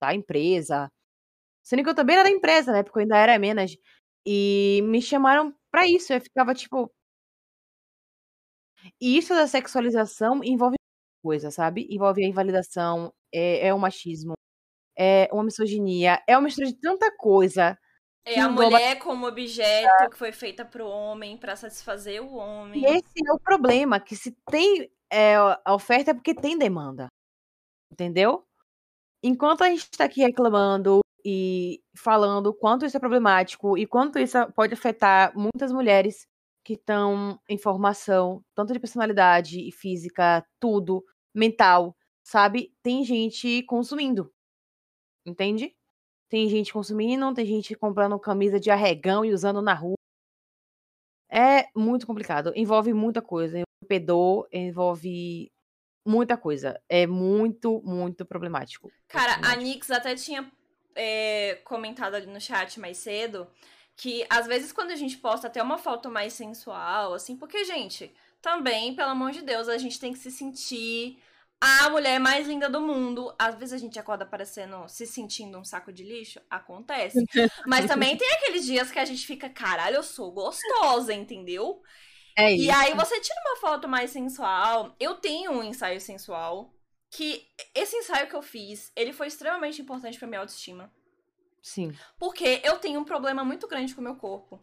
da 0.00 0.14
empresa, 0.14 0.88
Sendo 1.68 1.84
que 1.84 1.90
eu 1.90 1.94
também 1.94 2.16
era 2.16 2.24
da 2.24 2.34
empresa, 2.34 2.72
né? 2.72 2.82
Porque 2.82 2.98
eu 2.98 3.02
ainda 3.02 3.18
era 3.18 3.38
menos. 3.38 3.76
E 4.26 4.80
me 4.84 5.02
chamaram 5.02 5.54
pra 5.70 5.86
isso. 5.86 6.10
Eu 6.14 6.20
ficava 6.20 6.54
tipo. 6.54 6.90
E 8.98 9.18
isso 9.18 9.34
da 9.34 9.46
sexualização 9.46 10.42
envolve 10.42 10.76
coisa, 11.22 11.50
sabe? 11.50 11.86
Envolve 11.90 12.24
a 12.24 12.26
invalidação, 12.26 13.12
é, 13.30 13.66
é 13.66 13.74
o 13.74 13.78
machismo, 13.78 14.32
é 14.96 15.28
uma 15.30 15.44
misoginia, 15.44 16.22
é 16.26 16.34
uma 16.38 16.44
mistura 16.44 16.68
de 16.68 16.80
tanta 16.80 17.14
coisa. 17.14 17.78
É 18.24 18.40
a 18.40 18.48
mulher 18.48 18.98
como 18.98 19.26
objeto 19.26 20.08
que 20.10 20.16
foi 20.16 20.32
feita 20.32 20.64
pro 20.64 20.86
homem, 20.86 21.36
para 21.36 21.54
satisfazer 21.54 22.22
o 22.22 22.36
homem. 22.36 22.80
E 22.80 22.86
esse 22.86 23.28
é 23.28 23.32
o 23.32 23.38
problema, 23.38 24.00
que 24.00 24.16
se 24.16 24.34
tem 24.50 24.90
é, 25.10 25.36
a 25.36 25.74
oferta 25.74 26.10
é 26.10 26.14
porque 26.14 26.34
tem 26.34 26.58
demanda. 26.58 27.08
Entendeu? 27.92 28.44
Enquanto 29.22 29.62
a 29.64 29.68
gente 29.70 29.82
está 29.82 30.04
aqui 30.04 30.20
reclamando 30.20 31.00
e 31.24 31.82
falando 31.96 32.54
quanto 32.54 32.86
isso 32.86 32.96
é 32.96 33.00
problemático 33.00 33.76
e 33.76 33.86
quanto 33.86 34.18
isso 34.18 34.38
pode 34.54 34.74
afetar 34.74 35.32
muitas 35.36 35.72
mulheres 35.72 36.26
que 36.64 36.74
estão 36.74 37.40
em 37.48 37.58
formação, 37.58 38.42
tanto 38.54 38.72
de 38.72 38.78
personalidade 38.78 39.60
e 39.60 39.72
física, 39.72 40.44
tudo, 40.60 41.04
mental, 41.34 41.96
sabe? 42.22 42.74
Tem 42.82 43.04
gente 43.04 43.62
consumindo. 43.64 44.30
Entende? 45.26 45.74
Tem 46.28 46.48
gente 46.48 46.72
consumindo, 46.72 47.32
tem 47.34 47.46
gente 47.46 47.74
comprando 47.74 48.18
camisa 48.20 48.60
de 48.60 48.70
arregão 48.70 49.24
e 49.24 49.32
usando 49.32 49.62
na 49.62 49.74
rua. 49.74 49.94
É 51.30 51.68
muito 51.76 52.06
complicado. 52.06 52.52
Envolve 52.54 52.92
muita 52.92 53.22
coisa. 53.22 53.62
Pedô, 53.88 54.46
envolve 54.52 55.50
muita 56.04 56.36
coisa. 56.36 56.80
É 56.88 57.06
muito, 57.06 57.82
muito 57.84 58.24
problemático. 58.24 58.92
Cara, 59.08 59.32
problemático. 59.32 59.60
a 59.60 59.64
Nix 59.64 59.90
até 59.90 60.14
tinha 60.14 60.50
é, 60.94 61.60
comentado 61.64 62.14
ali 62.14 62.26
no 62.26 62.40
chat 62.40 62.78
mais 62.78 62.98
cedo 62.98 63.48
que 63.98 64.24
às 64.30 64.46
vezes 64.46 64.70
quando 64.72 64.92
a 64.92 64.96
gente 64.96 65.18
posta 65.18 65.48
até 65.48 65.60
uma 65.60 65.76
foto 65.76 66.08
mais 66.08 66.32
sensual, 66.32 67.14
assim, 67.14 67.36
porque, 67.36 67.64
gente, 67.64 68.14
também, 68.40 68.94
pelo 68.94 69.10
amor 69.10 69.32
de 69.32 69.42
Deus, 69.42 69.68
a 69.68 69.76
gente 69.76 69.98
tem 69.98 70.12
que 70.12 70.20
se 70.20 70.30
sentir 70.30 71.18
a 71.60 71.90
mulher 71.90 72.20
mais 72.20 72.46
linda 72.46 72.70
do 72.70 72.80
mundo. 72.80 73.34
Às 73.36 73.56
vezes 73.56 73.72
a 73.72 73.78
gente 73.78 73.98
acorda 73.98 74.24
parecendo, 74.24 74.88
se 74.88 75.04
sentindo 75.04 75.58
um 75.58 75.64
saco 75.64 75.92
de 75.92 76.04
lixo, 76.04 76.40
acontece. 76.48 77.18
Mas 77.66 77.86
também 77.86 78.16
tem 78.16 78.30
aqueles 78.34 78.64
dias 78.64 78.92
que 78.92 79.00
a 79.00 79.04
gente 79.04 79.26
fica, 79.26 79.50
caralho, 79.50 79.96
eu 79.96 80.02
sou 80.04 80.30
gostosa, 80.30 81.12
entendeu? 81.12 81.82
É 82.38 82.52
isso. 82.52 82.64
E 82.64 82.70
aí 82.70 82.94
você 82.94 83.20
tira 83.20 83.40
uma 83.46 83.56
foto 83.56 83.88
mais 83.88 84.12
sensual. 84.12 84.94
Eu 85.00 85.16
tenho 85.16 85.50
um 85.50 85.62
ensaio 85.62 86.00
sensual 86.00 86.72
que 87.10 87.44
esse 87.74 87.96
ensaio 87.96 88.28
que 88.28 88.36
eu 88.36 88.42
fiz, 88.42 88.92
ele 88.94 89.12
foi 89.12 89.26
extremamente 89.26 89.82
importante 89.82 90.16
para 90.16 90.28
minha 90.28 90.40
autoestima. 90.40 90.92
Sim. 91.60 91.92
Porque 92.16 92.60
eu 92.62 92.78
tenho 92.78 93.00
um 93.00 93.04
problema 93.04 93.44
muito 93.44 93.66
grande 93.66 93.92
com 93.92 94.00
o 94.00 94.04
meu 94.04 94.14
corpo. 94.14 94.62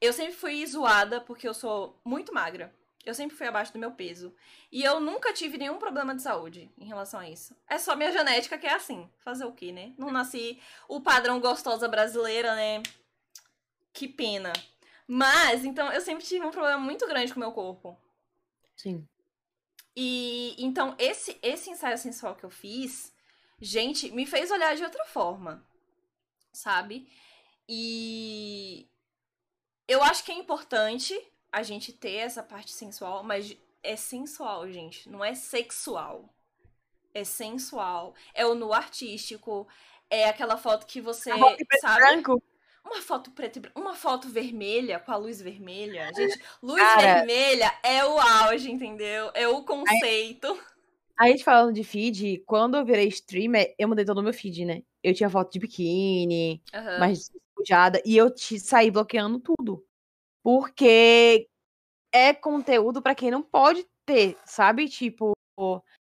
Eu 0.00 0.12
sempre 0.12 0.34
fui 0.34 0.64
zoada 0.64 1.20
porque 1.20 1.48
eu 1.48 1.52
sou 1.52 2.00
muito 2.04 2.32
magra. 2.32 2.72
Eu 3.04 3.12
sempre 3.12 3.36
fui 3.36 3.46
abaixo 3.46 3.72
do 3.72 3.78
meu 3.78 3.90
peso. 3.90 4.32
E 4.70 4.84
eu 4.84 5.00
nunca 5.00 5.32
tive 5.32 5.58
nenhum 5.58 5.78
problema 5.78 6.14
de 6.14 6.22
saúde 6.22 6.70
em 6.78 6.86
relação 6.86 7.18
a 7.18 7.28
isso. 7.28 7.56
É 7.68 7.76
só 7.76 7.96
minha 7.96 8.12
genética 8.12 8.56
que 8.56 8.68
é 8.68 8.72
assim. 8.72 9.10
Fazer 9.18 9.44
o 9.44 9.52
quê, 9.52 9.72
né? 9.72 9.92
Não 9.98 10.12
nasci 10.12 10.60
o 10.88 11.00
padrão 11.00 11.40
gostosa 11.40 11.88
brasileira, 11.88 12.54
né? 12.54 12.82
Que 13.92 14.06
pena. 14.06 14.52
Mas, 15.06 15.64
então, 15.64 15.92
eu 15.92 16.00
sempre 16.00 16.24
tive 16.24 16.44
um 16.46 16.50
problema 16.50 16.78
muito 16.78 17.06
grande 17.06 17.32
com 17.32 17.38
o 17.38 17.40
meu 17.40 17.52
corpo. 17.52 17.98
Sim. 18.76 19.06
E 19.96 20.56
então 20.58 20.94
esse 20.98 21.38
esse 21.42 21.70
ensaio 21.70 21.96
sensual 21.98 22.34
que 22.34 22.44
eu 22.44 22.50
fiz, 22.50 23.14
gente, 23.60 24.10
me 24.10 24.26
fez 24.26 24.50
olhar 24.50 24.74
de 24.74 24.82
outra 24.82 25.04
forma, 25.06 25.64
sabe? 26.52 27.08
E 27.68 28.88
eu 29.86 30.02
acho 30.02 30.24
que 30.24 30.32
é 30.32 30.34
importante 30.34 31.14
a 31.52 31.62
gente 31.62 31.92
ter 31.92 32.16
essa 32.16 32.42
parte 32.42 32.72
sensual, 32.72 33.22
mas 33.22 33.56
é 33.82 33.96
sensual, 33.96 34.68
gente, 34.70 35.08
não 35.08 35.24
é 35.24 35.34
sexual. 35.34 36.34
é 37.14 37.24
sensual, 37.24 38.14
é 38.34 38.44
o 38.44 38.54
nu 38.54 38.72
artístico, 38.72 39.68
é 40.10 40.28
aquela 40.28 40.56
foto 40.56 40.86
que 40.86 41.00
você, 41.00 41.30
sabe? 41.80 42.00
Branco. 42.00 42.42
Uma 42.84 43.00
foto 43.00 43.30
preta 43.30 43.58
e 43.58 43.62
branca, 43.62 43.80
uma 43.80 43.94
foto 43.94 44.28
vermelha, 44.28 45.00
com 45.00 45.10
a 45.10 45.16
luz 45.16 45.40
vermelha. 45.40 46.10
Gente, 46.14 46.38
luz 46.62 46.82
Cara. 46.82 47.14
vermelha 47.14 47.72
é 47.82 48.04
o 48.04 48.18
auge, 48.18 48.70
entendeu? 48.70 49.30
É 49.34 49.48
o 49.48 49.64
conceito. 49.64 50.58
A 51.16 51.28
gente 51.28 51.44
falando 51.44 51.72
de 51.72 51.82
feed, 51.82 52.42
quando 52.44 52.76
eu 52.76 52.84
virei 52.84 53.08
streamer, 53.08 53.74
eu 53.78 53.88
mudei 53.88 54.04
todo 54.04 54.18
o 54.18 54.22
meu 54.22 54.32
feed, 54.32 54.64
né? 54.64 54.82
Eu 55.02 55.14
tinha 55.14 55.30
foto 55.30 55.52
de 55.52 55.60
biquíni, 55.60 56.62
Aham. 56.74 56.98
mais 56.98 57.28
despojada, 57.28 58.02
e 58.04 58.16
eu 58.16 58.32
te 58.34 58.58
saí 58.58 58.90
bloqueando 58.90 59.40
tudo. 59.40 59.86
Porque 60.42 61.48
é 62.12 62.34
conteúdo 62.34 63.00
pra 63.00 63.14
quem 63.14 63.30
não 63.30 63.42
pode 63.42 63.86
ter, 64.04 64.36
sabe? 64.44 64.88
Tipo, 64.88 65.32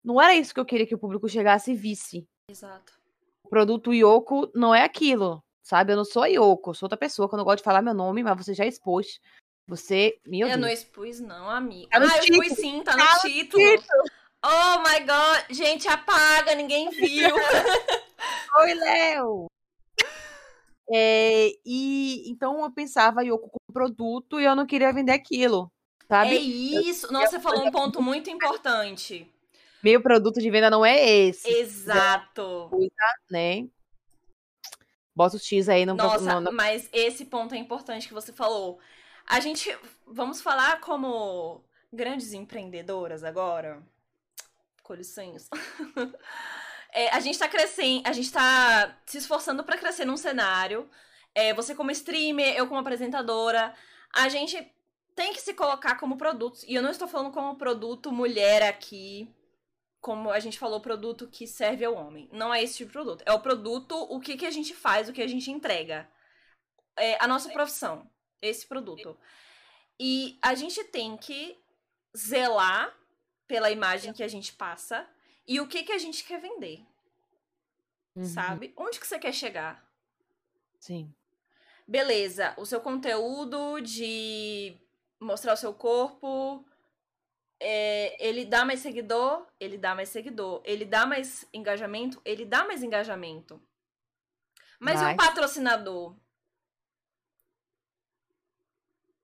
não 0.03 0.21
era 0.21 0.35
isso 0.35 0.53
que 0.53 0.61
eu 0.61 0.65
queria 0.65 0.87
que 0.87 0.95
o 0.95 0.99
público 0.99 1.29
chegasse 1.29 1.73
e 1.73 1.77
visse. 1.77 2.27
Exato. 2.51 2.99
O 3.45 3.49
produto 3.49 3.93
Yoko 3.93 4.51
não 4.55 4.75
é 4.75 4.83
aquilo, 4.83 5.45
sabe? 5.65 5.93
Eu 5.93 5.97
não 5.97 6.05
sou 6.05 6.23
a 6.23 6.27
Yoko, 6.27 6.71
eu 6.71 6.75
sou 6.75 6.87
outra 6.87 6.99
pessoa 6.99 7.29
que 7.29 7.35
eu 7.35 7.39
não 7.39 7.45
gosto 7.45 7.59
de 7.59 7.65
falar 7.65 7.83
meu 7.83 7.95
nome, 7.95 8.23
mas 8.23 8.37
você 8.37 8.55
já 8.55 8.67
expôs. 8.67 9.19
Você, 9.67 10.21
meu 10.27 10.47
eu 10.47 10.49
Deus. 10.49 10.61
não 10.61 10.69
expus, 10.69 11.21
não, 11.21 11.49
amiga. 11.49 11.89
Tá 11.91 11.99
no 11.99 12.07
ah, 12.07 12.17
eu 12.17 12.21
título. 12.21 12.43
expus 12.45 12.59
sim, 12.59 12.83
tá 12.83 12.93
no 12.93 12.99
Tá 12.99 13.15
no 13.15 13.21
título. 13.21 13.65
Oh 14.45 14.79
my 14.81 15.01
god. 15.01 15.47
Gente, 15.49 15.89
apaga, 15.89 16.55
ninguém 16.55 16.91
viu. 16.91 17.35
Oi, 18.61 18.75
Léo! 18.75 19.47
É, 20.93 21.49
e 21.65 22.31
então 22.31 22.63
eu 22.63 22.71
pensava 22.71 23.25
Yoko 23.25 23.49
como 23.49 23.73
produto 23.73 24.39
e 24.39 24.45
eu 24.45 24.55
não 24.55 24.67
queria 24.67 24.93
vender 24.93 25.13
aquilo, 25.13 25.73
é 26.03 26.07
sabe? 26.07 26.37
isso. 26.37 27.11
Nossa, 27.11 27.31
você 27.31 27.41
falou 27.41 27.67
um 27.67 27.71
ponto 27.71 28.03
muito 28.03 28.29
importante. 28.29 29.27
Meu 29.83 30.03
produto 30.03 30.41
de 30.41 30.51
venda 30.51 30.69
não 30.69 30.85
é 30.85 31.03
esse, 31.09 31.49
Exato. 31.49 32.71
né? 33.31 33.67
Bota 35.15 35.37
o 35.37 35.39
X 35.39 35.69
aí 35.69 35.87
no, 35.87 35.95
Nossa, 35.95 36.41
no, 36.41 36.53
mas 36.53 36.89
esse 36.93 37.25
ponto 37.25 37.55
é 37.55 37.59
importante 37.59 38.09
que 38.09 38.15
você 38.15 38.33
falou. 38.33 38.79
A 39.27 39.41
gente. 39.41 39.77
Vamos 40.07 40.41
falar 40.41 40.81
como 40.81 41.63
grandes 41.93 42.33
empreendedoras 42.33 43.23
agora? 43.23 43.83
Com 44.83 44.95
licença. 44.95 45.49
É, 46.97 47.09
a 47.13 47.19
gente 47.19 47.37
tá 47.37 47.49
crescendo, 47.49 48.07
a 48.07 48.13
gente 48.13 48.31
tá 48.31 48.97
se 49.05 49.19
esforçando 49.19 49.65
pra 49.65 49.77
crescer 49.77 50.05
num 50.05 50.17
cenário. 50.17 50.89
É, 51.35 51.53
você 51.53 51.75
como 51.75 51.91
streamer, 51.91 52.55
eu 52.57 52.69
como 52.69 52.79
apresentadora. 52.79 53.75
A 54.13 54.29
gente 54.29 54.57
tem 55.17 55.33
que 55.33 55.41
se 55.41 55.55
colocar 55.55 55.97
como 55.97 56.17
produtos. 56.17 56.63
E 56.63 56.73
eu 56.73 56.81
não 56.81 56.91
estou 56.91 57.09
falando 57.09 57.33
como 57.33 57.57
produto 57.57 58.13
mulher 58.13 58.63
aqui. 58.63 59.29
Como 60.05 60.31
a 60.31 60.39
gente 60.39 60.59
falou, 60.59 60.83
produto 60.83 61.27
que 61.27 61.47
serve 61.47 61.83
ao 61.83 61.95
homem. 61.95 62.29
Não 62.31 62.53
é 62.53 62.63
esse 62.63 62.77
tipo 62.77 62.89
de 62.89 62.93
produto. 62.93 63.23
É 63.25 63.33
o 63.33 63.41
produto, 63.41 63.97
o 63.97 64.21
que, 64.21 64.37
que 64.37 64.45
a 64.45 64.51
gente 64.51 64.75
faz, 64.75 65.09
o 65.09 65.15
que 65.15 65.23
a 65.23 65.27
gente 65.27 65.51
entrega. 65.51 66.07
É 66.95 67.17
a 67.25 67.27
nossa 67.27 67.49
profissão. 67.49 68.07
Esse 68.43 68.67
produto. 68.67 69.17
E 69.99 70.39
a 70.43 70.55
gente 70.55 70.85
tem 70.85 71.17
que 71.17 71.59
zelar 72.15 72.95
pela 73.47 73.71
imagem 73.71 74.13
que 74.13 74.23
a 74.23 74.29
gente 74.29 74.53
passa 74.53 75.09
e 75.47 75.59
o 75.59 75.67
que, 75.67 75.83
que 75.83 75.93
a 75.93 75.99
gente 75.99 76.23
quer 76.25 76.39
vender, 76.39 76.85
Uhum, 78.15 78.27
sabe? 78.27 78.75
Onde 78.77 79.01
que 79.01 79.07
você 79.07 79.19
quer 79.19 79.33
chegar? 79.33 79.91
Sim. 80.79 81.13
Beleza, 81.89 82.55
o 82.59 82.67
seu 82.67 82.81
conteúdo 82.81 83.81
de 83.81 84.77
mostrar 85.19 85.55
o 85.55 85.57
seu 85.57 85.73
corpo, 85.75 86.65
é, 87.61 88.27
ele 88.27 88.45
dá 88.45 88.65
mais 88.65 88.81
seguidor, 88.81 89.47
ele 89.59 89.79
dá 89.79 89.95
mais 89.95 90.09
seguidor. 90.09 90.63
Ele 90.65 90.85
dá 90.85 91.07
mais 91.07 91.47
engajamento, 91.53 92.21
ele 92.25 92.45
dá 92.45 92.65
mais 92.65 92.83
engajamento. 92.83 93.63
Mas 94.79 95.01
e 95.01 95.05
o 95.05 95.17
patrocinador? 95.17 96.17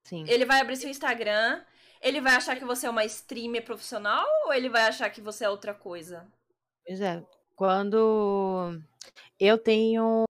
Sim. 0.05 0.25
Ele 0.27 0.45
vai 0.45 0.61
abrir 0.61 0.77
seu 0.77 0.89
Instagram, 0.89 1.65
ele 2.01 2.21
vai 2.21 2.35
achar 2.35 2.57
que 2.57 2.65
você 2.65 2.87
é 2.87 2.91
uma 2.91 3.05
streamer 3.05 3.65
profissional 3.65 4.27
ou 4.47 4.53
ele 4.53 4.69
vai 4.69 4.83
achar 4.83 5.11
que 5.11 5.21
você 5.21 5.45
é 5.45 5.51
outra 5.51 5.75
coisa? 5.75 6.27
Pois 6.87 7.01
é. 7.01 7.25
Quando 7.55 8.81
eu 9.39 9.59
tenho 9.59 10.25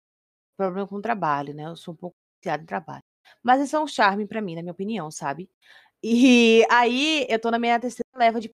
problema 0.55 0.87
com 0.87 0.95
o 0.95 1.01
trabalho, 1.01 1.53
né? 1.53 1.65
Eu 1.65 1.75
sou 1.75 1.93
um 1.93 1.97
pouco 1.97 2.15
viciada 2.39 2.63
em 2.63 2.65
trabalho. 2.65 3.03
Mas 3.43 3.61
isso 3.61 3.75
é 3.75 3.79
um 3.79 3.87
charme 3.87 4.25
pra 4.25 4.41
mim, 4.41 4.55
na 4.55 4.61
minha 4.61 4.71
opinião, 4.71 5.11
sabe? 5.11 5.49
E 6.03 6.65
aí 6.69 7.25
eu 7.29 7.39
tô 7.39 7.51
na 7.51 7.59
minha 7.59 7.79
terceira 7.79 8.09
leva 8.15 8.39
de. 8.39 8.53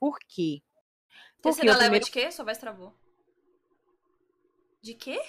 Por 0.00 0.18
quê? 0.20 0.62
Porque 1.42 1.60
Terceira 1.60 1.72
leva 1.72 1.80
primeiro 1.82 2.04
de 2.04 2.10
quê? 2.10 2.30
Sua 2.30 2.44
voz 2.44 2.58
travou. 2.58 2.94
De 4.82 4.94
quê? 4.94 5.20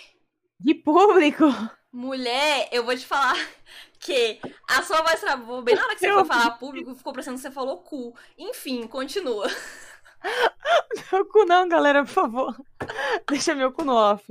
de 0.64 0.74
público. 0.74 1.46
Mulher, 1.92 2.70
eu 2.72 2.84
vou 2.86 2.96
te 2.96 3.06
falar 3.06 3.36
que 4.00 4.40
a 4.70 4.82
sua 4.82 5.02
voz 5.02 5.20
travou 5.20 5.62
bem 5.62 5.76
na 5.76 5.84
hora 5.84 5.94
que 5.94 6.00
você 6.00 6.10
Eu 6.10 6.20
foi 6.20 6.26
falar 6.26 6.52
público, 6.58 6.96
ficou 6.96 7.14
parecendo 7.14 7.36
que 7.36 7.42
você 7.42 7.52
falou 7.52 7.78
cu. 7.78 8.16
Enfim, 8.38 8.88
continua. 8.88 9.48
Meu 11.12 11.26
cu 11.26 11.44
não, 11.46 11.68
galera, 11.68 12.06
por 12.06 12.12
favor. 12.12 12.56
Deixa 13.28 13.54
meu 13.54 13.74
cu 13.74 13.84
no 13.84 13.94
off. 13.94 14.26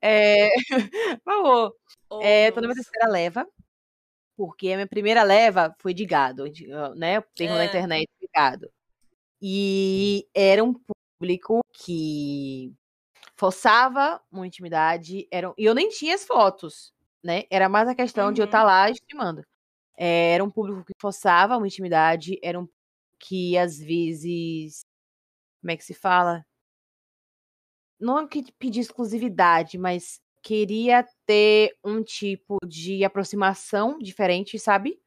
É... 0.00 0.48
Por 1.22 1.24
favor. 1.24 1.76
Oh, 2.08 2.22
É, 2.22 2.50
tô 2.50 2.62
na 2.62 2.68
minha 2.68 2.74
terceira 2.74 3.08
leva. 3.10 3.46
Porque 4.36 4.70
a 4.72 4.76
minha 4.76 4.86
primeira 4.86 5.22
leva 5.22 5.74
foi 5.80 5.94
de 5.94 6.04
gado, 6.04 6.44
né? 6.96 7.20
Na 7.40 7.64
É. 7.64 7.66
internet 7.66 8.08
de 8.20 8.28
gado. 8.34 8.70
E 9.42 10.26
era 10.34 10.64
um 10.64 10.74
público 11.20 11.60
que 11.72 12.72
forçava 13.36 14.22
uma 14.32 14.46
intimidade. 14.46 15.28
Era... 15.32 15.52
E 15.58 15.64
eu 15.66 15.74
nem 15.74 15.88
tinha 15.90 16.14
as 16.16 16.24
fotos, 16.26 16.92
né? 17.24 17.44
Era 17.50 17.68
mais 17.68 17.88
a 17.88 17.94
questão 17.94 18.32
de 18.32 18.40
eu 18.42 18.44
Uhum. 18.44 18.48
estar 18.48 18.64
lá 18.64 18.90
streamando. 18.90 19.42
É, 19.98 20.34
Era 20.34 20.44
um 20.44 20.50
público 20.50 20.84
que 20.84 20.94
forçava 21.00 21.56
uma 21.58 21.66
intimidade, 21.68 22.38
era 22.42 22.58
um 22.60 22.66
público 22.66 22.76
que 23.20 23.58
às 23.58 23.78
vezes. 23.78 24.82
Como 25.62 25.72
é 25.72 25.76
que 25.78 25.84
se 25.84 25.94
fala? 25.94 26.44
Não 28.00 28.28
que 28.28 28.52
pedir 28.58 28.80
exclusividade, 28.80 29.78
mas 29.78 30.20
queria 30.46 31.04
ter 31.26 31.76
um 31.84 32.02
tipo 32.04 32.58
de 32.64 33.04
aproximação 33.04 33.98
diferente, 33.98 34.58
sabe? 34.60 35.00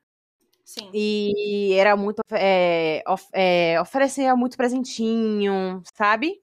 Sim. 0.65 0.89
E 0.93 1.73
era 1.73 1.95
muito. 1.95 2.21
É, 2.31 3.03
of- 3.07 3.29
é, 3.33 3.79
oferecia 3.81 4.35
muito 4.35 4.57
presentinho, 4.57 5.81
sabe? 5.95 6.41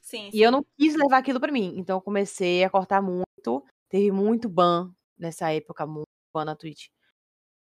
Sim, 0.00 0.30
E 0.32 0.42
eu 0.42 0.50
não 0.50 0.64
quis 0.78 0.94
levar 0.96 1.18
aquilo 1.18 1.38
pra 1.38 1.52
mim. 1.52 1.74
Então 1.76 1.98
eu 1.98 2.00
comecei 2.02 2.64
a 2.64 2.70
cortar 2.70 3.00
muito. 3.02 3.64
Teve 3.88 4.10
muito 4.10 4.48
ban 4.48 4.92
nessa 5.18 5.52
época, 5.52 5.86
muito 5.86 6.08
ban 6.34 6.44
na 6.44 6.56
Twitch. 6.56 6.88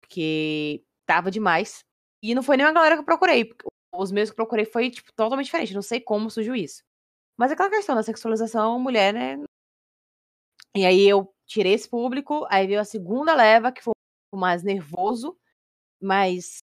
Porque 0.00 0.84
tava 1.06 1.30
demais. 1.30 1.80
E 2.22 2.34
não 2.34 2.42
foi 2.42 2.56
nem 2.56 2.66
uma 2.66 2.72
galera 2.72 2.96
que 2.96 3.02
eu 3.02 3.06
procurei. 3.06 3.50
Os 3.94 4.12
meus 4.12 4.30
que 4.30 4.34
eu 4.34 4.36
procurei 4.36 4.64
foi, 4.64 4.90
tipo, 4.90 5.12
totalmente 5.14 5.46
diferente. 5.46 5.74
Não 5.74 5.82
sei 5.82 6.00
como 6.00 6.30
surgiu 6.30 6.54
isso. 6.56 6.82
Mas 7.38 7.52
aquela 7.52 7.70
questão 7.70 7.94
da 7.96 8.02
sexualização, 8.02 8.78
mulher, 8.80 9.14
né? 9.14 9.38
E 10.76 10.84
aí 10.84 11.08
eu 11.08 11.32
tirei 11.46 11.74
esse 11.74 11.88
público. 11.88 12.46
Aí 12.50 12.66
veio 12.66 12.80
a 12.80 12.84
segunda 12.84 13.34
leva, 13.34 13.72
que 13.72 13.82
foi 13.82 13.92
um 13.92 14.30
pouco 14.30 14.40
mais 14.40 14.62
nervoso. 14.62 15.36
Mas 16.02 16.58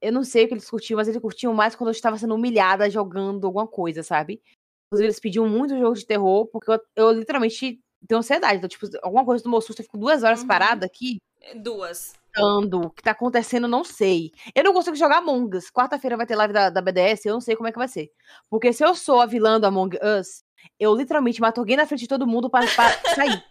eu 0.00 0.12
não 0.12 0.24
sei 0.24 0.44
o 0.44 0.48
que 0.48 0.54
eles 0.54 0.68
curtiam, 0.68 0.96
mas 0.96 1.08
eles 1.08 1.20
curtiam 1.20 1.52
mais 1.54 1.74
quando 1.74 1.88
eu 1.88 1.92
estava 1.92 2.18
sendo 2.18 2.34
humilhada 2.34 2.88
jogando 2.90 3.46
alguma 3.46 3.66
coisa, 3.66 4.02
sabe? 4.02 4.42
Inclusive, 4.86 5.06
eles 5.06 5.20
pediam 5.20 5.48
muito 5.48 5.78
jogo 5.78 5.94
de 5.94 6.06
terror, 6.06 6.46
porque 6.46 6.70
eu, 6.70 6.80
eu 6.96 7.12
literalmente 7.12 7.80
tenho 8.06 8.18
ansiedade. 8.18 8.56
Então, 8.58 8.68
tipo, 8.68 8.86
alguma 9.02 9.24
coisa 9.24 9.42
do 9.42 9.50
meu 9.50 9.60
susto, 9.60 9.80
eu 9.80 9.84
fico 9.84 9.98
duas 9.98 10.22
horas 10.22 10.40
Uhum. 10.40 10.46
parada 10.46 10.86
aqui, 10.86 11.18
Duas. 11.56 12.14
pensando 12.32 12.86
o 12.86 12.90
que 12.90 13.02
tá 13.02 13.10
acontecendo, 13.10 13.64
eu 13.64 13.70
não 13.70 13.84
sei. 13.84 14.30
Eu 14.54 14.64
não 14.64 14.72
consigo 14.72 14.96
jogar 14.96 15.18
Among 15.18 15.56
Us. 15.56 15.70
Quarta-feira 15.70 16.16
vai 16.16 16.26
ter 16.26 16.36
live 16.36 16.52
da, 16.54 16.70
da 16.70 16.80
BDS, 16.80 17.26
eu 17.26 17.34
não 17.34 17.40
sei 17.40 17.56
como 17.56 17.68
é 17.68 17.72
que 17.72 17.78
vai 17.78 17.88
ser. 17.88 18.10
Porque 18.48 18.72
se 18.72 18.84
eu 18.84 18.94
sou 18.94 19.20
a 19.20 19.26
vilã 19.26 19.60
do 19.60 19.66
Among 19.66 19.98
Us, 20.02 20.42
eu 20.78 20.94
literalmente 20.94 21.40
mato 21.40 21.58
alguém 21.60 21.76
na 21.76 21.86
frente 21.86 22.00
de 22.00 22.08
todo 22.08 22.26
mundo 22.26 22.48
pra, 22.50 22.60
pra 22.74 22.90
sair. 23.14 23.42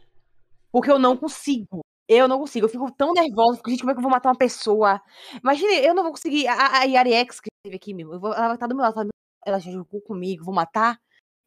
Porque 0.71 0.91
eu 0.91 0.99
não 0.99 1.15
consigo. 1.17 1.79
Eu 2.07 2.27
não 2.27 2.39
consigo. 2.39 2.65
Eu 2.65 2.69
fico 2.69 2.91
tão 2.91 3.13
nervosa. 3.13 3.57
Fico, 3.57 3.69
gente, 3.69 3.79
como 3.81 3.91
é 3.91 3.93
que 3.93 3.99
eu 3.99 4.03
vou 4.03 4.11
matar 4.11 4.29
uma 4.29 4.37
pessoa? 4.37 5.01
Imagina, 5.43 5.73
eu 5.73 5.93
não 5.93 6.03
vou 6.03 6.11
conseguir. 6.11 6.47
A, 6.47 6.79
a- 6.79 6.83
Yari 6.83 7.13
X 7.13 7.39
que 7.39 7.49
esteve 7.59 7.75
aqui, 7.75 7.93
meu. 7.93 8.13
eu 8.13 8.19
vou- 8.19 8.33
ela 8.33 8.47
vai 8.47 8.55
estar 8.55 8.67
do 8.67 8.75
meu 8.75 8.83
lado. 8.83 8.99
Ela, 8.99 9.09
ela 9.45 9.59
já 9.59 9.71
jogou 9.71 9.99
comigo, 10.01 10.43
vou 10.45 10.53
matar 10.53 10.97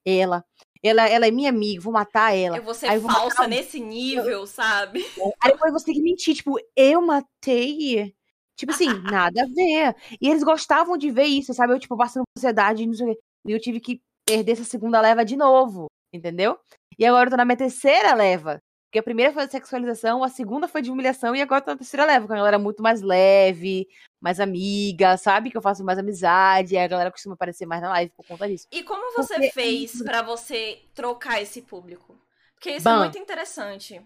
ela. 0.05 0.45
Ela, 0.83 1.07
ela 1.09 1.27
é 1.27 1.31
minha 1.31 1.51
amiga, 1.51 1.81
vou 1.83 1.93
matar 1.93 2.35
ela. 2.35 2.57
Eu 2.57 2.63
vou 2.63 2.73
ser 2.75 2.91
eu 2.95 3.01
vou 3.03 3.11
falsa 3.11 3.47
nesse 3.47 3.79
nível, 3.81 4.47
sabe? 4.47 5.05
Aí 5.43 5.53
depois 5.53 5.73
você 5.73 5.87
tem 5.87 5.95
que 5.95 6.03
mentir, 6.03 6.35
tipo, 6.35 6.57
eu 6.75 7.03
matei. 7.03 8.15
Tipo 8.57 8.73
assim, 8.73 8.87
nada 9.15 9.43
a 9.43 9.47
ver. 9.47 9.95
E 10.21 10.29
eles 10.29 10.43
gostavam 10.43 10.97
de 10.97 11.11
ver 11.11 11.25
isso, 11.25 11.53
sabe? 11.55 11.73
Eu, 11.75 11.79
tipo, 11.79 11.97
passando 11.97 12.23
por 12.25 12.39
ansiedade, 12.39 12.87
não 12.87 12.95
sei 12.95 13.11
o 13.11 13.15
quê. 13.15 13.21
E 13.47 13.53
eu 13.53 13.61
tive 13.61 13.81
que 13.81 14.01
perder 14.31 14.53
essa 14.53 14.65
segunda 14.65 15.01
leva 15.01 15.25
de 15.25 15.37
novo, 15.37 15.87
entendeu? 16.13 16.59
E 16.99 17.05
agora 17.05 17.27
eu 17.27 17.31
tô 17.31 17.37
na 17.37 17.45
minha 17.45 17.57
terceira 17.57 18.15
leva 18.15 18.61
Porque 18.87 18.99
a 18.99 19.03
primeira 19.03 19.33
foi 19.33 19.47
de 19.47 19.53
sexualização, 19.53 20.23
a 20.23 20.29
segunda 20.29 20.67
foi 20.69 20.83
de 20.83 20.91
humilhação 20.91 21.35
e 21.35 21.41
agora 21.41 21.61
tá 21.61 21.73
na 21.73 21.79
terceira 21.79 22.05
leva, 22.05 22.27
com 22.27 22.33
a 22.33 22.37
galera 22.37 22.59
muito 22.59 22.83
mais 22.83 23.03
leve, 23.03 23.89
mais 24.21 24.41
amiga, 24.41 25.17
sabe? 25.17 25.51
Que 25.51 25.57
eu 25.57 25.63
faço 25.63 25.85
mais 25.85 25.99
amizade, 25.99 26.75
e 26.75 26.79
a 26.79 26.89
galera 26.89 27.11
costuma 27.11 27.35
aparecer 27.35 27.67
mais 27.67 27.81
na 27.81 27.89
live 27.91 28.13
por 28.17 28.27
conta 28.27 28.49
disso. 28.49 28.67
E 28.71 28.83
como 28.83 29.13
você 29.13 29.35
Porque... 29.35 29.47
É 29.47 29.53
fez 29.53 30.03
para 30.03 30.23
você 30.23 30.83
trocar 30.95 31.41
esse 31.41 31.63
público? 31.63 32.21
Porque 32.55 32.71
isso 32.71 32.89
é 32.89 32.93
Ban. 32.93 32.97
é 32.97 32.99
muito 32.99 33.19
interessante. 33.19 34.03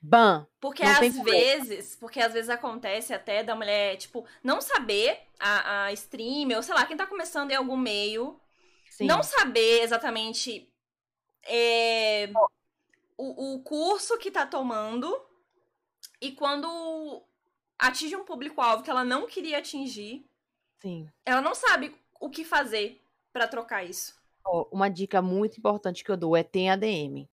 Ban. 0.00 0.46
Porque 0.60 0.82
às 0.82 0.98
vezes, 1.18 1.96
porque 1.96 2.20
às 2.20 2.32
vezes 2.32 2.48
acontece 2.48 3.12
até 3.12 3.42
da 3.42 3.54
mulher, 3.54 3.96
tipo, 3.96 4.24
não 4.42 4.60
saber 4.60 5.18
a, 5.38 5.84
a 5.84 5.92
streamer, 5.92 6.56
ou 6.56 6.62
sei 6.62 6.74
lá, 6.74 6.86
quem 6.86 6.96
tá 6.96 7.06
começando 7.06 7.50
em 7.50 7.56
algum 7.56 7.76
meio, 7.76 8.40
Sim. 9.00 9.06
não 9.06 9.22
saber 9.22 9.80
exatamente 9.80 10.70
é, 11.42 12.30
o, 13.16 13.54
o 13.54 13.62
curso 13.62 14.18
que 14.18 14.30
tá 14.30 14.46
tomando 14.46 15.10
e 16.20 16.32
quando 16.32 17.22
atinge 17.78 18.14
um 18.14 18.26
público-alvo 18.26 18.84
que 18.84 18.90
ela 18.90 19.02
não 19.02 19.26
queria 19.26 19.56
atingir, 19.56 20.26
Sim. 20.82 21.08
ela 21.24 21.40
não 21.40 21.54
sabe 21.54 21.96
o 22.20 22.28
que 22.28 22.44
fazer 22.44 23.02
para 23.32 23.48
trocar 23.48 23.84
isso. 23.84 24.20
Oh, 24.44 24.68
uma 24.70 24.90
dica 24.90 25.22
muito 25.22 25.56
importante 25.56 26.04
que 26.04 26.10
eu 26.10 26.16
dou 26.16 26.36
é 26.36 26.42
tem 26.42 26.70
ADM. 26.70 27.26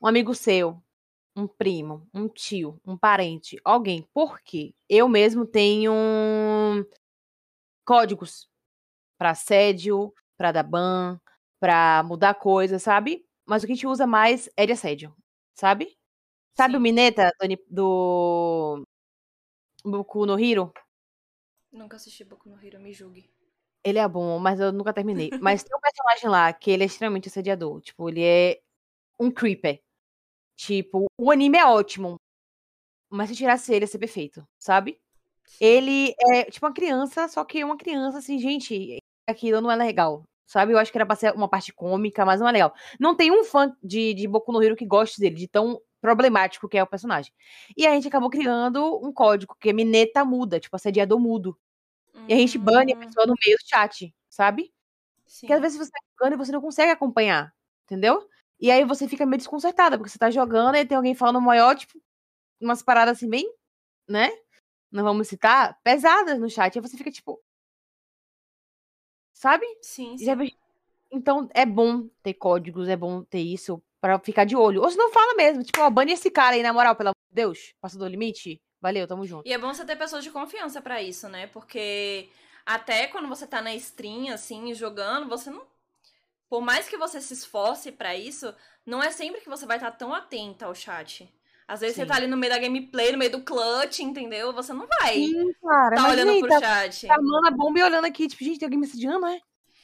Um 0.00 0.06
amigo 0.06 0.34
seu, 0.34 0.82
um 1.34 1.46
primo, 1.46 2.08
um 2.14 2.26
tio, 2.26 2.80
um 2.86 2.96
parente, 2.96 3.60
alguém. 3.62 4.00
Por 4.14 4.40
quê? 4.40 4.74
Eu 4.88 5.08
mesmo 5.08 5.44
tenho 5.44 5.92
códigos 7.84 8.48
para 9.18 9.30
assédio, 9.30 10.14
para 10.36 10.52
dar 10.52 10.62
ban, 10.62 11.18
para 11.60 12.02
mudar 12.04 12.34
coisa, 12.34 12.78
sabe? 12.78 13.26
mas 13.46 13.62
o 13.62 13.66
que 13.66 13.72
a 13.72 13.74
gente 13.76 13.86
usa 13.86 14.06
mais 14.06 14.50
é 14.56 14.66
de 14.66 14.72
assédio, 14.72 15.16
sabe? 15.54 15.96
Sabe 16.54 16.72
Sim. 16.72 16.78
o 16.78 16.80
Mineta 16.80 17.30
do, 17.68 18.84
do 19.84 19.92
Boku 19.98 20.26
no 20.26 20.38
Hiro? 20.38 20.72
Nunca 21.70 21.96
assisti 21.96 22.24
Boku 22.24 22.48
no 22.48 22.60
Hiro, 22.62 22.80
me 22.80 22.92
julgue. 22.92 23.30
Ele 23.84 23.98
é 23.98 24.08
bom, 24.08 24.38
mas 24.40 24.58
eu 24.58 24.72
nunca 24.72 24.92
terminei. 24.92 25.30
mas 25.40 25.62
tem 25.62 25.76
um 25.76 25.80
personagem 25.80 26.28
lá 26.28 26.52
que 26.52 26.70
ele 26.70 26.82
é 26.82 26.86
extremamente 26.86 27.28
assediador. 27.28 27.80
Tipo, 27.80 28.08
ele 28.08 28.24
é 28.24 28.60
um 29.20 29.30
creeper. 29.30 29.80
Tipo, 30.56 31.06
o 31.20 31.30
anime 31.30 31.58
é 31.58 31.66
ótimo. 31.66 32.16
Mas 33.08 33.28
se 33.28 33.36
tirasse 33.36 33.72
ele, 33.72 33.84
ia 33.84 33.86
ser 33.86 33.98
perfeito, 33.98 34.46
sabe? 34.58 35.00
Ele 35.60 36.12
é 36.32 36.44
tipo 36.50 36.66
uma 36.66 36.74
criança, 36.74 37.28
só 37.28 37.44
que 37.44 37.62
uma 37.62 37.76
criança 37.76 38.18
assim, 38.18 38.36
gente, 38.36 38.98
aquilo 39.26 39.60
não 39.60 39.70
é 39.70 39.76
legal, 39.76 40.24
sabe? 40.46 40.72
Eu 40.72 40.78
acho 40.78 40.90
que 40.90 40.98
era 40.98 41.06
pra 41.06 41.16
ser 41.16 41.34
uma 41.34 41.48
parte 41.48 41.72
cômica, 41.72 42.24
mas 42.24 42.40
não 42.40 42.48
é 42.48 42.52
legal. 42.52 42.74
Não 42.98 43.14
tem 43.14 43.30
um 43.30 43.44
fã 43.44 43.74
de, 43.82 44.14
de 44.14 44.28
Boku 44.28 44.52
no 44.52 44.62
Hero 44.62 44.76
que 44.76 44.86
goste 44.86 45.20
dele, 45.20 45.36
de 45.36 45.48
tão 45.48 45.80
problemático 46.00 46.68
que 46.68 46.78
é 46.78 46.82
o 46.82 46.86
personagem. 46.86 47.32
E 47.76 47.86
a 47.86 47.90
gente 47.90 48.08
acabou 48.08 48.30
criando 48.30 49.00
um 49.04 49.12
código 49.12 49.56
que 49.58 49.70
é 49.70 49.72
Mineta 49.72 50.24
muda, 50.24 50.60
tipo, 50.60 50.76
assediador 50.76 51.18
mudo. 51.18 51.58
Hum. 52.14 52.26
E 52.28 52.34
a 52.34 52.36
gente 52.36 52.58
bane 52.58 52.92
a 52.92 52.96
pessoa 52.96 53.26
no 53.26 53.34
meio 53.44 53.58
do 53.58 53.68
chat, 53.68 54.14
sabe? 54.28 54.72
Sim. 55.26 55.40
Porque 55.40 55.54
às 55.54 55.60
vezes 55.60 55.78
você 55.78 55.90
tá 55.90 55.98
jogando 56.12 56.34
e 56.34 56.36
você 56.36 56.52
não 56.52 56.60
consegue 56.60 56.92
acompanhar, 56.92 57.52
entendeu? 57.84 58.28
E 58.60 58.70
aí 58.70 58.84
você 58.84 59.08
fica 59.08 59.26
meio 59.26 59.38
desconcertada, 59.38 59.98
porque 59.98 60.10
você 60.10 60.18
tá 60.18 60.30
jogando 60.30 60.76
e 60.76 60.84
tem 60.84 60.96
alguém 60.96 61.14
falando 61.14 61.40
maior, 61.40 61.74
tipo, 61.74 62.00
umas 62.60 62.82
paradas 62.82 63.16
assim 63.16 63.28
bem, 63.28 63.52
né? 64.08 64.30
Não 64.90 65.02
vamos 65.04 65.28
citar, 65.28 65.78
pesadas 65.82 66.38
no 66.38 66.48
chat. 66.48 66.78
Aí 66.78 66.82
você 66.82 66.96
fica 66.96 67.10
tipo, 67.10 67.40
Sabe? 69.36 69.66
Sim, 69.82 70.16
sim. 70.16 70.50
Então 71.12 71.46
é 71.52 71.66
bom 71.66 72.08
ter 72.22 72.32
códigos, 72.34 72.88
é 72.88 72.96
bom 72.96 73.22
ter 73.22 73.40
isso 73.40 73.82
para 74.00 74.18
ficar 74.18 74.44
de 74.44 74.56
olho. 74.56 74.80
Ou 74.80 74.90
se 74.90 74.96
não 74.96 75.12
fala 75.12 75.34
mesmo, 75.34 75.62
tipo, 75.62 75.78
ó, 75.80 75.90
bane 75.90 76.12
esse 76.12 76.30
cara 76.30 76.56
aí, 76.56 76.62
na 76.62 76.72
moral, 76.72 76.96
pelo 76.96 77.10
amor 77.10 77.28
de 77.28 77.34
Deus, 77.34 77.74
passou 77.78 77.98
do 77.98 78.08
limite. 78.08 78.58
Valeu, 78.80 79.06
tamo 79.06 79.26
junto. 79.26 79.46
E 79.46 79.52
é 79.52 79.58
bom 79.58 79.72
você 79.72 79.84
ter 79.84 79.96
pessoas 79.96 80.24
de 80.24 80.30
confiança 80.30 80.80
para 80.80 81.02
isso, 81.02 81.28
né? 81.28 81.48
Porque 81.48 82.30
até 82.64 83.08
quando 83.08 83.28
você 83.28 83.46
tá 83.46 83.60
na 83.60 83.74
stream, 83.74 84.32
assim, 84.32 84.72
jogando, 84.72 85.28
você 85.28 85.50
não. 85.50 85.66
Por 86.48 86.62
mais 86.62 86.88
que 86.88 86.96
você 86.96 87.20
se 87.20 87.34
esforce 87.34 87.92
para 87.92 88.16
isso, 88.16 88.54
não 88.86 89.02
é 89.02 89.10
sempre 89.10 89.42
que 89.42 89.50
você 89.50 89.66
vai 89.66 89.76
estar 89.76 89.90
tá 89.90 89.96
tão 89.98 90.14
atenta 90.14 90.64
ao 90.64 90.74
chat. 90.74 91.30
Às 91.68 91.80
vezes 91.80 91.96
Sim. 91.96 92.02
você 92.02 92.06
tá 92.06 92.16
ali 92.16 92.28
no 92.28 92.36
meio 92.36 92.52
da 92.52 92.58
gameplay, 92.58 93.10
no 93.10 93.18
meio 93.18 93.32
do 93.32 93.42
clutch, 93.42 93.98
entendeu? 93.98 94.52
Você 94.52 94.72
não 94.72 94.86
vai 94.86 95.14
Sim, 95.14 95.52
cara, 95.60 95.96
tá 95.96 96.08
olhando 96.08 96.38
pro 96.38 96.48
tá, 96.48 96.60
chat. 96.60 97.06
Tá 97.08 97.16
mano 97.20 97.46
a 97.46 97.50
bomba 97.50 97.80
e 97.80 97.82
olhando 97.82 98.04
aqui, 98.04 98.28
tipo, 98.28 98.44
gente, 98.44 98.58
tem 98.58 98.66
alguém 98.66 98.78
me 98.78 98.86
assediando, 98.86 99.26
é? 99.26 99.40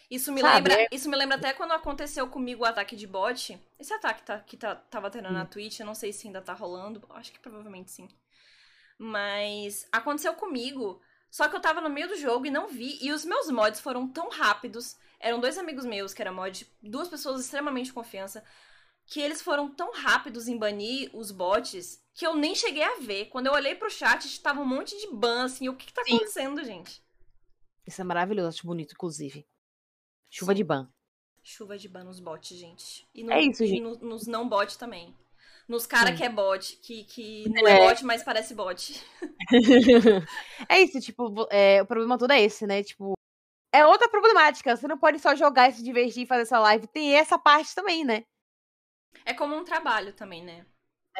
Isso 0.08 0.30
me, 0.30 0.42
lembra, 0.42 0.74
é 0.74 0.88
isso 0.92 1.08
me 1.08 1.16
lembra 1.16 1.36
até 1.36 1.54
quando 1.54 1.72
aconteceu 1.72 2.28
comigo 2.28 2.62
o 2.62 2.66
ataque 2.66 2.94
de 2.94 3.06
bot. 3.06 3.58
Esse 3.80 3.94
ataque 3.94 4.22
tá, 4.22 4.38
que 4.38 4.56
tá, 4.56 4.76
tava 4.76 5.10
tendo 5.10 5.28
hum. 5.28 5.32
na 5.32 5.46
Twitch, 5.46 5.80
eu 5.80 5.86
não 5.86 5.94
sei 5.94 6.12
se 6.12 6.26
ainda 6.26 6.42
tá 6.42 6.52
rolando. 6.52 7.02
Acho 7.10 7.32
que 7.32 7.40
provavelmente 7.40 7.90
sim. 7.90 8.06
Mas 8.98 9.88
aconteceu 9.90 10.34
comigo. 10.34 11.00
Só 11.30 11.48
que 11.48 11.56
eu 11.56 11.60
tava 11.60 11.80
no 11.80 11.88
meio 11.88 12.08
do 12.08 12.16
jogo 12.16 12.44
e 12.44 12.50
não 12.50 12.68
vi. 12.68 12.98
E 13.00 13.10
os 13.10 13.24
meus 13.24 13.50
mods 13.50 13.80
foram 13.80 14.06
tão 14.06 14.28
rápidos. 14.28 14.98
Eram 15.18 15.40
dois 15.40 15.56
amigos 15.56 15.86
meus, 15.86 16.12
que 16.12 16.20
era 16.20 16.30
mod, 16.30 16.70
duas 16.82 17.08
pessoas 17.08 17.40
extremamente 17.40 17.86
de 17.86 17.94
confiança 17.94 18.44
que 19.06 19.20
eles 19.20 19.42
foram 19.42 19.68
tão 19.68 19.92
rápidos 19.92 20.48
em 20.48 20.56
banir 20.56 21.10
os 21.12 21.30
bots 21.30 22.02
que 22.14 22.26
eu 22.26 22.36
nem 22.36 22.54
cheguei 22.54 22.82
a 22.82 22.98
ver. 23.00 23.26
Quando 23.26 23.46
eu 23.46 23.52
olhei 23.52 23.74
pro 23.74 23.90
chat, 23.90 24.24
estava 24.24 24.60
um 24.60 24.66
monte 24.66 24.98
de 24.98 25.08
ban, 25.14 25.44
assim, 25.44 25.68
o 25.68 25.76
que, 25.76 25.86
que 25.86 25.92
tá 25.92 26.02
Sim. 26.04 26.16
acontecendo, 26.16 26.64
gente? 26.64 27.02
Isso 27.86 28.00
é 28.00 28.04
maravilhoso, 28.04 28.48
acho 28.48 28.66
bonito, 28.66 28.92
inclusive. 28.92 29.46
Chuva 30.30 30.52
Sim. 30.52 30.56
de 30.56 30.64
ban. 30.64 30.88
Chuva 31.42 31.76
de 31.76 31.88
ban 31.88 32.04
nos 32.04 32.20
bots, 32.20 32.56
gente. 32.56 33.08
E 33.14 33.24
no, 33.24 33.32
é 33.32 33.42
isso, 33.42 33.66
gente. 33.66 33.78
E 33.78 33.80
no, 33.80 33.96
nos 33.96 34.26
não 34.26 34.48
bot 34.48 34.78
também. 34.78 35.16
Nos 35.68 35.86
cara 35.86 36.12
que 36.14 36.22
é 36.22 36.28
bot, 36.28 36.76
que, 36.76 37.04
que 37.04 37.48
não 37.48 37.66
é. 37.66 37.72
é 37.72 37.88
bot, 37.88 38.04
mas 38.04 38.22
parece 38.22 38.54
bot. 38.54 39.04
é 40.68 40.80
isso, 40.80 41.00
tipo, 41.00 41.46
é, 41.50 41.82
o 41.82 41.86
problema 41.86 42.18
todo 42.18 42.32
é 42.32 42.40
esse, 42.40 42.66
né? 42.66 42.82
Tipo, 42.82 43.14
é 43.72 43.86
outra 43.86 44.08
problemática. 44.08 44.76
Você 44.76 44.86
não 44.86 44.98
pode 44.98 45.18
só 45.18 45.34
jogar 45.34 45.68
e 45.68 45.72
se 45.72 45.82
divertir 45.82 46.24
e 46.24 46.26
fazer 46.26 46.42
essa 46.42 46.58
live. 46.58 46.86
Tem 46.86 47.14
essa 47.14 47.38
parte 47.38 47.74
também, 47.74 48.04
né? 48.04 48.24
É 49.24 49.34
como 49.34 49.56
um 49.56 49.64
trabalho 49.64 50.12
também, 50.12 50.44
né? 50.44 50.66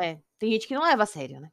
É, 0.01 0.19
tem 0.39 0.51
gente 0.53 0.67
que 0.67 0.75
não 0.75 0.83
leva 0.83 1.03
a 1.03 1.07
sério, 1.07 1.41
né? 1.41 1.51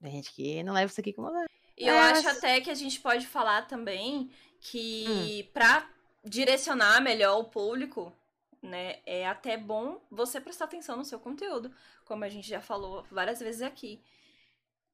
Tem 0.00 0.12
gente 0.12 0.32
que 0.32 0.62
não 0.62 0.72
leva 0.72 0.90
isso 0.90 1.00
aqui 1.00 1.12
como. 1.12 1.30
E 1.76 1.86
eu 1.86 1.94
é, 1.94 2.10
acho 2.10 2.24
mas... 2.24 2.38
até 2.38 2.60
que 2.60 2.70
a 2.70 2.74
gente 2.74 3.00
pode 3.00 3.26
falar 3.26 3.66
também 3.66 4.30
que 4.60 5.04
hum. 5.46 5.50
pra 5.52 5.88
direcionar 6.24 7.00
melhor 7.00 7.38
o 7.38 7.44
público, 7.44 8.12
né, 8.60 9.00
é 9.06 9.26
até 9.26 9.56
bom 9.56 10.00
você 10.10 10.40
prestar 10.40 10.64
atenção 10.64 10.96
no 10.96 11.04
seu 11.04 11.18
conteúdo, 11.18 11.72
como 12.04 12.24
a 12.24 12.28
gente 12.28 12.48
já 12.48 12.60
falou 12.60 13.04
várias 13.10 13.40
vezes 13.40 13.62
aqui. 13.62 14.02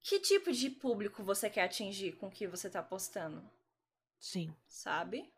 Que 0.02 0.20
tipo 0.20 0.52
de 0.52 0.68
público 0.68 1.22
você 1.22 1.48
quer 1.48 1.64
atingir 1.64 2.12
com 2.12 2.26
o 2.26 2.30
que 2.30 2.46
você 2.46 2.68
tá 2.68 2.82
postando? 2.82 3.42
Sim. 4.20 4.54
Sabe? 4.66 5.32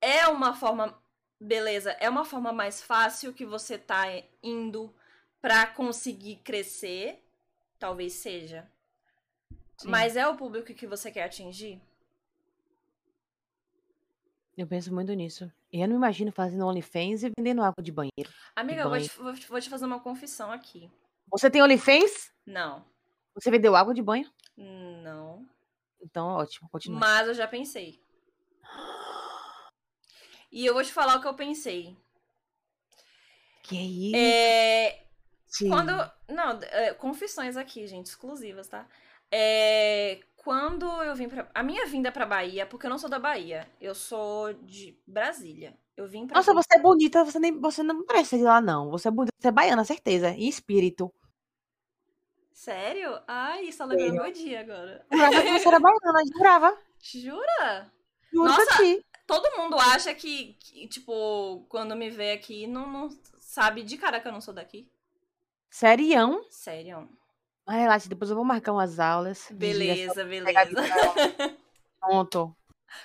É 0.00 0.28
uma 0.28 0.54
forma 0.54 1.02
beleza, 1.40 1.92
é 1.92 2.08
uma 2.08 2.24
forma 2.24 2.52
mais 2.52 2.82
fácil 2.82 3.32
que 3.32 3.46
você 3.46 3.78
tá 3.78 4.04
indo 4.42 4.94
para 5.40 5.66
conseguir 5.66 6.36
crescer, 6.36 7.22
talvez 7.78 8.14
seja. 8.14 8.70
Sim. 9.76 9.88
Mas 9.88 10.16
é 10.16 10.26
o 10.26 10.36
público 10.36 10.74
que 10.74 10.86
você 10.86 11.10
quer 11.10 11.24
atingir? 11.24 11.80
Eu 14.56 14.66
penso 14.66 14.92
muito 14.92 15.12
nisso. 15.12 15.50
E 15.72 15.80
eu 15.80 15.86
não 15.86 15.94
imagino 15.94 16.32
fazendo 16.32 16.66
OnlyFans 16.66 17.22
e 17.22 17.30
vendendo 17.36 17.62
água 17.62 17.80
de 17.80 17.92
banheiro. 17.92 18.32
Amiga, 18.56 18.82
de 18.82 18.88
banho. 18.88 19.04
Eu 19.04 19.22
vou 19.22 19.34
te, 19.34 19.48
vou 19.48 19.60
te 19.60 19.70
fazer 19.70 19.84
uma 19.84 20.00
confissão 20.00 20.50
aqui. 20.50 20.90
Você 21.30 21.48
tem 21.48 21.62
OnlyFans? 21.62 22.32
Não. 22.44 22.84
Você 23.34 23.52
vendeu 23.52 23.76
água 23.76 23.94
de 23.94 24.02
banho? 24.02 24.28
Não. 24.56 25.46
Então, 26.02 26.26
ótimo. 26.26 26.68
Continua. 26.70 26.98
Mas 26.98 27.28
eu 27.28 27.34
já 27.34 27.46
pensei. 27.46 28.02
E 30.50 30.64
eu 30.64 30.74
vou 30.74 30.82
te 30.82 30.92
falar 30.92 31.16
o 31.16 31.20
que 31.20 31.28
eu 31.28 31.34
pensei. 31.34 31.96
Que 33.62 33.76
é 33.76 33.82
isso? 33.82 34.16
É. 34.16 35.02
Quando. 35.68 35.92
Não, 36.28 36.58
é, 36.62 36.94
confissões 36.94 37.56
aqui, 37.56 37.86
gente, 37.86 38.06
exclusivas, 38.06 38.68
tá? 38.68 38.86
É, 39.30 40.20
quando 40.36 40.86
eu 41.02 41.14
vim 41.14 41.28
pra. 41.28 41.48
A 41.54 41.62
minha 41.62 41.86
vinda 41.86 42.10
pra 42.10 42.24
Bahia, 42.24 42.66
porque 42.66 42.86
eu 42.86 42.90
não 42.90 42.98
sou 42.98 43.10
da 43.10 43.18
Bahia, 43.18 43.68
eu 43.80 43.94
sou 43.94 44.52
de 44.54 44.98
Brasília. 45.06 45.76
Eu 45.96 46.08
vim 46.08 46.26
pra. 46.26 46.36
Nossa, 46.36 46.54
você 46.54 46.76
é 46.76 46.80
bonita, 46.80 47.24
você, 47.24 47.38
nem, 47.38 47.58
você 47.58 47.82
não 47.82 48.04
parece 48.04 48.38
de 48.38 48.44
lá, 48.44 48.60
não. 48.60 48.90
Você 48.90 49.08
é 49.08 49.10
bonita, 49.10 49.34
você 49.38 49.48
é 49.48 49.52
baiana, 49.52 49.84
certeza. 49.84 50.30
Em 50.30 50.48
espírito. 50.48 51.12
Sério? 52.52 53.20
Ai, 53.26 53.70
só 53.70 53.84
lembrou 53.84 54.24
meu 54.24 54.32
dia 54.32 54.60
agora. 54.60 55.06
Jurava 55.12 55.42
que 55.42 55.58
você 55.58 55.68
era 55.68 55.80
baiana, 55.80 56.20
jurava. 56.32 56.78
Jura? 57.00 57.92
Juro 58.32 58.48
Nossa, 58.48 58.82
todo 59.28 59.56
mundo 59.58 59.78
acha 59.78 60.12
que, 60.14 60.54
que, 60.58 60.88
tipo, 60.88 61.64
quando 61.68 61.94
me 61.94 62.08
vê 62.10 62.32
aqui, 62.32 62.66
não, 62.66 62.90
não 62.90 63.10
sabe 63.38 63.82
de 63.84 63.96
cara 63.98 64.18
que 64.20 64.26
eu 64.26 64.32
não 64.32 64.40
sou 64.40 64.54
daqui. 64.54 64.90
Serião? 65.70 66.42
Serião. 66.50 67.08
Ai, 67.66 67.80
relaxa, 67.80 68.08
depois 68.08 68.30
eu 68.30 68.36
vou 68.36 68.44
marcar 68.44 68.72
umas 68.72 68.98
aulas. 68.98 69.46
Beleza, 69.50 70.24
beleza. 70.24 70.82
Pronto. 72.00 72.56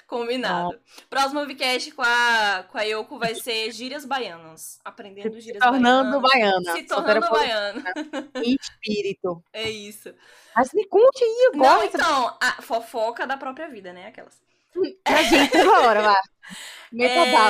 Combinado. 0.08 0.80
Próximo 1.10 1.46
Vcast 1.46 1.92
com 1.92 2.02
a, 2.02 2.64
com 2.72 2.78
a 2.78 2.84
Yoko 2.84 3.20
vai 3.20 3.36
ser 3.36 3.70
gírias 3.74 4.06
baianas. 4.06 4.80
Aprendendo 4.86 5.38
gírias 5.42 5.62
Se 5.62 5.70
tornando 5.70 6.22
baianas. 6.22 6.64
baiana. 6.64 6.80
Se 6.80 6.84
tornando 6.88 7.30
baiana. 7.30 7.84
Em 8.36 8.56
espírito. 8.56 9.44
É 9.52 9.70
isso. 9.70 10.16
Mas 10.56 10.72
me 10.74 10.86
conte 10.88 11.22
aí, 11.22 11.50
eu 11.52 11.58
Não, 11.58 11.82
gosto. 11.82 11.96
então, 11.98 12.38
a 12.42 12.62
fofoca 12.62 13.28
da 13.28 13.36
própria 13.36 13.68
vida, 13.68 13.92
né? 13.92 14.08
Aquelas. 14.08 14.42
A 15.06 15.24
gente 15.24 15.58
agora, 15.58 16.02
vai. 16.02 16.22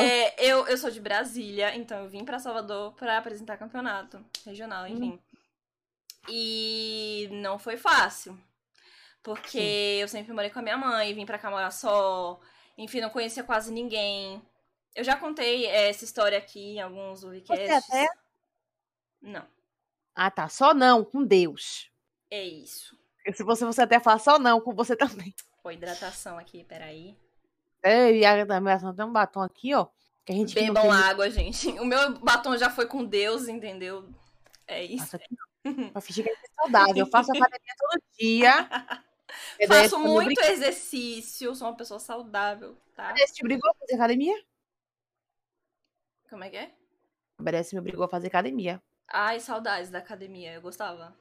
É, 0.06 0.36
eu, 0.38 0.66
eu 0.68 0.78
sou 0.78 0.90
de 0.90 1.02
Brasília, 1.02 1.76
então 1.76 2.00
eu 2.04 2.10
vim 2.10 2.24
pra 2.24 2.40
Salvador 2.40 2.94
pra 2.94 3.18
apresentar 3.18 3.58
campeonato 3.58 4.24
regional, 4.46 4.88
enfim. 4.88 5.20
E 6.30 7.28
não 7.32 7.60
foi 7.60 7.76
fácil. 7.78 8.40
Porque 9.22 9.98
eu 10.02 10.08
sempre 10.08 10.34
morei 10.34 10.50
com 10.50 10.60
a 10.60 10.62
minha 10.62 10.78
mãe, 10.78 11.14
vim 11.14 11.26
pra 11.26 11.38
cá 11.40 11.50
morar 11.50 11.72
só. 11.72 12.40
Enfim, 12.78 13.02
não 13.02 13.10
conhecia 13.10 13.44
quase 13.44 13.72
ninguém. 13.72 14.42
Eu 14.96 15.04
já 15.04 15.16
contei 15.18 15.66
é, 15.66 15.90
essa 15.90 16.04
história 16.06 16.38
aqui 16.38 16.76
em 16.76 16.82
alguns 16.82 17.22
Você 17.22 17.42
podcasts. 17.42 17.90
até... 17.90 18.08
Não, 19.22 19.46
Ah, 20.16 20.30
tá. 20.30 20.48
Só 20.50 20.74
não, 20.74 21.04
com 21.04 21.24
Deus. 21.24 21.90
é 22.30 22.44
isso. 22.44 22.98
Se 23.34 23.44
você, 23.44 23.64
você 23.64 23.82
até 23.82 24.00
falar 24.02 24.20
só 24.20 24.38
não, 24.38 24.60
com 24.60 24.74
você 24.74 24.96
também. 24.98 25.34
Pô, 25.64 25.72
hidratação 25.72 26.38
aqui, 26.38 26.66
peraí. 26.66 27.18
Eu 27.82 28.16
e 28.16 28.26
a 28.26 28.46
também 28.46 28.78
tem 28.78 29.06
um 29.06 29.14
batom 29.14 29.42
aqui, 29.42 29.74
ó. 29.74 29.88
Que 30.26 30.34
a 30.34 30.36
gente 30.36 30.54
Bebam 30.54 30.84
tem- 30.84 30.92
água, 30.92 31.30
gente. 31.30 31.68
O 31.82 31.86
meu 31.86 32.20
batom 32.20 32.58
já 32.58 32.70
foi 32.70 32.86
com 32.86 33.04
Deus, 33.04 33.48
entendeu? 33.48 34.10
É 34.68 34.84
isso. 34.84 35.18
Nossa. 35.64 35.92
Pra 35.94 36.02
fingir 36.02 36.26
que 36.26 36.30
é 36.30 36.36
saudável. 36.62 36.98
Eu 36.98 37.08
faço 37.08 37.32
academia 37.32 37.74
todo 37.80 38.04
dia. 38.20 38.70
Daí, 39.68 39.68
Faço 39.90 40.00
muito 40.00 40.42
exercício, 40.42 41.56
sou 41.56 41.68
uma 41.70 41.78
pessoa 41.78 42.00
saudável, 42.00 42.78
tá? 42.94 43.16
Você 43.16 43.34
te 43.34 43.44
brigou 43.44 43.70
a 43.72 43.74
fazer 43.76 43.96
academia? 43.96 44.36
Como 46.30 46.44
é 46.44 46.50
que 46.50 46.58
é? 46.58 46.72
Beresse 47.40 47.74
me 47.74 47.80
obrigou 47.80 48.04
a 48.04 48.10
fazer 48.10 48.28
academia. 48.28 48.82
Ai, 49.08 49.40
saudades 49.40 49.90
da 49.90 50.00
academia, 50.00 50.54
eu 50.54 50.62
gostava. 50.62 51.16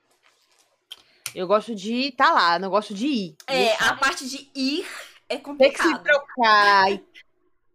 Eu 1.35 1.47
gosto 1.47 1.75
de 1.75 2.09
estar 2.09 2.29
tá 2.29 2.33
lá, 2.33 2.59
não 2.59 2.69
gosto 2.69 2.95
de 2.95 3.07
ir. 3.07 3.37
É, 3.47 3.75
a 3.83 3.97
parte 3.97 4.29
de 4.29 4.51
ir 4.55 4.87
é 5.29 5.39
Tem 5.39 5.39
que 5.39 5.83
se 5.83 5.83
complicado. 5.83 6.03
trocar. 6.03 6.93
E... 6.93 7.05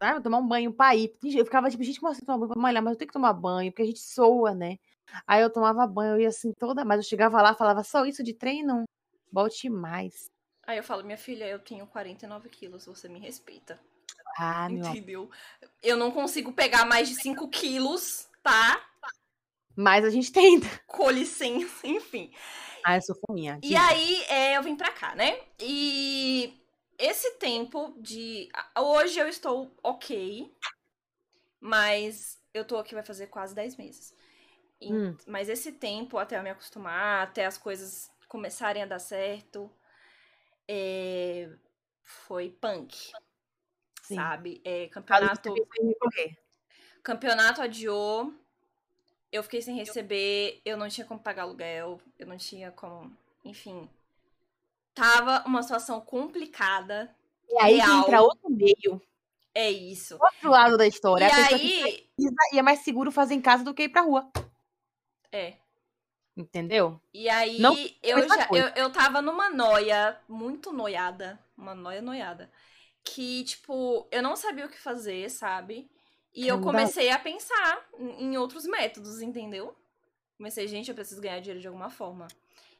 Ah, 0.00 0.12
vou 0.12 0.22
tomar 0.22 0.38
um 0.38 0.46
banho 0.46 0.72
pra 0.72 0.94
ir. 0.94 1.12
Eu 1.24 1.44
ficava 1.44 1.68
tipo, 1.68 1.82
gente, 1.82 1.98
como 1.98 2.12
assim 2.12 2.24
tomar 2.24 2.38
banho 2.38 2.52
pra 2.52 2.60
malhar? 2.60 2.82
Mas 2.82 2.92
eu 2.92 2.98
tenho 2.98 3.08
que 3.08 3.12
tomar 3.12 3.32
banho, 3.32 3.72
porque 3.72 3.82
a 3.82 3.86
gente 3.86 4.00
soa, 4.00 4.54
né? 4.54 4.78
Aí 5.26 5.42
eu 5.42 5.50
tomava 5.50 5.86
banho, 5.86 6.14
eu 6.14 6.20
ia 6.20 6.28
assim 6.28 6.52
toda, 6.52 6.84
mas 6.84 6.98
eu 6.98 7.02
chegava 7.02 7.42
lá, 7.42 7.54
falava 7.54 7.82
só 7.82 8.04
isso 8.04 8.22
de 8.22 8.32
treino? 8.32 8.84
Bote 9.32 9.68
mais. 9.68 10.30
Aí 10.66 10.76
eu 10.76 10.84
falo, 10.84 11.02
minha 11.02 11.18
filha, 11.18 11.46
eu 11.46 11.58
tenho 11.58 11.86
49 11.86 12.48
quilos, 12.48 12.86
você 12.86 13.08
me 13.08 13.18
respeita. 13.18 13.80
Ah, 14.38 14.68
meu. 14.68 14.84
Entendeu? 14.84 15.30
Eu 15.82 15.96
não 15.96 16.10
consigo 16.12 16.52
pegar 16.52 16.84
mais 16.84 17.08
de 17.08 17.16
5 17.16 17.48
quilos, 17.48 18.28
tá? 18.42 18.80
Mas 19.74 20.04
a 20.04 20.10
gente 20.10 20.30
tenta. 20.30 20.68
Com 20.86 21.10
licença, 21.10 21.86
enfim. 21.88 22.32
Ah, 22.84 22.96
eu 22.96 23.02
sou 23.02 23.16
fominha. 23.26 23.58
E 23.62 23.76
aí, 23.76 24.22
é, 24.28 24.56
eu 24.56 24.62
vim 24.62 24.76
pra 24.76 24.90
cá, 24.92 25.14
né? 25.14 25.40
E 25.60 26.58
esse 26.98 27.32
tempo 27.38 27.94
de. 27.98 28.48
Hoje 28.76 29.18
eu 29.18 29.28
estou 29.28 29.74
ok, 29.82 30.54
mas 31.60 32.40
eu 32.54 32.64
tô 32.64 32.76
aqui 32.76 32.94
vai 32.94 33.04
fazer 33.04 33.26
quase 33.28 33.54
10 33.54 33.76
meses. 33.76 34.14
E- 34.80 34.92
Hum. 34.92 35.16
Mas 35.26 35.48
esse 35.48 35.72
tempo, 35.72 36.18
até 36.18 36.38
eu 36.38 36.42
me 36.42 36.50
acostumar, 36.50 37.22
até 37.22 37.44
as 37.44 37.58
coisas 37.58 38.10
começarem 38.28 38.82
a 38.82 38.86
dar 38.86 38.98
certo, 38.98 39.70
é, 40.66 41.50
foi 42.02 42.50
punk, 42.50 43.12
Sim. 44.02 44.14
sabe? 44.14 44.60
É, 44.64 44.86
campeonato, 44.88 45.54
campeonato 47.02 47.60
adiou, 47.60 48.32
eu 49.32 49.42
fiquei 49.42 49.60
sem 49.62 49.74
receber, 49.76 50.60
eu 50.64 50.76
não 50.76 50.88
tinha 50.88 51.06
como 51.06 51.20
pagar 51.20 51.42
aluguel, 51.42 52.00
eu 52.18 52.26
não 52.26 52.36
tinha 52.36 52.70
como. 52.72 53.14
Enfim. 53.44 53.88
Tava 54.94 55.44
uma 55.46 55.62
situação 55.62 56.00
complicada. 56.00 57.14
E 57.48 57.58
aí 57.58 57.74
que 57.80 57.86
Real. 57.86 58.00
entra 58.00 58.20
outro 58.22 58.50
meio, 58.50 59.00
É 59.54 59.70
isso. 59.70 60.18
outro 60.20 60.50
lado 60.50 60.76
da 60.76 60.84
E 60.84 60.88
história. 60.88 61.28
que 61.28 61.34
aí. 61.54 62.08
precisa 62.16 62.34
e 62.52 62.58
é 62.58 62.62
mais 62.62 62.80
seguro 62.80 63.10
fazer 63.12 63.34
em 63.34 63.40
casa 63.40 63.64
do 63.64 63.72
que 63.74 63.84
ir 63.84 63.88
pra 63.88 64.02
rua. 64.02 64.30
É. 65.32 65.54
Entendeu? 66.36 67.00
E 67.12 67.28
aí 67.28 67.58
Não 67.58 67.74
eu 68.02 68.28
já 68.28 68.46
coisa. 68.46 68.72
eu, 68.76 68.84
eu 68.84 68.92
tava 68.92 69.20
numa 69.20 69.50
noia, 69.50 70.18
muito 70.28 70.72
noiada, 70.72 71.38
uma 71.56 71.74
noia 71.74 72.00
noiada, 72.00 72.50
que 73.04 73.42
tipo, 73.44 74.06
eu 74.10 74.22
não 74.22 74.36
sabia 74.36 74.66
o 74.66 74.68
que 74.68 74.78
fazer, 74.78 75.28
sabe? 75.30 75.90
E 76.34 76.46
eu 76.46 76.60
comecei 76.60 77.10
a 77.10 77.18
pensar 77.18 77.86
em 77.98 78.24
em 78.32 78.36
outros 78.38 78.64
métodos, 78.66 79.20
entendeu? 79.20 79.74
Comecei, 80.36 80.68
gente, 80.68 80.88
eu 80.88 80.94
preciso 80.94 81.20
ganhar 81.20 81.40
dinheiro 81.40 81.60
de 81.60 81.66
alguma 81.66 81.90
forma. 81.90 82.28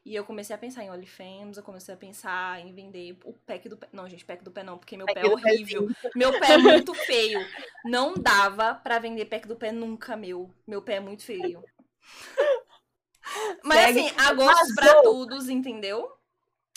E 0.04 0.14
eu 0.14 0.24
comecei 0.24 0.54
a 0.54 0.58
pensar 0.58 0.84
em 0.84 0.90
OnlyFans, 0.90 1.56
eu 1.56 1.62
comecei 1.62 1.92
a 1.92 1.96
pensar 1.96 2.60
em 2.60 2.72
vender 2.72 3.18
o 3.24 3.32
pack 3.32 3.68
do 3.68 3.76
pé. 3.76 3.88
Não, 3.92 4.08
gente, 4.08 4.24
pack 4.24 4.42
do 4.42 4.50
pé 4.50 4.62
não, 4.62 4.78
porque 4.78 4.96
meu 4.96 5.06
pé 5.06 5.20
é 5.20 5.26
horrível. 5.26 5.88
Meu 6.14 6.38
pé 6.38 6.52
é 6.52 6.56
muito 6.58 6.94
feio. 6.94 7.38
Não 7.84 8.14
dava 8.14 8.74
pra 8.74 8.98
vender 8.98 9.24
pack 9.26 9.46
do 9.46 9.56
pé 9.56 9.72
nunca, 9.72 10.16
meu. 10.16 10.48
Meu 10.66 10.80
pé 10.80 10.94
é 10.94 11.00
muito 11.00 11.24
feio. 11.24 11.62
Mas 13.62 13.80
Segue. 13.94 14.00
assim, 14.00 14.14
há 14.16 14.32
gostos 14.32 14.74
pra 14.74 15.02
todos, 15.02 15.48
entendeu? 15.48 16.10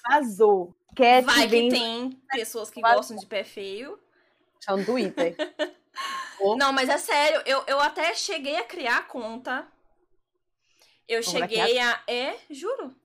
Vazou. 0.10 0.76
Quer 0.96 1.24
Vai 1.24 1.44
que 1.44 1.48
vem 1.48 1.70
tem 1.70 2.22
pessoas 2.32 2.70
que 2.70 2.82
Vazou. 2.82 2.98
gostam 2.98 3.18
de 3.18 3.26
pé 3.26 3.44
feio. 3.44 3.98
Tá 4.66 4.76
no 4.76 4.84
Twitter. 4.86 5.36
Não, 6.58 6.74
mas 6.74 6.90
é 6.90 6.98
sério, 6.98 7.42
eu, 7.46 7.64
eu 7.68 7.80
até 7.80 8.14
cheguei 8.14 8.58
a 8.58 8.64
criar 8.64 8.98
a 8.98 9.04
conta. 9.04 9.68
Eu 11.08 11.22
Vamos 11.22 11.40
cheguei 11.40 11.78
a. 11.80 12.04
É, 12.08 12.38
juro. 12.50 12.96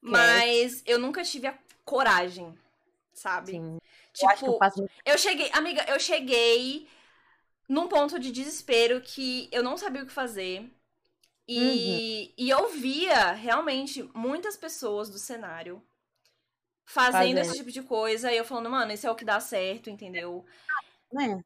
Mas 0.00 0.82
eu 0.86 0.98
nunca 0.98 1.22
tive 1.22 1.46
a 1.46 1.58
coragem, 1.84 2.56
sabe? 3.12 3.52
Sim. 3.52 3.78
Eu 4.22 4.28
que 4.28 4.34
eu 4.34 4.36
Tipo, 4.36 4.58
faço 4.58 4.88
eu 5.04 5.18
cheguei, 5.18 5.50
amiga, 5.52 5.84
eu 5.88 5.98
cheguei 6.00 6.88
num 7.68 7.88
ponto 7.88 8.18
de 8.18 8.30
desespero 8.30 9.00
que 9.00 9.48
eu 9.52 9.62
não 9.62 9.76
sabia 9.76 10.02
o 10.02 10.06
que 10.06 10.12
fazer. 10.12 10.70
E, 11.48 12.34
e 12.36 12.50
eu 12.50 12.68
via 12.70 13.32
realmente 13.32 14.02
muitas 14.14 14.56
pessoas 14.56 15.08
do 15.08 15.18
cenário 15.18 15.80
fazendo, 16.84 17.12
Fazendo. 17.12 17.38
esse 17.38 17.58
tipo 17.58 17.70
de 17.70 17.82
coisa. 17.82 18.32
E 18.32 18.36
eu 18.36 18.44
falando, 18.44 18.70
mano, 18.70 18.92
isso 18.92 19.06
é 19.06 19.10
o 19.10 19.14
que 19.14 19.24
dá 19.24 19.38
certo, 19.38 19.88
entendeu? 19.90 20.44
né? 21.12 21.40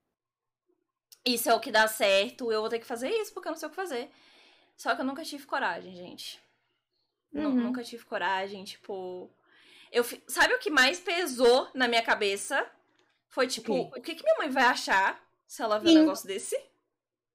Isso 1.25 1.51
é 1.51 1.55
o 1.55 1.61
que 1.61 1.71
dá 1.71 1.87
certo, 1.87 2.51
eu 2.51 2.61
vou 2.61 2.71
ter 2.71 2.79
que 2.79 2.87
fazer 2.87 3.11
isso 3.11 3.33
porque 3.33 3.49
eu 3.49 3.53
não 3.53 3.59
sei 3.59 3.67
o 3.67 3.71
que 3.71 3.77
fazer. 3.77 4.11
Só 4.77 4.95
que 4.95 5.03
eu 5.03 5.05
nunca 5.05 5.23
tive 5.23 5.45
coragem, 5.47 5.95
gente. 5.95 6.41
Uhum. 7.33 7.51
Nunca 7.51 7.85
tive 7.85 8.05
coragem, 8.05 8.65
tipo. 8.65 9.31
Eu, 9.93 10.05
sabe 10.27 10.55
o 10.55 10.59
que 10.59 10.71
mais 10.71 10.99
pesou 10.99 11.69
na 11.75 11.87
minha 11.87 12.03
cabeça? 12.03 12.67
Foi 13.29 13.47
tipo, 13.47 13.73
O 13.73 13.89
o 13.89 14.01
que, 14.01 14.15
que 14.15 14.23
minha 14.25 14.39
mãe 14.39 14.49
vai 14.49 14.65
achar 14.65 15.21
se 15.47 15.63
ela 15.63 15.79
ver 15.79 15.89
um 15.89 15.93
Sim. 15.93 15.99
negócio 16.01 16.27
desse? 16.27 16.59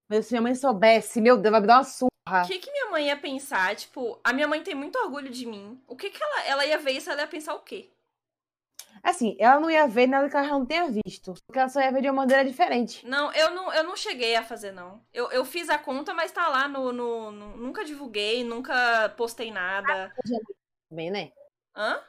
Mas 0.07 0.25
se 0.25 0.33
minha 0.33 0.41
mãe 0.41 0.55
soubesse, 0.55 1.21
meu 1.21 1.37
Deus, 1.37 1.51
vai 1.51 1.61
me 1.61 1.67
dar 1.67 1.77
uma 1.77 1.83
surra. 1.83 2.09
O 2.43 2.47
que, 2.47 2.59
que 2.59 2.71
minha 2.71 2.89
mãe 2.89 3.07
ia 3.07 3.17
pensar? 3.17 3.75
Tipo, 3.75 4.19
a 4.23 4.33
minha 4.33 4.47
mãe 4.47 4.61
tem 4.63 4.75
muito 4.75 4.97
orgulho 4.97 5.29
de 5.29 5.45
mim. 5.45 5.81
O 5.87 5.95
que, 5.95 6.09
que 6.09 6.21
ela, 6.21 6.43
ela 6.45 6.65
ia 6.65 6.77
ver 6.77 6.91
isso? 6.91 7.09
Ela 7.09 7.21
ia 7.21 7.27
pensar 7.27 7.53
o 7.53 7.59
quê? 7.59 7.91
Assim, 9.05 9.37
ela 9.39 9.59
não 9.59 9.69
ia 9.69 9.87
ver 9.87 10.07
nada 10.07 10.27
que 10.27 10.35
ela 10.35 10.47
não 10.47 10.65
tenha 10.65 10.87
visto. 10.89 11.35
Porque 11.45 11.59
ela 11.59 11.69
só 11.69 11.79
ia 11.79 11.91
ver 11.91 12.01
de 12.01 12.07
uma 12.09 12.23
maneira 12.23 12.43
diferente. 12.43 13.05
Não, 13.07 13.31
eu 13.33 13.51
não, 13.51 13.71
eu 13.71 13.83
não 13.83 13.95
cheguei 13.95 14.35
a 14.35 14.41
fazer, 14.43 14.71
não. 14.71 14.99
Eu, 15.13 15.29
eu 15.31 15.45
fiz 15.45 15.69
a 15.69 15.77
conta, 15.77 16.11
mas 16.11 16.31
tá 16.31 16.47
lá 16.47 16.67
no, 16.67 16.91
no, 16.91 17.31
no- 17.31 17.55
Nunca 17.57 17.85
divulguei, 17.85 18.43
nunca 18.43 19.09
postei 19.15 19.51
nada. 19.51 20.11
Também, 20.89 21.11
né? 21.11 21.31
Hã? 21.75 22.01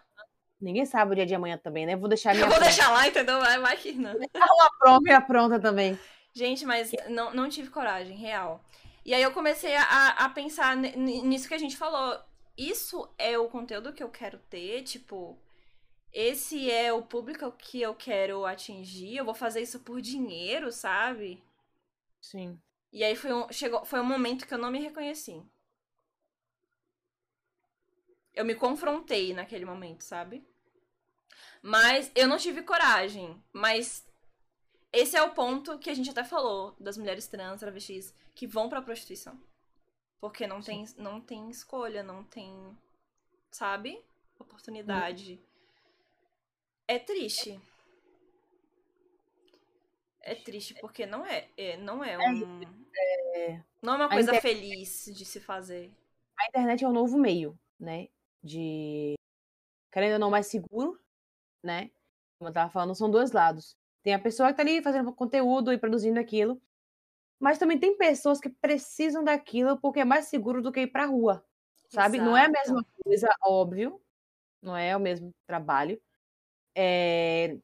Ninguém 0.59 0.87
sabe 0.87 1.13
o 1.13 1.15
dia 1.15 1.27
de 1.27 1.35
amanhã 1.35 1.59
também, 1.59 1.85
né? 1.85 1.95
Vou 1.97 2.09
deixar 2.09 2.31
a 2.31 2.35
minha 2.35 2.47
Eu 2.47 2.49
vou 2.49 2.57
pronta. 2.57 2.73
deixar 2.75 2.91
lá, 2.91 3.07
entendeu? 3.07 3.39
Vai, 3.41 3.59
vai 3.61 3.77
que 3.77 3.93
não. 3.93 4.15
pronta, 4.79 5.01
minha 5.03 5.21
pronta 5.21 5.61
também. 5.61 5.99
Gente, 6.35 6.65
mas 6.65 6.93
não, 7.11 7.35
não 7.35 7.49
tive 7.51 7.69
coragem, 7.69 8.17
real. 8.17 8.65
E 9.05 9.13
aí 9.13 9.23
eu 9.23 9.33
comecei 9.33 9.77
a, 9.77 9.83
a- 9.83 10.25
a 10.25 10.29
pensar 10.31 10.75
ni- 10.75 10.97
ni- 10.97 11.21
nisso 11.23 11.47
que 11.47 11.55
a 11.55 11.59
gente 11.59 11.77
falou. 11.77 12.19
Isso 12.57 13.07
é 13.19 13.39
o 13.39 13.49
conteúdo 13.49 13.93
que 13.93 14.03
eu 14.03 14.09
quero 14.09 14.39
ter, 14.49 14.83
tipo, 14.83 15.39
esse 16.19 16.71
é 16.71 16.91
o 16.91 17.03
público 17.03 17.53
que 17.53 17.83
eu 17.83 17.95
quero 17.95 18.47
atingir, 18.47 19.19
eu 19.19 19.25
vou 19.27 19.35
fazer 19.35 19.61
isso 19.61 19.81
por 19.81 20.01
dinheiro, 20.01 20.73
sabe? 20.73 21.45
Sim. 22.23 22.59
E 22.91 23.05
aí 23.05 23.15
foi 23.15 23.35
um, 23.35 23.53
chegou, 23.53 23.85
foi 23.85 24.01
um 24.01 24.05
momento 24.05 24.47
que 24.47 24.55
eu 24.55 24.59
não 24.59 24.71
me 24.71 24.79
reconheci. 24.79 25.43
Eu 28.33 28.47
me 28.47 28.55
confrontei 28.55 29.35
naquele 29.35 29.67
momento, 29.67 30.05
sabe? 30.05 30.43
Mas 31.61 32.11
eu 32.15 32.27
não 32.27 32.39
tive 32.39 32.63
coragem. 32.63 33.39
Mas 33.53 34.03
esse 34.91 35.19
é 35.19 35.23
o 35.23 35.35
ponto 35.35 35.79
que 35.79 35.91
a 35.91 35.95
gente 35.95 36.09
até 36.09 36.25
falou 36.25 36.75
das 36.81 36.97
mulheres 36.97 37.27
trans, 37.27 37.61
travestis, 37.61 38.15
que 38.35 38.47
vão 38.47 38.71
pra 38.71 38.81
prostituição. 38.81 39.39
Porque 40.19 40.47
não 40.47 40.63
tem, 40.63 40.87
não 40.97 41.21
tem 41.21 41.51
escolha, 41.51 42.03
não 42.03 42.25
tem, 42.25 42.75
sabe? 43.51 44.03
Oportunidade. 44.39 45.39
É 46.89 46.99
triste. 46.99 47.61
É 50.21 50.35
triste, 50.35 50.75
porque 50.81 51.07
não 51.07 51.25
é, 51.25 51.49
é 51.57 51.77
não 51.77 52.03
é 52.03 52.19
um. 52.19 52.61
É, 53.35 53.63
não 53.81 53.95
é 53.95 53.97
uma 53.97 54.09
coisa 54.09 54.31
inter... 54.31 54.43
feliz 54.43 55.05
de 55.15 55.25
se 55.25 55.41
fazer. 55.41 55.93
A 56.39 56.49
internet 56.49 56.85
é 56.85 56.89
um 56.89 56.93
novo 56.93 57.17
meio, 57.17 57.59
né? 57.79 58.09
De. 58.43 59.15
Querendo 59.93 60.15
ou 60.15 60.19
não, 60.19 60.31
mais 60.31 60.47
seguro, 60.47 61.01
né? 61.63 61.91
Como 62.39 62.49
eu 62.49 62.53
tava 62.53 62.71
falando, 62.71 62.95
são 62.95 63.11
dois 63.11 63.33
lados. 63.33 63.77
Tem 64.03 64.15
a 64.15 64.19
pessoa 64.19 64.51
que 64.51 64.57
tá 64.57 64.63
ali 64.63 64.83
fazendo 64.83 65.13
conteúdo 65.13 65.73
e 65.73 65.79
produzindo 65.79 66.21
aquilo. 66.21 66.61
Mas 67.39 67.59
também 67.59 67.79
tem 67.79 67.97
pessoas 67.97 68.41
que 68.41 68.49
precisam 68.49 69.23
daquilo 69.23 69.79
porque 69.79 70.01
é 70.01 70.05
mais 70.05 70.27
seguro 70.27 70.63
do 70.63 70.73
que 70.73 70.81
ir 70.81 70.87
pra 70.89 71.07
rua. 71.07 71.45
Sabe? 71.89 72.17
Exato. 72.17 72.31
Não 72.31 72.37
é 72.37 72.47
a 72.47 72.49
mesma 72.49 72.85
coisa, 73.05 73.29
óbvio. 73.43 74.01
Não 74.63 74.77
é 74.77 74.97
o 74.97 75.01
mesmo 75.01 75.33
trabalho. 75.47 76.01
É... 76.77 77.57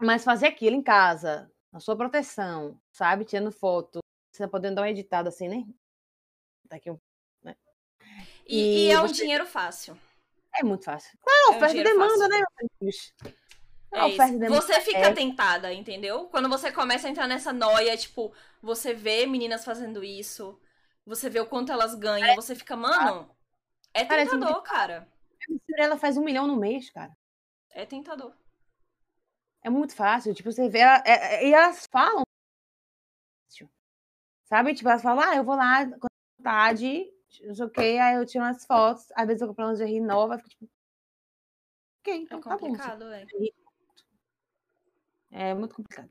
Mas 0.00 0.22
fazer 0.22 0.46
aquilo 0.46 0.76
em 0.76 0.82
casa, 0.82 1.50
na 1.72 1.80
sua 1.80 1.96
proteção, 1.96 2.80
sabe? 2.92 3.24
Tirando 3.24 3.50
foto, 3.50 3.98
você 4.32 4.44
tá 4.44 4.48
podendo 4.48 4.76
dar 4.76 4.82
uma 4.82 4.90
editada 4.90 5.28
assim, 5.28 5.48
né? 5.48 5.64
Daqui 6.64 6.90
um. 6.90 6.98
Né? 7.42 7.56
E, 8.46 8.86
e, 8.86 8.90
é 8.90 9.00
um 9.00 9.08
você... 9.08 9.14
dinheiro 9.14 9.44
fácil. 9.46 9.98
É 10.54 10.62
muito 10.62 10.84
fácil. 10.84 11.18
Não, 11.26 11.54
é 11.54 11.56
oferta 11.56 11.76
um 11.76 11.80
e 11.80 11.84
demanda, 11.84 12.28
né, 12.28 12.40
é 12.40 12.86
isso. 12.86 13.12
Você 14.48 14.80
fica 14.80 14.98
é... 14.98 15.12
tentada, 15.12 15.72
entendeu? 15.72 16.26
Quando 16.26 16.48
você 16.48 16.72
começa 16.72 17.06
a 17.08 17.10
entrar 17.10 17.26
nessa 17.26 17.52
noia, 17.52 17.96
tipo, 17.96 18.32
você 18.62 18.94
vê 18.94 19.26
meninas 19.26 19.64
fazendo 19.64 20.02
isso, 20.02 20.58
você 21.04 21.28
vê 21.28 21.40
o 21.40 21.46
quanto 21.46 21.72
elas 21.72 21.94
ganham, 21.94 22.28
é. 22.28 22.34
você 22.34 22.54
fica, 22.54 22.74
mano, 22.74 23.30
é 23.92 24.04
tentador, 24.04 24.62
cara. 24.62 25.08
Ela 25.76 25.98
faz 25.98 26.16
um 26.16 26.24
milhão 26.24 26.46
no 26.46 26.56
mês, 26.56 26.90
cara. 26.90 27.14
É 27.70 27.84
tentador. 27.84 28.32
É 29.62 29.70
muito 29.70 29.94
fácil. 29.94 30.34
Tipo, 30.34 30.50
você 30.50 30.68
vê. 30.68 30.80
Ela, 30.80 31.02
é, 31.06 31.36
é, 31.36 31.48
e 31.48 31.54
elas 31.54 31.86
falam. 31.86 32.22
Sabe? 34.44 34.74
Tipo, 34.74 34.90
elas 34.90 35.02
falam, 35.02 35.24
ah, 35.24 35.36
eu 35.36 35.44
vou 35.44 35.56
lá 35.56 35.86
com 35.86 36.08
vontade, 36.38 37.10
não 37.40 37.54
sei 37.54 37.64
o 37.64 38.02
aí 38.02 38.16
eu 38.16 38.26
tiro 38.26 38.44
umas 38.44 38.66
fotos, 38.66 39.10
às 39.14 39.26
vezes 39.26 39.40
eu 39.40 39.48
compro 39.48 39.64
uma 39.64 39.72
lingerie 39.72 40.00
nova, 40.00 40.36
fico 40.36 40.50
tipo. 40.50 40.68
Ok, 42.00 42.14
então 42.16 42.38
é 42.38 42.42
complicado, 42.42 42.98
tá 42.98 43.04
bom. 43.06 43.12
É. 45.30 45.50
é 45.50 45.54
muito 45.54 45.74
complicado. 45.74 46.10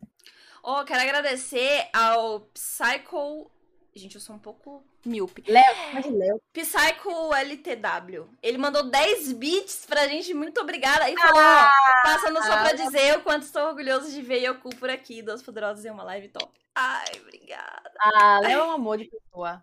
Oh, 0.64 0.84
quero 0.86 1.02
agradecer 1.02 1.90
ao 1.94 2.42
Psycho 2.52 3.52
Gente, 3.94 4.16
eu 4.16 4.22
sou 4.22 4.36
um 4.36 4.40
pouco 4.40 4.84
míope. 5.06 5.44
Léo, 5.48 5.76
mas 5.94 6.06
Léo. 6.10 6.42
Psycho 6.54 7.34
LTW. 7.34 8.30
Ele 8.42 8.58
mandou 8.58 8.84
10 8.84 9.34
bits 9.34 9.86
pra 9.86 10.08
gente, 10.08 10.34
muito 10.34 10.62
obrigada. 10.62 11.10
E 11.10 11.18
falou, 11.18 11.42
ah, 11.42 11.70
passando 12.02 12.42
só 12.42 12.62
pra 12.62 12.72
dizer 12.72 13.18
o 13.18 13.22
quanto 13.22 13.44
estou 13.44 13.64
orgulhoso 13.68 14.10
de 14.10 14.22
ver 14.22 14.46
Yoku 14.46 14.74
por 14.78 14.90
aqui, 14.90 15.22
Duas 15.22 15.44
Poderosas 15.44 15.84
em 15.84 15.90
uma 15.90 16.04
live 16.04 16.30
top. 16.30 16.58
Ai, 16.74 17.06
obrigada. 17.22 17.92
Ah, 18.00 18.40
Léo 18.42 18.62
é 18.62 18.66
um 18.66 18.72
amor 18.72 18.98
de 18.98 19.10
pessoa. 19.10 19.62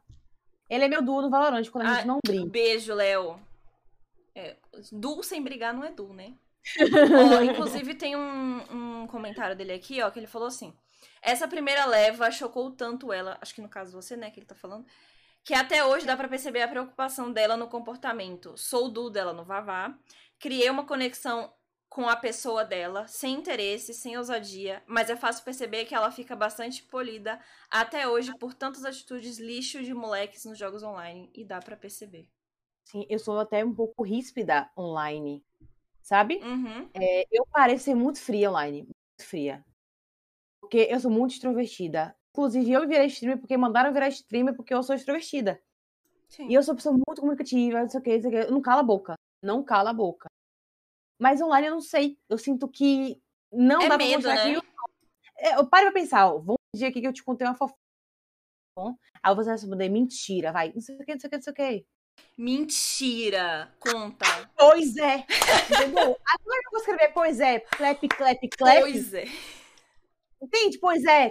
Ele 0.68 0.84
é 0.84 0.88
meu 0.88 1.00
duo 1.00 1.22
no 1.22 1.30
Valorant 1.30 1.66
quando 1.70 1.86
a 1.86 1.94
gente 1.94 2.02
ah, 2.02 2.06
não 2.06 2.18
briga. 2.22 2.50
Beijo, 2.50 2.92
Léo. 2.92 3.40
É, 4.34 4.56
duo 4.92 5.22
sem 5.22 5.42
brigar 5.42 5.72
não 5.72 5.84
é 5.84 5.90
duo, 5.90 6.12
né? 6.12 6.34
ó, 6.78 7.42
inclusive 7.42 7.94
tem 7.94 8.14
um, 8.14 9.02
um 9.02 9.06
comentário 9.06 9.56
dele 9.56 9.72
aqui, 9.72 10.02
ó, 10.02 10.10
que 10.10 10.18
ele 10.18 10.26
falou 10.26 10.48
assim... 10.48 10.74
Essa 11.22 11.48
primeira 11.48 11.84
leva 11.86 12.30
chocou 12.30 12.70
tanto 12.70 13.12
ela, 13.12 13.38
acho 13.40 13.54
que 13.54 13.62
no 13.62 13.68
caso 13.68 13.92
você, 13.92 14.16
né, 14.16 14.30
que 14.30 14.40
ele 14.40 14.46
tá 14.46 14.54
falando, 14.54 14.86
que 15.44 15.54
até 15.54 15.84
hoje 15.84 16.06
dá 16.06 16.16
para 16.16 16.28
perceber 16.28 16.62
a 16.62 16.68
preocupação 16.68 17.32
dela 17.32 17.56
no 17.56 17.68
comportamento. 17.68 18.56
Sou 18.56 18.90
do 18.90 19.08
dela 19.08 19.32
no 19.32 19.44
Vavá, 19.44 19.96
criei 20.38 20.68
uma 20.68 20.84
conexão 20.84 21.52
com 21.88 22.06
a 22.06 22.16
pessoa 22.16 22.64
dela, 22.64 23.06
sem 23.08 23.34
interesse, 23.34 23.94
sem 23.94 24.16
ousadia, 24.16 24.82
mas 24.86 25.08
é 25.08 25.16
fácil 25.16 25.42
perceber 25.42 25.86
que 25.86 25.94
ela 25.94 26.10
fica 26.10 26.36
bastante 26.36 26.82
polida 26.82 27.40
até 27.70 28.06
hoje 28.06 28.30
por 28.38 28.52
tantas 28.52 28.84
atitudes 28.84 29.38
lixo 29.38 29.82
de 29.82 29.94
moleques 29.94 30.44
nos 30.44 30.58
jogos 30.58 30.82
online, 30.82 31.30
e 31.34 31.44
dá 31.44 31.60
para 31.60 31.76
perceber. 31.76 32.28
Sim, 32.84 33.06
eu 33.08 33.18
sou 33.18 33.38
até 33.38 33.64
um 33.64 33.74
pouco 33.74 34.02
ríspida 34.02 34.70
online, 34.76 35.42
sabe? 36.02 36.36
Uhum. 36.42 36.90
É, 36.94 37.24
eu 37.32 37.46
pareço 37.46 37.84
ser 37.84 37.94
muito 37.94 38.20
fria 38.20 38.50
online, 38.50 38.82
muito 38.82 39.28
fria. 39.28 39.64
Porque 40.68 40.86
eu 40.90 41.00
sou 41.00 41.10
muito 41.10 41.32
extrovertida. 41.32 42.14
Inclusive, 42.30 42.70
eu 42.70 42.86
virei 42.86 43.06
streamer 43.06 43.38
porque 43.38 43.56
mandaram 43.56 43.90
virar 43.90 44.08
streamer 44.08 44.54
porque 44.54 44.74
eu 44.74 44.82
sou 44.82 44.94
extrovertida. 44.94 45.58
Sim. 46.28 46.46
E 46.46 46.52
eu 46.52 46.62
sou 46.62 46.72
uma 46.72 46.76
pessoa 46.76 46.92
muito 46.92 47.22
comunicativa, 47.22 47.80
não 47.80 47.88
sei 47.88 48.00
o 48.00 48.02
que, 48.02 48.14
não 48.14 48.20
sei 48.20 48.28
o 48.28 48.32
que. 48.32 48.48
Eu 48.48 48.52
não 48.52 48.60
cala 48.60 48.80
a 48.80 48.84
boca. 48.84 49.14
Não 49.42 49.64
cala 49.64 49.90
a 49.90 49.94
boca. 49.94 50.28
Mas 51.18 51.40
online 51.40 51.68
eu 51.68 51.74
não 51.74 51.80
sei. 51.80 52.18
Eu 52.28 52.36
sinto 52.36 52.68
que 52.68 53.18
não 53.50 53.80
é 53.80 53.88
dá 53.88 53.96
medo, 53.96 54.20
pra 54.22 54.34
mostrar 54.34 54.44
né? 54.44 54.50
que 54.50 54.56
eu... 54.58 54.62
É, 55.38 55.56
eu 55.56 55.66
paro 55.66 55.84
pra 55.84 56.00
pensar, 56.00 56.26
ó, 56.28 56.38
vamos 56.38 56.58
dia 56.76 56.88
aqui 56.88 57.00
que 57.00 57.06
eu 57.06 57.12
te 57.14 57.24
contei 57.24 57.46
uma 57.46 57.54
fofoca. 57.54 57.78
Aí 59.22 59.34
você 59.34 59.46
vai 59.46 59.54
responder, 59.54 59.88
mentira, 59.88 60.52
vai. 60.52 60.70
Não 60.74 60.82
sei 60.82 60.96
o 60.96 60.98
que, 60.98 61.14
não 61.14 61.20
sei 61.20 61.28
o 61.28 61.30
que, 61.30 61.36
não 61.36 61.42
sei 61.42 61.52
o 61.52 61.56
que. 61.56 61.86
Mentira! 62.36 63.74
Conta. 63.80 64.50
Pois 64.54 64.96
é. 64.98 65.24
Entendeu? 65.70 66.14
Agora 66.26 66.60
eu 66.64 66.70
vou 66.70 66.80
escrever, 66.80 67.12
pois 67.14 67.40
é, 67.40 67.60
clap, 67.60 68.06
clap, 68.06 68.48
clap. 68.50 68.80
Pois 68.80 69.14
é. 69.14 69.24
Entende? 70.40 70.78
Pois 70.78 71.04
é. 71.04 71.28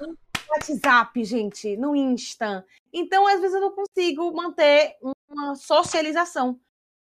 Uhum. 0.00 0.08
No 0.08 0.18
WhatsApp, 0.50 1.24
gente, 1.24 1.76
no 1.76 1.94
Insta. 1.94 2.66
Então, 2.92 3.26
às 3.26 3.40
vezes, 3.40 3.54
eu 3.54 3.60
não 3.60 3.74
consigo 3.74 4.32
manter 4.32 4.96
uma 5.28 5.54
socialização. 5.54 6.58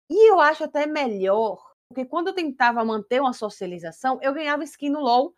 E 0.09 0.31
eu 0.31 0.39
acho 0.39 0.63
até 0.63 0.85
melhor, 0.85 1.57
porque 1.89 2.05
quando 2.05 2.27
eu 2.27 2.33
tentava 2.33 2.83
manter 2.83 3.21
uma 3.21 3.33
socialização, 3.33 4.19
eu 4.21 4.33
ganhava 4.33 4.63
skin 4.63 4.89
no 4.89 5.01
LOL, 5.01 5.33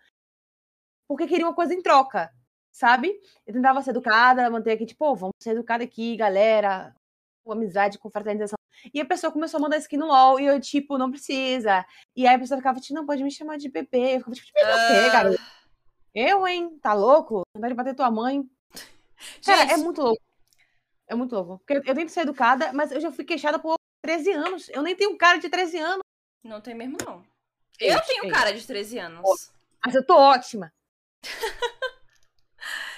porque 1.08 1.28
queria 1.28 1.46
uma 1.46 1.56
coisa 1.56 1.74
em 1.74 1.82
troca, 1.82 2.32
sabe? 2.72 3.20
Eu 3.48 3.54
tentava 3.54 3.82
ser 3.82 3.92
educada, 3.92 4.50
manter 4.50 4.74
aqui, 4.74 4.86
tipo, 4.86 5.06
oh, 5.06 5.16
vamos 5.16 5.34
ser 5.42 5.52
educada 5.52 5.84
aqui, 5.84 6.16
galera, 6.16 6.94
com 7.44 7.52
amizade, 7.52 7.98
com 7.98 8.12
fraternização. 8.12 8.58
E 8.94 9.02
a 9.02 9.06
pessoa 9.06 9.34
começou 9.34 9.58
a 9.58 9.62
mandar 9.62 9.78
skin 9.78 9.98
no 9.98 10.08
LOL, 10.08 10.40
e 10.40 10.46
eu, 10.46 10.60
tipo, 10.60 10.98
não 10.98 11.10
precisa. 11.10 11.86
E 12.16 12.28
aí 12.28 12.36
a 12.36 12.40
pessoa 12.40 12.60
ficava, 12.60 12.80
tipo, 12.80 12.94
não, 12.94 13.06
pode 13.06 13.24
me 13.24 13.32
chamar 13.32 13.58
de 13.58 13.70
bebê. 13.70 14.16
Eu 14.16 14.20
ficava, 14.20 14.36
tipo, 14.36 14.52
bebê 14.54 14.72
o 14.72 14.88
quê, 14.88 15.10
garoto? 15.12 15.59
Eu, 16.14 16.48
hein? 16.48 16.78
Tá 16.82 16.94
louco? 16.94 17.44
Vontade 17.56 17.74
de 17.74 17.78
bater 17.78 17.96
tua 17.96 18.12
mãe. 18.12 18.44
Cara, 19.46 19.62
Gente. 19.62 19.74
é 19.74 19.78
muito 19.78 20.02
louco. 20.02 20.22
É 21.08 21.16
muito 21.16 21.36
louco. 21.36 21.60
Porque 21.66 21.90
eu 21.90 21.96
tento 21.96 22.10
ser 22.10 22.22
educada, 22.22 22.72
mas 22.74 22.92
eu 22.92 23.02
já 23.02 23.12
fui 23.12 23.24
queixada 23.24 23.60
por 23.60 23.76
13 24.04 24.32
anos. 24.32 24.70
Eu 24.70 24.82
nem 24.82 24.96
tenho 24.96 25.18
cara 25.18 25.38
de 25.38 25.50
13 25.50 25.78
anos. 25.80 26.04
Não 26.44 26.62
tem 26.62 26.76
mesmo, 26.76 26.98
não. 27.06 27.24
Eu 27.80 28.02
tenho 28.02 28.32
cara 28.32 28.54
de 28.54 28.66
13 28.66 29.00
anos. 29.00 29.52
Mas 29.84 29.96
eu 29.96 30.06
tô 30.06 30.16
ótima. 30.16 30.72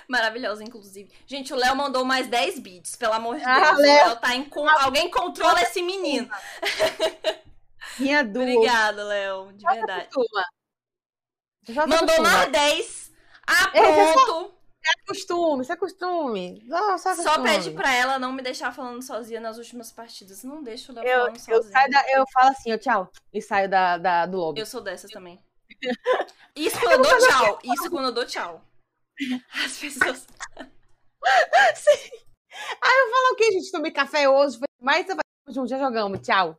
Maravilhosa, 0.07 0.63
inclusive. 0.63 1.09
Gente, 1.25 1.53
o 1.53 1.55
Léo 1.55 1.75
mandou 1.75 2.03
mais 2.03 2.27
10 2.27 2.59
bits, 2.59 2.95
pelo 2.97 3.13
amor 3.13 3.37
de 3.37 3.45
ah, 3.45 3.71
Deus. 3.71 3.79
Léo. 3.79 4.05
O 4.05 4.07
Léo 4.09 4.15
tá 4.19 4.35
em. 4.35 4.43
Con... 4.43 4.67
Alguém 4.67 5.09
controla 5.09 5.61
esse 5.61 5.81
menino. 5.81 6.29
Minha 7.97 8.23
dúvida. 8.23 8.51
Obrigada, 8.51 9.03
Léo. 9.03 9.53
De 9.53 9.65
verdade. 9.65 10.09
Mandou 11.87 12.21
mais 12.21 12.51
10. 12.51 13.00
Ah, 13.47 13.71
é, 13.73 14.13
pronto. 14.13 14.53
É 14.83 15.05
costume, 15.07 15.61
isso 15.61 15.71
é 15.71 15.75
costume. 15.75 16.63
Nossa, 16.65 17.11
é 17.11 17.15
costume. 17.15 17.35
Só 17.35 17.43
pede 17.43 17.71
pra 17.71 17.93
ela 17.93 18.17
não 18.17 18.33
me 18.33 18.41
deixar 18.41 18.73
falando 18.73 19.01
sozinha 19.03 19.39
nas 19.39 19.57
últimas 19.57 19.91
partidas. 19.91 20.43
Não 20.43 20.63
deixa 20.63 20.91
o 20.91 20.95
Léo 20.95 21.07
falando 21.07 21.35
eu 21.35 21.39
sozinha. 21.39 21.89
Da, 21.89 22.11
eu 22.11 22.25
falo 22.33 22.49
assim, 22.49 22.71
eu 22.71 22.79
tchau. 22.79 23.11
E 23.31 23.41
saio 23.41 23.69
da, 23.69 23.97
da, 23.97 24.25
do 24.25 24.37
lobby. 24.37 24.59
Eu 24.59 24.65
sou 24.65 24.81
dessas 24.81 25.11
também. 25.11 25.39
Isso 26.55 26.79
quando 26.79 26.93
eu 26.93 27.01
dou 27.01 27.27
tchau. 27.27 27.59
Isso 27.63 27.89
quando 27.91 28.05
eu 28.05 28.11
dou 28.11 28.25
tchau. 28.25 28.65
As 29.63 29.77
pessoas. 29.77 30.25
Sim. 31.75 32.11
Aí 32.81 32.99
eu 32.99 33.11
falo 33.11 33.33
o 33.33 33.35
quê, 33.35 33.51
gente? 33.51 33.71
Tomei 33.71 33.91
café 33.91 34.27
hoje. 34.27 34.59
Mas 34.81 35.05
você 35.05 35.13
vai 35.13 35.21
junto, 35.49 35.69
já 35.69 35.77
jogamos, 35.77 36.19
tchau. 36.21 36.57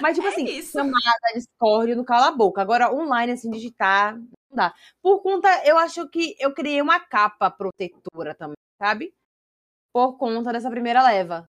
Mas, 0.00 0.16
tipo 0.16 0.26
é 0.26 0.30
assim, 0.30 0.44
isso. 0.44 0.72
chamada, 0.72 1.34
Discord, 1.34 1.94
não 1.94 2.04
cala 2.04 2.28
a 2.28 2.32
boca. 2.32 2.60
Agora, 2.60 2.92
online, 2.92 3.32
assim, 3.32 3.50
digitar, 3.50 4.16
não 4.16 4.28
dá. 4.54 4.74
Por 5.02 5.22
conta, 5.22 5.48
eu 5.64 5.78
acho 5.78 6.08
que 6.08 6.36
eu 6.38 6.52
criei 6.52 6.80
uma 6.80 7.00
capa 7.00 7.50
protetora 7.50 8.34
também, 8.34 8.56
sabe? 8.78 9.14
Por 9.92 10.16
conta 10.16 10.52
dessa 10.52 10.70
primeira 10.70 11.02
leva. 11.02 11.48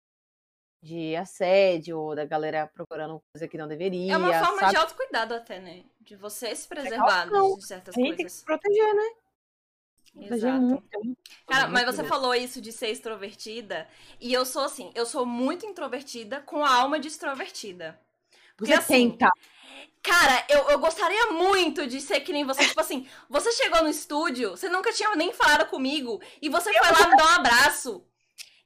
De 0.81 1.15
assédio, 1.15 2.13
da 2.13 2.26
galera 2.26 2.69
procurando 2.73 3.19
coisa 3.34 3.47
que 3.47 3.57
não 3.57 3.67
deveria. 3.67 4.13
É 4.13 4.17
uma 4.17 4.31
forma 4.34 4.59
sabe? 4.59 4.72
de 4.72 4.77
autocuidado 4.77 5.34
até, 5.34 5.59
né? 5.59 5.84
De 5.99 6.15
você 6.15 6.55
se 6.55 6.67
preservar 6.67 7.27
é 7.27 7.55
de 7.55 7.65
certas 7.65 7.95
a 7.95 7.99
gente 7.99 8.15
coisas. 8.15 8.17
Tem 8.17 8.26
que 8.26 8.30
se 8.30 8.45
proteger, 8.45 8.93
né? 8.93 9.09
Proteger 10.13 10.53
muito. 10.53 11.17
Cara, 11.47 11.67
mas 11.67 11.85
você 11.85 12.03
falou 12.03 12.35
isso 12.35 12.61
de 12.61 12.72
ser 12.72 12.89
extrovertida. 12.89 13.88
E 14.22 14.31
eu 14.31 14.45
sou 14.45 14.63
assim, 14.63 14.91
eu 14.93 15.05
sou 15.05 15.26
muito 15.26 15.65
introvertida 15.65 16.41
com 16.41 16.63
a 16.63 16.72
alma 16.72 16.99
de 16.99 17.07
extrovertida. 17.07 17.99
Porque, 18.55 18.72
você 18.72 18.80
assim, 18.80 19.09
tenta. 19.09 19.30
Cara, 20.02 20.45
eu, 20.49 20.70
eu 20.70 20.80
gostaria 20.80 21.32
muito 21.32 21.88
de 21.88 21.99
ser 21.99 22.20
que 22.22 22.32
nem 22.32 22.45
você. 22.45 22.66
Tipo 22.66 22.82
assim, 22.82 23.07
você 23.30 23.52
chegou 23.52 23.82
no 23.82 23.90
estúdio, 23.90 24.52
você 24.52 24.70
nunca 24.70 24.94
tinha 24.94 25.16
nem 25.16 25.34
falado 25.34 25.68
comigo, 25.68 26.22
e 26.41 26.49
você 26.49 26.72
foi 26.72 26.91
lá 26.91 27.10
me 27.10 27.18
dar 27.18 27.26
um 27.26 27.36
abraço. 27.40 28.06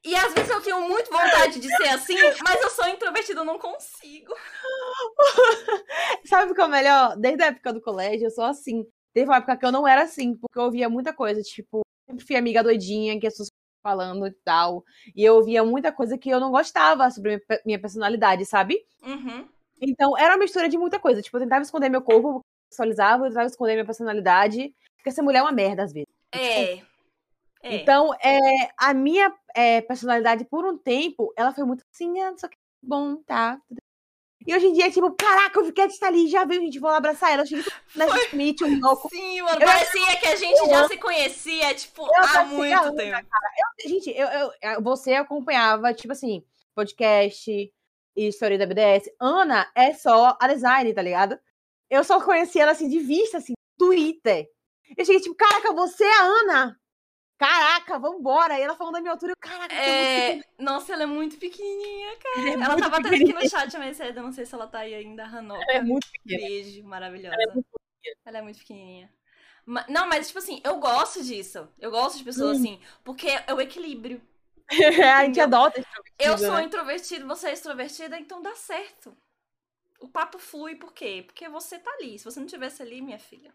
E 0.04 0.16
às 0.16 0.34
vezes 0.34 0.50
eu 0.50 0.62
tenho 0.62 0.82
muito 0.88 1.12
vontade 1.12 1.60
de 1.60 1.68
ser 1.76 1.90
assim, 1.90 2.16
mas 2.46 2.62
eu 2.62 2.70
sou 2.70 2.88
introvertida, 2.88 3.42
eu 3.42 3.46
não 3.46 3.60
consigo. 3.60 4.34
Sabe 6.26 6.52
o 6.52 6.56
que 6.56 6.62
é 6.62 6.66
o 6.66 6.70
melhor? 6.70 7.18
Desde 7.18 7.44
a 7.44 7.48
época 7.48 7.74
do 7.74 7.82
colégio, 7.82 8.28
eu 8.28 8.32
sou 8.32 8.46
assim. 8.46 8.86
teve 9.14 9.30
uma 9.30 9.38
época 9.38 9.58
que 9.58 9.66
eu 9.66 9.72
não 9.72 9.88
era 9.88 10.04
assim, 10.04 10.36
porque 10.36 10.58
eu 10.58 10.64
ouvia 10.64 10.90
muita 10.90 11.14
coisa, 11.14 11.42
tipo, 11.42 11.82
sempre 12.10 12.26
fui 12.26 12.38
amiga 12.38 12.64
doidinha, 12.64 13.20
que 13.20 13.28
as 13.28 13.34
pessoas 13.34 13.50
falando 13.84 14.26
e 14.26 14.32
tal. 14.44 14.84
E 15.16 15.24
eu 15.24 15.36
ouvia 15.36 15.64
muita 15.64 15.92
coisa 15.92 16.18
que 16.18 16.30
eu 16.30 16.40
não 16.40 16.52
gostava 16.52 17.10
sobre 17.12 17.42
minha 17.66 17.80
personalidade, 17.80 18.46
sabe? 18.46 18.78
Uhum. 19.04 19.48
Então, 19.82 20.18
era 20.18 20.34
uma 20.34 20.40
mistura 20.40 20.68
de 20.68 20.78
muita 20.78 21.00
coisa. 21.00 21.22
Tipo, 21.22 21.38
eu 21.38 21.42
tentava 21.42 21.62
esconder 21.62 21.90
meu 21.90 22.02
corpo, 22.02 22.42
sexualizava, 22.70 23.26
eu 23.26 23.30
tentava 23.30 23.48
esconder 23.48 23.74
minha 23.74 23.86
personalidade. 23.86 24.74
Porque 24.98 25.10
essa 25.10 25.24
mulher 25.24 25.40
é 25.40 25.44
uma 25.44 25.52
merda, 25.52 25.84
às 25.84 25.94
vezes. 25.94 26.08
É. 26.32 26.76
Tipo, 26.76 26.90
é. 27.64 27.76
Então, 27.76 28.14
é, 28.24 28.72
a 28.78 28.94
minha 28.94 29.34
é, 29.56 29.82
personalidade, 29.82 30.46
por 30.46 30.66
um 30.66 30.78
tempo, 30.78 31.34
ela 31.36 31.54
foi 31.54 31.64
muito 31.66 31.84
assim, 31.94 32.20
ah, 32.22 32.34
só 32.38 32.48
que 32.48 32.58
bom, 32.82 33.18
tá. 33.18 33.60
E 34.48 34.56
hoje 34.56 34.68
em 34.68 34.74
dia, 34.74 34.90
tipo, 34.90 35.12
caraca, 35.12 35.60
o 35.60 35.66
Viquete 35.66 36.00
tá 36.00 36.08
ali, 36.08 36.28
já 36.28 36.46
veio, 36.46 36.62
gente, 36.62 36.80
vou 36.80 36.90
lá 36.90 36.98
abraçar 36.98 37.32
ela. 37.32 37.44
Eu 37.44 37.46
cheguei 37.46 37.66
na 37.96 38.06
Meet, 38.34 38.62
um 38.62 38.80
louco. 38.80 39.10
Sim, 39.10 39.42
mano, 39.42 39.60
parecia 39.60 40.16
que 40.18 40.28
a 40.28 40.36
gente 40.36 40.70
já 40.70 40.88
se 40.88 40.98
conhecia, 40.98 41.74
tipo, 41.76 42.08
há 42.16 42.46
muito 42.46 42.96
tempo. 42.96 43.28
Eu, 43.84 43.90
gente, 43.90 44.10
eu, 44.12 44.28
eu, 44.62 44.82
você 44.82 45.14
acompanhava, 45.14 45.94
tipo 45.94 46.14
assim, 46.14 46.44
podcast 46.74 47.72
e 48.16 48.28
história 48.28 48.58
da 48.58 48.66
BDS. 48.66 49.10
Ana 49.20 49.70
é 49.76 49.94
só 49.94 50.38
a 50.40 50.48
design, 50.48 50.94
tá 50.94 51.02
ligado? 51.02 51.40
Eu 51.90 52.04
só 52.04 52.22
conheci 52.22 52.60
ela, 52.60 52.72
assim, 52.72 52.88
de 52.88 53.00
vista, 53.00 53.38
assim, 53.38 53.54
Twitter. 53.78 54.48
Eu 54.98 55.06
cheguei, 55.06 55.22
tipo, 55.22 55.36
caraca, 55.36 55.74
você 55.74 56.04
é 56.04 56.20
a 56.20 56.24
Ana? 56.24 56.80
Caraca, 57.38 57.98
vambora. 57.98 58.60
E 58.60 58.62
ela 58.62 58.76
falando 58.76 58.96
da 58.96 59.02
minha 59.02 59.14
altura, 59.14 59.32
eu, 59.32 59.38
caraca, 59.40 59.74
é... 59.74 60.42
Nossa, 60.58 60.94
ela 60.94 61.04
é 61.04 61.06
muito 61.06 61.38
pequenininha, 61.38 62.18
cara. 62.18 62.40
Ela, 62.40 62.50
é 62.50 62.66
ela 62.66 62.78
tava 62.78 62.98
até 62.98 63.10
aqui 63.16 63.34
no 63.34 63.50
chat 63.50 63.78
mais 63.78 63.96
cedo, 63.96 64.22
não 64.22 64.32
sei 64.32 64.46
se 64.46 64.54
ela 64.54 64.68
tá 64.68 64.80
aí 64.80 64.94
ainda, 64.94 65.24
Hanoka. 65.24 65.64
Ela 65.70 65.80
é 65.80 65.82
muito 65.82 66.08
pequena. 66.12 66.48
Beijo, 66.48 66.84
maravilhosa. 66.84 67.36
Ela 67.36 67.44
é 67.44 67.54
muito 67.54 67.68
pequena. 67.72 68.16
Ela 68.26 68.38
é 68.38 68.42
muito 68.42 68.60
pequenininha. 68.60 69.14
Não, 69.88 70.08
mas, 70.10 70.28
tipo 70.28 70.40
assim, 70.40 70.62
eu 70.66 70.80
gosto 70.80 71.24
disso. 71.24 71.70
Eu 71.80 71.92
gosto 71.92 72.18
de 72.18 72.24
pessoas 72.24 72.58
hum. 72.58 72.62
assim, 72.62 72.80
porque 73.04 73.28
é 73.30 73.54
o 73.54 73.62
equilíbrio. 73.62 74.22
a 75.16 75.26
gente 75.26 75.40
adota 75.40 75.84
Eu 76.20 76.38
sou 76.38 76.56
né? 76.56 76.64
introvertido, 76.64 77.28
você 77.28 77.50
é 77.50 77.54
extrovertida, 77.54 78.18
então 78.20 78.42
dá 78.42 78.56
certo. 78.56 79.16
O 80.00 80.08
papo 80.08 80.40
flui 80.40 80.76
por 80.76 80.94
quê? 80.94 81.24
Porque 81.26 81.50
você 81.50 81.78
tá 81.78 81.92
ali. 81.92 82.18
Se 82.18 82.26
você 82.26 82.40
não 82.40 82.48
tivesse 82.48 82.82
ali, 82.82 83.02
minha 83.02 83.20
filha, 83.20 83.54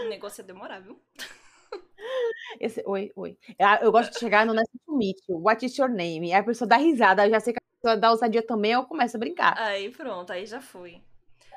o 0.00 0.08
negócio 0.08 0.40
ia 0.40 0.46
demorar, 0.46 0.80
viu? 0.80 1.00
Esse, 2.60 2.82
oi, 2.86 3.12
oi. 3.14 3.38
Ah, 3.60 3.78
eu 3.82 3.92
gosto 3.92 4.12
de 4.12 4.18
chegar 4.18 4.46
no 4.46 4.54
Nice 4.54 4.70
to 4.86 4.96
Meet 4.96 5.18
you. 5.28 5.38
What 5.38 5.64
is 5.64 5.76
your 5.76 5.88
name? 5.88 6.32
Aí 6.32 6.40
a 6.40 6.44
pessoa 6.44 6.68
dá 6.68 6.76
risada, 6.76 7.26
eu 7.26 7.30
já 7.30 7.40
sei 7.40 7.52
que 7.52 7.58
a 7.58 7.80
pessoa 7.80 7.96
dá 7.96 8.10
ousadia 8.10 8.42
também, 8.44 8.72
eu 8.72 8.84
começo 8.84 9.16
a 9.16 9.20
brincar. 9.20 9.58
Aí 9.58 9.90
pronto, 9.90 10.32
aí 10.32 10.46
já 10.46 10.60
fui. 10.60 11.02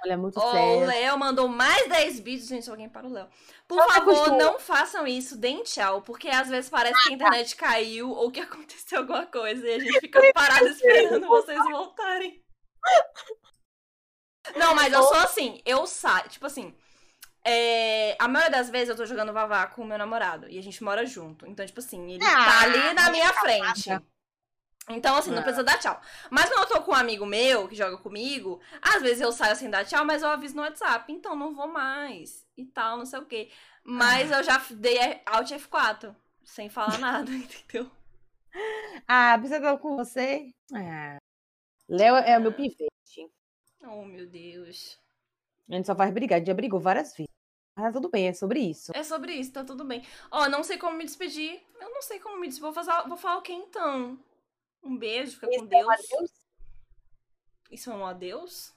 Olha, 0.04 0.14
é 0.14 0.18
muito 0.18 0.40
oh, 0.40 0.52
sério. 0.52 0.84
O 0.84 0.86
Léo 0.86 1.18
mandou 1.18 1.48
mais 1.48 1.88
10 1.88 2.20
vídeos, 2.20 2.48
gente, 2.48 2.70
alguém 2.70 2.90
para 2.90 3.08
o 3.08 3.12
Léo. 3.12 3.28
Por 3.68 3.82
favor, 3.88 4.38
não 4.38 4.60
façam 4.60 5.06
isso, 5.06 5.38
deem 5.38 5.64
tchau, 5.64 6.02
porque 6.02 6.30
às 6.30 6.50
vezes 6.50 6.70
parece 6.70 7.02
que 7.04 7.14
a 7.14 7.16
internet 7.16 7.56
caiu 7.56 8.10
ou 8.10 8.32
que 8.32 8.40
aconteceu 8.42 9.00
alguma 9.00 9.26
coisa 9.26 9.68
e 9.68 9.74
a 9.76 9.80
gente 9.80 10.00
fica 10.00 10.22
parado 10.34 10.68
esperando 10.68 11.28
vocês 11.28 11.60
voltarem. 11.70 12.44
Não, 14.56 14.74
mas 14.74 14.92
eu 14.92 15.04
sou 15.04 15.18
assim, 15.18 15.62
eu 15.66 15.86
saio, 15.86 16.30
tipo 16.30 16.46
assim, 16.46 16.74
é, 17.46 18.16
a 18.20 18.28
maioria 18.28 18.58
das 18.58 18.70
vezes 18.70 18.90
eu 18.90 18.96
tô 18.96 19.06
jogando 19.06 19.34
Vavá 19.34 19.68
com 19.68 19.82
o 19.82 19.86
meu 19.86 19.98
namorado. 19.98 20.48
E 20.50 20.58
a 20.58 20.62
gente 20.62 20.84
mora 20.84 21.06
junto. 21.06 21.48
Então, 21.48 21.66
tipo 21.66 21.80
assim, 21.80 22.12
ele 22.12 22.24
ah, 22.24 22.46
tá 22.46 22.62
ali 22.62 22.94
na 22.94 23.12
minha 23.12 23.34
frente. 23.34 23.90
Então, 24.90 25.16
assim, 25.16 25.30
não 25.30 25.40
ah. 25.40 25.44
precisa 25.44 25.64
dar 25.64 25.78
tchau. 25.78 26.02
Mas 26.32 26.50
quando 26.50 26.62
eu 26.62 26.76
tô 26.76 26.82
com 26.82 26.92
um 26.92 26.96
amigo 26.96 27.26
meu 27.26 27.68
que 27.68 27.76
joga 27.76 27.98
comigo, 27.98 28.60
às 28.82 29.02
vezes 29.02 29.22
eu 29.22 29.32
saio 29.32 29.56
sem 29.56 29.70
dar 29.70 29.86
tchau, 29.86 30.04
mas 30.04 30.24
eu 30.24 30.30
aviso 30.30 30.56
no 30.56 30.64
WhatsApp. 30.64 31.12
Então, 31.12 31.36
não 31.36 31.54
vou 31.54 31.68
mais. 31.68 32.46
E 32.58 32.66
tal, 32.66 32.98
não 32.98 33.06
sei 33.06 33.20
o 33.20 33.26
quê. 33.26 33.52
Mas 33.84 34.32
eu 34.32 34.44
já 34.44 34.58
dei 34.72 34.98
Alt 35.26 35.52
F4. 35.52 36.16
Sem 36.44 36.70
falar 36.70 36.98
nada, 37.00 37.32
entendeu? 37.32 37.90
Ah, 39.08 39.38
precisa 39.38 39.78
com 39.78 39.96
você? 39.96 40.52
Ah. 40.74 41.18
Léo 41.88 42.16
é 42.16 42.38
o 42.38 42.42
meu 42.42 42.52
pivete. 42.52 43.32
Oh, 43.84 44.04
meu 44.04 44.28
Deus. 44.28 45.00
A 45.70 45.76
gente 45.76 45.86
só 45.86 45.94
vai 45.94 46.12
brigar. 46.12 46.38
A 46.38 46.40
gente 46.40 46.48
já 46.48 46.54
brigou 46.54 46.80
várias 46.80 47.16
vezes. 47.16 47.30
Mas 47.76 47.86
tá 47.86 47.92
tudo 47.94 48.10
bem, 48.10 48.28
é 48.28 48.34
sobre 48.34 48.60
isso. 48.60 48.92
É 48.94 49.04
sobre 49.04 49.34
isso, 49.34 49.54
tá 49.54 49.64
tudo 49.64 49.86
bem. 49.86 50.04
Ó, 50.32 50.44
oh, 50.44 50.50
não 50.50 50.64
sei 50.64 50.78
como 50.78 50.98
me 50.98 51.06
despedir. 51.06 51.62
Eu 51.80 51.90
não 51.92 52.02
sei 52.02 52.20
como 52.20 52.40
me 52.40 52.48
despedir. 52.48 52.62
Vou, 52.62 52.74
fazer, 52.74 53.08
vou 53.08 53.18
falar 53.18 53.38
o 53.38 53.42
que 53.42 53.54
então? 53.54 54.20
Um 54.84 54.98
beijo, 54.98 55.34
fica 55.34 55.50
isso 55.50 55.60
com 55.60 55.66
Deus. 55.66 55.82
É 55.82 55.86
um 55.86 55.92
adeus? 55.92 56.32
Isso 57.72 57.92
é 57.92 57.96
um 57.96 58.06
adeus? 58.06 58.74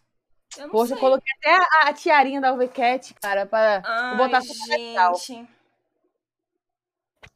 Eu 0.56 0.64
não 0.64 0.70
Poxa, 0.70 0.88
sei. 0.88 0.96
eu 0.96 1.00
coloquei 1.00 1.32
até 1.38 1.54
a, 1.54 1.88
a 1.88 1.92
tiarinha 1.94 2.40
da 2.40 2.52
Overcat, 2.52 3.14
cara, 3.14 3.46
pra 3.46 3.82
Ai, 3.84 4.16
botar 4.16 4.40
gente. 4.40 5.48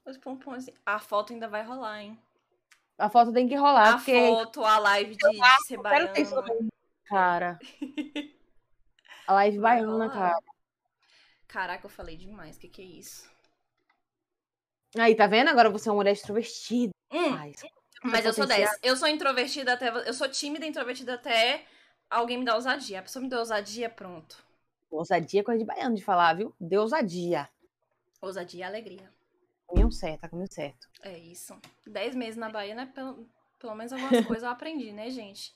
Os 0.05 0.19
pompons. 0.19 0.67
A 0.85 0.99
foto 0.99 1.33
ainda 1.33 1.49
vai 1.49 1.65
rolar, 1.65 2.03
hein? 2.03 2.19
A 2.99 3.09
foto 3.09 3.33
tem 3.33 3.49
que 3.49 3.57
rolar. 3.57 3.95
A 3.95 3.97
porque... 3.97 4.29
foto, 4.29 4.65
a 4.65 4.79
live 4.79 5.17
de, 5.17 5.29
de 5.29 5.67
ser 5.67 5.79
baiano. 5.79 6.71
Cara. 7.05 7.59
A 9.27 9.33
live 9.35 9.59
baiana, 9.59 10.09
cara. 10.09 10.39
Caraca, 11.49 11.85
eu 11.87 11.91
falei 11.91 12.17
demais. 12.17 12.57
O 12.57 12.61
que, 12.61 12.69
que 12.69 12.81
é 12.81 12.85
isso? 12.85 13.29
Aí, 14.97 15.17
tá 15.17 15.27
vendo? 15.27 15.49
Agora 15.49 15.69
você 15.69 15.89
é 15.89 15.93
uma 15.93 15.97
mulher 15.97 16.13
extrovertida. 16.13 16.93
Hum, 17.11 17.31
mas, 17.31 17.61
mas 18.03 18.25
eu 18.25 18.33
sou 18.33 18.47
dessa. 18.47 18.79
Eu 18.83 18.97
sou 18.97 19.09
introvertida 19.09 19.73
até. 19.73 19.89
Eu 20.09 20.15
sou 20.15 20.29
tímida 20.29 20.65
e 20.65 20.69
introvertida 20.69 21.15
até 21.15 21.65
alguém 22.11 22.39
me 22.39 22.45
dar 22.45 22.55
ousadia. 22.55 23.01
A 23.01 23.03
pessoa 23.03 23.23
me 23.23 23.29
deu 23.29 23.39
ousadia, 23.39 23.89
pronto. 23.89 24.45
Ousadia 24.91 25.41
é 25.41 25.45
coisa 25.45 25.59
de 25.59 25.67
baiano 25.67 25.97
de 25.97 26.05
falar, 26.05 26.35
viu? 26.35 26.55
Deu 26.61 26.83
ousadia. 26.83 27.49
Ousadia 28.21 28.61
e 28.61 28.63
alegria. 28.63 29.11
Caminho 29.69 29.91
certo, 29.91 30.21
tá 30.21 30.29
caminho 30.29 30.53
certo. 30.53 30.89
É 31.03 31.19
isso. 31.19 31.59
Dez 31.87 32.15
meses 32.15 32.37
na 32.37 32.49
Bahia, 32.49 32.75
né? 32.75 32.87
Pelo, 32.95 33.29
pelo 33.59 33.75
menos 33.75 33.93
algumas 33.93 34.11
coisas 34.27 34.45
eu 34.45 34.51
aprendi, 34.51 34.93
né, 34.93 35.11
gente? 35.11 35.55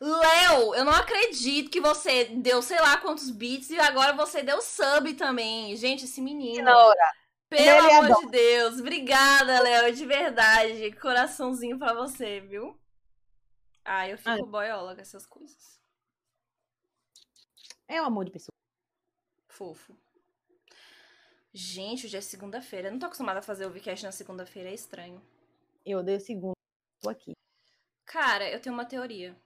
Léo, 0.00 0.74
eu 0.74 0.84
não 0.84 0.92
acredito 0.92 1.70
que 1.70 1.80
você 1.80 2.24
deu 2.24 2.62
sei 2.62 2.80
lá 2.80 2.96
quantos 2.96 3.30
bits 3.30 3.68
e 3.68 3.78
agora 3.78 4.14
você 4.14 4.42
deu 4.42 4.60
sub 4.62 5.12
também. 5.14 5.76
Gente, 5.76 6.06
esse 6.06 6.22
menino. 6.22 6.54
Senhora. 6.54 7.12
Pelo 7.50 7.90
amor 7.90 8.20
de 8.20 8.30
Deus. 8.30 8.78
Obrigada, 8.78 9.60
Léo, 9.60 9.92
de 9.92 10.06
verdade. 10.06 10.92
Coraçãozinho 10.92 11.76
pra 11.78 11.92
você, 11.92 12.40
viu? 12.40 12.78
Ah, 13.84 14.08
eu 14.08 14.16
fico 14.16 14.30
Ai. 14.30 14.42
boiola 14.42 14.94
com 14.94 15.00
essas 15.00 15.26
coisas. 15.26 15.80
É 17.88 18.00
um 18.00 18.04
amor 18.04 18.24
de 18.24 18.30
pessoa. 18.30 18.54
Fofo. 19.48 19.96
Gente, 21.52 22.06
hoje 22.06 22.16
é 22.16 22.20
segunda-feira. 22.20 22.86
Eu 22.86 22.92
não 22.92 23.00
tô 23.00 23.06
acostumada 23.06 23.40
a 23.40 23.42
fazer 23.42 23.66
o 23.66 23.70
Vcast 23.70 24.04
na 24.04 24.12
segunda-feira, 24.12 24.70
é 24.70 24.74
estranho. 24.74 25.20
Eu 25.84 25.98
odeio 25.98 26.20
segunda. 26.20 26.54
Tô 27.00 27.10
aqui. 27.10 27.32
Cara, 28.06 28.48
eu 28.48 28.60
tenho 28.60 28.74
uma 28.74 28.84
teoria. 28.84 29.36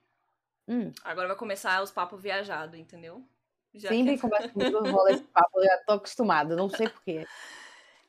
Hum. 0.68 0.92
Agora 1.02 1.28
vai 1.28 1.36
começar 1.38 1.82
os 1.82 1.90
papos 1.90 2.20
viajados, 2.20 2.78
entendeu? 2.78 3.26
Já 3.72 3.88
Sempre 3.88 4.16
que... 4.16 4.20
começa 4.20 4.48
comigo, 4.50 4.78
rola 4.90 5.12
esse 5.12 5.24
papo, 5.24 5.58
eu 5.58 5.64
já 5.64 5.78
tô 5.84 5.92
acostumada, 5.94 6.54
não 6.54 6.68
sei 6.68 6.88
porquê. 6.88 7.26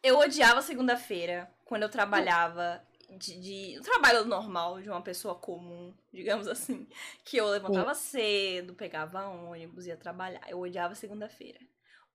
Eu 0.05 0.19
odiava 0.19 0.61
segunda-feira, 0.61 1.51
quando 1.65 1.81
eu 1.81 1.89
trabalhava 1.89 2.79
de, 3.17 3.39
de, 3.39 3.79
um 3.79 3.81
trabalho 3.81 4.23
normal 4.23 4.79
de 4.79 4.87
uma 4.87 5.01
pessoa 5.01 5.33
comum, 5.33 5.91
digamos 6.13 6.47
assim. 6.47 6.87
Que 7.23 7.37
eu 7.37 7.47
levantava 7.47 7.95
Sim. 7.95 8.11
cedo, 8.11 8.75
pegava 8.75 9.27
ônibus, 9.27 9.87
ia 9.87 9.97
trabalhar. 9.97 10.47
Eu 10.47 10.59
odiava 10.59 10.93
segunda-feira. 10.93 11.59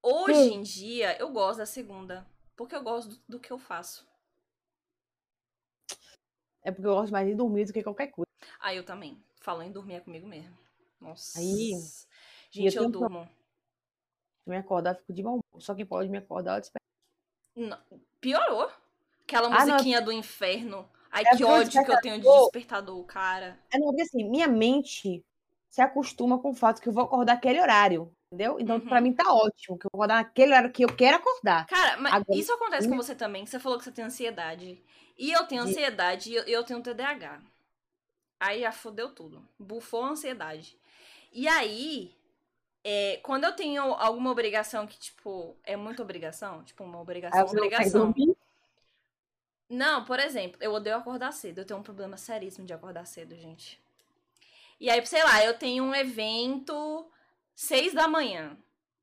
Hoje 0.01 0.35
Sim. 0.35 0.55
em 0.55 0.62
dia, 0.62 1.19
eu 1.19 1.33
gosto 1.33 1.59
da 1.59 1.67
segunda. 1.67 2.25
Porque 2.57 2.77
eu 2.77 2.83
gosto 2.85 3.09
do, 3.09 3.23
do, 3.29 3.41
que 3.41 3.51
eu 3.51 3.59
faço. 3.59 4.09
É 6.62 6.71
porque 6.71 6.87
eu 6.87 6.95
gosto 6.95 7.11
mais 7.11 7.27
de 7.27 7.35
dormir 7.35 7.65
do 7.65 7.73
que 7.73 7.83
qualquer 7.83 8.07
coisa. 8.12 8.31
Ah, 8.61 8.73
eu 8.73 8.85
também. 8.85 9.21
Falando 9.41 9.67
em 9.67 9.73
dormir 9.73 9.95
é 9.95 10.01
comigo 10.01 10.29
mesmo. 10.29 10.57
Nossa. 11.01 11.41
Aí. 11.41 11.73
Gente, 12.53 12.77
eu, 12.77 12.85
eu 12.85 12.89
durmo. 12.89 13.29
Se 14.45 14.49
me 14.49 14.57
acordar, 14.57 14.95
fico 14.95 15.12
de 15.12 15.25
bom. 15.25 15.41
Só 15.59 15.75
quem 15.75 15.85
pode 15.85 16.09
me 16.09 16.19
acordar, 16.19 16.55
eu 16.55 16.61
desperto. 16.61 16.90
Não, 17.55 17.78
piorou. 18.20 18.70
Aquela 19.24 19.48
ah, 19.48 19.66
musiquinha 19.66 19.98
não. 20.01 20.06
do 20.06 20.12
inferno. 20.12 20.89
Ai, 21.10 21.24
é 21.27 21.36
que 21.36 21.44
ódio 21.44 21.85
que 21.85 21.90
eu 21.90 22.01
tenho 22.01 22.20
de 22.20 22.22
despertador, 22.22 23.05
cara. 23.05 23.59
É, 23.72 23.78
não, 23.78 23.89
porque 23.89 24.02
assim, 24.02 24.28
minha 24.28 24.47
mente 24.47 25.24
se 25.68 25.81
acostuma 25.81 26.39
com 26.39 26.51
o 26.51 26.55
fato 26.55 26.81
que 26.81 26.89
eu 26.89 26.93
vou 26.93 27.05
acordar 27.05 27.35
aquele 27.35 27.60
horário. 27.60 28.12
Entendeu? 28.32 28.60
Então, 28.60 28.77
uhum. 28.77 28.86
pra 28.86 29.01
mim 29.01 29.12
tá 29.12 29.32
ótimo, 29.32 29.77
que 29.77 29.86
eu 29.86 29.90
vou 29.93 30.02
acordar 30.02 30.22
naquele 30.22 30.52
horário 30.52 30.70
que 30.70 30.85
eu 30.85 30.94
quero 30.94 31.16
acordar. 31.16 31.66
Cara, 31.66 31.97
mas 31.97 32.14
Agora, 32.14 32.39
isso 32.39 32.52
acontece 32.52 32.89
com 32.89 32.97
você 32.97 33.14
também, 33.14 33.43
que 33.43 33.51
você 33.51 33.59
falou 33.59 33.77
que 33.77 33.85
você 33.85 33.90
tem 33.90 34.05
ansiedade. 34.05 34.81
E 35.18 35.32
eu 35.32 35.44
tenho 35.48 35.62
ansiedade 35.62 36.31
e 36.31 36.35
eu, 36.36 36.44
eu 36.44 36.64
tenho 36.64 36.81
TDAH. 36.81 37.40
Aí 38.39 38.60
já 38.60 38.70
fodeu 38.70 39.12
tudo. 39.12 39.47
Bufou 39.59 40.05
a 40.05 40.10
ansiedade. 40.10 40.78
E 41.32 41.48
aí, 41.48 42.14
é, 42.82 43.19
quando 43.23 43.44
eu 43.44 43.52
tenho 43.52 43.82
alguma 43.82 44.31
obrigação 44.31 44.86
que, 44.86 44.98
tipo, 44.98 45.57
é 45.65 45.77
muita 45.77 46.02
obrigação, 46.02 46.62
tipo, 46.65 46.82
uma 46.82 47.01
obrigação, 47.01 47.44
uma 47.44 47.51
obrigação. 47.51 48.15
Não, 49.69 50.05
por 50.05 50.19
exemplo, 50.19 50.59
eu 50.61 50.73
odeio 50.73 50.97
acordar 50.97 51.32
cedo. 51.32 51.59
Eu 51.59 51.65
tenho 51.65 51.78
um 51.78 51.82
problema 51.82 52.16
seríssimo 52.16 52.66
de 52.66 52.73
acordar 52.73 53.07
cedo, 53.07 53.36
gente. 53.36 53.81
E 54.81 54.90
aí, 54.90 55.05
sei 55.07 55.23
lá, 55.23 55.44
eu 55.44 55.57
tenho 55.57 55.85
um 55.85 55.94
evento 55.94 57.07
seis 57.55 57.93
da 57.93 58.09
manhã. 58.09 58.57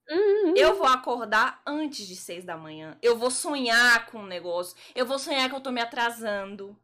Uhum. 0.09 0.53
Eu 0.55 0.75
vou 0.75 0.87
acordar 0.87 1.61
antes 1.65 2.07
de 2.07 2.15
seis 2.15 2.43
da 2.43 2.57
manhã. 2.57 2.97
Eu 3.01 3.17
vou 3.17 3.29
sonhar 3.29 4.07
com 4.07 4.19
um 4.19 4.25
negócio. 4.25 4.75
Eu 4.95 5.05
vou 5.05 5.19
sonhar 5.19 5.47
que 5.49 5.55
eu 5.55 5.61
tô 5.61 5.71
me 5.71 5.81
atrasando. 5.81 6.75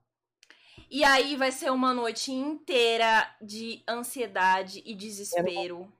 E 0.90 1.03
aí 1.03 1.36
vai 1.36 1.52
ser 1.52 1.72
uma 1.72 1.94
noite 1.94 2.32
inteira 2.32 3.36
de 3.41 3.82
ansiedade 3.88 4.82
e 4.86 4.94
desespero. 4.94 5.91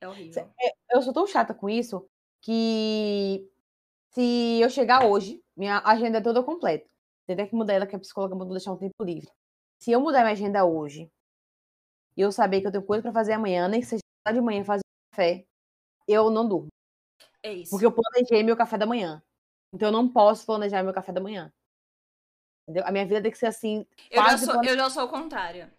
É 0.00 0.08
horrível. 0.08 0.50
Eu 0.90 1.02
sou 1.02 1.12
tão 1.12 1.26
chata 1.26 1.52
com 1.52 1.68
isso 1.68 2.08
que 2.40 3.48
se 4.10 4.60
eu 4.60 4.70
chegar 4.70 5.04
hoje, 5.04 5.42
minha 5.56 5.78
agenda 5.84 6.18
é 6.18 6.22
toda 6.22 6.42
completa. 6.42 6.88
Tem 7.26 7.46
que 7.46 7.54
mudar 7.54 7.74
ela, 7.74 7.86
que 7.86 7.94
a 7.94 7.98
psicóloga 7.98 8.34
mandou 8.34 8.54
deixar 8.54 8.72
um 8.72 8.76
tempo 8.76 9.04
livre. 9.04 9.30
Se 9.78 9.92
eu 9.92 10.00
mudar 10.00 10.20
minha 10.20 10.32
agenda 10.32 10.64
hoje, 10.64 11.08
e 12.16 12.20
eu 12.20 12.32
saber 12.32 12.60
que 12.60 12.66
eu 12.66 12.72
tenho 12.72 12.84
coisa 12.84 13.02
para 13.02 13.12
fazer 13.12 13.34
amanhã, 13.34 13.68
nem 13.68 13.80
que 13.80 13.86
seja 13.86 14.00
de 14.32 14.40
manhã 14.40 14.64
fazer 14.64 14.82
café, 15.12 15.44
eu 16.08 16.28
não 16.28 16.48
durmo. 16.48 16.68
É 17.42 17.52
isso. 17.52 17.70
Porque 17.70 17.86
eu 17.86 17.92
planejei 17.92 18.42
meu 18.42 18.56
café 18.56 18.76
da 18.76 18.84
manhã. 18.84 19.22
Então 19.72 19.88
eu 19.88 19.92
não 19.92 20.08
posso 20.08 20.44
planejar 20.44 20.82
meu 20.82 20.92
café 20.92 21.12
da 21.12 21.20
manhã. 21.20 21.52
Entendeu? 22.64 22.86
A 22.86 22.90
minha 22.90 23.06
vida 23.06 23.22
tem 23.22 23.30
que 23.30 23.38
ser 23.38 23.46
assim. 23.46 23.86
Eu 24.10 24.22
já, 24.22 24.38
sou, 24.38 24.64
eu 24.64 24.76
já 24.76 24.90
sou 24.90 25.04
o 25.04 25.08
contrário. 25.08 25.70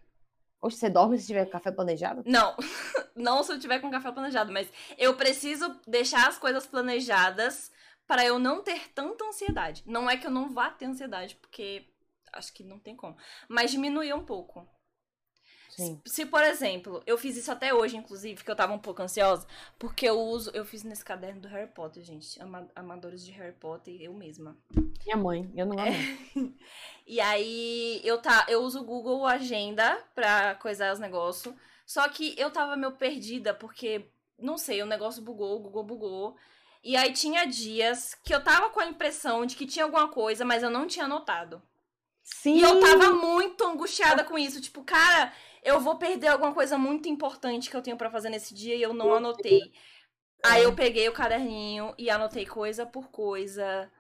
Oxe, 0.62 0.78
você 0.78 0.90
dorme 0.90 1.18
se 1.18 1.26
tiver 1.26 1.46
café 1.48 1.72
planejado? 1.72 2.22
Não, 2.26 2.56
não 3.16 3.44
se 3.44 3.52
eu 3.52 3.60
tiver 3.60 3.80
com 3.80 3.90
café 3.90 4.12
planejado, 4.12 4.52
mas 4.52 4.72
eu 4.98 5.16
preciso 5.16 5.76
deixar 5.88 6.28
as 6.28 6.38
coisas 6.38 6.68
planejadas 6.68 7.72
para 8.06 8.26
eu 8.26 8.38
não 8.38 8.62
ter 8.62 8.90
tanta 8.94 9.26
ansiedade. 9.26 9.84
Não 9.86 10.10
é 10.10 10.18
que 10.18 10.28
eu 10.28 10.32
não 10.32 10.52
vá 10.52 10.70
ter 10.70 10.86
ansiedade, 10.86 11.36
porque 11.38 11.88
acho 12.34 12.54
que 12.54 12.64
não 12.64 12.78
tem 12.78 12.96
como, 12.96 13.18
mas 13.50 13.72
diminuir 13.72 14.14
um 14.14 14.24
pouco. 14.24 14.68
Sim. 15.70 16.02
Se, 16.06 16.26
por 16.26 16.44
exemplo, 16.44 17.02
eu 17.08 17.18
fiz 17.18 17.38
isso 17.38 17.52
até 17.52 17.74
hoje, 17.74 17.96
inclusive, 17.96 18.44
que 18.44 18.52
eu 18.52 18.56
tava 18.56 18.74
um 18.74 18.80
pouco 18.80 19.02
ansiosa, 19.02 19.48
porque 19.80 20.08
eu 20.08 20.20
uso, 20.20 20.52
eu 20.54 20.66
fiz 20.66 20.84
nesse 20.84 21.04
caderno 21.04 21.42
do 21.42 21.48
Harry 21.48 21.72
Potter, 21.72 22.04
gente, 22.04 22.38
amadores 22.76 23.24
de 23.24 23.32
Harry 23.32 23.56
Potter, 23.56 23.96
eu 24.02 24.14
mesma. 24.14 24.58
Minha 25.06 25.18
mãe, 25.18 25.50
eu 25.56 25.66
não 25.66 25.80
amo. 25.80 25.88
É. 25.88 26.32
e 27.12 27.20
aí 27.20 28.00
eu 28.06 28.22
tá, 28.22 28.46
eu 28.48 28.62
uso 28.62 28.80
o 28.80 28.86
Google 28.86 29.28
Agenda 29.28 30.02
pra 30.16 30.56
coisar 30.56 30.94
os 30.94 31.00
negócios. 31.00 31.54
Só 31.86 32.08
que 32.08 32.34
eu 32.38 32.50
tava 32.50 32.78
meio 32.78 32.94
perdida, 32.94 33.54
porque, 33.54 34.10
não 34.40 34.58
sei, 34.58 34.82
o 34.82 34.86
negócio 34.86 35.22
bugou, 35.22 35.58
o 35.58 35.60
Google 35.60 35.84
bugou. 35.84 36.38
E 36.82 36.96
aí 36.96 37.12
tinha 37.12 37.44
dias 37.44 38.16
que 38.24 38.34
eu 38.34 38.42
tava 38.42 38.70
com 38.70 38.80
a 38.80 38.86
impressão 38.86 39.46
de 39.46 39.58
que 39.58 39.66
tinha 39.66 39.84
alguma 39.84 40.08
coisa, 40.08 40.46
mas 40.46 40.64
eu 40.64 40.70
não 40.70 40.88
tinha 40.88 41.06
notado. 41.06 41.62
Sim. 42.24 42.60
E 42.60 42.62
eu 42.62 42.80
tava 42.80 43.12
muito 43.12 43.62
angustiada 43.66 44.24
com 44.24 44.40
isso. 44.40 44.62
Tipo, 44.62 44.82
cara, 44.82 45.34
eu 45.62 45.82
vou 45.82 45.98
perder 45.98 46.28
alguma 46.28 46.54
coisa 46.54 46.78
muito 46.78 47.10
importante 47.10 47.70
que 47.70 47.76
eu 47.76 47.82
tenho 47.82 47.98
para 47.98 48.10
fazer 48.10 48.30
nesse 48.30 48.54
dia 48.54 48.74
e 48.78 48.82
eu 48.82 48.94
não 48.94 49.14
anotei. 49.14 49.60
Aí 50.46 50.64
eu 50.64 50.74
peguei 50.74 51.10
o 51.10 51.14
caderninho 51.14 51.94
e 51.98 52.10
anotei 52.10 52.46
coisa 52.46 52.86
por 52.86 53.12
coisa. 53.12 53.92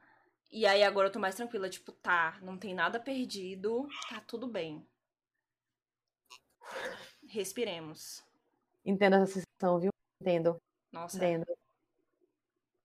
E 0.52 0.65
aí 0.65 0.84
agora 0.84 1.07
eu 1.07 1.11
tô 1.11 1.18
mais 1.18 1.36
tranquila, 1.36 1.69
tipo, 1.69 1.94
tá, 1.94 2.38
não 2.41 2.57
tem 2.57 2.73
nada 2.73 2.99
perdido, 2.99 3.88
tá 4.10 4.19
tudo 4.19 4.48
bem. 4.48 4.86
Respiremos. 7.26 8.22
Entendo 8.84 9.15
essa 9.15 9.28
sensação, 9.28 9.80
viu? 9.80 9.91
Entendo. 10.22 10.57
Nossa. 10.91 11.15
Entendo. 11.15 11.45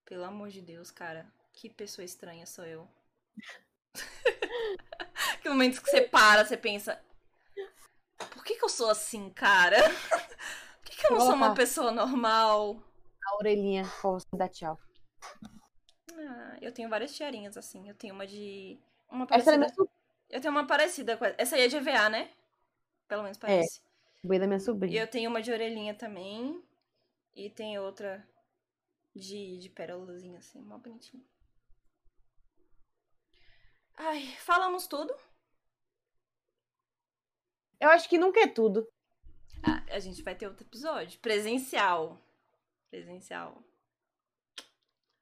Pelo 0.04 0.24
amor 0.24 0.50
de 0.50 0.62
Deus, 0.62 0.92
cara. 0.92 1.26
Que 1.52 1.68
pessoa 1.68 2.04
estranha 2.04 2.46
sou 2.46 2.64
eu. 2.64 2.88
que 5.42 5.48
momentos 5.48 5.80
que 5.80 5.90
você 5.90 6.02
para, 6.02 6.44
você 6.44 6.56
pensa. 6.56 7.02
Por 8.30 8.44
que, 8.44 8.54
que 8.54 8.64
eu 8.64 8.68
sou 8.68 8.90
assim, 8.90 9.28
cara? 9.30 9.78
Por 10.78 10.84
que, 10.84 10.96
que 10.96 11.06
eu 11.06 11.12
não 11.12 11.20
sou 11.20 11.34
uma 11.34 11.54
pessoa 11.54 11.90
normal? 11.90 12.80
A 13.24 13.36
orelhinha, 13.38 13.82
pra 14.00 14.10
você 14.10 14.36
dar 14.36 14.48
tchau. 14.48 14.78
Ah, 16.18 16.56
eu 16.60 16.72
tenho 16.72 16.88
várias 16.88 17.14
tiarinhas 17.14 17.56
assim. 17.56 17.88
Eu 17.88 17.94
tenho 17.94 18.14
uma 18.14 18.26
de. 18.26 18.78
Uma 19.08 19.24
Essa 19.30 19.54
é 19.54 19.58
parecida. 19.58 19.58
minha 19.58 19.68
Eu 20.30 20.40
tenho 20.40 20.52
uma 20.52 20.66
parecida 20.66 21.16
com 21.16 21.24
essa. 21.24 21.34
Essa 21.38 21.56
aí 21.56 21.62
é 21.62 21.68
de 21.68 21.76
EVA, 21.76 22.08
né? 22.08 22.30
Pelo 23.08 23.22
menos 23.22 23.38
parece. 23.38 23.80
sobrinha 24.20 24.40
da 24.40 24.46
minha 24.46 24.58
E 24.58 24.60
sobrinha. 24.60 25.00
eu 25.02 25.06
tenho 25.08 25.30
uma 25.30 25.40
de 25.42 25.52
orelhinha 25.52 25.94
também. 25.94 26.62
E 27.34 27.50
tem 27.50 27.78
outra 27.78 28.26
de, 29.14 29.58
de 29.58 29.68
pérolazinha, 29.68 30.38
assim, 30.38 30.60
mó 30.62 30.78
bonitinha. 30.78 31.22
Ai, 33.96 34.26
falamos 34.38 34.86
tudo. 34.86 35.14
Eu 37.80 37.90
acho 37.90 38.08
que 38.08 38.18
nunca 38.18 38.40
é 38.40 38.46
tudo. 38.46 38.88
Ah, 39.62 39.82
a 39.90 39.98
gente 39.98 40.22
vai 40.22 40.34
ter 40.34 40.46
outro 40.46 40.64
episódio. 40.66 41.18
Presencial. 41.20 42.18
Presencial. 42.90 43.62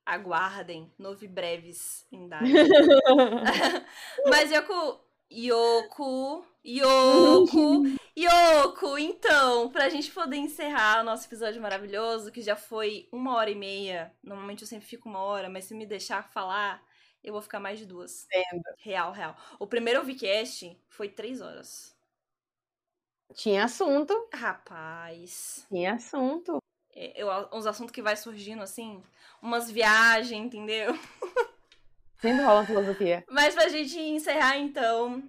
Aguardem. 0.05 0.93
Novi 0.99 1.27
breves 1.27 2.07
em. 2.13 2.29
Mas 4.29 4.51
Yoko. 4.51 5.01
Yoko. 5.33 6.45
Yoko. 6.65 7.83
Yoko. 8.17 8.99
Então, 8.99 9.71
pra 9.71 9.89
gente 9.89 10.11
poder 10.11 10.37
encerrar 10.37 11.01
o 11.01 11.05
nosso 11.05 11.27
episódio 11.27 11.61
maravilhoso, 11.61 12.31
que 12.31 12.43
já 12.43 12.55
foi 12.55 13.09
uma 13.11 13.35
hora 13.35 13.51
e 13.51 13.55
meia. 13.55 14.13
Normalmente 14.23 14.63
eu 14.63 14.69
sempre 14.69 14.87
fico 14.87 15.09
uma 15.09 15.21
hora, 15.21 15.49
mas 15.49 15.65
se 15.65 15.75
me 15.75 15.87
deixar 15.87 16.31
falar, 16.31 16.83
eu 17.23 17.33
vou 17.33 17.43
ficar 17.43 17.59
mais 17.59 17.79
de 17.79 17.87
duas. 17.87 18.27
Entendo. 18.27 18.63
Real, 18.79 19.13
real. 19.13 19.37
O 19.59 19.67
primeiro 19.67 20.05
Vcast 20.05 20.79
foi 20.89 21.09
três 21.09 21.41
horas. 21.41 21.95
Tinha 23.35 23.65
assunto. 23.65 24.29
Rapaz. 24.33 25.67
Tinha 25.69 25.95
assunto. 25.95 26.59
É, 26.95 27.21
eu, 27.21 27.29
uns 27.53 27.67
assuntos 27.67 27.93
que 27.93 28.03
vai 28.03 28.17
surgindo 28.17 28.63
assim, 28.63 29.03
umas 29.43 29.71
viagens, 29.71 30.47
entendeu? 30.47 30.93
Sempre 32.21 32.45
rola 32.45 32.65
filosofia. 32.65 33.25
Mas 33.29 33.55
pra 33.55 33.69
gente 33.69 33.99
encerrar 33.99 34.57
então, 34.57 35.23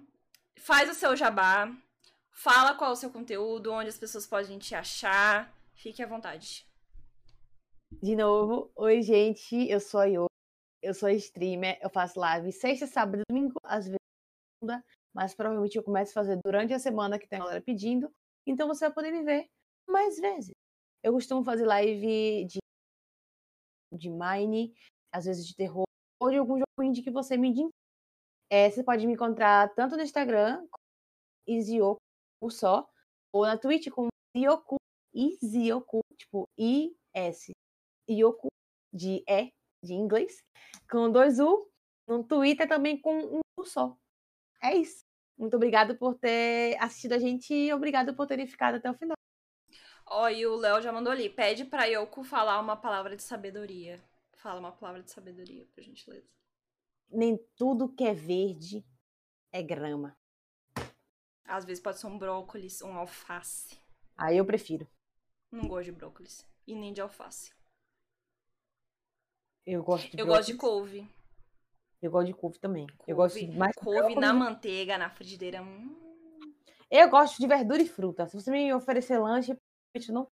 faz 0.56 0.88
o 0.88 0.94
seu 0.94 1.14
jabá, 1.14 1.70
fala 2.30 2.74
qual 2.74 2.90
é 2.90 2.92
o 2.92 2.96
seu 2.96 3.10
conteúdo, 3.10 3.72
onde 3.72 3.88
as 3.88 3.98
pessoas 3.98 4.26
podem 4.26 4.58
te 4.58 4.74
achar, 4.74 5.52
fique 5.74 6.02
à 6.02 6.06
vontade. 6.06 6.66
De 8.02 8.16
novo, 8.16 8.70
oi, 8.76 9.00
gente. 9.02 9.68
Eu 9.68 9.80
sou 9.80 10.00
a 10.00 10.06
Yo. 10.06 10.26
Eu 10.82 10.92
sou 10.92 11.08
streamer. 11.10 11.78
Eu 11.80 11.88
faço 11.88 12.18
live 12.18 12.52
sexta, 12.52 12.86
sábado 12.86 13.20
e 13.20 13.32
domingo, 13.32 13.54
às 13.64 13.84
vezes 13.84 13.98
segunda, 14.58 14.84
mas 15.14 15.34
provavelmente 15.34 15.76
eu 15.76 15.82
começo 15.82 16.10
a 16.10 16.22
fazer 16.22 16.38
durante 16.44 16.72
a 16.72 16.78
semana 16.78 17.18
que 17.18 17.28
tem 17.28 17.38
a 17.38 17.42
galera 17.42 17.62
pedindo. 17.62 18.10
Então 18.46 18.66
você 18.66 18.86
vai 18.86 18.94
poder 18.94 19.10
me 19.12 19.22
ver 19.22 19.46
mais 19.88 20.18
vezes. 20.18 20.55
Eu 21.06 21.12
costumo 21.12 21.44
fazer 21.44 21.64
live 21.64 22.46
de, 22.46 22.58
de 23.96 24.10
Mine, 24.10 24.74
às 25.14 25.24
vezes 25.24 25.46
de 25.46 25.54
terror, 25.54 25.84
ou 26.20 26.30
de 26.32 26.36
algum 26.36 26.54
jogo 26.54 26.82
indie 26.82 27.00
que 27.00 27.12
você 27.12 27.36
me 27.36 27.50
indique. 27.50 27.70
É, 28.50 28.68
você 28.68 28.82
pode 28.82 29.06
me 29.06 29.12
encontrar 29.12 29.72
tanto 29.76 29.96
no 29.96 30.02
Instagram, 30.02 30.66
Izioku 31.46 32.00
só, 32.50 32.90
ou 33.32 33.46
na 33.46 33.56
Twitch 33.56 33.88
com 33.88 34.08
Izioku, 34.36 34.74
Izioku, 35.14 36.00
tipo 36.18 36.48
I-S, 36.58 37.52
Ioku, 38.10 38.48
de 38.92 39.22
E, 39.28 39.52
de 39.84 39.94
inglês, 39.94 40.40
com 40.90 41.08
dois 41.08 41.38
U, 41.38 41.70
no 42.08 42.24
Twitter 42.24 42.68
também 42.68 43.00
com 43.00 43.16
um 43.16 43.40
U 43.56 43.64
só. 43.64 43.96
É 44.60 44.74
isso. 44.74 45.04
Muito 45.38 45.54
obrigado 45.54 45.96
por 45.96 46.18
ter 46.18 46.76
assistido 46.82 47.12
a 47.12 47.18
gente 47.18 47.54
e 47.54 47.72
obrigado 47.72 48.16
por 48.16 48.26
terem 48.26 48.48
ficado 48.48 48.74
até 48.78 48.90
o 48.90 48.94
final. 48.94 49.16
Ó, 50.06 50.28
e 50.28 50.46
o 50.46 50.56
Léo 50.56 50.80
já 50.80 50.92
mandou 50.92 51.12
ali, 51.12 51.28
pede 51.28 51.64
pra 51.64 51.84
Yoko 51.84 52.22
falar 52.22 52.60
uma 52.60 52.76
palavra 52.76 53.16
de 53.16 53.22
sabedoria. 53.22 54.00
Fala 54.36 54.60
uma 54.60 54.70
palavra 54.72 55.02
de 55.02 55.10
sabedoria, 55.10 55.66
por 55.74 55.82
gentileza. 55.82 56.28
Nem 57.08 57.36
tudo 57.56 57.88
que 57.88 58.04
é 58.04 58.14
verde 58.14 58.84
é 59.52 59.62
grama. 59.62 60.16
Às 61.44 61.64
vezes 61.64 61.82
pode 61.82 61.98
ser 61.98 62.06
um 62.06 62.18
brócolis, 62.18 62.82
um 62.82 62.92
alface. 62.96 63.78
Aí 64.16 64.36
eu 64.36 64.44
prefiro. 64.44 64.86
Não 65.50 65.68
gosto 65.68 65.86
de 65.86 65.92
brócolis. 65.92 66.46
E 66.66 66.74
nem 66.74 66.92
de 66.92 67.00
alface. 67.00 67.52
Eu 69.64 69.82
gosto 69.82 70.10
de 70.10 70.18
Eu 70.20 70.26
brócolis. 70.26 70.46
gosto 70.46 70.52
de 70.52 70.58
couve. 70.58 71.08
Eu 72.00 72.10
gosto 72.10 72.26
de 72.26 72.34
couve 72.34 72.58
também. 72.58 72.86
couve 72.86 73.10
Eu 73.10 73.16
gosto 73.16 73.38
de 73.38 73.46
mais 73.56 73.74
couve 73.76 74.14
na 74.16 74.32
manteiga, 74.32 74.98
na 74.98 75.10
frigideira. 75.10 75.62
Hum. 75.62 75.96
Eu 76.90 77.08
gosto 77.08 77.38
de 77.38 77.46
verdura 77.46 77.82
e 77.82 77.88
fruta. 77.88 78.28
Se 78.28 78.40
você 78.40 78.50
me 78.50 78.72
oferecer 78.72 79.18
lanche, 79.18 79.56
não. 80.12 80.28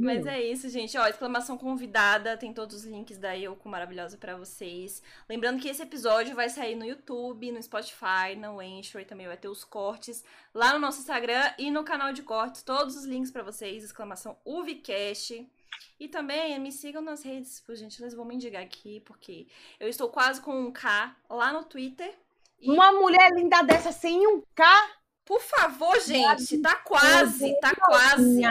Mas 0.00 0.24
é 0.26 0.40
isso, 0.40 0.68
gente. 0.70 0.96
Ó, 0.96 1.06
exclamação 1.06 1.58
convidada. 1.58 2.36
Tem 2.36 2.52
todos 2.54 2.76
os 2.76 2.84
links 2.84 3.18
da 3.18 3.32
Yoko 3.32 3.68
maravilhosa 3.68 4.16
pra 4.16 4.36
vocês. 4.36 5.02
Lembrando 5.28 5.60
que 5.60 5.68
esse 5.68 5.82
episódio 5.82 6.34
vai 6.34 6.48
sair 6.48 6.74
no 6.76 6.84
YouTube, 6.84 7.50
no 7.52 7.62
Spotify, 7.62 8.34
no 8.38 8.60
Anchor 8.60 9.00
e 9.00 9.04
também 9.04 9.26
vai 9.26 9.36
ter 9.36 9.48
os 9.48 9.64
cortes 9.64 10.24
lá 10.54 10.72
no 10.72 10.78
nosso 10.78 11.00
Instagram 11.00 11.52
e 11.58 11.70
no 11.70 11.84
canal 11.84 12.12
de 12.12 12.22
cortes. 12.22 12.62
Todos 12.62 12.96
os 12.96 13.04
links 13.04 13.30
pra 13.30 13.42
vocês. 13.42 13.82
Exclamação 13.84 14.38
UVCast. 14.46 15.46
E 15.98 16.08
também 16.08 16.58
me 16.60 16.70
sigam 16.72 17.02
nas 17.02 17.22
redes, 17.22 17.60
por 17.60 17.74
gentileza. 17.74 18.16
Vou 18.16 18.24
mendigar 18.24 18.62
aqui, 18.62 19.00
porque 19.00 19.46
eu 19.80 19.88
estou 19.88 20.08
quase 20.08 20.40
com 20.40 20.58
um 20.58 20.72
K 20.72 21.14
lá 21.28 21.52
no 21.52 21.64
Twitter. 21.64 22.14
E- 22.60 22.70
Uma 22.70 22.92
mulher 22.92 23.30
linda 23.32 23.62
dessa 23.62 23.90
sem 23.92 24.26
um 24.26 24.42
K. 24.54 24.64
Por 25.24 25.40
favor, 25.40 26.00
gente, 26.00 26.58
tá 26.58 26.76
quase, 26.76 27.58
tá 27.60 27.74
quase. 27.76 28.42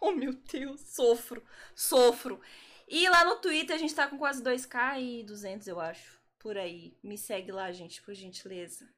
oh, 0.00 0.12
meu 0.12 0.32
Deus, 0.32 0.80
sofro, 0.80 1.42
sofro. 1.74 2.40
E 2.88 3.08
lá 3.08 3.24
no 3.24 3.36
Twitter 3.36 3.76
a 3.76 3.78
gente 3.78 3.94
tá 3.94 4.08
com 4.08 4.18
quase 4.18 4.42
2k 4.42 5.00
e 5.00 5.22
200, 5.22 5.68
eu 5.68 5.78
acho. 5.78 6.18
Por 6.38 6.58
aí. 6.58 6.96
Me 7.02 7.16
segue 7.16 7.52
lá, 7.52 7.70
gente, 7.70 8.02
por 8.02 8.14
gentileza. 8.14 8.88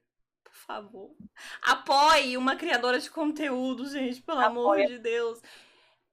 Por 0.43 0.55
favor. 0.55 1.15
Apoie 1.61 2.37
uma 2.37 2.57
criadora 2.57 2.99
de 2.99 3.11
conteúdo, 3.11 3.89
gente, 3.91 4.23
pelo 4.23 4.41
amor 4.41 4.79
de 4.87 4.99
Deus. 4.99 5.41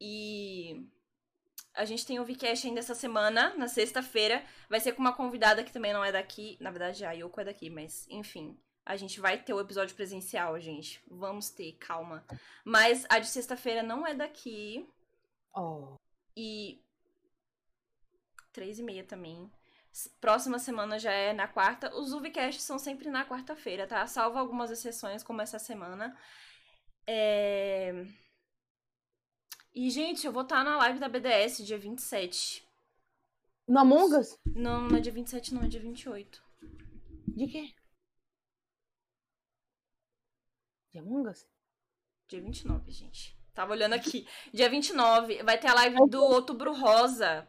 E 0.02 0.86
a 1.80 1.86
gente 1.86 2.06
tem 2.06 2.20
o 2.20 2.26
Vcast 2.26 2.68
ainda 2.68 2.82
essa 2.82 2.94
semana, 2.94 3.56
na 3.56 3.70
sexta-feira. 3.70 4.44
Vai 4.70 4.82
ser 4.82 4.92
com 4.92 5.00
uma 5.00 5.16
convidada 5.16 5.64
que 5.64 5.72
também 5.72 5.94
não 5.94 6.04
é 6.04 6.12
daqui. 6.12 6.58
Na 6.60 6.72
verdade, 6.72 7.06
a 7.06 7.14
Yoko 7.14 7.40
é 7.40 7.46
daqui, 7.46 7.70
mas 7.70 8.06
enfim. 8.10 8.60
A 8.86 8.98
gente 8.98 9.22
vai 9.22 9.42
ter 9.42 9.54
o 9.54 9.62
episódio 9.62 9.96
presencial, 9.96 10.60
gente. 10.60 11.02
Vamos 11.10 11.50
ter, 11.50 11.72
calma. 11.80 12.26
Mas 12.66 13.06
a 13.08 13.18
de 13.18 13.28
sexta-feira 13.28 13.82
não 13.82 14.06
é 14.06 14.14
daqui. 14.14 14.90
Oh. 15.56 15.96
E. 16.36 16.84
Três 18.52 18.78
e 18.78 18.84
meia 18.84 19.06
também. 19.06 19.50
Próxima 20.20 20.60
semana 20.60 21.00
já 21.00 21.14
é 21.14 21.32
na 21.32 21.48
quarta. 21.48 21.96
Os 21.96 22.12
Uvicasts 22.12 22.66
são 22.66 22.78
sempre 22.78 23.10
na 23.10 23.26
quarta-feira, 23.26 23.88
tá? 23.88 24.06
Salvo 24.06 24.38
algumas 24.38 24.70
exceções, 24.70 25.24
como 25.24 25.42
essa 25.42 25.58
semana. 25.58 26.14
É. 27.08 28.06
E, 29.82 29.90
gente, 29.90 30.28
eu 30.28 30.34
vou 30.34 30.42
estar 30.42 30.62
na 30.62 30.76
live 30.76 31.00
da 31.00 31.08
BDS 31.08 31.66
dia 31.66 31.78
27. 31.78 32.68
No 33.66 33.80
Among 33.80 34.14
Us? 34.14 34.38
Não, 34.46 34.82
não 34.90 34.98
é 34.98 35.00
dia 35.00 35.14
27, 35.14 35.54
não, 35.54 35.64
é 35.64 35.70
dia 35.70 35.80
28. 35.80 36.44
De 37.30 37.48
quê? 37.48 37.74
De 40.92 41.00
Among 41.00 41.30
Us? 41.30 41.48
Dia 42.28 42.42
29, 42.42 42.92
gente. 42.92 43.40
Tava 43.54 43.72
olhando 43.72 43.94
aqui. 43.94 44.28
Dia 44.54 44.70
29 44.70 45.44
vai 45.44 45.58
ter 45.58 45.70
a 45.70 45.76
live 45.76 45.96
do 46.10 46.22
Outubro 46.26 46.74
Rosa. 46.74 47.48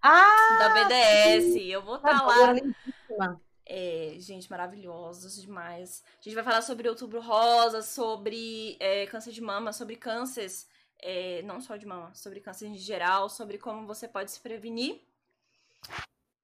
Ah! 0.00 0.58
Da 0.58 0.68
BDS. 0.70 1.52
Sim. 1.52 1.66
Eu 1.66 1.82
vou 1.82 1.96
estar 1.96 2.20
tá 2.20 2.24
lá. 2.24 3.38
É, 3.66 4.14
gente, 4.16 4.48
maravilhosos 4.50 5.42
demais. 5.42 6.02
A 6.20 6.22
gente 6.22 6.34
vai 6.34 6.44
falar 6.44 6.62
sobre 6.62 6.88
Outubro 6.88 7.20
Rosa, 7.20 7.82
sobre 7.82 8.78
é, 8.80 9.06
câncer 9.08 9.32
de 9.32 9.42
mama, 9.42 9.74
sobre 9.74 9.96
cânceres 9.96 10.66
é, 10.98 11.42
não 11.42 11.60
só 11.60 11.76
de 11.76 11.86
mama, 11.86 12.14
sobre 12.14 12.40
câncer 12.40 12.66
em 12.66 12.76
geral, 12.76 13.28
sobre 13.28 13.58
como 13.58 13.86
você 13.86 14.08
pode 14.08 14.30
se 14.30 14.40
prevenir 14.40 15.00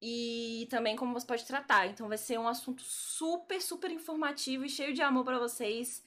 e 0.00 0.66
também 0.68 0.96
como 0.96 1.12
você 1.12 1.26
pode 1.26 1.44
tratar. 1.46 1.86
Então 1.86 2.08
vai 2.08 2.18
ser 2.18 2.38
um 2.38 2.48
assunto 2.48 2.82
super, 2.82 3.62
super 3.62 3.90
informativo 3.90 4.64
e 4.64 4.68
cheio 4.68 4.92
de 4.92 5.00
amor 5.00 5.24
para 5.24 5.38
vocês. 5.38 6.02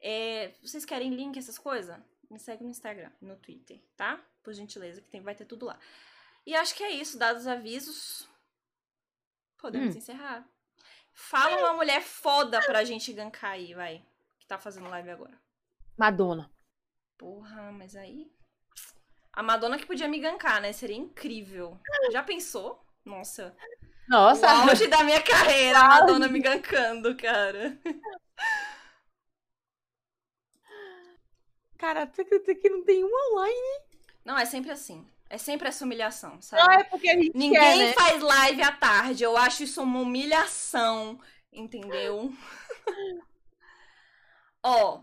É, 0.00 0.52
vocês 0.62 0.84
querem 0.84 1.10
link, 1.10 1.36
essas 1.36 1.58
coisas? 1.58 1.98
Me 2.30 2.38
segue 2.38 2.62
no 2.62 2.70
Instagram, 2.70 3.10
no 3.20 3.34
Twitter, 3.36 3.80
tá? 3.96 4.20
Por 4.42 4.54
gentileza, 4.54 5.00
que 5.00 5.08
tem, 5.08 5.20
vai 5.20 5.34
ter 5.34 5.44
tudo 5.44 5.66
lá. 5.66 5.78
E 6.46 6.54
acho 6.54 6.74
que 6.74 6.84
é 6.84 6.90
isso, 6.90 7.18
dados 7.18 7.42
os 7.42 7.48
avisos. 7.48 8.28
Podemos 9.58 9.94
hum. 9.94 9.98
encerrar. 9.98 10.48
Fala 11.12 11.58
uma 11.58 11.74
mulher 11.74 12.02
foda 12.02 12.62
pra 12.64 12.84
gente 12.84 13.12
gankar 13.12 13.50
aí, 13.50 13.74
vai. 13.74 14.02
Que 14.38 14.46
tá 14.46 14.58
fazendo 14.58 14.88
live 14.88 15.10
agora. 15.10 15.38
Madonna. 15.98 16.50
Porra, 17.20 17.70
mas 17.70 17.94
aí. 17.94 18.32
A 19.30 19.42
Madonna 19.42 19.76
que 19.76 19.84
podia 19.84 20.08
me 20.08 20.18
gankar, 20.18 20.58
né? 20.62 20.72
Seria 20.72 20.96
incrível. 20.96 21.78
Já 22.10 22.22
pensou? 22.22 22.82
Nossa. 23.04 23.54
Nossa. 24.08 24.46
O 24.46 24.70
auge 24.70 24.86
da 24.86 25.04
minha 25.04 25.22
carreira, 25.22 25.80
a 25.80 25.88
Madonna 25.88 26.28
me 26.28 26.40
gankando, 26.40 27.14
cara. 27.14 27.78
Cara, 31.76 32.06
tu 32.06 32.24
que 32.24 32.70
não 32.70 32.82
tem 32.84 33.04
uma 33.04 33.32
online? 33.32 33.84
Não, 34.24 34.38
é 34.38 34.46
sempre 34.46 34.70
assim. 34.70 35.06
É 35.28 35.36
sempre 35.36 35.68
essa 35.68 35.84
humilhação, 35.84 36.40
sabe? 36.40 36.62
Não, 36.62 36.72
é 36.72 36.84
porque 36.84 37.10
a 37.10 37.16
gente 37.16 37.36
Ninguém 37.36 37.60
quer, 37.60 37.76
né? 37.76 37.92
faz 37.92 38.22
live 38.22 38.62
à 38.62 38.72
tarde. 38.72 39.24
Eu 39.24 39.36
acho 39.36 39.62
isso 39.62 39.82
uma 39.82 40.00
humilhação, 40.00 41.20
entendeu? 41.52 42.32
Ó, 44.64 45.02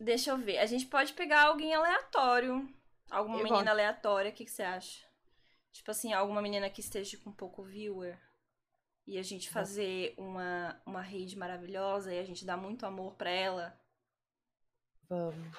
Deixa 0.00 0.30
eu 0.30 0.38
ver. 0.38 0.58
A 0.58 0.64
gente 0.64 0.86
pode 0.86 1.12
pegar 1.12 1.42
alguém 1.42 1.74
aleatório. 1.74 2.66
Alguma 3.10 3.38
eu 3.38 3.44
menina 3.44 3.70
aleatória. 3.70 4.30
O 4.30 4.34
que, 4.34 4.46
que 4.46 4.50
você 4.50 4.62
acha? 4.62 5.06
Tipo 5.70 5.90
assim, 5.90 6.14
alguma 6.14 6.40
menina 6.40 6.70
que 6.70 6.80
esteja 6.80 7.18
com 7.18 7.30
pouco 7.30 7.62
viewer. 7.62 8.18
E 9.06 9.18
a 9.18 9.22
gente 9.22 9.50
fazer 9.50 10.14
uma, 10.16 10.80
uma 10.86 11.02
rede 11.02 11.36
maravilhosa 11.36 12.14
e 12.14 12.18
a 12.18 12.24
gente 12.24 12.46
dar 12.46 12.56
muito 12.56 12.86
amor 12.86 13.14
pra 13.14 13.28
ela. 13.28 13.78
Vamos. 15.06 15.58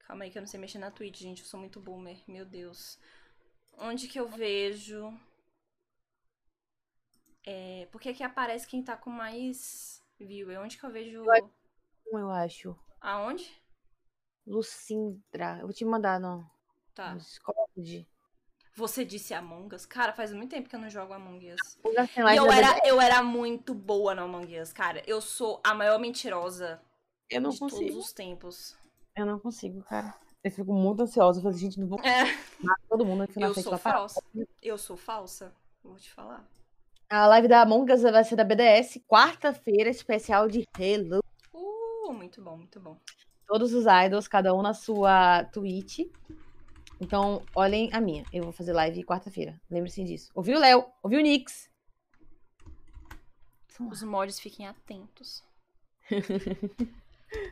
Calma 0.00 0.24
aí 0.24 0.30
que 0.30 0.36
eu 0.36 0.42
não 0.42 0.46
sei 0.46 0.60
mexer 0.60 0.78
na 0.78 0.90
Twitch, 0.90 1.20
gente. 1.20 1.40
Eu 1.40 1.48
sou 1.48 1.58
muito 1.58 1.80
boomer. 1.80 2.22
Meu 2.28 2.44
Deus. 2.44 2.98
Onde 3.78 4.06
que 4.06 4.20
eu 4.20 4.28
vejo... 4.28 5.18
É... 7.42 7.86
Por 7.90 8.00
que 8.02 8.12
que 8.12 8.22
aparece 8.22 8.66
quem 8.66 8.82
tá 8.82 8.98
com 8.98 9.08
mais 9.08 10.02
viewer? 10.18 10.60
Onde 10.60 10.76
que 10.76 10.84
eu 10.84 10.90
vejo 10.90 11.24
eu 11.24 11.50
acho. 12.30 12.76
Aonde? 13.00 13.50
Lucindra. 14.46 15.58
Eu 15.60 15.66
vou 15.66 15.72
te 15.72 15.84
mandar 15.84 16.20
no, 16.20 16.44
tá. 16.94 17.12
no 17.12 17.18
Discord. 17.18 18.08
Você 18.76 19.04
disse 19.04 19.32
Among 19.32 19.74
Us? 19.74 19.86
Cara, 19.86 20.12
faz 20.12 20.32
muito 20.32 20.50
tempo 20.50 20.68
que 20.68 20.74
eu 20.74 20.80
não 20.80 20.90
jogo 20.90 21.12
Among 21.12 21.52
Us. 21.52 21.78
E 21.84 22.36
eu 22.36 22.50
era, 22.50 22.80
eu 22.84 23.00
era 23.00 23.22
muito 23.22 23.72
boa 23.72 24.14
no 24.14 24.22
Among 24.22 24.60
Us, 24.60 24.72
cara. 24.72 25.02
Eu 25.06 25.20
sou 25.20 25.60
a 25.64 25.72
maior 25.72 25.98
mentirosa 25.98 26.80
eu 27.30 27.40
não 27.40 27.50
de 27.50 27.58
consigo. 27.58 27.80
todos 27.82 28.06
os 28.06 28.12
tempos. 28.12 28.76
Eu 29.16 29.26
não 29.26 29.38
consigo, 29.38 29.82
cara. 29.84 30.14
Eu 30.42 30.50
fico 30.50 30.72
muito 30.72 31.02
ansiosa. 31.02 31.38
Eu 31.38 31.42
falei, 31.44 31.58
gente, 31.58 31.78
não 31.78 31.86
vou 31.86 32.00
é. 32.00 32.24
todo 32.88 33.06
mundo 33.06 33.22
aqui 33.22 33.38
na 33.38 33.46
eu 33.46 33.54
sou 33.54 33.78
falsa. 33.78 34.22
Eu 34.60 34.76
sou 34.76 34.96
falsa. 34.96 35.54
Vou 35.82 35.96
te 35.96 36.12
falar. 36.12 36.44
A 37.08 37.26
live 37.28 37.46
da 37.46 37.62
Among 37.62 37.92
Us 37.92 38.02
vai 38.02 38.24
ser 38.24 38.34
da 38.34 38.44
BDS, 38.44 38.98
quarta-feira, 39.06 39.88
especial 39.88 40.48
de 40.48 40.66
Halo 40.76 41.23
muito 42.12 42.42
bom, 42.42 42.56
muito 42.56 42.80
bom. 42.80 42.98
Todos 43.46 43.72
os 43.72 43.84
idols, 43.86 44.26
cada 44.26 44.54
um 44.54 44.62
na 44.62 44.74
sua 44.74 45.44
Twitch. 45.44 46.00
Então, 47.00 47.44
olhem 47.54 47.90
a 47.92 48.00
minha. 48.00 48.24
Eu 48.32 48.44
vou 48.44 48.52
fazer 48.52 48.72
live 48.72 49.04
quarta-feira. 49.04 49.60
Lembre-se 49.70 50.04
disso. 50.04 50.30
Ouviu 50.34 50.56
o 50.56 50.60
Léo? 50.60 50.84
Ouviu 51.02 51.18
o 51.18 51.22
Nix? 51.22 51.70
Os 53.80 54.02
mods 54.02 54.38
fiquem 54.38 54.66
atentos. 54.66 55.42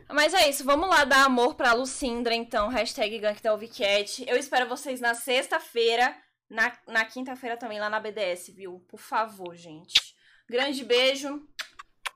Mas 0.08 0.32
é 0.34 0.48
isso, 0.48 0.64
vamos 0.64 0.88
lá 0.88 1.04
dar 1.04 1.24
amor 1.24 1.54
pra 1.54 1.72
Lucindra, 1.72 2.34
então. 2.34 2.68
Hashtag 2.68 3.18
GankDelviCat. 3.18 4.24
Eu 4.28 4.36
espero 4.36 4.68
vocês 4.68 5.00
na 5.00 5.14
sexta-feira. 5.14 6.16
Na, 6.48 6.72
na 6.86 7.04
quinta-feira 7.04 7.56
também, 7.56 7.80
lá 7.80 7.88
na 7.88 7.98
BDS, 7.98 8.50
viu? 8.54 8.78
Por 8.88 9.00
favor, 9.00 9.56
gente. 9.56 9.94
Grande 10.48 10.84
beijo. 10.84 11.46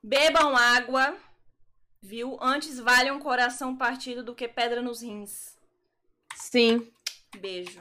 Bebam 0.02 0.54
água. 0.56 1.16
Viu? 2.02 2.39
Antes 2.40 2.78
vale 2.78 3.10
um 3.10 3.18
coração 3.18 3.77
partido 3.77 4.23
do 4.23 4.35
que 4.35 4.47
pedra 4.47 4.82
nos 4.82 5.02
rins. 5.02 5.56
Sim. 6.35 6.86
Beijo. 7.39 7.70